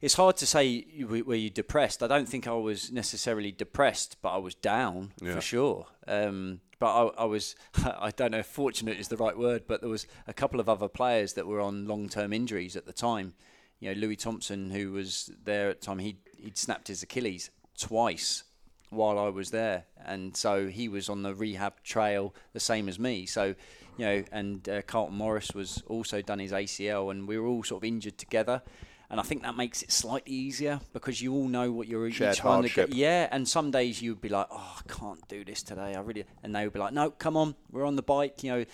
it's 0.00 0.14
hard 0.14 0.36
to 0.38 0.46
say 0.46 0.86
were 1.04 1.34
you 1.34 1.50
depressed. 1.50 2.02
I 2.02 2.06
don't 2.06 2.28
think 2.28 2.46
I 2.46 2.52
was 2.52 2.92
necessarily 2.92 3.50
depressed, 3.50 4.16
but 4.22 4.30
I 4.30 4.38
was 4.38 4.54
down 4.54 5.12
yeah. 5.20 5.34
for 5.34 5.40
sure. 5.40 5.86
Um, 6.06 6.60
but 6.78 6.86
I, 6.86 7.22
I, 7.22 7.24
was, 7.24 7.56
I 7.84 8.12
don't 8.14 8.30
know 8.30 8.38
if 8.38 8.46
fortunate 8.46 8.98
is 8.98 9.08
the 9.08 9.16
right 9.16 9.36
word, 9.36 9.64
but 9.66 9.80
there 9.80 9.90
was 9.90 10.06
a 10.26 10.32
couple 10.32 10.60
of 10.60 10.68
other 10.68 10.88
players 10.88 11.32
that 11.34 11.46
were 11.46 11.60
on 11.60 11.88
long-term 11.88 12.32
injuries 12.32 12.76
at 12.76 12.86
the 12.86 12.92
time. 12.92 13.34
You 13.80 13.94
know, 13.94 14.00
Louis 14.00 14.16
Thompson, 14.16 14.70
who 14.70 14.92
was 14.92 15.30
there 15.42 15.70
at 15.70 15.80
the 15.80 15.86
time, 15.86 15.98
he 15.98 16.18
he'd 16.36 16.58
snapped 16.58 16.88
his 16.88 17.02
Achilles 17.02 17.50
twice 17.76 18.44
while 18.90 19.18
I 19.18 19.28
was 19.28 19.50
there, 19.50 19.84
and 20.04 20.36
so 20.36 20.68
he 20.68 20.88
was 20.88 21.08
on 21.08 21.22
the 21.22 21.34
rehab 21.34 21.82
trail 21.82 22.34
the 22.52 22.60
same 22.60 22.88
as 22.88 22.98
me. 22.98 23.26
So, 23.26 23.54
you 23.96 24.04
know, 24.04 24.24
and 24.32 24.68
uh, 24.68 24.82
Carlton 24.82 25.16
Morris 25.16 25.52
was 25.54 25.82
also 25.86 26.22
done 26.22 26.38
his 26.38 26.52
ACL, 26.52 27.10
and 27.10 27.28
we 27.28 27.38
were 27.38 27.46
all 27.46 27.62
sort 27.64 27.82
of 27.82 27.86
injured 27.86 28.18
together. 28.18 28.62
And 29.10 29.18
I 29.18 29.22
think 29.22 29.42
that 29.42 29.56
makes 29.56 29.82
it 29.82 29.90
slightly 29.90 30.34
easier 30.34 30.80
because 30.92 31.22
you 31.22 31.32
all 31.32 31.48
know 31.48 31.72
what 31.72 31.88
you're, 31.88 32.08
you're 32.08 32.34
trying 32.34 32.62
hardship. 32.62 32.90
to 32.90 32.92
get. 32.92 32.98
Yeah, 32.98 33.28
and 33.30 33.48
some 33.48 33.70
days 33.70 34.02
you'd 34.02 34.20
be 34.20 34.28
like, 34.28 34.48
"Oh, 34.50 34.76
I 34.78 34.92
can't 34.92 35.26
do 35.28 35.46
this 35.46 35.62
today. 35.62 35.94
I 35.94 36.00
really," 36.00 36.26
and 36.42 36.54
they 36.54 36.64
would 36.64 36.74
be 36.74 36.78
like, 36.78 36.92
"No, 36.92 37.10
come 37.10 37.34
on, 37.34 37.54
we're 37.70 37.86
on 37.86 37.96
the 37.96 38.02
bike. 38.02 38.44
You 38.44 38.50
know, 38.50 38.64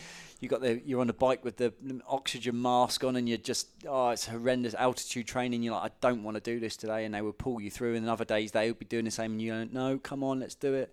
you 0.40 0.48
got 0.48 0.60
the 0.60 0.82
you're 0.84 1.00
on 1.00 1.06
the 1.06 1.12
bike 1.12 1.44
with 1.44 1.58
the 1.58 1.72
oxygen 2.08 2.60
mask 2.60 3.04
on, 3.04 3.14
and 3.14 3.28
you're 3.28 3.38
just 3.38 3.68
oh, 3.86 4.08
it's 4.08 4.26
horrendous 4.26 4.74
altitude 4.74 5.28
training. 5.28 5.62
You're 5.62 5.74
like, 5.74 5.92
I 5.92 5.94
don't 6.00 6.24
want 6.24 6.34
to 6.36 6.40
do 6.40 6.58
this 6.58 6.76
today, 6.76 7.04
and 7.04 7.14
they 7.14 7.22
would 7.22 7.38
pull 7.38 7.60
you 7.60 7.70
through. 7.70 7.94
And 7.94 8.08
other 8.08 8.24
days 8.24 8.50
they 8.50 8.68
would 8.68 8.80
be 8.80 8.86
doing 8.86 9.04
the 9.04 9.12
same, 9.12 9.32
and 9.32 9.42
you 9.42 9.52
go, 9.52 9.68
"No, 9.70 9.98
come 9.98 10.24
on, 10.24 10.40
let's 10.40 10.56
do 10.56 10.74
it." 10.74 10.92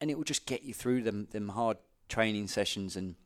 And 0.00 0.12
it 0.12 0.16
will 0.16 0.24
just 0.24 0.46
get 0.46 0.62
you 0.62 0.74
through 0.74 1.02
them 1.02 1.26
them 1.32 1.48
hard 1.48 1.76
training 2.08 2.46
sessions 2.46 2.94
and 2.94 3.16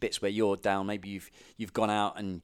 bits 0.00 0.20
where 0.20 0.30
you're 0.30 0.56
down. 0.56 0.86
Maybe 0.86 1.08
you've 1.08 1.30
you've 1.56 1.72
gone 1.72 1.90
out 1.90 2.18
and 2.18 2.42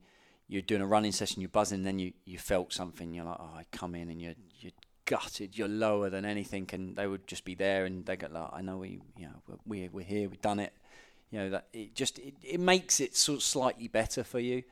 you're 0.52 0.62
doing 0.62 0.82
a 0.82 0.86
running 0.86 1.12
session, 1.12 1.40
you're 1.40 1.48
buzzing, 1.48 1.82
then 1.82 1.98
you, 1.98 2.12
you 2.26 2.38
felt 2.38 2.72
something, 2.72 3.14
you're 3.14 3.24
like, 3.24 3.38
oh, 3.40 3.54
I 3.56 3.64
come 3.72 3.94
in 3.94 4.10
and 4.10 4.20
you're, 4.20 4.34
you're 4.60 4.72
gutted, 5.06 5.56
you're 5.56 5.66
lower 5.66 6.10
than 6.10 6.26
anything, 6.26 6.68
and 6.72 6.94
they 6.94 7.06
would 7.06 7.26
just 7.26 7.44
be 7.44 7.54
there 7.54 7.86
and 7.86 8.04
they 8.04 8.16
go, 8.16 8.28
like, 8.30 8.50
I 8.52 8.60
know 8.60 8.76
we, 8.76 9.00
you 9.16 9.26
know, 9.26 9.58
we, 9.64 9.88
we're 9.88 10.04
here, 10.04 10.28
we've 10.28 10.42
done 10.42 10.60
it. 10.60 10.74
You 11.30 11.38
know, 11.38 11.50
that 11.50 11.68
it 11.72 11.94
just, 11.94 12.18
it, 12.18 12.34
it 12.42 12.60
makes 12.60 13.00
it 13.00 13.16
sort 13.16 13.38
of 13.38 13.42
slightly 13.42 13.88
better 13.88 14.22
for 14.22 14.38
you. 14.38 14.62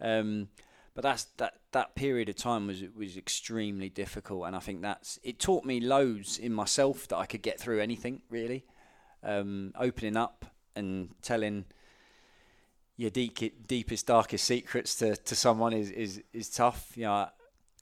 Um, 0.00 0.48
but 0.92 1.02
that's 1.02 1.24
that 1.36 1.54
that 1.70 1.94
period 1.94 2.28
of 2.28 2.34
time 2.34 2.66
was 2.66 2.82
was 2.96 3.16
extremely 3.16 3.88
difficult, 3.88 4.48
and 4.48 4.56
I 4.56 4.58
think 4.58 4.82
that's 4.82 5.20
it 5.22 5.38
taught 5.38 5.64
me 5.64 5.78
loads 5.78 6.36
in 6.36 6.52
myself 6.52 7.06
that 7.08 7.16
I 7.16 7.26
could 7.26 7.42
get 7.42 7.60
through 7.60 7.80
anything 7.80 8.22
really. 8.28 8.64
Um, 9.22 9.72
opening 9.78 10.16
up 10.16 10.46
and 10.74 11.10
telling 11.22 11.66
your 13.00 13.08
deep, 13.08 13.66
deepest, 13.66 14.06
darkest 14.06 14.44
secrets 14.44 14.96
to, 14.96 15.16
to 15.16 15.34
someone 15.34 15.72
is, 15.72 15.90
is, 15.90 16.22
is 16.34 16.50
tough. 16.50 16.92
You 16.96 17.04
know, 17.04 17.12
I, 17.12 17.30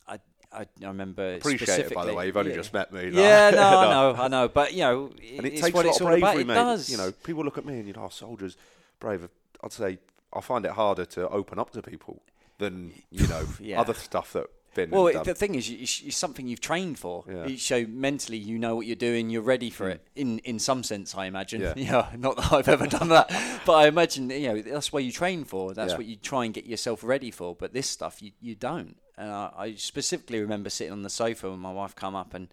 I, 0.07 0.61
I 0.61 0.67
remember 0.81 1.35
appreciate 1.35 1.87
it 1.87 1.93
by 1.93 2.05
the 2.05 2.13
way. 2.13 2.27
You've 2.27 2.37
only 2.37 2.51
yeah. 2.51 2.57
just 2.57 2.73
met 2.73 2.93
me. 2.93 3.09
Yeah, 3.09 3.49
no, 3.49 3.57
no, 3.59 3.77
I 3.77 3.89
know, 3.89 4.15
I 4.23 4.27
know, 4.29 4.47
but 4.47 4.71
you 4.71 4.79
know, 4.79 5.11
and 5.37 5.45
it 5.45 5.53
it's 5.53 5.61
takes 5.61 5.73
what 5.73 5.83
a 5.83 5.89
lot 5.89 5.91
it's 5.91 5.99
of 5.99 6.07
all 6.07 6.19
bravery. 6.19 6.43
It 6.43 6.47
does. 6.47 6.89
You 6.89 6.95
know, 6.95 7.11
people 7.11 7.43
look 7.43 7.57
at 7.57 7.65
me 7.65 7.79
and 7.79 7.87
you 7.87 7.93
know, 7.93 8.05
oh, 8.05 8.09
soldiers, 8.09 8.55
brave. 9.01 9.27
I'd 9.61 9.73
say 9.73 9.99
I 10.31 10.39
find 10.39 10.63
it 10.63 10.71
harder 10.71 11.03
to 11.03 11.27
open 11.27 11.59
up 11.59 11.71
to 11.71 11.81
people 11.81 12.21
than 12.57 12.93
you 13.11 13.27
know 13.33 13.45
yeah. 13.59 13.81
other 13.81 13.93
stuff 13.93 14.31
that 14.31 14.47
been. 14.73 14.89
Well, 14.89 15.23
the 15.23 15.33
thing 15.33 15.55
is, 15.55 15.69
it's 15.69 16.15
something 16.15 16.47
you've 16.47 16.61
trained 16.61 16.99
for. 16.99 17.23
Yeah. 17.27 17.55
So 17.57 17.85
mentally, 17.87 18.37
you 18.37 18.57
know 18.57 18.75
what 18.75 18.85
you're 18.85 18.95
doing. 18.95 19.29
You're 19.29 19.41
ready 19.41 19.69
for 19.69 19.87
mm. 19.87 19.95
it. 19.95 20.07
In 20.15 20.39
in 20.39 20.59
some 20.59 20.83
sense, 20.83 21.15
I 21.15 21.25
imagine. 21.25 21.61
Yeah. 21.79 22.09
Not 22.17 22.35
that 22.37 22.51
I've 22.51 22.67
ever 22.67 22.87
done 22.87 23.09
that, 23.09 23.29
but 23.65 23.73
I 23.73 23.87
imagine 23.87 24.29
you 24.29 24.49
know 24.49 24.61
that's 24.61 24.91
what 24.91 25.03
you 25.03 25.11
train 25.11 25.43
for. 25.43 25.73
That's 25.73 25.91
yeah. 25.91 25.97
what 25.97 26.05
you 26.05 26.15
try 26.15 26.45
and 26.45 26.53
get 26.53 26.65
yourself 26.65 27.03
ready 27.03 27.31
for. 27.31 27.55
But 27.55 27.73
this 27.73 27.87
stuff, 27.87 28.21
you 28.21 28.31
you 28.41 28.55
don't. 28.55 28.97
And 29.17 29.31
I, 29.31 29.51
I 29.57 29.75
specifically 29.75 30.39
remember 30.39 30.69
sitting 30.69 30.93
on 30.93 31.03
the 31.03 31.09
sofa 31.09 31.49
when 31.49 31.59
my 31.59 31.71
wife 31.71 31.95
come 31.95 32.15
up, 32.15 32.33
and 32.33 32.49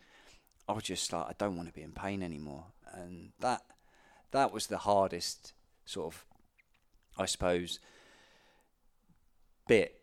I 0.68 0.72
was 0.72 0.84
just 0.84 1.12
like, 1.12 1.26
I 1.26 1.34
don't 1.38 1.56
want 1.56 1.68
to 1.68 1.74
be 1.74 1.82
in 1.82 1.92
pain 1.92 2.22
anymore. 2.22 2.64
And 2.92 3.30
that 3.40 3.62
that 4.32 4.52
was 4.52 4.66
the 4.66 4.78
hardest 4.78 5.52
sort 5.84 6.14
of, 6.14 6.24
I 7.16 7.26
suppose, 7.26 7.78
bit 9.66 10.00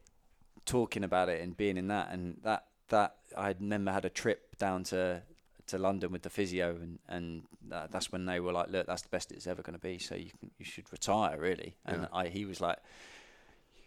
talking 0.65 1.03
about 1.03 1.29
it 1.29 1.41
and 1.41 1.55
being 1.57 1.77
in 1.77 1.87
that 1.87 2.09
and 2.11 2.37
that 2.43 2.65
that 2.89 3.15
I 3.37 3.55
remember 3.59 3.91
had 3.91 4.05
a 4.05 4.09
trip 4.09 4.57
down 4.57 4.83
to 4.85 5.21
to 5.67 5.77
London 5.77 6.11
with 6.11 6.23
the 6.23 6.29
physio, 6.29 6.71
and 6.75 6.99
and 7.07 7.43
that, 7.69 7.91
that's 7.91 8.11
when 8.11 8.25
they 8.25 8.39
were 8.39 8.51
like, 8.51 8.69
look, 8.69 8.85
that's 8.85 9.01
the 9.01 9.09
best 9.09 9.31
it's 9.31 9.47
ever 9.47 9.61
going 9.61 9.73
to 9.79 9.79
be. 9.81 9.97
So 9.97 10.15
you 10.15 10.29
can, 10.39 10.51
you 10.59 10.65
should 10.65 10.91
retire 10.91 11.39
really. 11.39 11.75
And 11.85 12.01
Yeah. 12.03 12.07
I 12.11 12.27
he 12.27 12.45
was 12.45 12.59
like, 12.59 12.77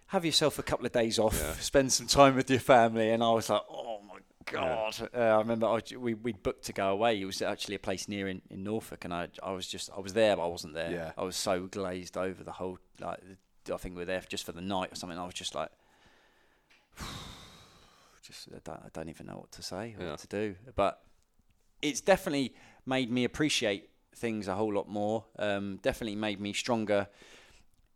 have 0.09 0.24
yourself 0.24 0.59
a 0.59 0.62
couple 0.62 0.86
of 0.86 0.93
days 0.93 1.19
off, 1.19 1.39
Yeah. 1.39 1.53
spend 1.61 1.93
some 1.93 2.07
time 2.07 2.35
with 2.36 2.48
your 2.51 2.61
family. 2.61 3.11
And 3.11 3.23
I 3.23 3.31
was 3.31 3.51
like, 3.51 3.62
oh 3.70 4.01
my 4.09 4.19
god. 4.51 4.97
Uh, 5.15 5.19
I 5.19 5.39
remember 5.39 5.66
I, 5.66 5.81
we 5.98 6.15
we 6.15 6.32
booked 6.32 6.65
to 6.66 6.73
go 6.73 6.89
away. 6.90 7.20
It 7.20 7.24
was 7.27 7.43
actually 7.43 7.74
a 7.74 7.81
place 7.81 8.09
near 8.09 8.28
in, 8.28 8.40
in 8.51 8.62
Norfolk, 8.65 9.05
and 9.05 9.12
I 9.12 9.28
I 9.43 9.51
was 9.53 9.66
just 9.66 9.90
I 9.97 10.01
was 10.01 10.15
there, 10.15 10.36
but 10.36 10.44
I 10.44 10.48
wasn't 10.48 10.74
there. 10.74 10.90
Yeah. 10.90 11.12
I 11.19 11.24
was 11.24 11.36
so 11.36 11.66
glazed 11.66 12.16
over 12.16 12.43
the 12.43 12.53
whole 12.53 12.78
like. 13.01 13.20
I 13.73 13.77
think 13.78 13.97
we 13.97 14.03
were 14.03 14.07
there 14.07 14.23
just 14.28 14.47
for 14.47 14.53
the 14.53 14.61
night 14.61 14.93
or 14.93 14.94
something. 14.94 15.19
I 15.19 15.24
was 15.24 15.35
just 15.35 15.55
like, 15.57 15.70
just 18.23 18.48
I 18.55 18.59
don't, 18.64 18.81
I 18.85 18.89
don't 18.93 19.09
even 19.09 19.27
know 19.27 19.36
what 19.36 19.52
to 19.52 19.62
say 19.62 19.94
or 19.98 20.05
Yeah. 20.05 20.10
what 20.10 20.20
to 20.20 20.27
do. 20.28 20.56
But 20.74 21.02
it's 21.82 22.01
definitely 22.01 22.55
made 22.85 23.10
me 23.10 23.24
appreciate 23.24 23.90
things 24.14 24.48
a 24.48 24.55
whole 24.55 24.73
lot 24.73 24.89
more. 24.89 25.24
Um, 25.39 25.78
definitely 25.82 26.16
made 26.16 26.40
me 26.40 26.52
stronger 26.52 27.09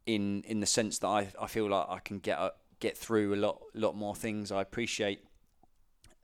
in 0.06 0.42
in 0.44 0.60
the 0.60 0.66
sense 0.66 0.98
that 0.98 1.08
I, 1.08 1.28
I 1.40 1.46
feel 1.46 1.68
like 1.68 1.86
I 1.88 1.98
can 1.98 2.18
get 2.18 2.38
a, 2.38 2.52
get 2.78 2.96
through 2.96 3.34
a 3.34 3.36
lot 3.36 3.62
lot 3.74 3.96
more 3.96 4.14
things. 4.14 4.52
I 4.52 4.60
appreciate 4.60 5.24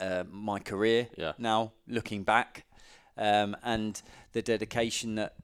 uh, 0.01 0.25
my 0.31 0.59
career 0.59 1.09
Yeah. 1.17 1.33
now 1.39 1.73
looking 1.87 2.23
back, 2.25 2.65
um, 3.17 3.57
and 3.63 4.01
the 4.33 4.43
dedication 4.43 5.15
that 5.17 5.35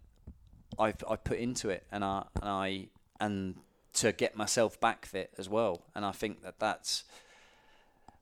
I've 0.79 1.03
I 1.09 1.17
put 1.17 1.39
into 1.39 1.71
it, 1.71 1.87
and 1.91 2.05
I 2.05 2.25
and 2.41 2.49
I 2.49 2.89
and 3.21 3.57
to 3.95 4.13
get 4.13 4.37
myself 4.37 4.81
back 4.81 5.05
fit 5.05 5.33
as 5.39 5.49
well. 5.49 5.83
And 5.95 6.05
I 6.05 6.13
think 6.13 6.43
that 6.43 6.59
that's 6.59 7.05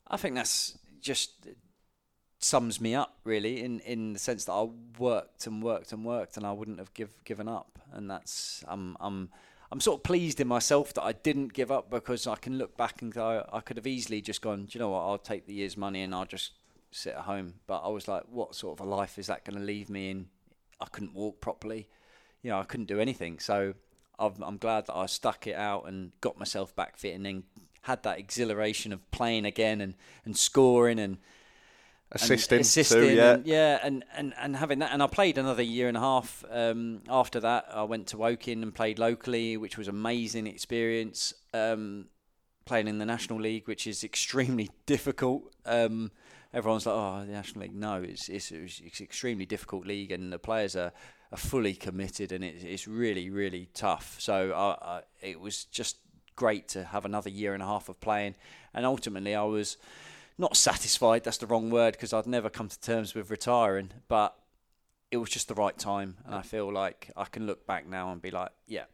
I 0.08 0.16
think 0.16 0.34
that's 0.34 0.76
just 1.00 1.46
sums 2.38 2.80
me 2.80 2.94
up 2.94 3.18
really 3.24 3.62
in 3.62 3.80
in 3.80 4.14
the 4.14 4.18
sense 4.18 4.46
that 4.46 4.52
I 4.52 4.68
worked 4.98 5.46
and 5.46 5.62
worked 5.62 5.92
and 5.92 6.04
worked 6.04 6.36
and 6.36 6.46
I 6.46 6.52
wouldn't 6.52 6.78
have 6.78 6.92
give, 6.94 7.10
given 7.24 7.48
up. 7.48 7.78
And 7.92 8.10
that's 8.10 8.64
I'm 8.66 8.96
I'm 9.00 9.30
I'm 9.70 9.80
sort 9.80 10.00
of 10.00 10.02
pleased 10.02 10.40
in 10.40 10.48
myself 10.48 10.92
that 10.94 11.04
I 11.04 11.12
didn't 11.12 11.52
give 11.52 11.70
up 11.70 11.90
because 11.90 12.26
I 12.26 12.36
can 12.36 12.58
look 12.58 12.76
back 12.76 13.02
and 13.02 13.12
go 13.12 13.46
I 13.52 13.60
could 13.60 13.76
have 13.76 13.86
easily 13.86 14.20
just 14.20 14.42
gone 14.42 14.64
do 14.64 14.70
you 14.72 14.80
know 14.80 14.90
what? 14.90 15.02
I'll 15.02 15.18
take 15.18 15.46
the 15.46 15.54
year's 15.54 15.76
money 15.76 16.02
and 16.02 16.14
I'll 16.14 16.24
just 16.24 16.52
sit 16.90 17.14
at 17.14 17.22
home. 17.22 17.54
But 17.66 17.82
I 17.84 17.88
was 17.88 18.08
like 18.08 18.24
what 18.28 18.54
sort 18.54 18.80
of 18.80 18.86
a 18.86 18.88
life 18.88 19.18
is 19.18 19.28
that 19.28 19.44
going 19.44 19.58
to 19.58 19.64
leave 19.64 19.88
me 19.88 20.10
in? 20.10 20.26
I 20.80 20.86
couldn't 20.86 21.14
walk 21.14 21.40
properly. 21.40 21.86
You 22.42 22.50
know 22.50 22.58
I 22.58 22.64
couldn't 22.64 22.86
do 22.86 22.98
anything. 22.98 23.38
So 23.38 23.74
I've, 24.20 24.40
I'm 24.42 24.58
glad 24.58 24.86
that 24.86 24.96
I 24.96 25.06
stuck 25.06 25.46
it 25.46 25.56
out 25.56 25.88
and 25.88 26.12
got 26.20 26.38
myself 26.38 26.74
back 26.76 26.96
fit 26.96 27.14
and 27.14 27.24
then 27.24 27.44
had 27.82 28.02
that 28.02 28.18
exhilaration 28.18 28.92
of 28.92 29.10
playing 29.10 29.46
again 29.46 29.80
and, 29.80 29.94
and 30.24 30.36
scoring 30.36 30.98
and 30.98 31.18
and 32.12 32.22
Assisting, 32.22 32.60
assisting, 32.60 33.00
too, 33.02 33.14
yeah. 33.14 33.32
and, 33.34 33.46
yeah, 33.46 33.78
and, 33.84 34.04
and, 34.16 34.34
and 34.40 34.56
having 34.56 34.80
that. 34.80 34.90
And 34.92 35.00
I 35.00 35.06
played 35.06 35.38
another 35.38 35.62
year 35.62 35.86
and 35.86 35.96
a 35.96 36.00
half. 36.00 36.44
Um, 36.50 37.02
after 37.08 37.38
that, 37.38 37.66
I 37.72 37.84
went 37.84 38.08
to 38.08 38.16
Woking 38.16 38.64
and 38.64 38.74
played 38.74 38.98
locally, 38.98 39.56
which 39.56 39.78
was 39.78 39.86
amazing 39.86 40.48
experience. 40.48 41.32
Um, 41.54 42.06
playing 42.64 42.88
in 42.88 42.98
the 42.98 43.06
National 43.06 43.40
League, 43.40 43.68
which 43.68 43.86
is 43.86 44.02
extremely 44.02 44.70
difficult. 44.86 45.52
Um, 45.64 46.10
everyone's 46.52 46.86
like, 46.86 46.94
"Oh, 46.94 47.24
the 47.24 47.32
National 47.32 47.62
League." 47.62 47.74
No, 47.74 48.02
it's 48.02 48.28
it's 48.28 48.50
it's 48.52 49.00
extremely 49.00 49.46
difficult 49.46 49.86
league, 49.86 50.12
and 50.12 50.32
the 50.32 50.38
players 50.38 50.76
are, 50.76 50.92
are 51.32 51.38
fully 51.38 51.74
committed, 51.74 52.32
and 52.32 52.44
it's 52.44 52.64
it's 52.64 52.88
really 52.88 53.30
really 53.30 53.68
tough. 53.74 54.16
So 54.18 54.52
I, 54.52 54.96
I, 54.96 55.02
it 55.20 55.40
was 55.40 55.64
just 55.64 55.98
great 56.36 56.68
to 56.68 56.84
have 56.84 57.04
another 57.04 57.30
year 57.30 57.54
and 57.54 57.62
a 57.62 57.66
half 57.66 57.88
of 57.88 58.00
playing, 58.00 58.34
and 58.74 58.86
ultimately 58.86 59.34
I 59.34 59.44
was 59.44 59.76
not 60.38 60.56
satisfied. 60.56 61.24
That's 61.24 61.38
the 61.38 61.46
wrong 61.46 61.70
word 61.70 61.92
because 61.92 62.12
I'd 62.12 62.26
never 62.26 62.48
come 62.48 62.68
to 62.68 62.80
terms 62.80 63.14
with 63.14 63.30
retiring, 63.30 63.90
but 64.08 64.36
it 65.10 65.18
was 65.18 65.28
just 65.30 65.48
the 65.48 65.54
right 65.54 65.76
time, 65.76 66.16
and 66.24 66.34
I 66.34 66.42
feel 66.42 66.72
like 66.72 67.10
I 67.16 67.24
can 67.24 67.46
look 67.46 67.66
back 67.66 67.86
now 67.86 68.12
and 68.12 68.22
be 68.22 68.30
like, 68.30 68.50
yeah, 68.66 68.84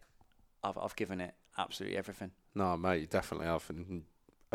I've 0.62 0.78
I've 0.78 0.96
given 0.96 1.20
it 1.20 1.34
absolutely 1.58 1.96
everything. 1.96 2.32
No, 2.54 2.76
mate, 2.76 3.10
definitely 3.10 3.46
have 3.46 3.70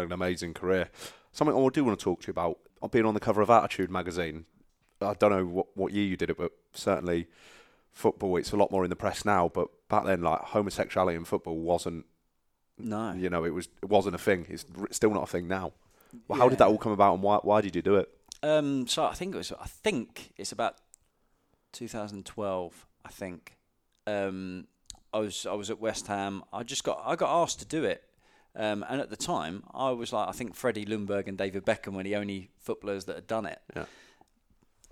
an, 0.02 0.12
amazing 0.12 0.54
career. 0.54 0.90
Something 1.32 1.56
I 1.56 1.70
do 1.70 1.84
want 1.84 1.98
to 1.98 2.04
talk 2.04 2.22
to 2.22 2.28
you 2.28 2.32
about. 2.32 2.60
I've 2.84 2.92
been 2.92 3.06
on 3.06 3.14
the 3.14 3.20
cover 3.20 3.42
of 3.42 3.50
Attitude 3.50 3.90
magazine. 3.90 4.46
I 5.02 5.14
don't 5.14 5.32
know 5.32 5.46
what, 5.46 5.68
what 5.76 5.94
year 5.94 6.06
you 6.06 6.18
did 6.18 6.30
it, 6.30 6.38
but 6.38 6.52
certainly 6.74 7.28
football. 7.92 8.38
It's 8.38 8.52
a 8.52 8.58
lot 8.58 8.72
more 8.72 8.84
in 8.84 8.90
the 8.90 8.96
press 8.96 9.26
now. 9.26 9.50
But 9.54 9.68
back 9.90 10.06
then, 10.06 10.22
like 10.22 10.42
homosexuality 10.42 11.16
in 11.16 11.26
football 11.26 11.58
wasn't. 11.58 12.06
No, 12.78 13.14
You 13.14 13.30
know, 13.30 13.44
it 13.44 13.54
was 13.54 13.70
it 13.82 13.90
wasn't 13.90 14.16
a 14.16 14.18
thing. 14.18 14.48
It's 14.50 14.66
still 14.92 15.12
not 15.12 15.24
a 15.24 15.28
thing 15.28 15.48
now. 15.48 15.74
Well, 16.28 16.40
how 16.40 16.50
did 16.50 16.58
that 16.60 16.68
all 16.68 16.78
come 16.78 16.92
about, 16.92 17.14
and 17.14 17.24
why 17.24 17.38
why 17.38 17.62
did 17.62 17.76
you 17.76 17.82
do 17.82 17.96
it? 17.96 18.10
Um, 18.44 18.88
so 18.88 19.06
I 19.06 19.14
think 19.14 19.36
it 19.36 19.38
was. 19.38 19.52
I 19.52 19.68
think 19.68 20.34
it's 20.38 20.52
about 20.52 20.78
2012. 21.74 22.88
I 23.06 23.10
think. 23.10 23.58
Um, 24.08 24.68
I 25.14 25.20
was 25.20 25.46
I 25.46 25.54
was 25.54 25.70
at 25.70 25.80
West 25.80 26.08
Ham. 26.08 26.44
I 26.52 26.64
just 26.64 26.84
got 26.84 27.02
I 27.06 27.16
got 27.16 27.42
asked 27.44 27.60
to 27.60 27.66
do 27.66 27.84
it, 27.84 28.04
um, 28.56 28.84
and 28.90 29.00
at 29.02 29.10
the 29.10 29.16
time 29.18 29.64
I 29.74 29.92
was 29.92 30.12
like 30.14 30.28
I 30.30 30.32
think 30.32 30.56
Freddie 30.56 30.86
Ljungberg 30.86 31.28
and 31.28 31.38
David 31.38 31.66
Beckham 31.66 31.94
were 31.94 32.04
the 32.04 32.16
only 32.16 32.50
footballers 32.60 33.06
that 33.06 33.16
had 33.16 33.28
done 33.28 33.46
it. 33.46 33.60
Yeah. 33.76 33.86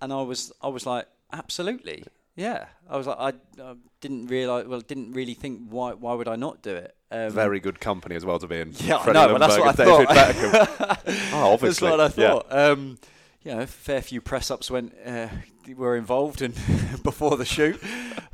And 0.02 0.14
I 0.14 0.22
was 0.22 0.52
I 0.61 0.68
was 0.69 0.86
like 0.86 1.07
absolutely 1.34 2.03
yeah. 2.36 2.68
I 2.90 2.95
was 2.98 3.06
like 3.07 3.18
I, 3.19 3.34
I 3.61 3.73
didn't 4.02 4.27
realize 4.27 4.65
well 4.68 4.80
didn't 4.81 5.11
really 5.14 5.34
think 5.34 5.61
why 5.69 5.94
why 5.94 6.14
would 6.14 6.27
I 6.27 6.36
not 6.36 6.61
do 6.61 6.76
it. 6.76 6.95
Um, 7.11 7.31
Very 7.31 7.60
good 7.60 7.80
company 7.80 8.15
as 8.15 8.23
well 8.26 8.38
to 8.40 8.48
be 8.48 8.60
in. 8.60 8.72
yeah, 8.77 8.99
Freddie 9.03 9.19
know, 9.19 9.30
but 9.34 9.40
that's 9.40 9.57
Ljungberg 9.57 9.65
what 9.65 9.80
I 9.80 9.86
David 9.86 10.57
thought. 10.57 10.98
Beckham. 10.98 11.31
oh, 11.34 11.53
obviously. 11.53 11.90
That's 11.98 12.15
what 12.18 12.19
I 12.19 12.22
Yeah. 12.23 12.31
thought. 12.34 12.48
Um, 12.52 12.98
you 13.44 13.52
know, 13.56 13.61
a 13.61 13.68
fair 13.68 14.02
few 14.02 14.22
press 14.22 14.52
ups 14.52 14.69
went 14.69 14.94
uh, 15.06 15.27
were 15.76 15.95
involved 15.95 16.41
and 16.41 16.53
before 17.03 17.36
the 17.38 17.45
shoot, 17.45 17.81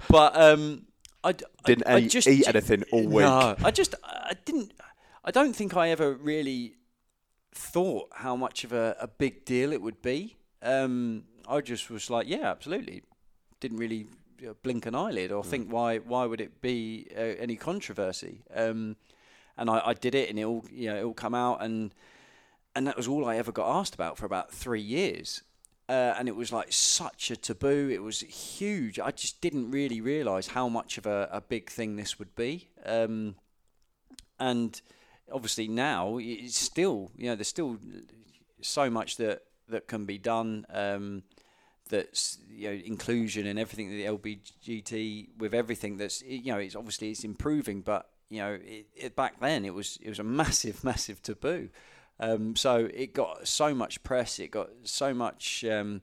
but 0.10 0.36
um, 0.40 0.86
I 1.24 1.32
d- 1.32 1.46
I- 1.64 1.68
Didn't 1.68 1.88
I 1.88 2.00
eat- 2.00 2.12
just 2.12 2.28
eat 2.28 2.48
anything 2.48 2.84
all 2.92 3.04
week. 3.06 3.20
No, 3.26 3.56
I 3.64 3.72
just 3.72 3.96
I 4.04 4.34
didn't. 4.46 4.72
I 5.26 5.32
don't 5.32 5.56
think 5.56 5.76
I 5.76 5.90
ever 5.90 6.14
really 6.14 6.76
thought 7.52 8.10
how 8.14 8.36
much 8.36 8.64
of 8.64 8.72
a, 8.72 8.96
a 9.00 9.08
big 9.08 9.44
deal 9.44 9.74
it 9.74 9.82
would 9.82 10.02
be. 10.02 10.38
Um, 10.62 11.24
I 11.48 11.62
just 11.62 11.90
was 11.90 12.12
like, 12.12 12.28
yeah, 12.28 12.52
absolutely. 12.52 13.02
Didn't 13.60 13.78
really 13.78 14.06
blink 14.62 14.86
an 14.86 14.94
eyelid 14.94 15.32
or 15.32 15.44
think 15.44 15.72
why 15.72 15.98
why 15.98 16.26
would 16.26 16.42
it 16.42 16.62
be 16.62 17.08
uh, 17.18 17.20
any 17.40 17.56
controversy. 17.56 18.44
Um, 18.54 18.98
and 19.58 19.70
I, 19.70 19.82
I 19.88 19.94
did 19.94 20.14
it, 20.14 20.30
and 20.30 20.38
it 20.38 20.44
all 20.44 20.64
you 20.72 20.90
know 20.90 20.98
it 20.98 21.04
all 21.04 21.14
come 21.14 21.34
out, 21.34 21.64
and 21.64 21.94
and 22.76 22.86
that 22.86 22.98
was 22.98 23.08
all 23.08 23.26
I 23.26 23.38
ever 23.38 23.52
got 23.52 23.80
asked 23.80 23.96
about 23.96 24.18
for 24.18 24.26
about 24.26 24.52
three 24.52 24.82
years. 24.82 25.42
Uh, 25.88 26.16
and 26.18 26.28
it 26.28 26.36
was 26.36 26.52
like 26.52 26.74
such 26.74 27.30
a 27.30 27.36
taboo. 27.36 27.90
It 27.92 28.02
was 28.02 28.22
huge. 28.22 29.00
I 29.00 29.12
just 29.12 29.40
didn't 29.40 29.70
really 29.70 30.02
realise 30.02 30.48
how 30.48 30.68
much 30.68 30.98
of 30.98 31.06
a, 31.06 31.30
a 31.32 31.42
big 31.42 31.70
thing 31.70 31.96
this 31.96 32.18
would 32.18 32.36
be. 32.36 32.70
Um, 32.86 33.36
and 34.40 34.82
obviously 35.32 35.68
now 35.68 36.18
it's 36.20 36.58
still, 36.58 37.12
you 37.18 37.28
know, 37.28 37.36
there's 37.36 37.48
still 37.48 37.78
so 38.62 38.90
much 38.90 39.18
that 39.18 39.44
that 39.70 39.88
can 39.88 40.06
be 40.06 40.18
done. 40.18 40.66
Um, 40.70 41.24
that's 41.90 42.40
you 42.50 42.68
know 42.68 42.82
inclusion 42.84 43.46
and 43.46 43.60
everything 43.60 43.90
the 43.90 44.06
LBGT 44.06 45.38
with 45.38 45.54
everything 45.54 45.98
that's 45.98 46.24
you 46.24 46.52
know 46.52 46.58
it's 46.58 46.76
obviously 46.76 47.12
it's 47.12 47.24
improving, 47.24 47.82
but 47.82 48.10
you 48.30 48.40
know 48.40 48.54
it, 48.54 48.88
it, 48.96 49.16
back 49.16 49.40
then 49.40 49.66
it 49.66 49.74
was 49.74 50.00
it 50.02 50.10
was 50.10 50.20
a 50.20 50.24
massive 50.42 50.84
massive 50.84 51.22
taboo. 51.22 51.70
Um, 52.20 52.56
so 52.56 52.90
it 52.94 53.14
got 53.14 53.48
so 53.48 53.76
much 53.76 54.02
press, 54.04 54.40
it 54.40 54.50
got 54.50 54.70
so 54.84 55.14
much, 55.14 55.66
um, 55.66 56.02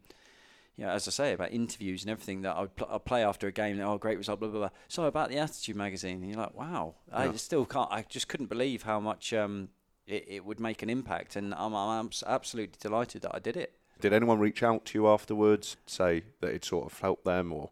you 0.76 0.84
know, 0.84 0.90
as 0.90 1.06
I 1.06 1.10
say 1.10 1.32
about 1.32 1.52
interviews 1.52 2.02
and 2.02 2.10
everything 2.10 2.42
that 2.42 2.56
I'd, 2.56 2.74
pl- 2.76 2.88
I'd 2.90 3.04
play 3.04 3.24
after 3.24 3.46
a 3.46 3.52
game. 3.52 3.78
Oh, 3.80 3.98
great 3.98 4.18
result, 4.18 4.40
blah 4.40 4.48
blah 4.48 4.60
blah. 4.60 4.70
So 4.88 5.04
about 5.04 5.28
the 5.28 5.38
Attitude 5.38 5.76
magazine, 5.76 6.22
and 6.22 6.28
you're 6.30 6.38
like, 6.40 6.54
wow, 6.54 6.94
I 7.12 7.26
Yeah. 7.26 7.32
still 7.32 7.66
can't. 7.66 7.90
I 7.90 8.02
just 8.08 8.28
couldn't 8.28 8.46
believe 8.48 8.82
how 8.84 8.98
much 9.00 9.32
um, 9.34 9.68
it, 10.06 10.24
it 10.28 10.44
would 10.44 10.60
make 10.60 10.82
an 10.82 10.88
impact, 10.90 11.36
and 11.36 11.54
I'm, 11.54 11.74
I'm 11.74 12.10
absolutely 12.26 12.76
delighted 12.80 13.22
that 13.22 13.34
I 13.34 13.38
did 13.38 13.56
it. 13.56 13.78
Did 14.02 14.12
anyone 14.12 14.38
reach 14.38 14.62
out 14.62 14.84
to 14.86 14.98
you 14.98 15.08
afterwards, 15.08 15.76
say 15.86 16.24
that 16.40 16.50
it 16.52 16.64
sort 16.64 16.92
of 16.92 16.98
helped 16.98 17.24
them, 17.24 17.52
or 17.52 17.70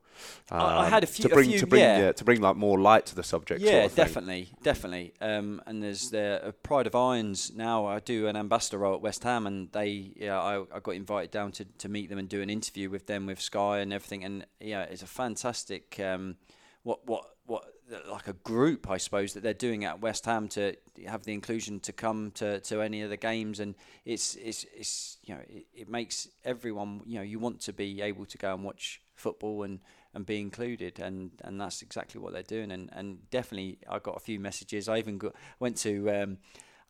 um, 0.51 0.61
I- 0.61 0.79
I 0.83 0.89
had 0.89 1.03
a 1.05 1.07
few- 1.07 1.25
to 1.25 1.29
bring 1.29 1.51
few, 1.51 1.59
to 1.59 1.67
bring 1.67 1.83
yeah. 1.83 2.13
to 2.13 2.25
bring 2.25 2.41
like 2.41 2.57
more 2.57 2.79
light 2.79 3.05
to 3.07 3.15
the 3.15 3.23
subject? 3.23 3.61
Yeah, 3.61 3.71
sort 3.71 3.85
of 3.85 3.93
thing? 3.93 4.05
definitely, 4.05 4.49
definitely. 4.63 5.13
Um, 5.21 5.61
and 5.67 5.83
there's 5.83 6.11
the 6.11 6.55
Pride 6.63 6.87
of 6.87 6.95
Irons 6.95 7.53
now. 7.55 7.85
I 7.87 7.99
do 7.99 8.29
an 8.29 8.37
ambassador 8.37 8.79
role 8.79 8.95
at 8.95 9.01
West 9.03 9.25
Ham, 9.25 9.47
and 9.47 9.71
they, 9.73 10.13
yeah, 10.17 10.41
I, 10.41 10.63
I 10.75 10.81
got 10.81 10.95
invited 10.95 11.31
down 11.33 11.53
to, 11.53 11.65
to 11.65 11.89
meet 11.89 12.09
them 12.09 12.19
and 12.19 12.29
do 12.29 12.41
an 12.41 12.49
interview 12.49 12.89
with 12.89 13.07
them 13.07 13.27
with 13.27 13.41
Sky 13.41 13.79
and 13.81 13.93
everything. 13.93 14.25
And 14.25 14.47
yeah, 14.61 14.83
it's 14.83 15.03
a 15.03 15.07
fantastic, 15.07 15.99
um, 16.01 16.37
what 16.85 17.07
what 17.07 17.25
what 17.47 17.65
like 18.09 18.29
a 18.29 18.33
group, 18.33 18.91
I 18.91 18.99
suppose, 18.99 19.35
that 19.35 19.43
they're 19.43 19.55
doing 19.55 19.85
at 19.85 20.01
West 20.01 20.25
Ham 20.27 20.49
to 20.49 20.75
have 21.07 21.25
the 21.25 21.33
inclusion 21.33 21.81
to 21.81 21.93
come 21.93 22.31
to, 22.33 22.61
to 22.61 22.81
any 22.81 23.03
of 23.03 23.11
the 23.11 23.17
games, 23.17 23.61
and 23.61 23.75
it's 24.05 24.37
it's 24.37 24.65
it's 24.75 25.19
you 25.25 25.35
know 25.35 25.41
it, 25.49 25.67
it 25.75 25.89
makes 25.89 26.29
everyone 26.45 27.03
you 27.07 27.17
know 27.17 27.25
you 27.25 27.39
want 27.39 27.61
to 27.63 27.73
be 27.73 28.01
able 28.03 28.27
to 28.27 28.39
go 28.39 28.55
and 28.55 28.65
watch 28.65 29.01
football 29.15 29.63
and 29.63 29.81
and 30.15 30.27
be 30.27 30.41
included 30.41 30.99
and 30.99 31.31
and 31.43 31.61
that's 31.61 31.83
exactly 31.83 32.21
what 32.21 32.33
they're 32.33 32.43
doing 32.43 32.73
and 32.73 32.89
and 32.93 33.31
definitely 33.31 33.79
I 33.89 33.99
got 33.99 34.17
a 34.17 34.21
few 34.21 34.41
messages 34.41 34.89
I 34.89 34.99
even 34.99 35.19
got 35.19 35.35
went 35.61 35.77
to 35.79 36.11
um 36.11 36.39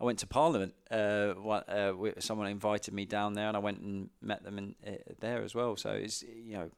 I 0.01 0.05
went 0.05 0.19
to 0.21 0.27
Parliament. 0.27 0.73
Uh, 0.91 1.35
uh, 1.47 1.93
someone 2.21 2.47
invited 2.47 2.95
me 2.95 3.05
down 3.05 3.35
there, 3.35 3.49
and 3.49 3.57
I 3.57 3.61
went 3.61 3.81
and 3.81 4.09
met 4.23 4.43
them 4.43 4.57
in, 4.57 4.75
uh, 4.87 4.93
there 5.21 5.43
as 5.43 5.55
well. 5.55 5.77
So 5.77 5.91
it's 5.91 6.23
you 6.23 6.55
know, 6.55 6.71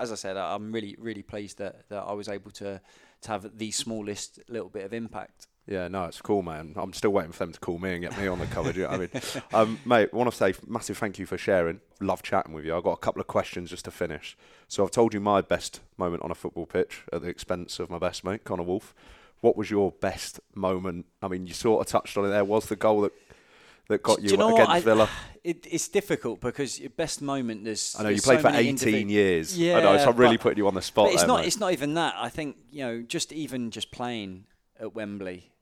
as 0.00 0.10
I 0.10 0.16
said, 0.16 0.36
I'm 0.36 0.72
really 0.72 0.96
really 0.98 1.22
pleased 1.22 1.58
that, 1.58 1.88
that 1.90 2.04
I 2.04 2.12
was 2.12 2.28
able 2.28 2.50
to 2.52 2.80
to 3.22 3.28
have 3.28 3.58
the 3.58 3.70
smallest 3.70 4.40
little 4.48 4.70
bit 4.70 4.84
of 4.84 4.92
impact. 4.94 5.46
Yeah, 5.66 5.88
no, 5.88 6.06
it's 6.06 6.20
cool, 6.20 6.42
man. 6.42 6.72
I'm 6.74 6.92
still 6.92 7.10
waiting 7.10 7.32
for 7.32 7.44
them 7.44 7.52
to 7.52 7.60
call 7.60 7.78
me 7.78 7.92
and 7.92 8.00
get 8.00 8.18
me 8.18 8.26
on 8.26 8.38
the 8.38 8.46
cover. 8.46 8.72
you 8.72 8.82
know 8.82 8.88
I 8.88 8.96
mean, 8.96 9.10
um, 9.52 9.78
mate, 9.84 10.08
I 10.12 10.16
want 10.16 10.30
to 10.30 10.36
say 10.36 10.54
massive 10.66 10.98
thank 10.98 11.18
you 11.18 11.26
for 11.26 11.38
sharing. 11.38 11.80
Love 12.00 12.22
chatting 12.22 12.54
with 12.54 12.64
you. 12.64 12.74
I've 12.74 12.82
got 12.82 12.94
a 12.94 12.96
couple 12.96 13.20
of 13.20 13.26
questions 13.26 13.70
just 13.70 13.84
to 13.84 13.90
finish. 13.90 14.36
So 14.68 14.82
I've 14.82 14.90
told 14.90 15.14
you 15.14 15.20
my 15.20 15.42
best 15.42 15.80
moment 15.96 16.22
on 16.22 16.30
a 16.30 16.34
football 16.34 16.66
pitch 16.66 17.04
at 17.12 17.22
the 17.22 17.28
expense 17.28 17.78
of 17.78 17.90
my 17.90 17.98
best 17.98 18.24
mate, 18.24 18.42
Connor 18.44 18.62
Wolf. 18.62 18.94
What 19.42 19.56
was 19.56 19.70
your 19.70 19.92
best 19.92 20.40
moment? 20.54 21.06
I 21.22 21.28
mean, 21.28 21.46
you 21.46 21.54
sort 21.54 21.86
of 21.86 21.90
touched 21.90 22.16
on 22.16 22.24
it 22.24 22.30
there. 22.30 22.44
Was 22.44 22.66
the 22.66 22.76
goal 22.76 23.02
that 23.02 23.12
that 23.90 24.02
got 24.02 24.22
you, 24.22 24.30
you 24.30 24.36
know 24.36 24.54
against 24.54 24.84
Villa? 24.84 25.08
It, 25.42 25.66
it's 25.70 25.88
difficult 25.88 26.40
because 26.40 26.78
your 26.78 26.90
best 26.90 27.22
moment 27.22 27.66
is. 27.66 27.96
I 27.98 28.04
know 28.04 28.08
you 28.08 28.20
played 28.20 28.40
so 28.40 28.50
for 28.50 28.56
18 28.56 28.76
individ- 28.76 29.10
years. 29.10 29.58
Yeah, 29.58 29.78
I 29.78 29.80
know, 29.82 29.98
so 29.98 30.10
I'm 30.10 30.16
really 30.16 30.36
but, 30.36 30.42
putting 30.42 30.58
you 30.58 30.66
on 30.66 30.74
the 30.74 30.82
spot. 30.82 31.06
But 31.06 31.12
it's 31.14 31.22
there, 31.22 31.28
not. 31.28 31.40
mate. 31.40 31.46
It's 31.46 31.60
not 31.60 31.72
even 31.72 31.94
that. 31.94 32.14
I 32.16 32.28
think 32.28 32.56
you 32.70 32.84
know, 32.84 33.02
just 33.02 33.32
even 33.32 33.70
just 33.70 33.90
playing 33.90 34.44
at 34.78 34.94
Wembley 34.94 35.52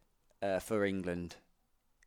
uh, 0.42 0.58
for 0.58 0.84
England, 0.84 1.36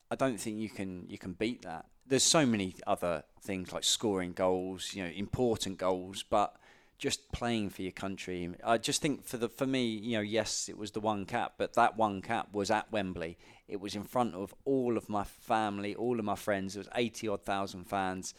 I 0.09 0.15
don't 0.15 0.39
think 0.39 0.59
you 0.59 0.69
can 0.69 1.05
you 1.09 1.17
can 1.17 1.33
beat 1.33 1.63
that. 1.63 1.85
There's 2.05 2.23
so 2.23 2.45
many 2.45 2.75
other 2.85 3.23
things 3.41 3.71
like 3.71 3.83
scoring 3.83 4.33
goals, 4.33 4.93
you 4.93 5.03
know, 5.03 5.09
important 5.09 5.77
goals, 5.77 6.23
but 6.23 6.55
just 7.01 7.31
playing 7.31 7.71
for 7.71 7.81
your 7.81 7.91
country. 7.91 8.51
I 8.63 8.77
just 8.77 9.01
think 9.01 9.25
for 9.25 9.37
the 9.37 9.49
for 9.49 9.65
me, 9.65 9.85
you 9.85 10.13
know, 10.17 10.21
yes, 10.21 10.69
it 10.69 10.77
was 10.77 10.91
the 10.91 10.99
one 10.99 11.25
cap, 11.25 11.55
but 11.57 11.73
that 11.73 11.97
one 11.97 12.21
cap 12.21 12.53
was 12.53 12.69
at 12.69 12.91
Wembley. 12.91 13.39
It 13.67 13.81
was 13.81 13.95
in 13.95 14.03
front 14.03 14.35
of 14.35 14.53
all 14.65 14.95
of 14.97 15.09
my 15.09 15.23
family, 15.23 15.95
all 15.95 16.19
of 16.19 16.25
my 16.25 16.35
friends. 16.35 16.75
It 16.75 16.79
was 16.79 16.89
eighty 16.95 17.27
odd 17.27 17.41
thousand 17.41 17.85
fans. 17.85 18.35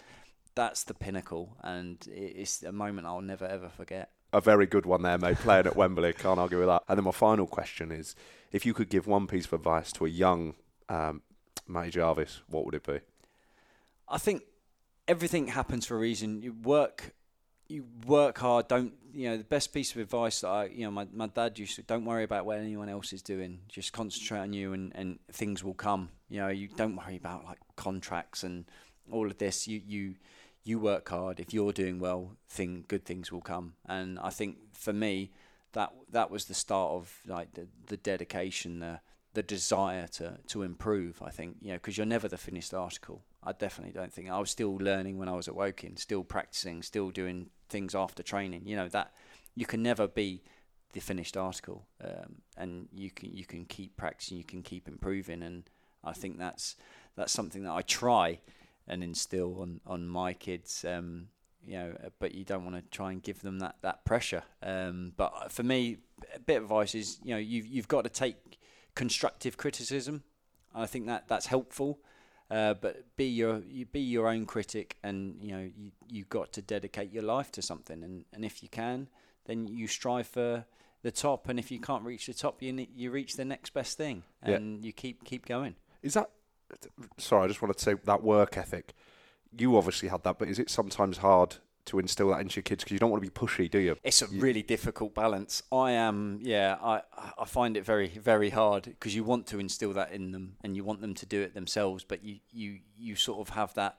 That's 0.54 0.84
the 0.84 0.94
pinnacle, 0.94 1.56
and 1.60 2.06
it's 2.08 2.62
a 2.62 2.70
moment 2.70 3.08
I'll 3.08 3.20
never 3.20 3.44
ever 3.44 3.68
forget. 3.68 4.10
A 4.32 4.40
very 4.40 4.66
good 4.66 4.86
one 4.86 5.02
there, 5.02 5.18
mate. 5.18 5.38
Playing 5.38 5.66
at 5.66 5.76
Wembley, 5.76 6.12
can't 6.18 6.38
argue 6.38 6.60
with 6.60 6.68
that. 6.68 6.84
And 6.88 6.96
then 6.96 7.04
my 7.04 7.10
final 7.10 7.48
question 7.48 7.90
is: 7.90 8.14
if 8.52 8.64
you 8.64 8.74
could 8.74 8.88
give 8.88 9.08
one 9.08 9.26
piece 9.26 9.46
of 9.46 9.54
advice 9.54 9.90
to 9.94 10.06
a 10.06 10.08
young 10.08 10.54
um, 10.88 11.22
Matty 11.66 11.90
Jarvis, 11.90 12.42
what 12.46 12.64
would 12.64 12.76
it 12.76 12.86
be? 12.86 13.00
I 14.08 14.18
think 14.18 14.44
everything 15.08 15.48
happens 15.48 15.84
for 15.84 15.96
a 15.96 15.98
reason. 15.98 16.42
You 16.42 16.52
work 16.52 17.12
you 17.72 17.86
work 18.06 18.38
hard. 18.38 18.68
Don't 18.68 18.92
you 19.14 19.28
know 19.28 19.36
the 19.36 19.44
best 19.44 19.72
piece 19.72 19.92
of 19.92 20.00
advice 20.00 20.40
that 20.42 20.48
I 20.48 20.64
you 20.66 20.84
know 20.84 20.90
my, 20.90 21.06
my 21.12 21.26
dad 21.26 21.58
used 21.58 21.76
to 21.76 21.82
don't 21.82 22.04
worry 22.04 22.24
about 22.24 22.44
what 22.44 22.58
anyone 22.58 22.88
else 22.88 23.12
is 23.12 23.22
doing. 23.22 23.60
Just 23.68 23.92
concentrate 23.92 24.38
on 24.38 24.52
you 24.52 24.72
and, 24.72 24.92
and 24.94 25.18
things 25.30 25.64
will 25.64 25.74
come. 25.74 26.10
You 26.28 26.40
know 26.40 26.48
you 26.48 26.68
don't 26.68 26.96
worry 26.96 27.16
about 27.16 27.44
like 27.44 27.58
contracts 27.76 28.42
and 28.42 28.66
all 29.10 29.26
of 29.26 29.38
this. 29.38 29.66
You 29.66 29.80
you 29.86 30.14
you 30.64 30.78
work 30.78 31.08
hard. 31.08 31.40
If 31.40 31.52
you're 31.52 31.72
doing 31.72 31.98
well, 31.98 32.36
thing 32.48 32.84
good 32.88 33.04
things 33.04 33.32
will 33.32 33.40
come. 33.40 33.74
And 33.86 34.18
I 34.20 34.30
think 34.30 34.58
for 34.72 34.92
me 34.92 35.32
that 35.72 35.92
that 36.10 36.30
was 36.30 36.44
the 36.44 36.54
start 36.54 36.92
of 36.92 37.18
like 37.26 37.54
the, 37.54 37.66
the 37.86 37.96
dedication 37.96 38.80
the 38.80 39.00
the 39.34 39.42
desire 39.42 40.06
to 40.08 40.38
to 40.48 40.62
improve. 40.62 41.22
I 41.22 41.30
think 41.30 41.56
you 41.62 41.68
know 41.68 41.76
because 41.76 41.96
you're 41.96 42.06
never 42.06 42.28
the 42.28 42.38
finished 42.38 42.74
article. 42.74 43.22
I 43.44 43.52
definitely 43.52 43.92
don't 43.92 44.12
think 44.12 44.30
I 44.30 44.38
was 44.38 44.50
still 44.50 44.76
learning 44.76 45.18
when 45.18 45.28
I 45.28 45.32
was 45.32 45.48
at 45.48 45.54
Woking, 45.54 45.96
still 45.96 46.22
practicing, 46.22 46.82
still 46.82 47.10
doing 47.10 47.50
things 47.68 47.94
after 47.94 48.22
training. 48.22 48.62
You 48.66 48.76
know 48.76 48.88
that 48.88 49.12
you 49.54 49.66
can 49.66 49.82
never 49.82 50.06
be 50.06 50.42
the 50.92 51.00
finished 51.00 51.36
article, 51.36 51.86
um, 52.02 52.42
and 52.56 52.88
you 52.92 53.10
can 53.10 53.34
you 53.34 53.44
can 53.44 53.64
keep 53.64 53.96
practicing, 53.96 54.38
you 54.38 54.44
can 54.44 54.62
keep 54.62 54.86
improving, 54.86 55.42
and 55.42 55.64
I 56.04 56.12
think 56.12 56.38
that's 56.38 56.76
that's 57.16 57.32
something 57.32 57.64
that 57.64 57.72
I 57.72 57.82
try 57.82 58.40
and 58.86 59.02
instill 59.02 59.60
on 59.60 59.80
on 59.86 60.06
my 60.06 60.32
kids. 60.34 60.84
Um, 60.84 61.28
you 61.64 61.74
know, 61.74 61.94
but 62.18 62.34
you 62.34 62.44
don't 62.44 62.64
want 62.64 62.76
to 62.76 62.82
try 62.96 63.12
and 63.12 63.22
give 63.22 63.40
them 63.42 63.58
that 63.60 63.76
that 63.82 64.04
pressure. 64.04 64.42
Um, 64.62 65.12
but 65.16 65.50
for 65.50 65.62
me, 65.62 65.98
a 66.34 66.40
bit 66.40 66.58
of 66.58 66.64
advice 66.64 66.94
is 66.94 67.18
you 67.22 67.30
know 67.30 67.40
you've 67.40 67.66
you've 67.66 67.88
got 67.88 68.04
to 68.04 68.10
take 68.10 68.58
constructive 68.94 69.56
criticism. 69.56 70.22
I 70.74 70.86
think 70.86 71.06
that 71.06 71.28
that's 71.28 71.46
helpful. 71.46 71.98
Uh, 72.52 72.74
but 72.74 73.16
be 73.16 73.24
your 73.24 73.62
you 73.66 73.86
be 73.86 74.00
your 74.00 74.28
own 74.28 74.44
critic, 74.44 74.98
and 75.02 75.36
you 75.40 75.52
know 75.52 75.70
you 75.74 75.90
you 76.10 76.24
got 76.24 76.52
to 76.52 76.60
dedicate 76.60 77.10
your 77.10 77.22
life 77.22 77.50
to 77.50 77.62
something, 77.62 78.02
and, 78.02 78.26
and 78.34 78.44
if 78.44 78.62
you 78.62 78.68
can, 78.68 79.08
then 79.46 79.66
you 79.66 79.86
strive 79.86 80.26
for 80.26 80.66
the 81.00 81.10
top, 81.10 81.48
and 81.48 81.58
if 81.58 81.70
you 81.70 81.80
can't 81.80 82.04
reach 82.04 82.26
the 82.26 82.34
top, 82.34 82.60
you 82.60 82.86
you 82.94 83.10
reach 83.10 83.36
the 83.36 83.44
next 83.46 83.72
best 83.72 83.96
thing, 83.96 84.22
and 84.42 84.80
yeah. 84.80 84.86
you 84.86 84.92
keep 84.92 85.24
keep 85.24 85.46
going. 85.46 85.76
Is 86.02 86.12
that? 86.12 86.28
Sorry, 87.16 87.44
I 87.44 87.48
just 87.48 87.62
wanted 87.62 87.78
to 87.78 87.82
say 87.82 87.94
that 88.04 88.22
work 88.22 88.58
ethic. 88.58 88.92
You 89.56 89.78
obviously 89.78 90.10
had 90.10 90.22
that, 90.24 90.38
but 90.38 90.48
is 90.48 90.58
it 90.58 90.68
sometimes 90.68 91.18
hard 91.18 91.56
to 91.86 91.98
instill 91.98 92.28
that 92.30 92.40
into 92.40 92.56
your 92.56 92.62
kids 92.62 92.84
because 92.84 92.92
you 92.92 92.98
don't 92.98 93.10
want 93.10 93.22
to 93.22 93.28
be 93.28 93.34
pushy, 93.34 93.70
do 93.70 93.78
you? 93.78 93.96
It's 94.02 94.22
a 94.22 94.26
really 94.26 94.62
difficult 94.62 95.14
balance. 95.14 95.62
I 95.72 95.92
am, 95.92 96.38
yeah, 96.42 96.76
I 96.82 97.02
I 97.38 97.44
find 97.44 97.76
it 97.76 97.84
very 97.84 98.08
very 98.08 98.50
hard 98.50 98.84
because 98.84 99.14
you 99.14 99.24
want 99.24 99.46
to 99.48 99.58
instill 99.58 99.92
that 99.94 100.12
in 100.12 100.32
them 100.32 100.56
and 100.62 100.76
you 100.76 100.84
want 100.84 101.00
them 101.00 101.14
to 101.14 101.26
do 101.26 101.40
it 101.42 101.54
themselves, 101.54 102.04
but 102.04 102.24
you 102.24 102.38
you 102.50 102.78
you 102.96 103.16
sort 103.16 103.46
of 103.46 103.54
have 103.54 103.74
that. 103.74 103.98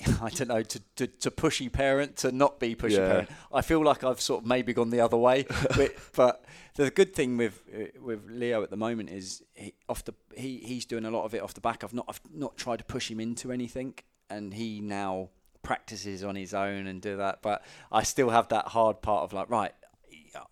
I 0.22 0.30
don't 0.30 0.48
know 0.48 0.62
to, 0.62 0.80
to, 0.96 1.06
to 1.06 1.30
pushy 1.30 1.70
parent 1.70 2.16
to 2.18 2.32
not 2.32 2.58
be 2.58 2.74
pushy 2.74 2.92
yeah. 2.92 3.08
parent. 3.08 3.30
I 3.52 3.60
feel 3.60 3.84
like 3.84 4.02
I've 4.02 4.20
sort 4.20 4.42
of 4.42 4.48
maybe 4.48 4.72
gone 4.72 4.90
the 4.90 5.00
other 5.00 5.18
way, 5.18 5.44
but, 5.76 5.94
but 6.14 6.44
the 6.74 6.90
good 6.90 7.14
thing 7.14 7.36
with 7.36 7.62
uh, 7.72 8.00
with 8.00 8.28
Leo 8.28 8.62
at 8.62 8.70
the 8.70 8.76
moment 8.76 9.10
is 9.10 9.42
he, 9.54 9.74
off 9.88 10.04
the 10.04 10.14
he 10.34 10.58
he's 10.58 10.86
doing 10.86 11.04
a 11.04 11.10
lot 11.10 11.24
of 11.24 11.34
it 11.34 11.42
off 11.42 11.52
the 11.52 11.60
back. 11.60 11.84
I've 11.84 11.94
not 11.94 12.06
I've 12.08 12.20
not 12.32 12.56
tried 12.56 12.78
to 12.78 12.84
push 12.84 13.10
him 13.10 13.20
into 13.20 13.52
anything, 13.52 13.94
and 14.30 14.54
he 14.54 14.80
now 14.80 15.28
practices 15.62 16.24
on 16.24 16.36
his 16.36 16.54
own 16.54 16.86
and 16.86 17.00
do 17.00 17.16
that. 17.16 17.42
But 17.42 17.64
I 17.90 18.02
still 18.02 18.30
have 18.30 18.48
that 18.48 18.68
hard 18.68 19.02
part 19.02 19.24
of 19.24 19.32
like, 19.32 19.50
right, 19.50 19.72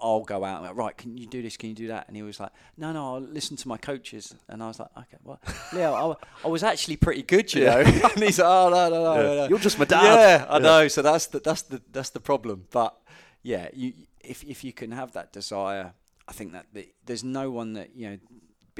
I'll 0.01 0.21
go 0.21 0.45
out 0.45 0.59
and 0.59 0.67
like, 0.67 0.77
right, 0.77 0.97
can 0.97 1.17
you 1.17 1.27
do 1.27 1.43
this? 1.43 1.57
Can 1.57 1.71
you 1.71 1.75
do 1.75 1.89
that? 1.89 2.07
And 2.09 2.17
he 2.17 2.23
was 2.23 2.39
like, 2.39 2.51
no, 2.77 2.93
no, 2.93 3.15
I'll 3.15 3.21
listen 3.21 3.57
to 3.59 3.69
my 3.69 3.77
coaches. 3.77 4.35
And 4.49 4.63
I 4.63 4.69
was 4.69 4.79
like, 4.79 4.91
okay, 4.97 5.17
well, 5.23 5.41
Leo, 5.73 6.17
I, 6.43 6.47
I 6.47 6.49
was 6.49 6.63
actually 6.63 6.97
pretty 6.97 7.23
good, 7.23 7.53
you 7.55 7.65
know. 7.65 7.81
and 7.81 8.23
he's 8.23 8.39
like, 8.39 8.49
oh 8.49 8.69
no, 8.71 8.91
no, 8.91 9.05
no, 9.05 9.15
yeah. 9.15 9.41
no, 9.41 9.49
you're 9.49 9.59
just 9.59 9.79
my 9.79 9.85
dad. 9.85 10.03
Yeah, 10.03 10.47
I 10.49 10.55
yeah. 10.55 10.59
know. 10.59 10.89
So 10.89 11.03
that's 11.03 11.27
the 11.27 11.41
that's 11.41 11.63
the 11.63 11.81
that's 11.93 12.11
the 12.11 12.21
problem. 12.21 12.67
But 12.71 12.97
yeah, 13.43 13.69
you 13.73 13.95
if 14.23 14.45
if 14.45 14.65
you 14.65 14.73
can 14.73 14.93
have 14.93 15.13
that 15.13 15.33
desire, 15.33 15.95
I 16.29 16.33
think 16.33 16.53
that 16.53 16.67
the, 16.73 16.89
there's 17.07 17.25
no 17.25 17.51
one 17.51 17.73
that 17.75 17.97
you 17.97 18.11
know 18.11 18.19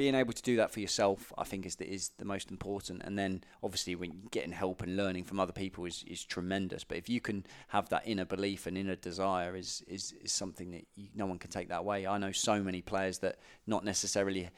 being 0.01 0.15
able 0.15 0.33
to 0.33 0.41
do 0.41 0.55
that 0.55 0.71
for 0.71 0.79
yourself, 0.79 1.31
I 1.37 1.43
think, 1.43 1.63
is 1.63 1.75
the, 1.75 1.87
is 1.87 2.09
the 2.17 2.25
most 2.25 2.49
important. 2.49 3.03
And 3.03 3.19
then, 3.19 3.43
obviously, 3.61 3.93
when 3.93 4.23
getting 4.31 4.51
help 4.51 4.81
and 4.81 4.97
learning 4.97 5.25
from 5.25 5.39
other 5.39 5.53
people 5.53 5.85
is, 5.85 6.03
is 6.07 6.23
tremendous. 6.23 6.83
But 6.83 6.97
if 6.97 7.07
you 7.07 7.21
can 7.21 7.45
have 7.67 7.87
that 7.89 8.01
inner 8.07 8.25
belief 8.25 8.65
and 8.65 8.75
inner 8.75 8.95
desire, 8.95 9.55
is 9.55 9.83
is, 9.87 10.15
is 10.23 10.31
something 10.31 10.71
that 10.71 10.87
you, 10.95 11.09
no 11.13 11.27
one 11.27 11.37
can 11.37 11.51
take 11.51 11.69
that 11.69 11.81
away. 11.81 12.07
I 12.07 12.17
know 12.17 12.31
so 12.31 12.63
many 12.63 12.81
players 12.81 13.19
that 13.19 13.37
not 13.67 13.85
necessarily 13.85 14.49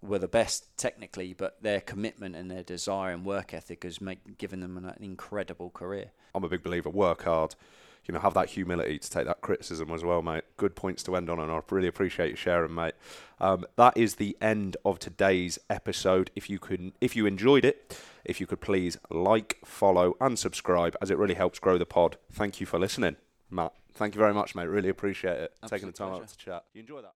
were 0.00 0.18
the 0.18 0.28
best 0.28 0.74
technically, 0.78 1.34
but 1.34 1.62
their 1.62 1.82
commitment 1.82 2.34
and 2.34 2.50
their 2.50 2.62
desire 2.62 3.12
and 3.12 3.22
work 3.22 3.52
ethic 3.52 3.84
has 3.84 4.00
make, 4.00 4.38
given 4.38 4.60
them 4.60 4.78
an, 4.78 4.86
an 4.86 5.04
incredible 5.04 5.68
career. 5.68 6.10
I'm 6.34 6.42
a 6.42 6.48
big 6.48 6.62
believer. 6.62 6.88
Work 6.88 7.24
hard 7.24 7.54
you 8.06 8.14
know, 8.14 8.20
have 8.20 8.34
that 8.34 8.50
humility 8.50 8.98
to 8.98 9.10
take 9.10 9.26
that 9.26 9.40
criticism 9.40 9.90
as 9.90 10.04
well, 10.04 10.22
mate. 10.22 10.44
Good 10.56 10.76
points 10.76 11.02
to 11.04 11.16
end 11.16 11.28
on, 11.28 11.40
and 11.40 11.50
I 11.50 11.60
really 11.70 11.88
appreciate 11.88 12.30
you 12.30 12.36
sharing, 12.36 12.74
mate. 12.74 12.94
Um, 13.40 13.64
that 13.76 13.96
is 13.96 14.14
the 14.16 14.36
end 14.40 14.76
of 14.84 14.98
today's 14.98 15.58
episode. 15.68 16.30
If 16.34 16.48
you 16.48 16.58
can, 16.58 16.92
if 17.00 17.16
you 17.16 17.26
enjoyed 17.26 17.64
it, 17.64 17.98
if 18.24 18.40
you 18.40 18.46
could 18.46 18.60
please 18.60 18.96
like, 19.10 19.58
follow, 19.64 20.14
and 20.20 20.38
subscribe, 20.38 20.96
as 21.00 21.10
it 21.10 21.18
really 21.18 21.34
helps 21.34 21.58
grow 21.58 21.78
the 21.78 21.86
pod. 21.86 22.16
Thank 22.32 22.60
you 22.60 22.66
for 22.66 22.78
listening, 22.78 23.16
Matt. 23.50 23.72
Thank 23.94 24.14
you 24.14 24.18
very 24.18 24.34
much, 24.34 24.54
mate. 24.54 24.66
Really 24.66 24.90
appreciate 24.90 25.38
it. 25.38 25.52
Absolute 25.62 25.78
Taking 25.78 25.90
the 25.90 25.96
time 25.96 26.08
pleasure. 26.10 26.22
out 26.22 26.28
to 26.28 26.36
chat. 26.36 26.64
You 26.74 26.80
enjoy 26.80 26.96
that? 26.96 27.04